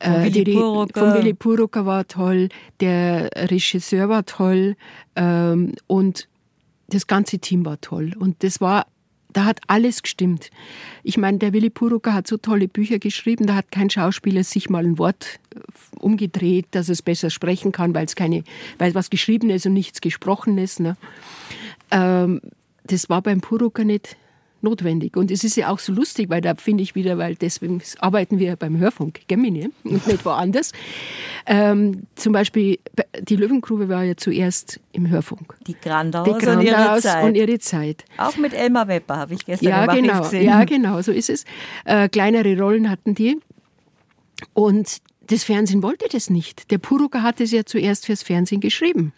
Von 0.00 0.12
äh, 0.14 0.34
Willy, 0.34 0.54
Purucker. 0.54 1.00
von 1.00 1.14
Willy 1.14 1.34
Purucker 1.34 1.86
war 1.86 2.06
toll, 2.06 2.48
der 2.80 3.30
Regisseur 3.34 4.08
war 4.08 4.24
toll 4.26 4.76
ähm, 5.16 5.74
und 5.86 6.28
das 6.88 7.06
ganze 7.06 7.38
Team 7.38 7.64
war 7.64 7.80
toll. 7.80 8.14
Und 8.18 8.42
das 8.42 8.60
war 8.60 8.86
da 9.32 9.44
hat 9.44 9.60
alles 9.66 10.02
gestimmt. 10.02 10.50
Ich 11.02 11.18
meine, 11.18 11.38
der 11.38 11.52
Willy 11.52 11.70
Purucker 11.70 12.14
hat 12.14 12.26
so 12.26 12.38
tolle 12.38 12.66
Bücher 12.66 12.98
geschrieben, 12.98 13.46
da 13.46 13.54
hat 13.56 13.70
kein 13.70 13.90
Schauspieler 13.90 14.42
sich 14.42 14.70
mal 14.70 14.84
ein 14.84 14.98
Wort 14.98 15.38
äh, 15.54 15.60
umgedreht, 15.98 16.66
dass 16.70 16.88
es 16.88 17.02
besser 17.02 17.30
sprechen 17.30 17.70
kann, 17.70 17.94
weil 17.94 18.06
es 18.06 18.16
keine, 18.16 18.42
weil 18.78 18.94
was 18.94 19.10
geschrieben 19.10 19.50
ist 19.50 19.66
und 19.66 19.74
nichts 19.74 20.00
gesprochen 20.00 20.58
ist. 20.58 20.80
Ne? 20.80 20.96
Ähm, 21.90 22.40
das 22.84 23.10
war 23.10 23.22
beim 23.22 23.40
Purucker 23.40 23.84
nicht 23.84 24.16
notwendig. 24.62 25.16
Und 25.16 25.30
es 25.30 25.44
ist 25.44 25.56
ja 25.56 25.70
auch 25.70 25.78
so 25.78 25.92
lustig, 25.92 26.30
weil 26.30 26.40
da 26.40 26.54
finde 26.54 26.82
ich 26.82 26.94
wieder, 26.94 27.18
weil 27.18 27.34
deswegen 27.34 27.80
arbeiten 28.00 28.38
wir 28.38 28.56
beim 28.56 28.78
Hörfunk, 28.78 29.20
Gemini, 29.28 29.70
und 29.84 30.06
nicht 30.06 30.24
woanders. 30.24 30.72
Ähm, 31.46 32.02
zum 32.14 32.32
Beispiel, 32.32 32.78
die 33.20 33.36
Löwengrube 33.36 33.88
war 33.88 34.04
ja 34.04 34.16
zuerst 34.16 34.80
im 34.92 35.08
Hörfunk. 35.08 35.56
Die 35.66 35.74
Grandhaus, 35.74 36.24
die 36.24 36.44
Grandhaus 36.44 36.56
und, 36.56 36.66
ihre 36.66 37.00
Zeit. 37.00 37.24
und 37.24 37.34
ihre 37.36 37.58
Zeit. 37.58 38.04
Auch 38.16 38.36
mit 38.36 38.52
Elmar 38.52 38.88
Wepper 38.88 39.16
habe 39.16 39.34
ich 39.34 39.44
gestern 39.44 39.68
ja, 39.68 39.86
genau, 39.86 40.22
gesehen. 40.22 40.44
Ja, 40.44 40.64
genau, 40.64 41.00
so 41.02 41.12
ist 41.12 41.30
es. 41.30 41.44
Äh, 41.84 42.08
kleinere 42.08 42.58
Rollen 42.58 42.90
hatten 42.90 43.14
die. 43.14 43.38
Und 44.54 44.98
das 45.28 45.44
Fernsehen 45.44 45.82
wollte 45.82 46.06
das 46.10 46.30
nicht. 46.30 46.70
Der 46.70 46.78
Purucker 46.78 47.22
hat 47.22 47.40
es 47.40 47.52
ja 47.52 47.64
zuerst 47.64 48.06
fürs 48.06 48.22
Fernsehen 48.22 48.60
geschrieben. 48.60 49.12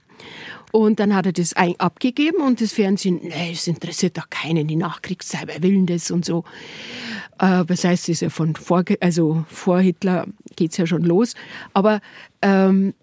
Und 0.72 1.00
dann 1.00 1.14
hat 1.14 1.26
er 1.26 1.32
das 1.32 1.54
abgegeben 1.54 2.42
und 2.42 2.60
das 2.60 2.72
Fernsehen, 2.72 3.20
nee, 3.22 3.52
es 3.52 3.66
interessiert 3.66 4.16
doch 4.18 4.30
keinen, 4.30 4.68
die 4.68 4.76
Nachkriegszeit, 4.76 5.46
wer 5.46 5.62
will 5.62 5.84
das 5.86 6.10
und 6.10 6.24
so. 6.24 6.44
Äh, 7.38 7.64
das 7.64 7.84
heißt, 7.84 8.04
es 8.04 8.08
ist 8.08 8.20
ja 8.22 8.30
von 8.30 8.54
vor, 8.54 8.84
also 9.00 9.44
vor 9.48 9.80
Hitler 9.80 10.26
geht's 10.56 10.76
ja 10.76 10.86
schon 10.86 11.02
los. 11.02 11.34
Aber 11.72 12.00
ähm, 12.42 12.94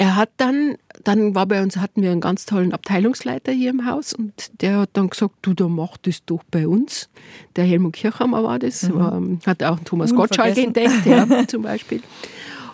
er 0.00 0.16
hat 0.16 0.30
dann, 0.38 0.76
dann 1.04 1.34
war 1.34 1.44
bei 1.44 1.62
uns, 1.62 1.76
hatten 1.76 2.02
wir 2.02 2.10
einen 2.10 2.22
ganz 2.22 2.46
tollen 2.46 2.72
Abteilungsleiter 2.72 3.52
hier 3.52 3.68
im 3.68 3.84
Haus 3.84 4.14
und 4.14 4.32
der 4.62 4.78
hat 4.78 4.90
dann 4.94 5.10
gesagt, 5.10 5.34
du, 5.42 5.52
da 5.52 5.68
mach 5.68 5.98
das 5.98 6.24
doch 6.24 6.42
bei 6.50 6.66
uns. 6.66 7.10
Der 7.56 7.64
Helmut 7.64 7.92
Kirchhammer 7.92 8.42
war 8.42 8.58
das, 8.58 8.84
mhm. 8.84 8.94
war, 8.94 9.22
hat 9.46 9.62
auch 9.62 9.78
Thomas 9.80 10.14
Gottschalk 10.14 10.56
entdeckt, 10.56 11.04
ja, 11.04 11.26
zum 11.46 11.62
Beispiel. 11.62 12.00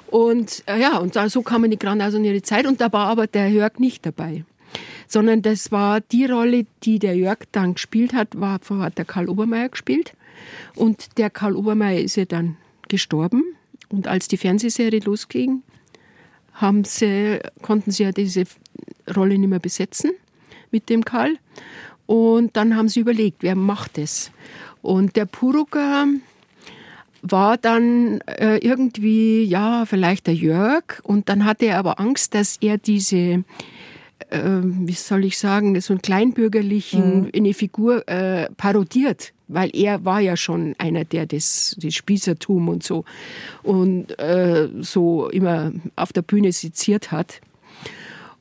Und 0.09 0.63
äh, 0.67 0.81
ja, 0.81 0.99
und 0.99 1.15
so 1.15 1.43
kamen 1.43 1.71
die 1.71 1.79
Grandhaus 1.79 2.15
in 2.15 2.25
ihre 2.25 2.43
Zeit 2.43 2.67
und 2.67 2.81
da 2.81 2.93
war 2.93 3.09
aber 3.09 3.27
der 3.27 3.49
Jörg 3.49 3.79
nicht 3.79 4.07
dabei. 4.07 4.45
Sondern 5.09 5.43
das 5.43 5.73
war 5.73 6.01
die 6.01 6.27
Rolle, 6.27 6.67
die 6.83 6.99
der 6.99 7.17
Jörg 7.17 7.39
dann 7.53 7.75
gespielt 7.75 8.13
hat, 8.13 8.29
war, 8.41 8.61
hat 8.79 8.99
der 8.99 9.05
Karl 9.05 9.29
Obermeier 9.29 9.69
gespielt. 9.69 10.15
Und 10.75 11.19
der 11.19 11.31
Karl 11.31 11.57
Obermeier 11.57 12.01
ist 12.01 12.17
ja 12.17 12.25
dann 12.25 12.57
gestorben. 12.89 13.45
Und 13.89 14.09
als 14.09 14.29
die 14.29 14.37
Fernsehserie 14.37 15.01
losging, 15.01 15.63
haben 16.55 16.85
sie, 16.85 17.39
konnten 17.63 17.91
sie 17.91 18.05
ja 18.05 18.13
diese 18.13 18.45
Rolle 19.15 19.39
nicht 19.39 19.49
mehr 19.49 19.61
besetzen 19.61 20.13
mit 20.71 20.89
dem 20.89 21.05
Karl. 21.05 21.39
Und 22.07 22.57
dann 22.57 22.77
haben 22.77 22.89
sie 22.89 23.01
überlegt, 23.01 23.43
wer 23.43 23.55
macht 23.55 23.99
es? 23.99 24.31
Und 24.83 25.17
der 25.17 25.27
Purucker 25.27 26.07
war 27.31 27.57
dann 27.57 28.21
äh, 28.23 28.59
irgendwie, 28.59 29.45
ja, 29.45 29.85
vielleicht 29.87 30.27
der 30.27 30.35
Jörg. 30.35 31.01
Und 31.03 31.29
dann 31.29 31.45
hatte 31.45 31.67
er 31.67 31.79
aber 31.79 32.01
Angst, 32.01 32.35
dass 32.35 32.57
er 32.61 32.79
diese, 32.79 33.17
äh, 33.17 33.43
wie 34.41 34.93
soll 34.93 35.25
ich 35.25 35.39
sagen, 35.39 35.81
so 35.81 35.93
einen 35.93 36.03
kleinbürgerlichen, 36.03 37.23
mhm. 37.23 37.31
eine 37.35 37.55
Figur 37.55 38.07
äh, 38.09 38.49
parodiert. 38.57 39.33
Weil 39.49 39.71
er 39.75 40.05
war 40.05 40.21
ja 40.21 40.37
schon 40.37 40.75
einer, 40.79 41.05
der 41.05 41.27
das, 41.27 41.77
das 41.79 41.95
Spießertum 41.95 42.69
und 42.69 42.83
so 42.83 43.05
und 43.63 44.19
äh, 44.19 44.69
so 44.81 45.29
immer 45.29 45.73
auf 45.95 46.13
der 46.13 46.23
Bühne 46.23 46.51
seziert 46.51 47.13
hat. 47.13 47.41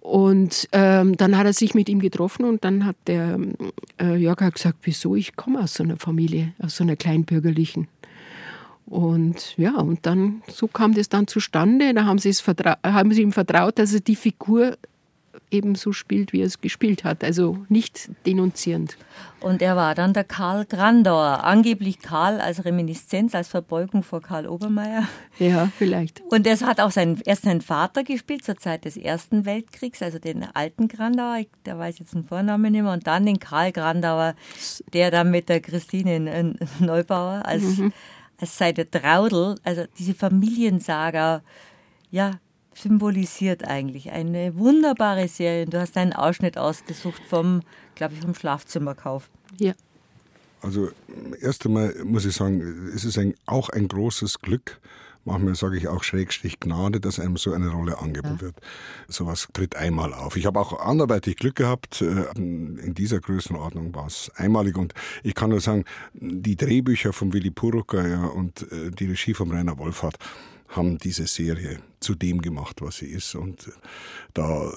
Und 0.06 0.70
ähm, 0.72 1.18
dann 1.18 1.36
hat 1.36 1.48
er 1.48 1.54
sich 1.54 1.74
mit 1.74 1.90
ihm 1.90 2.00
getroffen 2.00 2.46
und 2.46 2.64
dann 2.64 2.86
hat 2.86 2.96
der 3.08 3.40
äh, 4.00 4.16
Jörg 4.16 4.40
hat 4.40 4.54
gesagt, 4.54 4.78
wieso, 4.84 5.16
ich 5.16 5.36
komme 5.36 5.60
aus 5.60 5.74
so 5.74 5.84
einer 5.84 5.98
Familie, 5.98 6.54
aus 6.60 6.76
so 6.76 6.84
einer 6.84 6.96
kleinbürgerlichen. 6.96 7.88
Und 8.86 9.58
ja, 9.58 9.76
und 9.76 10.06
dann, 10.06 10.44
so 10.48 10.68
kam 10.68 10.94
das 10.94 11.10
dann 11.10 11.28
zustande. 11.28 11.94
Da 11.94 12.06
haben 12.06 12.20
sie, 12.20 12.30
es 12.30 12.44
haben 12.48 13.12
sie 13.12 13.22
ihm 13.22 13.32
vertraut, 13.32 13.80
dass 13.80 13.94
er 13.94 14.02
die 14.02 14.16
Figur 14.16 14.78
eben 15.52 15.76
so 15.76 15.92
spielt, 15.92 16.34
wie 16.34 16.42
er 16.42 16.48
es 16.48 16.62
gespielt 16.62 17.04
hat. 17.04 17.24
Also 17.24 17.58
nicht 17.70 18.10
denunzierend. 18.26 18.98
Und 19.42 19.62
er 19.62 19.76
war 19.76 19.96
dann 19.96 20.14
der 20.14 20.24
Karl 20.24 20.66
Grandauer. 20.66 21.44
Angeblich 21.44 22.00
Karl 22.00 22.40
als 22.40 22.66
Reminiszenz, 22.66 23.36
als 23.36 23.48
Verbeugung 23.48 24.02
vor 24.02 24.22
Karl 24.22 24.48
Obermeier. 24.48 25.08
Ja, 25.38 25.70
vielleicht. 25.78 26.22
Und 26.30 26.48
er 26.48 26.60
hat 26.62 26.80
auch 26.80 26.92
seinen, 26.92 27.22
erst 27.26 27.44
seinen 27.44 27.62
Vater 27.62 28.04
gespielt 28.04 28.44
zur 28.44 28.58
Zeit 28.58 28.86
des 28.86 28.98
Ersten 28.98 29.46
Weltkriegs, 29.46 30.02
also 30.02 30.18
den 30.18 30.44
alten 30.54 30.88
Grandauer, 30.88 31.44
der 31.66 31.78
weiß 31.78 32.00
jetzt 32.00 32.14
den 32.14 32.24
Vornamen 32.24 32.72
nicht 32.72 32.82
mehr, 32.82 32.94
und 32.94 33.06
dann 33.06 33.26
den 33.26 33.40
Karl 33.40 33.72
Grandauer, 33.72 34.36
der 34.94 35.12
dann 35.12 35.32
mit 35.32 35.50
der 35.50 35.60
Christine 35.60 36.56
Neubauer 36.80 37.44
als, 37.46 37.64
mhm. 37.78 37.94
Als 38.40 38.58
seine 38.58 38.90
Traudel, 38.90 39.56
also 39.64 39.86
diese 39.98 40.14
Familiensaga, 40.14 41.42
ja, 42.12 42.40
symbolisiert 42.74 43.66
eigentlich. 43.66 44.12
Eine 44.12 44.58
wunderbare 44.58 45.28
Serie. 45.28 45.66
Du 45.66 45.80
hast 45.80 45.98
einen 45.98 46.14
Ausschnitt 46.14 46.58
ausgesucht 46.58 47.22
vom, 47.28 47.62
glaube 47.96 48.14
ich, 48.14 48.22
vom 48.22 48.36
Schlafzimmerkauf. 48.36 49.30
Ja. 49.60 49.74
Also 50.62 50.92
erst 51.42 51.66
einmal 51.66 51.96
muss 52.04 52.26
ich 52.26 52.36
sagen, 52.36 52.90
es 52.94 53.06
ist 53.06 53.18
ein, 53.18 53.36
auch 53.46 53.70
ein 53.70 53.88
großes 53.88 54.40
Glück, 54.40 54.80
manchmal 55.26 55.56
sage 55.56 55.78
ich 55.78 55.88
auch 55.88 56.04
Schrägstrich 56.04 56.60
Gnade, 56.60 57.00
dass 57.00 57.20
einem 57.20 57.38
so 57.38 57.52
eine 57.52 57.70
Rolle 57.70 57.98
angeboten 58.00 58.36
ja. 58.36 58.42
wird. 58.42 58.56
Sowas 59.08 59.48
tritt 59.54 59.76
einmal 59.76 60.14
auf. 60.14 60.38
Ich 60.38 60.46
habe 60.46 60.60
auch 60.60 60.80
anderweitig 60.80 61.38
Glück 61.38 61.56
gehabt. 61.56 62.02
Äh, 62.02 62.26
in 62.36 62.94
dieser 62.94 63.20
Größenordnung 63.20 63.94
war 63.94 64.08
es 64.08 64.32
einmalig. 64.36 64.78
Und 64.78 64.94
ich 65.24 65.36
kann 65.36 65.50
nur 65.50 65.62
sagen, 65.62 65.86
die 66.14 66.56
Drehbücher 66.56 67.12
von 67.12 67.34
Willy 67.34 67.52
Purucker 67.52 68.08
ja, 68.08 68.26
und 68.26 68.72
äh, 68.72 68.92
die 68.92 69.08
Regie 69.08 69.34
von 69.34 69.52
Rainer 69.52 69.78
Wolfhardt, 69.78 70.18
haben 70.70 70.98
diese 70.98 71.28
Serie 71.28 71.80
zu 72.00 72.16
dem 72.16 72.42
gemacht, 72.42 72.82
was 72.82 72.98
sie 72.98 73.08
ist. 73.08 73.36
Und 73.36 73.68
äh, 73.68 73.72
da 74.34 74.64
äh, 74.64 74.72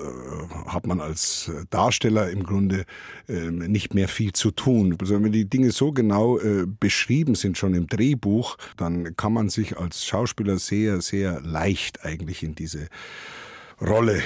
hat 0.67 0.87
man 0.87 1.01
als 1.01 1.51
Darsteller 1.71 2.31
im 2.31 2.43
Grunde 2.43 2.85
äh, 3.29 3.51
nicht 3.51 3.95
mehr 3.95 4.09
viel 4.09 4.33
zu 4.33 4.51
tun. 4.51 4.97
Also 5.01 5.23
wenn 5.23 5.33
die 5.33 5.49
Dinge 5.49 5.73
so 5.73 5.93
genau 5.93 6.39
äh, 6.39 6.67
beschrieben 6.67 7.35
sind, 7.35 7.59
schon 7.59 7.75
im 7.75 7.87
Drehbuch, 7.87 8.57
dann 8.77 9.17
kann 9.17 9.33
man 9.33 9.49
sich 9.49 9.77
als 9.77 10.05
Schauspieler 10.05 10.59
sehr, 10.59 11.01
sehr 11.01 11.41
leicht 11.41 12.05
eigentlich 12.05 12.43
in 12.43 12.55
diese 12.55 12.89
Rolle 13.81 14.23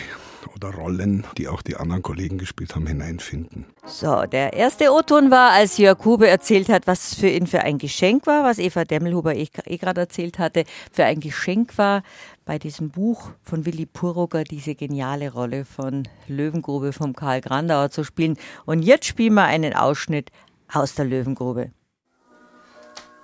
oder 0.48 0.70
Rollen, 0.70 1.26
die 1.38 1.48
auch 1.48 1.62
die 1.62 1.76
anderen 1.76 2.02
Kollegen 2.02 2.38
gespielt 2.38 2.74
haben, 2.74 2.86
hineinfinden. 2.86 3.66
So, 3.84 4.24
der 4.26 4.52
erste 4.52 4.92
O-Ton 4.92 5.30
war, 5.30 5.52
als 5.52 5.78
Jörg 5.78 6.04
Huber 6.04 6.28
erzählt 6.28 6.68
hat, 6.68 6.86
was 6.86 7.14
für 7.14 7.28
ihn 7.28 7.46
für 7.46 7.60
ein 7.60 7.78
Geschenk 7.78 8.26
war, 8.26 8.44
was 8.44 8.58
Eva 8.58 8.84
Demmelhuber 8.84 9.34
eh, 9.34 9.48
eh 9.64 9.76
gerade 9.76 10.02
erzählt 10.02 10.38
hatte, 10.38 10.64
für 10.92 11.04
ein 11.04 11.20
Geschenk 11.20 11.78
war, 11.78 12.02
bei 12.44 12.58
diesem 12.58 12.90
Buch 12.90 13.30
von 13.42 13.66
Willy 13.66 13.86
Puroger 13.86 14.44
diese 14.44 14.74
geniale 14.74 15.32
Rolle 15.32 15.64
von 15.64 16.08
Löwengrube 16.26 16.92
vom 16.92 17.14
Karl 17.14 17.40
Grandauer 17.40 17.90
zu 17.90 18.04
spielen. 18.04 18.36
Und 18.66 18.82
jetzt 18.82 19.06
spielen 19.06 19.34
wir 19.34 19.44
einen 19.44 19.74
Ausschnitt 19.74 20.30
aus 20.72 20.94
der 20.94 21.04
Löwengrube. 21.04 21.70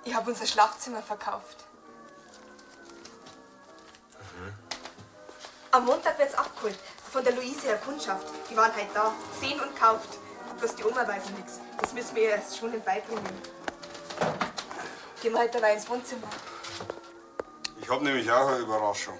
Ich 0.05 0.13
habe 0.15 0.29
unser 0.31 0.45
Schlafzimmer 0.45 1.01
verkauft. 1.01 1.65
Am 5.71 5.85
Montag 5.85 6.17
wird's 6.17 6.33
abgeholt. 6.33 6.79
Von 7.11 7.23
der 7.23 7.33
Luise 7.33 7.67
her 7.67 7.77
Kundschaft. 7.77 8.27
Die 8.49 8.55
waren 8.55 8.73
halt 8.75 8.87
da. 8.93 9.13
Sehen 9.39 9.59
und 9.59 9.75
kauft. 9.75 10.19
Bloß 10.59 10.75
die 10.75 10.83
Oma 10.83 11.07
weiß 11.07 11.29
nichts. 11.31 11.59
Das 11.79 11.93
müssen 11.93 12.15
wir 12.15 12.23
ihr 12.23 12.29
erst 12.29 12.57
schon 12.57 12.71
beibringen. 12.83 13.41
Gehen 15.21 15.33
wir 15.33 15.39
halt 15.39 15.55
dabei 15.55 15.73
ins 15.73 15.89
Wohnzimmer. 15.89 16.27
Ich 17.81 17.89
hab 17.89 18.01
nämlich 18.01 18.29
auch 18.31 18.47
eine 18.47 18.59
Überraschung. 18.59 19.17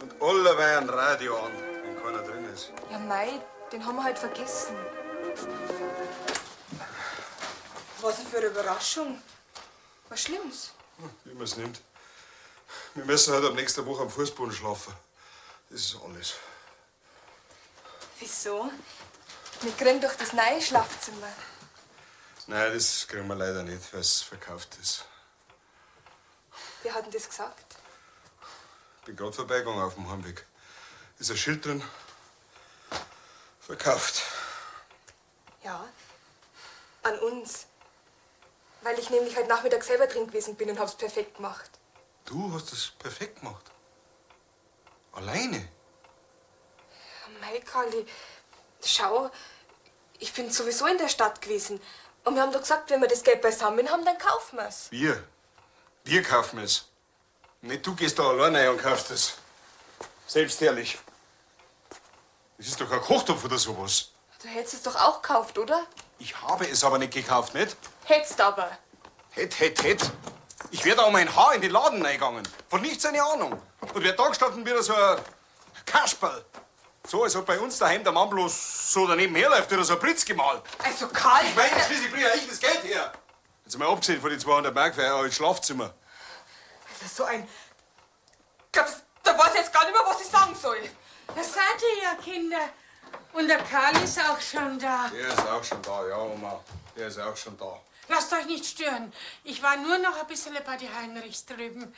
Und 0.00 0.22
alle 0.22 0.78
ein 0.78 0.88
Radio 0.88 1.36
an, 1.38 1.52
wenn 1.82 2.02
keiner 2.02 2.22
drin 2.22 2.44
ist. 2.52 2.72
Ja, 2.90 2.98
mei, 2.98 3.40
den 3.72 3.84
haben 3.84 3.96
wir 3.96 4.04
halt 4.04 4.18
vergessen. 4.18 4.76
Was 8.02 8.22
für 8.22 8.36
eine 8.36 8.46
Überraschung. 8.46 9.22
Was 10.10 10.22
Schlimmes. 10.22 10.72
Hm, 10.98 11.10
wie 11.24 11.34
man 11.34 11.44
es 11.44 11.56
nimmt. 11.56 11.80
Wir 12.94 13.04
müssen 13.04 13.32
halt 13.32 13.44
am 13.44 13.54
nächsten 13.54 13.84
Woche 13.86 14.02
am 14.02 14.10
Fußboden 14.10 14.52
schlafen. 14.52 14.92
Das 15.70 15.80
ist 15.80 15.96
alles. 16.04 16.34
Wieso? 18.18 18.70
Wir 19.60 19.72
kriegen 19.72 20.00
doch 20.00 20.14
das 20.14 20.32
neue 20.32 20.60
Schlafzimmer. 20.60 21.32
Nein, 22.46 22.72
das 22.72 23.06
kriegen 23.08 23.26
wir 23.26 23.34
leider 23.34 23.62
nicht, 23.62 23.92
weil 23.92 24.00
es 24.00 24.22
verkauft 24.22 24.76
ist. 24.80 25.04
Wer 26.82 26.94
hat 26.94 27.04
denn 27.04 27.12
das 27.12 27.28
gesagt? 27.28 27.76
Ich 29.00 29.06
bin 29.06 29.16
gerade 29.16 29.32
vorbeigegangen 29.32 29.82
auf 29.82 29.94
dem 29.94 30.08
Heimweg. 30.10 30.46
Ist 31.18 31.30
ein 31.30 31.36
Schild 31.36 31.64
drin. 31.64 31.82
Verkauft. 33.60 34.22
Ja, 35.64 35.84
an 37.02 37.18
uns. 37.18 37.66
Weil 38.82 38.98
ich 38.98 39.10
nämlich 39.10 39.36
heute 39.36 39.48
Nachmittag 39.48 39.82
selber 39.82 40.06
drin 40.06 40.26
gewesen 40.26 40.54
bin 40.54 40.70
und 40.70 40.78
hab's 40.78 40.94
perfekt 40.94 41.36
gemacht. 41.36 41.70
Du 42.24 42.52
hast 42.52 42.72
es 42.72 42.90
perfekt 42.90 43.40
gemacht? 43.40 43.64
Alleine? 45.12 45.68
Mei, 47.40 47.60
Karli, 47.60 48.06
schau, 48.84 49.30
ich 50.18 50.32
bin 50.32 50.50
sowieso 50.50 50.86
in 50.86 50.98
der 50.98 51.08
Stadt 51.08 51.40
gewesen. 51.40 51.80
Und 52.24 52.34
wir 52.34 52.42
haben 52.42 52.52
doch 52.52 52.60
gesagt, 52.60 52.90
wenn 52.90 53.00
wir 53.00 53.08
das 53.08 53.22
Geld 53.22 53.40
beisammen 53.40 53.88
haben, 53.88 54.04
dann 54.04 54.18
kaufen 54.18 54.56
wir 54.56 54.66
es. 54.66 54.90
Wir? 54.90 55.22
Wir 56.04 56.22
kaufen 56.22 56.58
es. 56.60 56.86
Nicht 57.62 57.86
du 57.86 57.94
gehst 57.94 58.18
da 58.18 58.28
alleine 58.28 58.70
und 58.70 58.80
kaufst 58.80 59.10
es. 59.10 59.34
Selbstherrlich. 60.26 60.98
Das 62.58 62.66
ist 62.68 62.80
doch 62.80 62.90
ein 62.90 63.00
Kochtopf 63.00 63.44
oder 63.44 63.58
sowas. 63.58 64.10
Du 64.42 64.48
hättest 64.48 64.74
es 64.74 64.82
doch 64.82 64.96
auch 64.96 65.22
gekauft, 65.22 65.58
oder? 65.58 65.86
Ich 66.18 66.40
habe 66.42 66.68
es 66.68 66.82
aber 66.84 66.98
nicht 66.98 67.12
gekauft, 67.12 67.54
nicht? 67.54 67.76
Hättest 68.04 68.40
aber. 68.40 68.70
Hätt, 69.30 69.58
hätt, 69.60 69.82
hätt. 69.82 70.10
Ich 70.70 70.84
wäre 70.84 70.96
da 70.96 71.02
um 71.04 71.14
ein 71.14 71.34
Haar 71.34 71.54
in 71.54 71.60
den 71.60 71.70
Laden 71.70 72.04
reingegangen. 72.04 72.46
Von 72.68 72.80
nichts 72.80 73.04
eine 73.04 73.22
Ahnung. 73.22 73.60
Und 73.80 74.02
wäre 74.02 74.16
da 74.16 74.28
gestanden 74.28 74.64
wie 74.64 74.82
so 74.82 74.94
ein 74.94 75.20
Kasperl. 75.84 76.44
So, 77.06 77.22
als 77.22 77.36
ob 77.36 77.46
bei 77.46 77.58
uns 77.58 77.78
daheim 77.78 78.02
der 78.02 78.12
Mann 78.12 78.28
bloß 78.28 78.92
so 78.92 79.06
daneben 79.06 79.34
herläuft 79.36 79.72
oder 79.72 79.84
so 79.84 79.92
ein 79.92 80.00
Pritz 80.00 80.24
gemalt. 80.24 80.62
Also, 80.82 81.06
Karl... 81.08 81.44
Ich 81.44 81.54
meine, 81.54 81.80
schließlich 81.80 82.10
bringe 82.10 82.26
ich 82.34 82.48
das 82.48 82.58
Geld 82.58 82.82
her. 82.82 83.12
Jetzt 83.64 83.78
mal 83.78 83.88
abgesehen 83.88 84.20
von 84.20 84.30
den 84.30 84.40
200 84.40 84.74
Mark 84.74 84.94
für 84.94 85.02
euer 85.02 85.30
Schlafzimmer. 85.30 85.94
Das 86.92 87.02
ist 87.06 87.16
so 87.16 87.24
ein... 87.24 87.48
Glaub, 88.72 88.86
da 89.22 89.38
weiß 89.38 89.50
ich 89.54 89.60
jetzt 89.60 89.72
gar 89.72 89.84
nicht 89.84 89.92
mehr, 89.92 90.02
was 90.04 90.20
ich 90.20 90.26
sagen 90.26 90.54
soll. 90.60 90.78
Da 91.28 91.42
seid 91.42 91.80
ihr 91.80 92.02
ja, 92.02 92.14
Kinder. 92.22 92.68
Und 93.32 93.48
der 93.48 93.58
Karl 93.58 93.96
ist 94.02 94.18
auch 94.18 94.40
schon 94.40 94.78
da. 94.78 95.08
Der 95.08 95.28
ist 95.28 95.46
auch 95.46 95.62
schon 95.62 95.82
da, 95.82 96.08
ja, 96.08 96.18
Oma. 96.18 96.60
Der 96.96 97.06
ist 97.06 97.18
auch 97.20 97.36
schon 97.36 97.56
da. 97.56 97.80
Lasst 98.08 98.32
euch 98.32 98.46
nicht 98.46 98.64
stören. 98.64 99.12
Ich 99.44 99.62
war 99.62 99.76
nur 99.76 99.98
noch 99.98 100.18
ein 100.18 100.26
bisschen 100.26 100.56
bei 100.64 100.76
den 100.76 100.94
Heinrichs 100.96 101.44
drüben. 101.44 101.94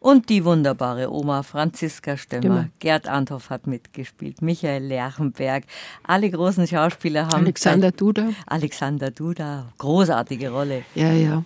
Und 0.00 0.30
die 0.30 0.46
wunderbare 0.46 1.12
Oma 1.12 1.42
Franziska 1.42 2.16
Stemmer. 2.16 2.40
Stimmer. 2.40 2.68
Gerd 2.78 3.06
Anthoff 3.06 3.50
hat 3.50 3.66
mitgespielt. 3.66 4.40
Michael 4.40 4.84
Lerchenberg. 4.84 5.64
Alle 6.02 6.30
großen 6.30 6.66
Schauspieler 6.66 7.26
haben. 7.26 7.44
Alexander 7.44 7.92
Duda. 7.92 8.30
Alexander 8.46 9.10
Duda. 9.10 9.70
Großartige 9.76 10.50
Rolle. 10.50 10.84
Ja, 10.94 11.12
ja. 11.12 11.44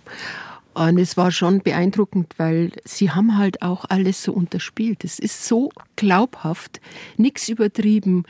Und 0.75 0.99
es 0.99 1.17
war 1.17 1.33
schon 1.33 1.63
beeindruckend, 1.63 2.35
weil 2.37 2.71
sie 2.85 3.11
haben 3.11 3.39
halt 3.39 3.61
auch 3.63 3.85
alles 3.89 4.23
so 4.23 4.33
unterspielt. 4.33 5.05
Es 5.05 5.19
ist 5.19 5.47
so 5.47 5.71
glaubhaft, 5.97 6.81
nichts 7.17 7.49
übertrieben 7.49 8.25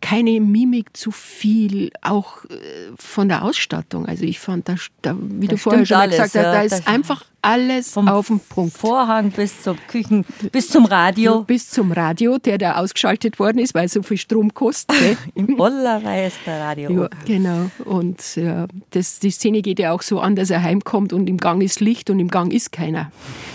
keine 0.00 0.40
Mimik 0.40 0.96
zu 0.96 1.10
viel, 1.10 1.90
auch 2.00 2.44
äh, 2.44 2.56
von 2.96 3.28
der 3.28 3.44
Ausstattung. 3.44 4.06
Also 4.06 4.24
ich 4.24 4.38
fand, 4.38 4.68
da, 4.68 4.76
da 5.02 5.14
wie 5.20 5.46
das 5.46 5.56
du 5.56 5.62
vorher 5.62 5.86
schon 5.86 5.96
alles, 5.98 6.16
gesagt 6.16 6.34
hast, 6.34 6.42
ja, 6.42 6.52
da 6.52 6.62
ist 6.62 6.88
einfach 6.88 7.24
alles 7.42 7.96
auf 7.96 8.26
dem 8.26 8.40
Punkt. 8.40 8.76
Vorhang 8.76 9.30
bis 9.30 9.62
zum 9.62 9.76
Küchen, 9.88 10.24
bis 10.52 10.68
zum 10.68 10.84
Radio. 10.84 11.42
Bis 11.42 11.70
zum 11.70 11.92
Radio, 11.92 12.38
der 12.38 12.58
da 12.58 12.76
ausgeschaltet 12.76 13.38
worden 13.38 13.58
ist, 13.58 13.74
weil 13.74 13.88
so 13.88 14.02
viel 14.02 14.16
Strom 14.16 14.54
kostet. 14.54 15.16
Im 15.34 15.56
Bollerwei 15.56 16.26
ist 16.26 16.38
der 16.46 16.60
Radio. 16.60 16.90
Ja, 16.90 17.08
genau. 17.24 17.70
Und 17.84 18.36
ja, 18.36 18.66
das, 18.90 19.18
die 19.18 19.30
Szene 19.30 19.62
geht 19.62 19.78
ja 19.78 19.92
auch 19.92 20.02
so 20.02 20.20
an, 20.20 20.36
dass 20.36 20.50
er 20.50 20.62
heimkommt 20.62 21.12
und 21.12 21.28
im 21.28 21.38
Gang 21.38 21.62
ist 21.62 21.80
Licht 21.80 22.10
und 22.10 22.18
im 22.18 22.28
Gang 22.28 22.52
ist 22.52 22.72
keiner. 22.72 23.10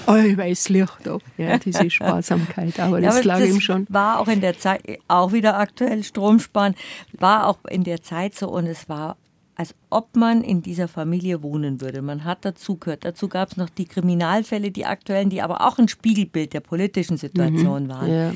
Oh, 0.08 0.14
weiß 0.14 0.70
Licht 0.70 0.94
da. 1.04 1.18
Ja, 1.38 1.58
diese 1.58 1.90
Sparsamkeit. 1.90 2.80
Aber 2.80 3.02
das 3.02 3.16
ja, 3.16 3.20
aber 3.20 3.28
lag 3.28 3.40
das 3.40 3.50
ihm 3.50 3.62
schon. 3.62 3.86
War 3.90 4.20
auch 4.20 4.28
in 4.28 4.42
der 4.42 4.58
Zeit, 4.58 4.82
auch 5.08 5.32
wieder 5.32 5.58
aktuell 5.58 6.04
Strom 6.04 6.40
sparen, 6.40 6.76
war 7.14 7.48
auch 7.48 7.60
in 7.70 7.84
der 7.84 8.02
Zeit 8.02 8.36
so 8.36 8.50
und 8.50 8.66
es 8.68 8.90
war 8.90 9.18
als 9.56 9.74
ob 9.90 10.16
man 10.16 10.42
in 10.42 10.62
dieser 10.62 10.88
Familie 10.88 11.42
wohnen 11.42 11.80
würde. 11.80 12.02
Man 12.02 12.26
hat 12.26 12.44
dazugehört. 12.44 13.06
Dazu 13.06 13.30
gab 13.30 13.52
es 13.52 13.58
noch 13.58 13.70
die 13.70 13.86
Kriminalfälle, 13.86 14.70
die 14.70 14.86
aktuellen, 14.86 15.30
die 15.30 15.42
aber 15.42 15.66
auch 15.66 15.78
ein 15.78 15.88
Spiegelbild 15.88 16.54
der 16.54 16.60
politischen 16.60 17.18
Situation 17.18 17.84
mhm, 17.86 17.90
waren. 17.90 18.12
Ja, 18.12 18.34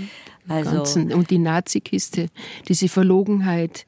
also, 0.47 0.83
und 1.13 1.29
die 1.29 1.37
Nazikiste, 1.37 2.27
diese 2.67 2.87
Verlogenheit, 2.87 3.85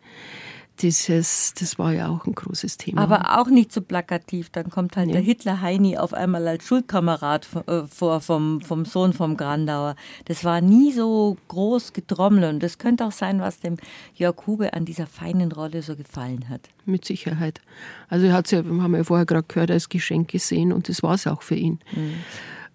dieses, 0.81 1.53
das 1.59 1.77
war 1.79 1.93
ja 1.93 2.09
auch 2.09 2.25
ein 2.25 2.33
großes 2.33 2.77
Thema. 2.77 3.01
Aber 3.01 3.39
auch 3.39 3.47
nicht 3.47 3.71
so 3.71 3.81
plakativ. 3.81 4.49
Dann 4.49 4.69
kommt 4.69 4.97
halt 4.97 5.07
ja. 5.07 5.13
der 5.13 5.21
Hitler-Heini 5.21 5.97
auf 5.97 6.13
einmal 6.13 6.47
als 6.47 6.65
Schulkamerad 6.65 7.47
äh, 7.67 7.83
vor 7.83 8.21
vom, 8.21 8.61
vom 8.61 8.85
Sohn 8.85 9.13
vom 9.13 9.37
Grandauer. 9.37 9.95
Das 10.25 10.43
war 10.43 10.61
nie 10.61 10.91
so 10.91 11.37
groß 11.47 11.93
getrommelt. 11.93 12.53
Und 12.53 12.63
das 12.63 12.77
könnte 12.77 13.05
auch 13.05 13.11
sein, 13.11 13.39
was 13.39 13.59
dem 13.59 13.77
Jörg 14.15 14.35
Hube 14.47 14.73
an 14.73 14.85
dieser 14.85 15.07
feinen 15.07 15.51
Rolle 15.51 15.81
so 15.81 15.95
gefallen 15.95 16.49
hat. 16.49 16.69
Mit 16.85 17.05
Sicherheit. 17.05 17.61
Also 18.09 18.25
er 18.27 18.33
hat 18.33 18.45
es 18.45 18.51
ja, 18.51 18.65
wir 18.65 18.81
haben 18.81 18.95
ja 18.95 19.03
vorher 19.03 19.25
gerade 19.25 19.45
gehört, 19.47 19.71
als 19.71 19.89
Geschenk 19.89 20.29
gesehen 20.29 20.73
und 20.73 20.89
das 20.89 21.03
war 21.03 21.15
es 21.15 21.27
auch 21.27 21.41
für 21.41 21.55
ihn. 21.55 21.79
Mhm. 21.95 22.15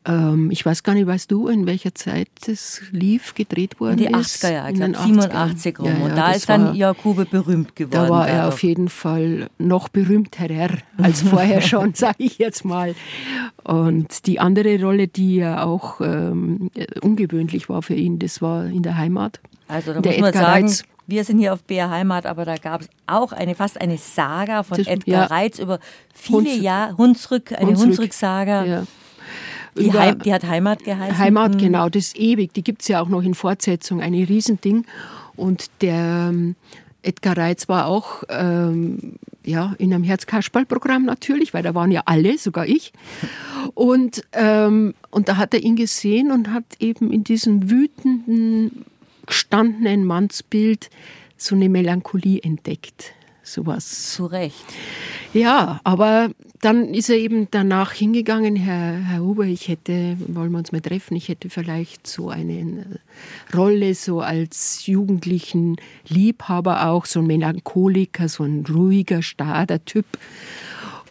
Ähm, 0.07 0.51
ich 0.53 0.65
weiß 0.65 0.85
gar 0.85 0.95
nicht, 0.95 1.07
weißt 1.07 1.31
du, 1.31 1.49
in 1.49 1.67
welcher 1.67 1.95
Zeit 1.95 2.29
das 2.47 2.81
lief, 2.93 3.35
gedreht 3.35 3.81
worden 3.81 3.99
in 3.99 4.09
die 4.09 4.15
80er 4.15 4.53
Jahre, 4.53 4.71
ich 4.71 4.77
glaube 4.77 4.99
87 4.99 5.79
rum. 5.79 5.87
Ja, 5.87 5.93
ja, 5.93 6.05
und 6.05 6.17
da 6.17 6.33
ist 6.33 6.49
dann 6.49 6.75
Jakube 6.75 7.25
berühmt 7.25 7.75
geworden. 7.75 8.07
Da 8.07 8.09
war 8.09 8.29
er 8.29 8.49
auf 8.49 8.63
jeden 8.63 8.89
Fall 8.89 9.49
noch 9.59 9.89
berühmter 9.89 10.47
als 10.99 11.23
vorher 11.23 11.61
schon, 11.63 11.95
sage 11.95 12.17
ich 12.19 12.39
jetzt 12.39 12.65
mal. 12.65 12.95
Und 13.65 14.27
die 14.27 14.39
andere 14.39 14.81
Rolle, 14.81 15.09
die 15.09 15.37
ja 15.37 15.65
auch 15.65 16.01
ähm, 16.01 16.71
ungewöhnlich 17.01 17.69
war 17.69 17.83
für 17.83 17.95
ihn, 17.95 18.21
das 18.21 18.41
war 18.41 18.67
in 18.67 18.83
der 18.83 18.97
Heimat. 18.97 19.41
Also 19.67 19.93
da 19.93 20.01
muss 20.09 20.21
man 20.21 20.33
sagen, 20.33 20.67
Reitz. 20.67 20.85
wir 21.09 21.25
sind 21.25 21.39
hier 21.39 21.53
auf 21.53 21.65
BR 21.65 21.91
Heimat, 21.91 22.27
aber 22.27 22.45
da 22.45 22.57
gab 22.57 22.83
es 22.83 22.89
auch 23.09 23.33
eine 23.33 23.57
fast 23.57 23.81
eine 23.81 23.99
Saga 23.99 24.63
von 24.63 24.79
Edgar 24.79 25.23
ja. 25.23 25.25
Reitz 25.25 25.59
über 25.59 25.81
viele 26.15 26.55
Jahre, 26.55 26.97
Hunsrück, 26.97 27.53
eine 27.53 27.77
Hunsrück-Saga. 27.77 28.65
Ja. 28.65 28.83
Die, 29.79 29.93
Heim, 29.93 30.19
die, 30.21 30.33
hat 30.33 30.45
Heimat 30.45 30.85
geheißen? 30.85 31.19
Heimat, 31.19 31.55
mhm. 31.55 31.59
genau, 31.59 31.89
das 31.89 32.09
ist 32.09 32.19
ewig. 32.19 32.53
Die 32.55 32.65
gibt 32.65 32.83
es 32.83 32.89
ja 32.89 33.01
auch 33.01 33.09
noch 33.09 33.23
in 33.23 33.35
Fortsetzung, 33.35 34.01
ein 34.01 34.15
Riesending. 34.15 34.85
Und 35.37 35.71
der 35.81 36.31
ähm, 36.31 36.57
Edgar 37.03 37.37
Reitz 37.37 37.69
war 37.69 37.87
auch 37.87 38.25
ähm, 38.29 39.19
ja, 39.45 39.75
in 39.79 39.95
einem 39.95 40.03
Herzkasperl-Programm 40.03 41.05
natürlich, 41.05 41.55
weil 41.55 41.63
da 41.63 41.75
waren 41.75 41.93
ja 41.93 42.03
alle, 42.05 42.37
sogar 42.37 42.67
ich. 42.67 42.93
Und, 43.75 44.23
ähm, 44.33 44.95
und 45.11 45.29
da 45.29 45.37
hat 45.37 45.55
er 45.55 45.63
ihn 45.63 45.77
gesehen 45.77 46.33
und 46.33 46.53
hat 46.53 46.65
eben 46.81 47.13
in 47.13 47.23
diesem 47.23 47.71
wütenden, 47.71 48.85
gestandenen 49.25 50.05
Mannsbild 50.05 50.91
so 51.37 51.55
eine 51.55 51.69
Melancholie 51.69 52.41
entdeckt. 52.43 53.13
Sowas. 53.47 54.13
Zu 54.13 54.27
Recht. 54.27 54.65
Ja, 55.33 55.81
aber 55.85 56.31
dann 56.61 56.95
ist 56.95 57.11
er 57.11 57.17
eben 57.17 57.47
danach 57.51 57.93
hingegangen, 57.93 58.57
Herr, 58.57 58.95
Herr 58.95 59.21
Huber, 59.21 59.45
ich 59.45 59.69
hätte, 59.69 60.17
wollen 60.27 60.51
wir 60.51 60.59
uns 60.59 60.73
mal 60.73 60.81
treffen, 60.81 61.15
ich 61.17 61.29
hätte 61.29 61.49
vielleicht 61.49 62.07
so 62.09 62.29
eine 62.29 62.53
äh, 62.53 63.57
Rolle 63.57 63.95
so 63.95 64.21
als 64.21 64.87
jugendlichen 64.87 65.77
Liebhaber 66.09 66.89
auch, 66.89 67.07
so 67.07 67.21
ein 67.21 67.27
Melancholiker, 67.29 68.29
so 68.29 68.43
ein 68.43 68.65
ruhiger, 68.69 69.23
starrer 69.23 69.85
Typ. 69.85 70.07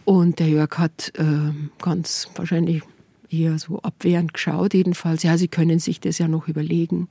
Und 0.04 0.40
der 0.40 0.50
Jörg 0.50 0.78
hat 0.78 1.14
äh, 1.18 1.54
ganz 1.82 2.28
wahrscheinlich 2.36 2.84
eher 3.30 3.58
so 3.60 3.80
abwehrend 3.80 4.34
geschaut, 4.34 4.74
jedenfalls. 4.74 5.24
Ja, 5.24 5.38
Sie 5.38 5.48
können 5.48 5.80
sich 5.80 6.02
das 6.02 6.18
ja 6.18 6.28
noch 6.28 6.48
überlegen. 6.50 7.08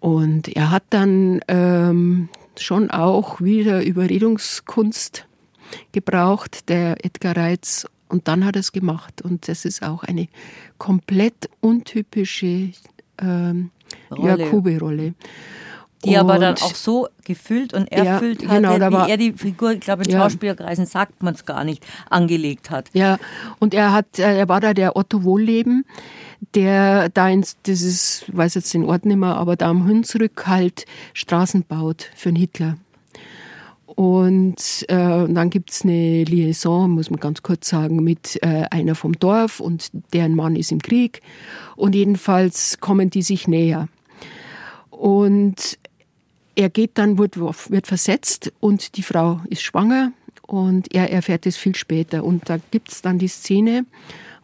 Und 0.00 0.48
er 0.48 0.70
hat 0.70 0.84
dann 0.90 1.40
ähm, 1.48 2.28
schon 2.60 2.90
auch 2.90 3.40
wieder 3.40 3.84
Überredungskunst 3.84 5.26
gebraucht, 5.92 6.68
der 6.68 7.04
Edgar 7.04 7.36
Reitz. 7.36 7.86
Und 8.08 8.28
dann 8.28 8.44
hat 8.44 8.56
er 8.56 8.60
es 8.60 8.72
gemacht. 8.72 9.22
Und 9.22 9.48
das 9.48 9.64
ist 9.64 9.82
auch 9.82 10.04
eine 10.04 10.28
komplett 10.78 11.48
untypische 11.60 12.72
ähm, 13.18 13.70
Jörg-Hube-Rolle. 14.14 15.14
Die 16.04 16.10
und 16.10 16.16
aber 16.16 16.38
dann 16.38 16.56
auch 16.56 16.74
so 16.74 17.08
gefüllt 17.24 17.74
und 17.74 17.90
erfüllt 17.92 18.42
ja, 18.42 18.48
hat, 18.48 18.62
genau, 18.62 19.06
wie 19.06 19.10
er 19.10 19.16
die 19.16 19.32
Figur, 19.32 19.72
ich 19.72 19.80
glaube 19.80 20.02
in 20.02 20.10
ja. 20.10 20.18
Schauspielerkreisen 20.18 20.84
sagt 20.84 21.22
man 21.22 21.34
es 21.34 21.44
gar 21.44 21.62
nicht, 21.62 21.86
angelegt 22.10 22.70
hat. 22.70 22.90
Ja, 22.92 23.18
und 23.60 23.72
er 23.72 23.92
hat, 23.92 24.18
äh, 24.18 24.38
er 24.38 24.48
war 24.48 24.60
da 24.60 24.74
der 24.74 24.96
Otto 24.96 25.22
Wohlleben, 25.22 25.84
der 26.54 27.08
da 27.08 27.28
ins, 27.28 27.56
ich 27.66 28.24
weiß 28.36 28.54
jetzt 28.54 28.74
den 28.74 28.84
Ort 28.84 29.06
nicht 29.06 29.16
mehr, 29.16 29.36
aber 29.36 29.56
da 29.56 29.70
am 29.70 29.86
Hunsrück 29.86 30.46
halt 30.46 30.84
Straßen 31.14 31.64
baut 31.64 32.10
für 32.14 32.30
den 32.30 32.36
Hitler. 32.36 32.76
Und, 33.86 34.86
äh, 34.88 35.28
dann 35.28 35.50
gibt 35.50 35.70
es 35.70 35.82
eine 35.82 36.24
Liaison, 36.24 36.90
muss 36.90 37.10
man 37.10 37.20
ganz 37.20 37.42
kurz 37.42 37.68
sagen, 37.68 38.02
mit 38.02 38.42
äh, 38.42 38.64
einer 38.70 38.94
vom 38.94 39.12
Dorf 39.18 39.60
und 39.60 39.90
deren 40.12 40.34
Mann 40.34 40.56
ist 40.56 40.72
im 40.72 40.80
Krieg. 40.80 41.20
Und 41.76 41.94
jedenfalls 41.94 42.80
kommen 42.80 43.10
die 43.10 43.22
sich 43.22 43.48
näher. 43.48 43.88
Und 44.90 45.78
er 46.54 46.70
geht 46.70 46.92
dann, 46.94 47.18
wird, 47.18 47.38
wird 47.38 47.86
versetzt 47.86 48.52
und 48.60 48.96
die 48.96 49.02
Frau 49.02 49.40
ist 49.48 49.62
schwanger 49.62 50.12
und 50.46 50.94
er 50.94 51.10
erfährt 51.10 51.46
es 51.46 51.56
viel 51.56 51.74
später. 51.74 52.24
Und 52.24 52.48
da 52.48 52.58
gibt 52.70 52.90
es 52.90 53.02
dann 53.02 53.18
die 53.18 53.28
Szene, 53.28 53.84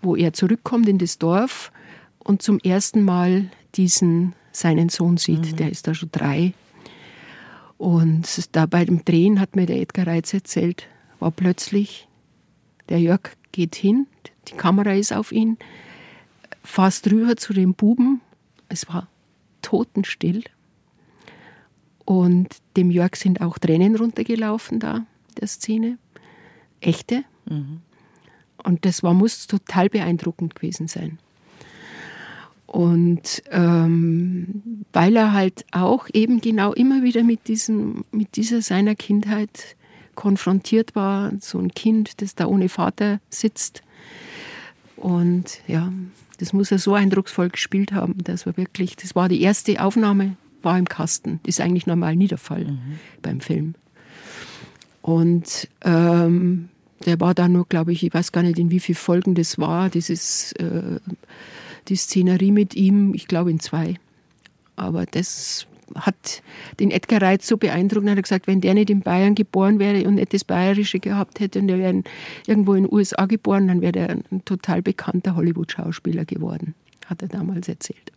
wo 0.02 0.14
er 0.14 0.32
zurückkommt 0.32 0.88
in 0.88 0.98
das 0.98 1.18
Dorf 1.18 1.72
und 2.28 2.42
zum 2.42 2.58
ersten 2.58 3.02
Mal 3.02 3.50
diesen 3.74 4.34
seinen 4.52 4.90
Sohn 4.90 5.16
sieht. 5.16 5.52
Mhm. 5.52 5.56
Der 5.56 5.70
ist 5.70 5.86
da 5.86 5.94
schon 5.94 6.10
drei 6.12 6.52
und 7.78 8.54
da 8.54 8.66
bei 8.66 8.84
dem 8.84 9.04
Drehen 9.04 9.40
hat 9.40 9.56
mir 9.56 9.64
der 9.64 9.80
Edgar 9.80 10.06
Reitz 10.06 10.34
erzählt, 10.34 10.88
war 11.20 11.30
plötzlich, 11.30 12.06
der 12.88 13.00
Jörg 13.00 13.36
geht 13.52 13.76
hin, 13.76 14.06
die 14.48 14.54
Kamera 14.54 14.92
ist 14.92 15.12
auf 15.12 15.32
ihn, 15.32 15.56
fast 16.62 17.10
rüber 17.10 17.36
zu 17.36 17.52
dem 17.54 17.74
Buben, 17.74 18.20
es 18.68 18.88
war 18.88 19.08
totenstill. 19.62 20.44
Und 22.04 22.48
dem 22.76 22.90
Jörg 22.90 23.16
sind 23.16 23.40
auch 23.40 23.58
Tränen 23.58 23.96
runtergelaufen 23.96 24.80
da, 24.80 25.06
der 25.40 25.46
Szene. 25.46 25.98
Echte. 26.80 27.24
Mhm. 27.46 27.80
Und 28.64 28.84
das 28.84 29.02
war, 29.02 29.14
muss 29.14 29.46
total 29.46 29.88
beeindruckend 29.88 30.54
gewesen 30.54 30.88
sein. 30.88 31.18
Und 32.68 33.42
ähm, 33.50 34.84
weil 34.92 35.16
er 35.16 35.32
halt 35.32 35.64
auch 35.72 36.06
eben 36.12 36.42
genau 36.42 36.74
immer 36.74 37.02
wieder 37.02 37.24
mit, 37.24 37.48
diesem, 37.48 38.04
mit 38.12 38.36
dieser 38.36 38.60
seiner 38.60 38.94
Kindheit 38.94 39.74
konfrontiert 40.14 40.94
war, 40.94 41.32
so 41.40 41.58
ein 41.58 41.70
Kind, 41.70 42.20
das 42.20 42.34
da 42.34 42.46
ohne 42.46 42.68
Vater 42.68 43.20
sitzt. 43.30 43.82
Und 44.96 45.60
ja, 45.66 45.90
das 46.38 46.52
muss 46.52 46.70
er 46.70 46.78
so 46.78 46.92
eindrucksvoll 46.92 47.48
gespielt 47.48 47.92
haben, 47.92 48.18
dass 48.22 48.44
er 48.44 48.58
wirklich, 48.58 48.96
das 48.96 49.16
war 49.16 49.30
die 49.30 49.40
erste 49.40 49.82
Aufnahme, 49.82 50.36
war 50.62 50.78
im 50.78 50.88
Kasten. 50.88 51.40
Das 51.44 51.56
ist 51.56 51.60
eigentlich 51.62 51.86
normal 51.86 52.16
nie 52.16 52.28
der 52.28 52.36
Fall 52.36 52.64
mhm. 52.64 52.98
beim 53.22 53.40
Film. 53.40 53.76
Und 55.00 55.68
ähm, 55.82 56.68
der 57.06 57.18
war 57.18 57.32
da 57.32 57.48
nur, 57.48 57.66
glaube 57.66 57.92
ich, 57.92 58.02
ich 58.02 58.12
weiß 58.12 58.32
gar 58.32 58.42
nicht, 58.42 58.58
in 58.58 58.70
wie 58.70 58.80
vielen 58.80 58.96
Folgen 58.96 59.34
das 59.34 59.56
war, 59.58 59.88
dieses 59.88 60.52
äh, 60.52 61.00
die 61.88 61.96
Szenerie 61.96 62.52
mit 62.52 62.74
ihm, 62.74 63.14
ich 63.14 63.28
glaube 63.28 63.50
in 63.50 63.60
zwei. 63.60 63.94
Aber 64.76 65.06
das 65.06 65.66
hat 65.94 66.42
den 66.80 66.90
Edgar 66.90 67.22
Reitz 67.22 67.46
so 67.46 67.56
beeindruckt, 67.56 68.06
er 68.06 68.12
hat 68.12 68.22
gesagt, 68.22 68.46
wenn 68.46 68.60
der 68.60 68.74
nicht 68.74 68.90
in 68.90 69.00
Bayern 69.00 69.34
geboren 69.34 69.78
wäre 69.78 70.06
und 70.06 70.16
nicht 70.16 70.34
das 70.34 70.44
Bayerische 70.44 71.00
gehabt 71.00 71.40
hätte 71.40 71.60
und 71.60 71.68
der 71.68 71.78
wäre 71.78 72.02
irgendwo 72.46 72.74
in 72.74 72.84
den 72.84 72.92
USA 72.92 73.26
geboren, 73.26 73.68
dann 73.68 73.80
wäre 73.80 73.98
er 73.98 74.10
ein 74.10 74.44
total 74.44 74.82
bekannter 74.82 75.34
Hollywood-Schauspieler 75.34 76.24
geworden, 76.24 76.74
hat 77.06 77.22
er 77.22 77.28
damals 77.28 77.68
erzählt. 77.68 78.12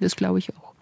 Das 0.00 0.16
glaube 0.16 0.38
ich 0.38 0.50
auch. 0.50 0.74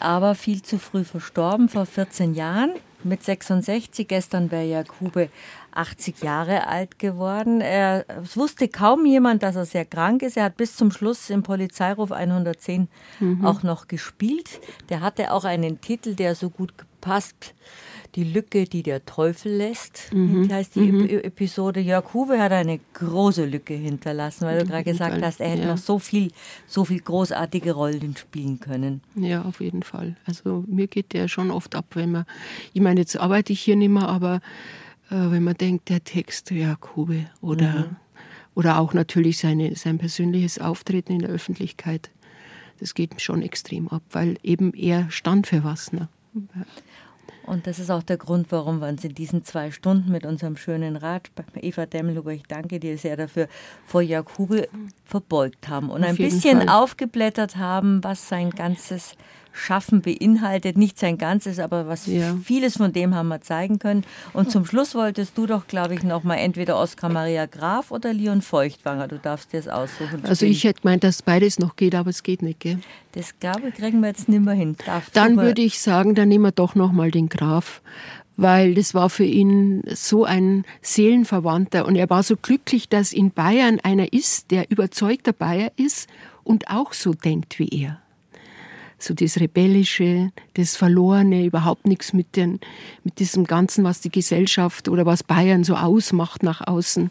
Aber 0.00 0.34
viel 0.34 0.62
zu 0.62 0.78
früh 0.78 1.04
verstorben, 1.04 1.68
vor 1.68 1.86
14 1.86 2.34
Jahren 2.34 2.72
mit 3.04 3.22
66. 3.22 4.06
Gestern 4.08 4.50
wäre 4.50 4.66
Jakube 4.66 5.28
80 5.76 6.22
Jahre 6.22 6.66
alt 6.66 6.98
geworden. 6.98 7.60
Er, 7.60 8.04
es 8.22 8.36
wusste 8.36 8.68
kaum 8.68 9.06
jemand, 9.06 9.42
dass 9.42 9.56
er 9.56 9.66
sehr 9.66 9.84
krank 9.84 10.22
ist. 10.22 10.36
Er 10.36 10.44
hat 10.44 10.56
bis 10.56 10.76
zum 10.76 10.90
Schluss 10.90 11.30
im 11.30 11.42
Polizeiruf 11.42 12.12
110 12.12 12.88
mhm. 13.20 13.44
auch 13.44 13.62
noch 13.62 13.88
gespielt. 13.88 14.60
Der 14.88 15.00
hatte 15.00 15.32
auch 15.32 15.44
einen 15.44 15.80
Titel, 15.80 16.14
der 16.14 16.34
so 16.34 16.50
gut 16.50 16.78
gepasst 16.78 17.54
die 18.14 18.24
Lücke, 18.24 18.64
die 18.64 18.82
der 18.82 19.04
Teufel 19.04 19.52
lässt. 19.52 20.12
Mhm. 20.12 20.46
Die 20.46 20.54
heißt 20.54 20.76
die 20.76 20.92
mhm. 20.92 21.08
Episode. 21.08 21.80
Jörg 21.80 22.14
Huwe 22.14 22.40
hat 22.40 22.52
eine 22.52 22.78
große 22.94 23.44
Lücke 23.44 23.74
hinterlassen, 23.74 24.46
weil 24.46 24.60
du 24.60 24.66
gerade 24.66 24.84
gesagt 24.84 25.20
hast, 25.22 25.40
er 25.40 25.48
hätte 25.48 25.62
ja. 25.62 25.68
noch 25.68 25.78
so 25.78 25.98
viel, 25.98 26.30
so 26.66 26.84
viel 26.84 27.00
großartige 27.00 27.72
Rollen 27.72 28.16
spielen 28.16 28.60
können. 28.60 29.00
Ja, 29.16 29.42
auf 29.42 29.60
jeden 29.60 29.82
Fall. 29.82 30.16
Also 30.26 30.64
mir 30.68 30.86
geht 30.86 31.12
der 31.12 31.28
schon 31.28 31.50
oft 31.50 31.74
ab, 31.74 31.86
wenn 31.94 32.12
man, 32.12 32.24
ich 32.72 32.80
meine, 32.80 33.00
jetzt 33.00 33.16
arbeite 33.18 33.52
ich 33.52 33.60
hier 33.60 33.76
nicht 33.76 33.90
mehr, 33.90 34.08
aber 34.08 34.40
wenn 35.10 35.42
man 35.42 35.54
denkt, 35.54 35.88
der 35.88 36.02
Text, 36.02 36.50
Huwe 36.50 37.26
oder, 37.40 37.72
mhm. 37.72 37.96
oder 38.54 38.78
auch 38.78 38.94
natürlich 38.94 39.38
seine, 39.38 39.76
sein 39.76 39.98
persönliches 39.98 40.58
Auftreten 40.58 41.12
in 41.12 41.18
der 41.20 41.30
Öffentlichkeit, 41.30 42.10
das 42.80 42.94
geht 42.94 43.20
schon 43.20 43.42
extrem 43.42 43.88
ab, 43.88 44.02
weil 44.10 44.36
eben 44.42 44.72
er 44.74 45.10
stand 45.10 45.46
für 45.46 45.64
was. 45.64 45.92
Ne? 45.92 46.08
Und 47.46 47.66
das 47.66 47.78
ist 47.78 47.90
auch 47.90 48.02
der 48.02 48.16
Grund, 48.16 48.50
warum 48.50 48.80
wir 48.80 48.88
uns 48.88 49.04
in 49.04 49.14
diesen 49.14 49.44
zwei 49.44 49.70
Stunden 49.70 50.10
mit 50.10 50.24
unserem 50.24 50.56
schönen 50.56 50.96
Rat, 50.96 51.30
Eva 51.60 51.86
Demmelhuber, 51.86 52.32
ich 52.32 52.44
danke 52.44 52.80
dir 52.80 52.96
sehr 52.96 53.16
dafür, 53.16 53.48
vor 53.84 54.00
Jakube 54.02 54.68
verbeugt 55.04 55.68
haben 55.68 55.90
und 55.90 56.02
Auf 56.02 56.10
ein 56.10 56.16
bisschen 56.16 56.58
Fall. 56.58 56.68
aufgeblättert 56.70 57.56
haben, 57.56 58.02
was 58.02 58.28
sein 58.28 58.50
ganzes 58.50 59.14
Schaffen 59.54 60.02
beinhaltet. 60.02 60.76
Nicht 60.76 60.98
sein 60.98 61.16
Ganzes, 61.16 61.58
aber 61.60 61.86
was 61.86 62.06
Ja. 62.06 62.36
vieles 62.42 62.76
von 62.76 62.92
dem 62.92 63.14
haben 63.14 63.28
wir 63.28 63.40
zeigen 63.40 63.78
können. 63.78 64.04
Und 64.32 64.50
zum 64.50 64.66
Schluss 64.66 64.94
wolltest 64.94 65.38
du 65.38 65.46
doch, 65.46 65.68
glaube 65.68 65.94
ich, 65.94 66.02
noch 66.02 66.24
mal 66.24 66.34
entweder 66.34 66.78
Oskar 66.78 67.08
Maria 67.08 67.46
Graf 67.46 67.90
oder 67.90 68.12
Leon 68.12 68.42
Feuchtwanger. 68.42 69.08
Du 69.08 69.18
darfst 69.18 69.52
dir 69.52 69.58
das 69.58 69.68
aussuchen. 69.68 70.24
Also 70.24 70.44
ich 70.44 70.64
hätte 70.64 70.82
gemeint, 70.82 71.04
dass 71.04 71.22
beides 71.22 71.58
noch 71.58 71.76
geht, 71.76 71.94
aber 71.94 72.10
es 72.10 72.24
geht 72.24 72.42
nicht. 72.42 72.60
Gell? 72.60 72.80
Das 73.12 73.32
ich, 73.40 73.74
kriegen 73.74 74.00
wir 74.00 74.08
jetzt 74.08 74.28
nicht 74.28 74.44
mehr 74.44 74.54
hin. 74.54 74.76
Darf 74.84 75.10
Dann 75.10 75.36
würde 75.36 75.62
ich 75.62 75.80
sagen, 75.80 76.14
dann 76.16 76.28
nehmen 76.28 76.44
wir 76.44 76.52
doch 76.52 76.74
noch 76.74 76.90
mal 76.90 77.12
den 77.12 77.28
Graf, 77.28 77.80
weil 78.36 78.74
das 78.74 78.92
war 78.92 79.08
für 79.08 79.24
ihn 79.24 79.82
so 79.86 80.24
ein 80.24 80.64
Seelenverwandter 80.82 81.86
und 81.86 81.94
er 81.94 82.10
war 82.10 82.24
so 82.24 82.36
glücklich, 82.36 82.88
dass 82.88 83.12
in 83.12 83.30
Bayern 83.30 83.78
einer 83.80 84.12
ist, 84.12 84.50
der 84.50 84.68
überzeugter 84.70 85.32
Bayer 85.32 85.70
ist 85.76 86.08
und 86.42 86.68
auch 86.68 86.92
so 86.92 87.14
denkt 87.14 87.60
wie 87.60 87.68
er. 87.68 88.00
So 89.04 89.14
das 89.14 89.38
Rebellische, 89.38 90.32
das 90.54 90.76
Verlorene, 90.76 91.44
überhaupt 91.44 91.86
nichts 91.86 92.12
mit, 92.12 92.36
den, 92.36 92.60
mit 93.04 93.18
diesem 93.18 93.44
Ganzen, 93.44 93.84
was 93.84 94.00
die 94.00 94.10
Gesellschaft 94.10 94.88
oder 94.88 95.04
was 95.04 95.22
Bayern 95.22 95.62
so 95.62 95.74
ausmacht 95.74 96.42
nach 96.42 96.66
außen. 96.66 97.10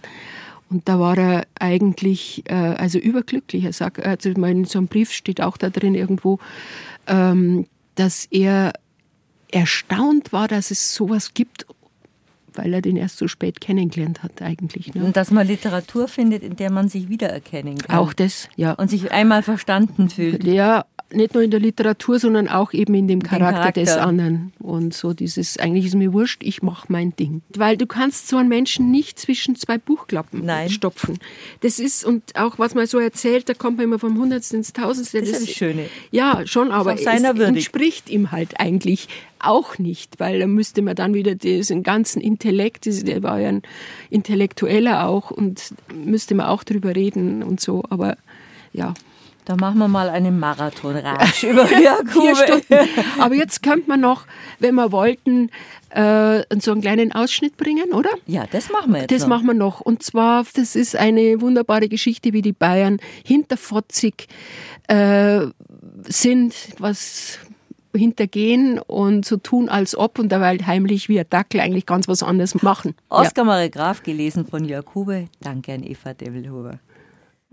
Und 0.70 0.90
da 0.90 0.99
war 0.99 1.18
er 1.18 1.45
eigentlich 1.60 2.44
äh, 2.49 2.53
also 2.56 2.98
überglücklich. 2.98 3.64
Er 3.64 3.74
sagt, 3.74 4.03
also 4.03 4.30
in 4.30 4.65
so 4.65 4.80
einem 4.80 4.88
Brief 4.88 5.11
steht 5.11 5.40
auch 5.40 5.56
da 5.56 5.70
drin 5.70 5.94
irgendwo, 5.94 6.40
ähm, 7.06 7.68
dass 7.94 8.26
er 8.32 8.74
erstaunt 9.52 10.34
war, 10.34 10.48
dass 10.48 10.72
es 10.72 10.95
sowas 10.95 11.36
gibt, 11.36 11.68
weil 12.57 12.73
er 12.73 12.81
den 12.81 12.97
erst 12.97 13.17
so 13.17 13.27
spät 13.27 13.61
kennengelernt 13.61 14.23
hat 14.23 14.41
eigentlich. 14.41 14.93
Ne? 14.93 15.03
Und 15.03 15.17
dass 15.17 15.31
man 15.31 15.47
Literatur 15.47 16.07
findet, 16.07 16.43
in 16.43 16.55
der 16.55 16.71
man 16.71 16.89
sich 16.89 17.09
wiedererkennen 17.09 17.77
kann. 17.77 17.97
Auch 17.97 18.13
das, 18.13 18.49
ja. 18.55 18.73
Und 18.73 18.89
sich 18.89 19.11
einmal 19.11 19.43
verstanden 19.43 20.09
fühlt. 20.09 20.43
Ja, 20.43 20.85
nicht 21.13 21.34
nur 21.34 21.43
in 21.43 21.51
der 21.51 21.59
Literatur, 21.59 22.19
sondern 22.19 22.47
auch 22.47 22.73
eben 22.73 22.93
in 22.95 23.07
dem 23.07 23.21
Charakter, 23.21 23.59
Charakter. 23.59 23.81
des 23.81 23.97
anderen. 23.97 24.53
Und 24.59 24.93
so 24.93 25.13
dieses, 25.13 25.57
eigentlich 25.57 25.85
ist 25.85 25.95
mir 25.95 26.13
wurscht, 26.13 26.41
ich 26.43 26.61
mache 26.61 26.88
mein 26.89 27.15
Ding. 27.15 27.41
Weil 27.55 27.77
du 27.77 27.85
kannst 27.85 28.27
so 28.27 28.38
einen 28.38 28.49
Menschen 28.49 28.91
nicht 28.91 29.19
zwischen 29.19 29.55
zwei 29.55 29.77
Buchklappen 29.77 30.49
stopfen. 30.69 31.19
Das 31.61 31.80
ist, 31.80 32.03
und 32.05 32.35
auch 32.35 32.59
was 32.59 32.75
man 32.75 32.88
so 32.88 32.99
erzählt, 32.99 33.47
da 33.49 33.53
kommt 33.53 33.77
man 33.77 33.85
immer 33.85 33.99
vom 33.99 34.17
Hundertsten 34.17 34.59
ins 34.59 34.73
Tausendste. 34.73 35.19
Das 35.19 35.30
ist 35.30 35.34
ja 35.34 35.45
das 35.45 35.55
Schöne. 35.55 35.85
Ja, 36.11 36.41
schon, 36.45 36.71
aber 36.71 36.95
es 36.95 37.05
würdig. 37.05 37.47
entspricht 37.47 38.09
ihm 38.09 38.31
halt 38.31 38.59
eigentlich 38.59 39.07
auch 39.44 39.78
nicht, 39.78 40.20
weil 40.20 40.40
da 40.40 40.48
müsste 40.48 40.82
man 40.82 40.95
dann 40.95 41.14
wieder 41.14 41.36
diesen 41.36 41.84
ganzen 41.84 42.22
Intellekt, 42.22 42.86
der 43.07 43.24
war 43.24 43.40
ja 43.40 43.49
ein 43.49 43.61
Intellektueller 44.10 45.07
auch 45.07 45.32
und 45.32 45.74
müsste 45.94 46.36
man 46.36 46.48
auch 46.48 46.64
drüber 46.64 46.95
reden 46.95 47.44
und 47.44 47.60
so, 47.60 47.84
aber 47.90 48.18
ja. 48.72 48.94
Da 49.45 49.57
machen 49.57 49.78
wir 49.80 49.90
mal 49.90 50.10
einen 50.10 50.40
Marathonratsch 50.40 51.44
über. 51.52 51.68
Stunden. 52.36 52.90
Aber 53.20 53.36
jetzt 53.36 53.61
könnte 53.61 53.90
man 53.90 53.99
noch, 53.99 54.26
wenn 54.60 54.74
wir 54.76 54.94
wollten, 54.94 55.49
äh, 55.90 56.44
so 56.60 56.72
einen 56.72 56.80
kleinen 56.80 57.11
Ausschnitt 57.11 57.57
bringen, 57.57 57.91
oder? 57.91 58.10
Ja, 58.26 58.45
das 58.49 58.72
machen 58.72 58.94
wir 58.94 59.02
jetzt 59.02 59.11
Das 59.11 59.24
noch. 59.24 59.28
machen 59.30 59.48
wir 59.48 59.53
noch. 59.53 59.82
Und 59.82 60.02
zwar, 60.02 60.45
das 60.56 60.78
ist 60.78 60.95
eine 60.95 61.41
wunderbare 61.41 61.90
Geschichte, 61.90 62.32
wie 62.32 62.41
die 62.41 62.53
Bayern 62.53 62.99
hinterfotzig 63.26 64.28
äh, 64.88 65.41
sind, 66.07 66.56
was 66.80 67.40
hintergehen 67.94 68.80
und 68.80 69.26
so 69.26 69.38
tun, 69.38 69.70
als 69.70 69.98
ob 69.98 70.20
und 70.20 70.32
dabei 70.32 70.57
heimlich 70.57 71.10
wie 71.10 71.20
ein 71.20 71.26
Dackel 71.30 71.60
eigentlich 71.60 71.86
ganz 71.86 72.07
was 72.07 72.24
anderes 72.24 72.61
machen. 72.61 72.95
Oskar 73.10 73.45
Maria 73.45 73.68
Graf, 73.70 74.03
gelesen 74.03 74.45
von 74.45 74.65
Jörg 74.65 74.94
Hube. 74.95 75.28
Danke 75.41 75.74
an 75.74 75.84
Eva 75.84 76.14
Develhuber. 76.14 76.80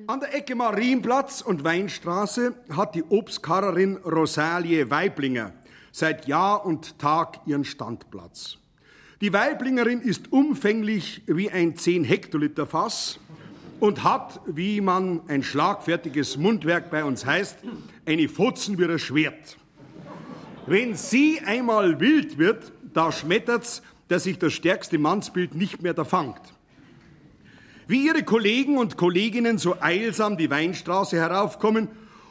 An 0.06 0.20
der 0.20 0.34
Ecke 0.34 0.54
Marienplatz 0.54 1.42
und 1.42 1.62
Weinstraße 1.62 2.54
hat 2.74 2.94
die 2.94 3.04
Obstkarrerin 3.04 3.98
Rosalie 3.98 4.90
Weiblinger 4.90 5.52
seit 5.92 6.26
Jahr 6.26 6.64
und 6.64 6.98
Tag 6.98 7.40
ihren 7.46 7.64
Standplatz. 7.64 8.56
Die 9.20 9.34
Weiblingerin 9.34 10.00
ist 10.00 10.32
umfänglich 10.32 11.22
wie 11.26 11.50
ein 11.50 11.76
10 11.76 12.04
Hektoliter 12.04 12.64
Fass 12.64 13.20
und 13.78 14.02
hat, 14.02 14.40
wie 14.46 14.80
man 14.80 15.20
ein 15.28 15.42
schlagfertiges 15.42 16.38
Mundwerk 16.38 16.90
bei 16.90 17.04
uns 17.04 17.26
heißt, 17.26 17.58
eine 18.06 18.28
Fotzen 18.28 18.78
wie 18.78 18.84
ein 18.84 18.98
Schwert. 18.98 19.58
Wenn 20.70 20.94
sie 20.94 21.40
einmal 21.44 21.98
wild 21.98 22.38
wird, 22.38 22.70
da 22.94 23.10
schmettert's, 23.10 23.82
dass 24.06 24.22
sich 24.22 24.38
das 24.38 24.52
stärkste 24.52 24.98
Mannsbild 24.98 25.56
nicht 25.56 25.82
mehr 25.82 25.94
da 25.94 26.04
fangt. 26.04 26.40
Wie 27.88 28.06
ihre 28.06 28.22
Kollegen 28.22 28.78
und 28.78 28.96
Kolleginnen 28.96 29.58
so 29.58 29.74
eilsam 29.80 30.36
die 30.36 30.48
Weinstraße 30.48 31.16
heraufkommen 31.16 31.88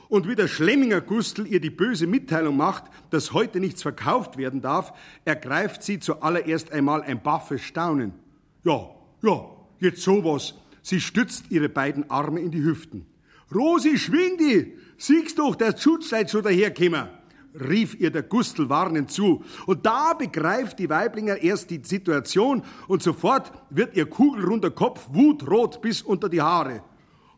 und 0.08 0.26
wie 0.26 0.36
der 0.36 0.48
Schlemminger 0.48 1.02
Gustl 1.02 1.48
ihr 1.48 1.60
die 1.60 1.70
böse 1.70 2.08
Mitteilung 2.08 2.56
macht, 2.56 2.86
dass 3.10 3.34
heute 3.34 3.60
nichts 3.60 3.82
verkauft 3.82 4.38
werden 4.38 4.62
darf, 4.62 4.94
ergreift 5.26 5.84
sie 5.84 6.00
zuallererst 6.00 6.72
einmal 6.72 7.02
ein 7.02 7.22
baffes 7.22 7.60
Staunen. 7.60 8.14
Ja, 8.64 8.90
ja, 9.22 9.50
jetzt 9.82 10.02
sowas. 10.02 10.54
Sie 10.82 11.02
stützt 11.02 11.52
ihre 11.52 11.68
beiden 11.68 12.10
Arme 12.10 12.40
in 12.40 12.52
die 12.52 12.64
Hüften. 12.64 13.06
Rosi, 13.54 13.98
schwing 13.98 14.38
die! 14.38 14.78
Siehst 14.98 15.40
doch, 15.40 15.56
der 15.56 15.78
Schutzleid 15.78 16.32
schon 16.32 16.44
daherkämmer! 16.44 17.19
Rief 17.54 17.96
ihr 18.00 18.12
der 18.12 18.24
Gustl 18.24 18.70
warnend 18.70 19.12
zu. 19.12 19.44
Und 19.66 19.86
da 19.86 20.14
begreift 20.14 20.80
die 20.80 20.90
Weiblinger 20.90 21.38
erst 21.38 21.70
die 21.70 21.82
Situation 21.84 22.64
und 22.88 23.04
sofort 23.04 23.52
wird 23.70 23.96
ihr 23.96 24.06
kugelrunder 24.06 24.72
Kopf 24.72 25.08
wutrot 25.12 25.82
bis 25.82 26.02
unter 26.02 26.30
die 26.30 26.42
Haare. 26.42 26.84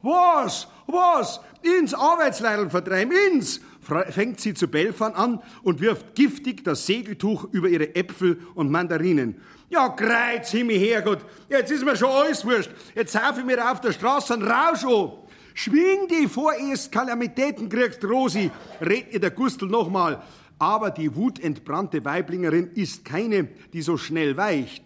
Was? 0.02 0.68
Was? 0.88 1.40
Ins 1.62 1.94
Arbeitsleidl 1.94 2.70
vertreiben, 2.70 3.14
ins! 3.32 3.62
Fängt 3.82 4.40
sie 4.40 4.54
zu 4.54 4.68
belfern 4.68 5.14
an 5.14 5.42
und 5.64 5.82
wirft 5.82 6.14
giftig 6.14 6.64
das 6.64 6.86
Segeltuch 6.86 7.46
über 7.52 7.68
ihre 7.68 7.96
Äpfel 7.96 8.40
und 8.54 8.70
Mandarinen. 8.70 9.42
Ja, 9.70 9.90
kreuz 9.90 10.52
Himmel 10.52 10.78
Herrgott, 10.78 11.26
jetzt 11.50 11.72
ist 11.72 11.84
mir 11.84 11.96
schon 11.96 12.12
alles 12.12 12.46
wurscht. 12.46 12.70
Jetzt 12.94 13.14
sauf 13.14 13.38
ich 13.40 13.44
mir 13.46 13.72
auf 13.72 13.82
der 13.82 13.92
Straße 13.92 14.36
einen 14.36 14.44
Rausch 14.44 14.86
an. 14.86 15.14
Schwing 15.54 16.08
die 16.10 16.28
vor 16.28 16.54
erst 16.54 16.92
Kalamitäten 16.92 17.70
kriegst, 17.70 18.04
Rosi, 18.04 18.52
red 18.82 19.14
ihr 19.14 19.20
der 19.20 19.32
Gustl 19.32 19.68
nochmal. 19.68 20.22
Aber 20.60 20.92
die 20.92 21.16
wutentbrannte 21.16 22.06
Weiblingerin 22.06 22.72
ist 22.76 23.04
keine, 23.04 23.46
die 23.74 23.82
so 23.82 23.98
schnell 23.98 24.38
weicht. 24.38 24.84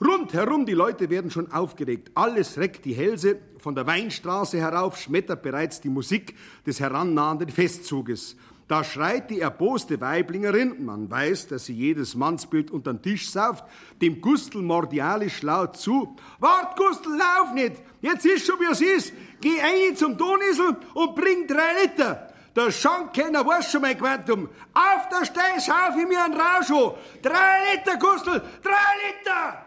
Rundherum 0.00 0.64
die 0.64 0.74
Leute 0.74 1.10
werden 1.10 1.30
schon 1.30 1.50
aufgeregt. 1.50 2.12
Alles 2.14 2.56
reckt 2.56 2.84
die 2.84 2.94
Hälse. 2.94 3.38
Von 3.58 3.74
der 3.74 3.86
Weinstraße 3.86 4.58
herauf 4.58 4.96
schmettert 4.96 5.42
bereits 5.42 5.80
die 5.80 5.88
Musik 5.88 6.36
des 6.64 6.78
herannahenden 6.78 7.48
Festzuges. 7.48 8.36
Da 8.68 8.84
schreit 8.84 9.30
die 9.30 9.40
erboste 9.40 9.98
Weiblingerin, 9.98 10.84
man 10.84 11.10
weiß, 11.10 11.48
dass 11.48 11.64
sie 11.64 11.72
jedes 11.72 12.14
Mannsbild 12.14 12.70
unter 12.70 12.92
den 12.92 13.00
Tisch 13.00 13.30
sauft, 13.30 13.64
dem 14.02 14.20
Gustl 14.20 14.60
mordialisch 14.60 15.40
laut 15.40 15.78
zu. 15.78 16.14
Wart, 16.38 16.76
Gustl, 16.76 17.08
lauf 17.16 17.54
nicht! 17.54 17.76
Jetzt 18.02 18.26
ist 18.26 18.46
schon, 18.46 18.60
wie 18.60 18.70
es 18.70 18.82
ist. 18.82 19.14
Geh 19.40 19.58
ein 19.58 19.96
zum 19.96 20.18
Donisel 20.18 20.76
und 20.92 21.14
bring 21.14 21.46
drei 21.46 21.82
Liter. 21.82 22.28
Der 22.54 22.70
Schankenner 22.70 23.46
weiß 23.46 23.72
schon 23.72 23.80
mein 23.80 23.96
Quantum. 23.96 24.50
Auf 24.74 25.08
der 25.08 25.24
Stein 25.24 25.60
schauf 25.64 25.96
ich 25.98 26.06
mir 26.06 26.22
einen 26.22 26.34
Rausch 26.34 26.70
an. 26.70 26.92
Drei 27.22 27.74
Liter, 27.74 27.96
Gustl, 27.96 28.42
drei 28.62 28.92
Liter! 29.08 29.64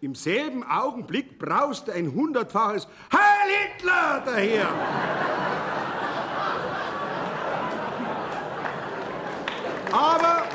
Im 0.00 0.14
selben 0.14 0.64
Augenblick 0.64 1.38
brauste 1.38 1.92
ein 1.92 2.10
hundertfaches 2.12 2.88
Heil 3.12 3.76
Hitler 3.76 4.22
daher. 4.24 4.68
Aber 9.92 10.46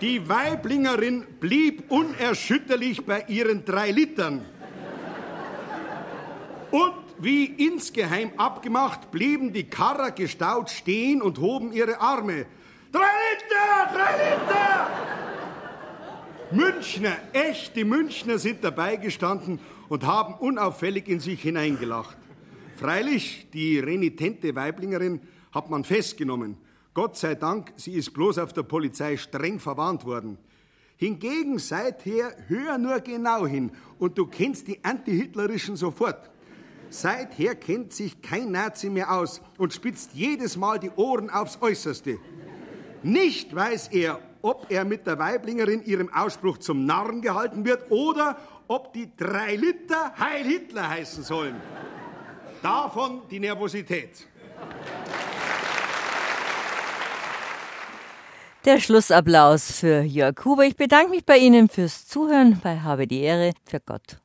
die 0.00 0.26
Weiblingerin 0.26 1.26
blieb 1.38 1.90
unerschütterlich 1.90 3.04
bei 3.04 3.24
ihren 3.28 3.64
drei 3.66 3.90
Litern. 3.90 4.46
Und 6.70 6.94
wie 7.18 7.44
insgeheim 7.44 8.32
abgemacht, 8.38 9.10
blieben 9.10 9.52
die 9.52 9.68
Karrer 9.68 10.12
gestaut 10.12 10.70
stehen 10.70 11.20
und 11.20 11.38
hoben 11.38 11.72
ihre 11.72 12.00
Arme. 12.00 12.46
Drei 12.90 13.00
Liter! 13.00 13.92
Drei 13.92 14.30
Liter! 14.30 14.90
Münchner, 16.52 17.16
echte 17.32 17.84
Münchner 17.84 18.38
sind 18.38 18.64
dabei 18.64 18.96
gestanden 18.96 19.60
und 19.88 20.06
haben 20.06 20.34
unauffällig 20.34 21.06
in 21.06 21.20
sich 21.20 21.42
hineingelacht. 21.42 22.16
Freilich, 22.80 23.46
die 23.52 23.78
renitente 23.78 24.54
Weiblingerin 24.54 25.20
hat 25.52 25.68
man 25.68 25.84
festgenommen. 25.84 26.56
Gott 26.94 27.14
sei 27.14 27.34
Dank, 27.34 27.74
sie 27.76 27.92
ist 27.92 28.14
bloß 28.14 28.38
auf 28.38 28.54
der 28.54 28.62
Polizei 28.62 29.18
streng 29.18 29.60
verwarnt 29.60 30.06
worden. 30.06 30.38
Hingegen 30.96 31.58
seither 31.58 32.34
hör 32.48 32.78
nur 32.78 33.00
genau 33.00 33.46
hin 33.46 33.70
und 33.98 34.16
du 34.16 34.24
kennst 34.24 34.66
die 34.66 34.82
Anti-Hitlerischen 34.82 35.76
sofort. 35.76 36.30
Seither 36.88 37.54
kennt 37.54 37.92
sich 37.92 38.22
kein 38.22 38.50
Nazi 38.50 38.88
mehr 38.88 39.12
aus 39.12 39.42
und 39.58 39.74
spitzt 39.74 40.14
jedes 40.14 40.56
Mal 40.56 40.78
die 40.78 40.90
Ohren 40.96 41.28
aufs 41.28 41.58
Äußerste. 41.60 42.18
Nicht 43.02 43.54
weiß 43.54 43.88
er, 43.88 44.20
ob 44.40 44.70
er 44.70 44.86
mit 44.86 45.06
der 45.06 45.18
Weiblingerin 45.18 45.84
ihrem 45.84 46.10
Ausspruch 46.10 46.56
zum 46.56 46.86
Narren 46.86 47.20
gehalten 47.20 47.66
wird 47.66 47.90
oder 47.90 48.38
ob 48.68 48.94
die 48.94 49.14
drei 49.18 49.56
Liter 49.56 50.14
Heil 50.18 50.46
Hitler 50.46 50.88
heißen 50.88 51.22
sollen. 51.22 51.56
Davon 52.62 53.22
die 53.30 53.40
Nervosität. 53.40 54.26
Der 58.66 58.78
Schlussapplaus 58.78 59.72
für 59.78 60.02
Jörg 60.02 60.44
Huber. 60.44 60.64
Ich 60.64 60.76
bedanke 60.76 61.10
mich 61.10 61.24
bei 61.24 61.38
Ihnen 61.38 61.70
fürs 61.70 62.06
Zuhören 62.06 62.60
bei 62.62 62.80
Habe 62.80 63.06
die 63.06 63.22
Ehre. 63.22 63.52
Für 63.64 63.80
Gott. 63.80 64.18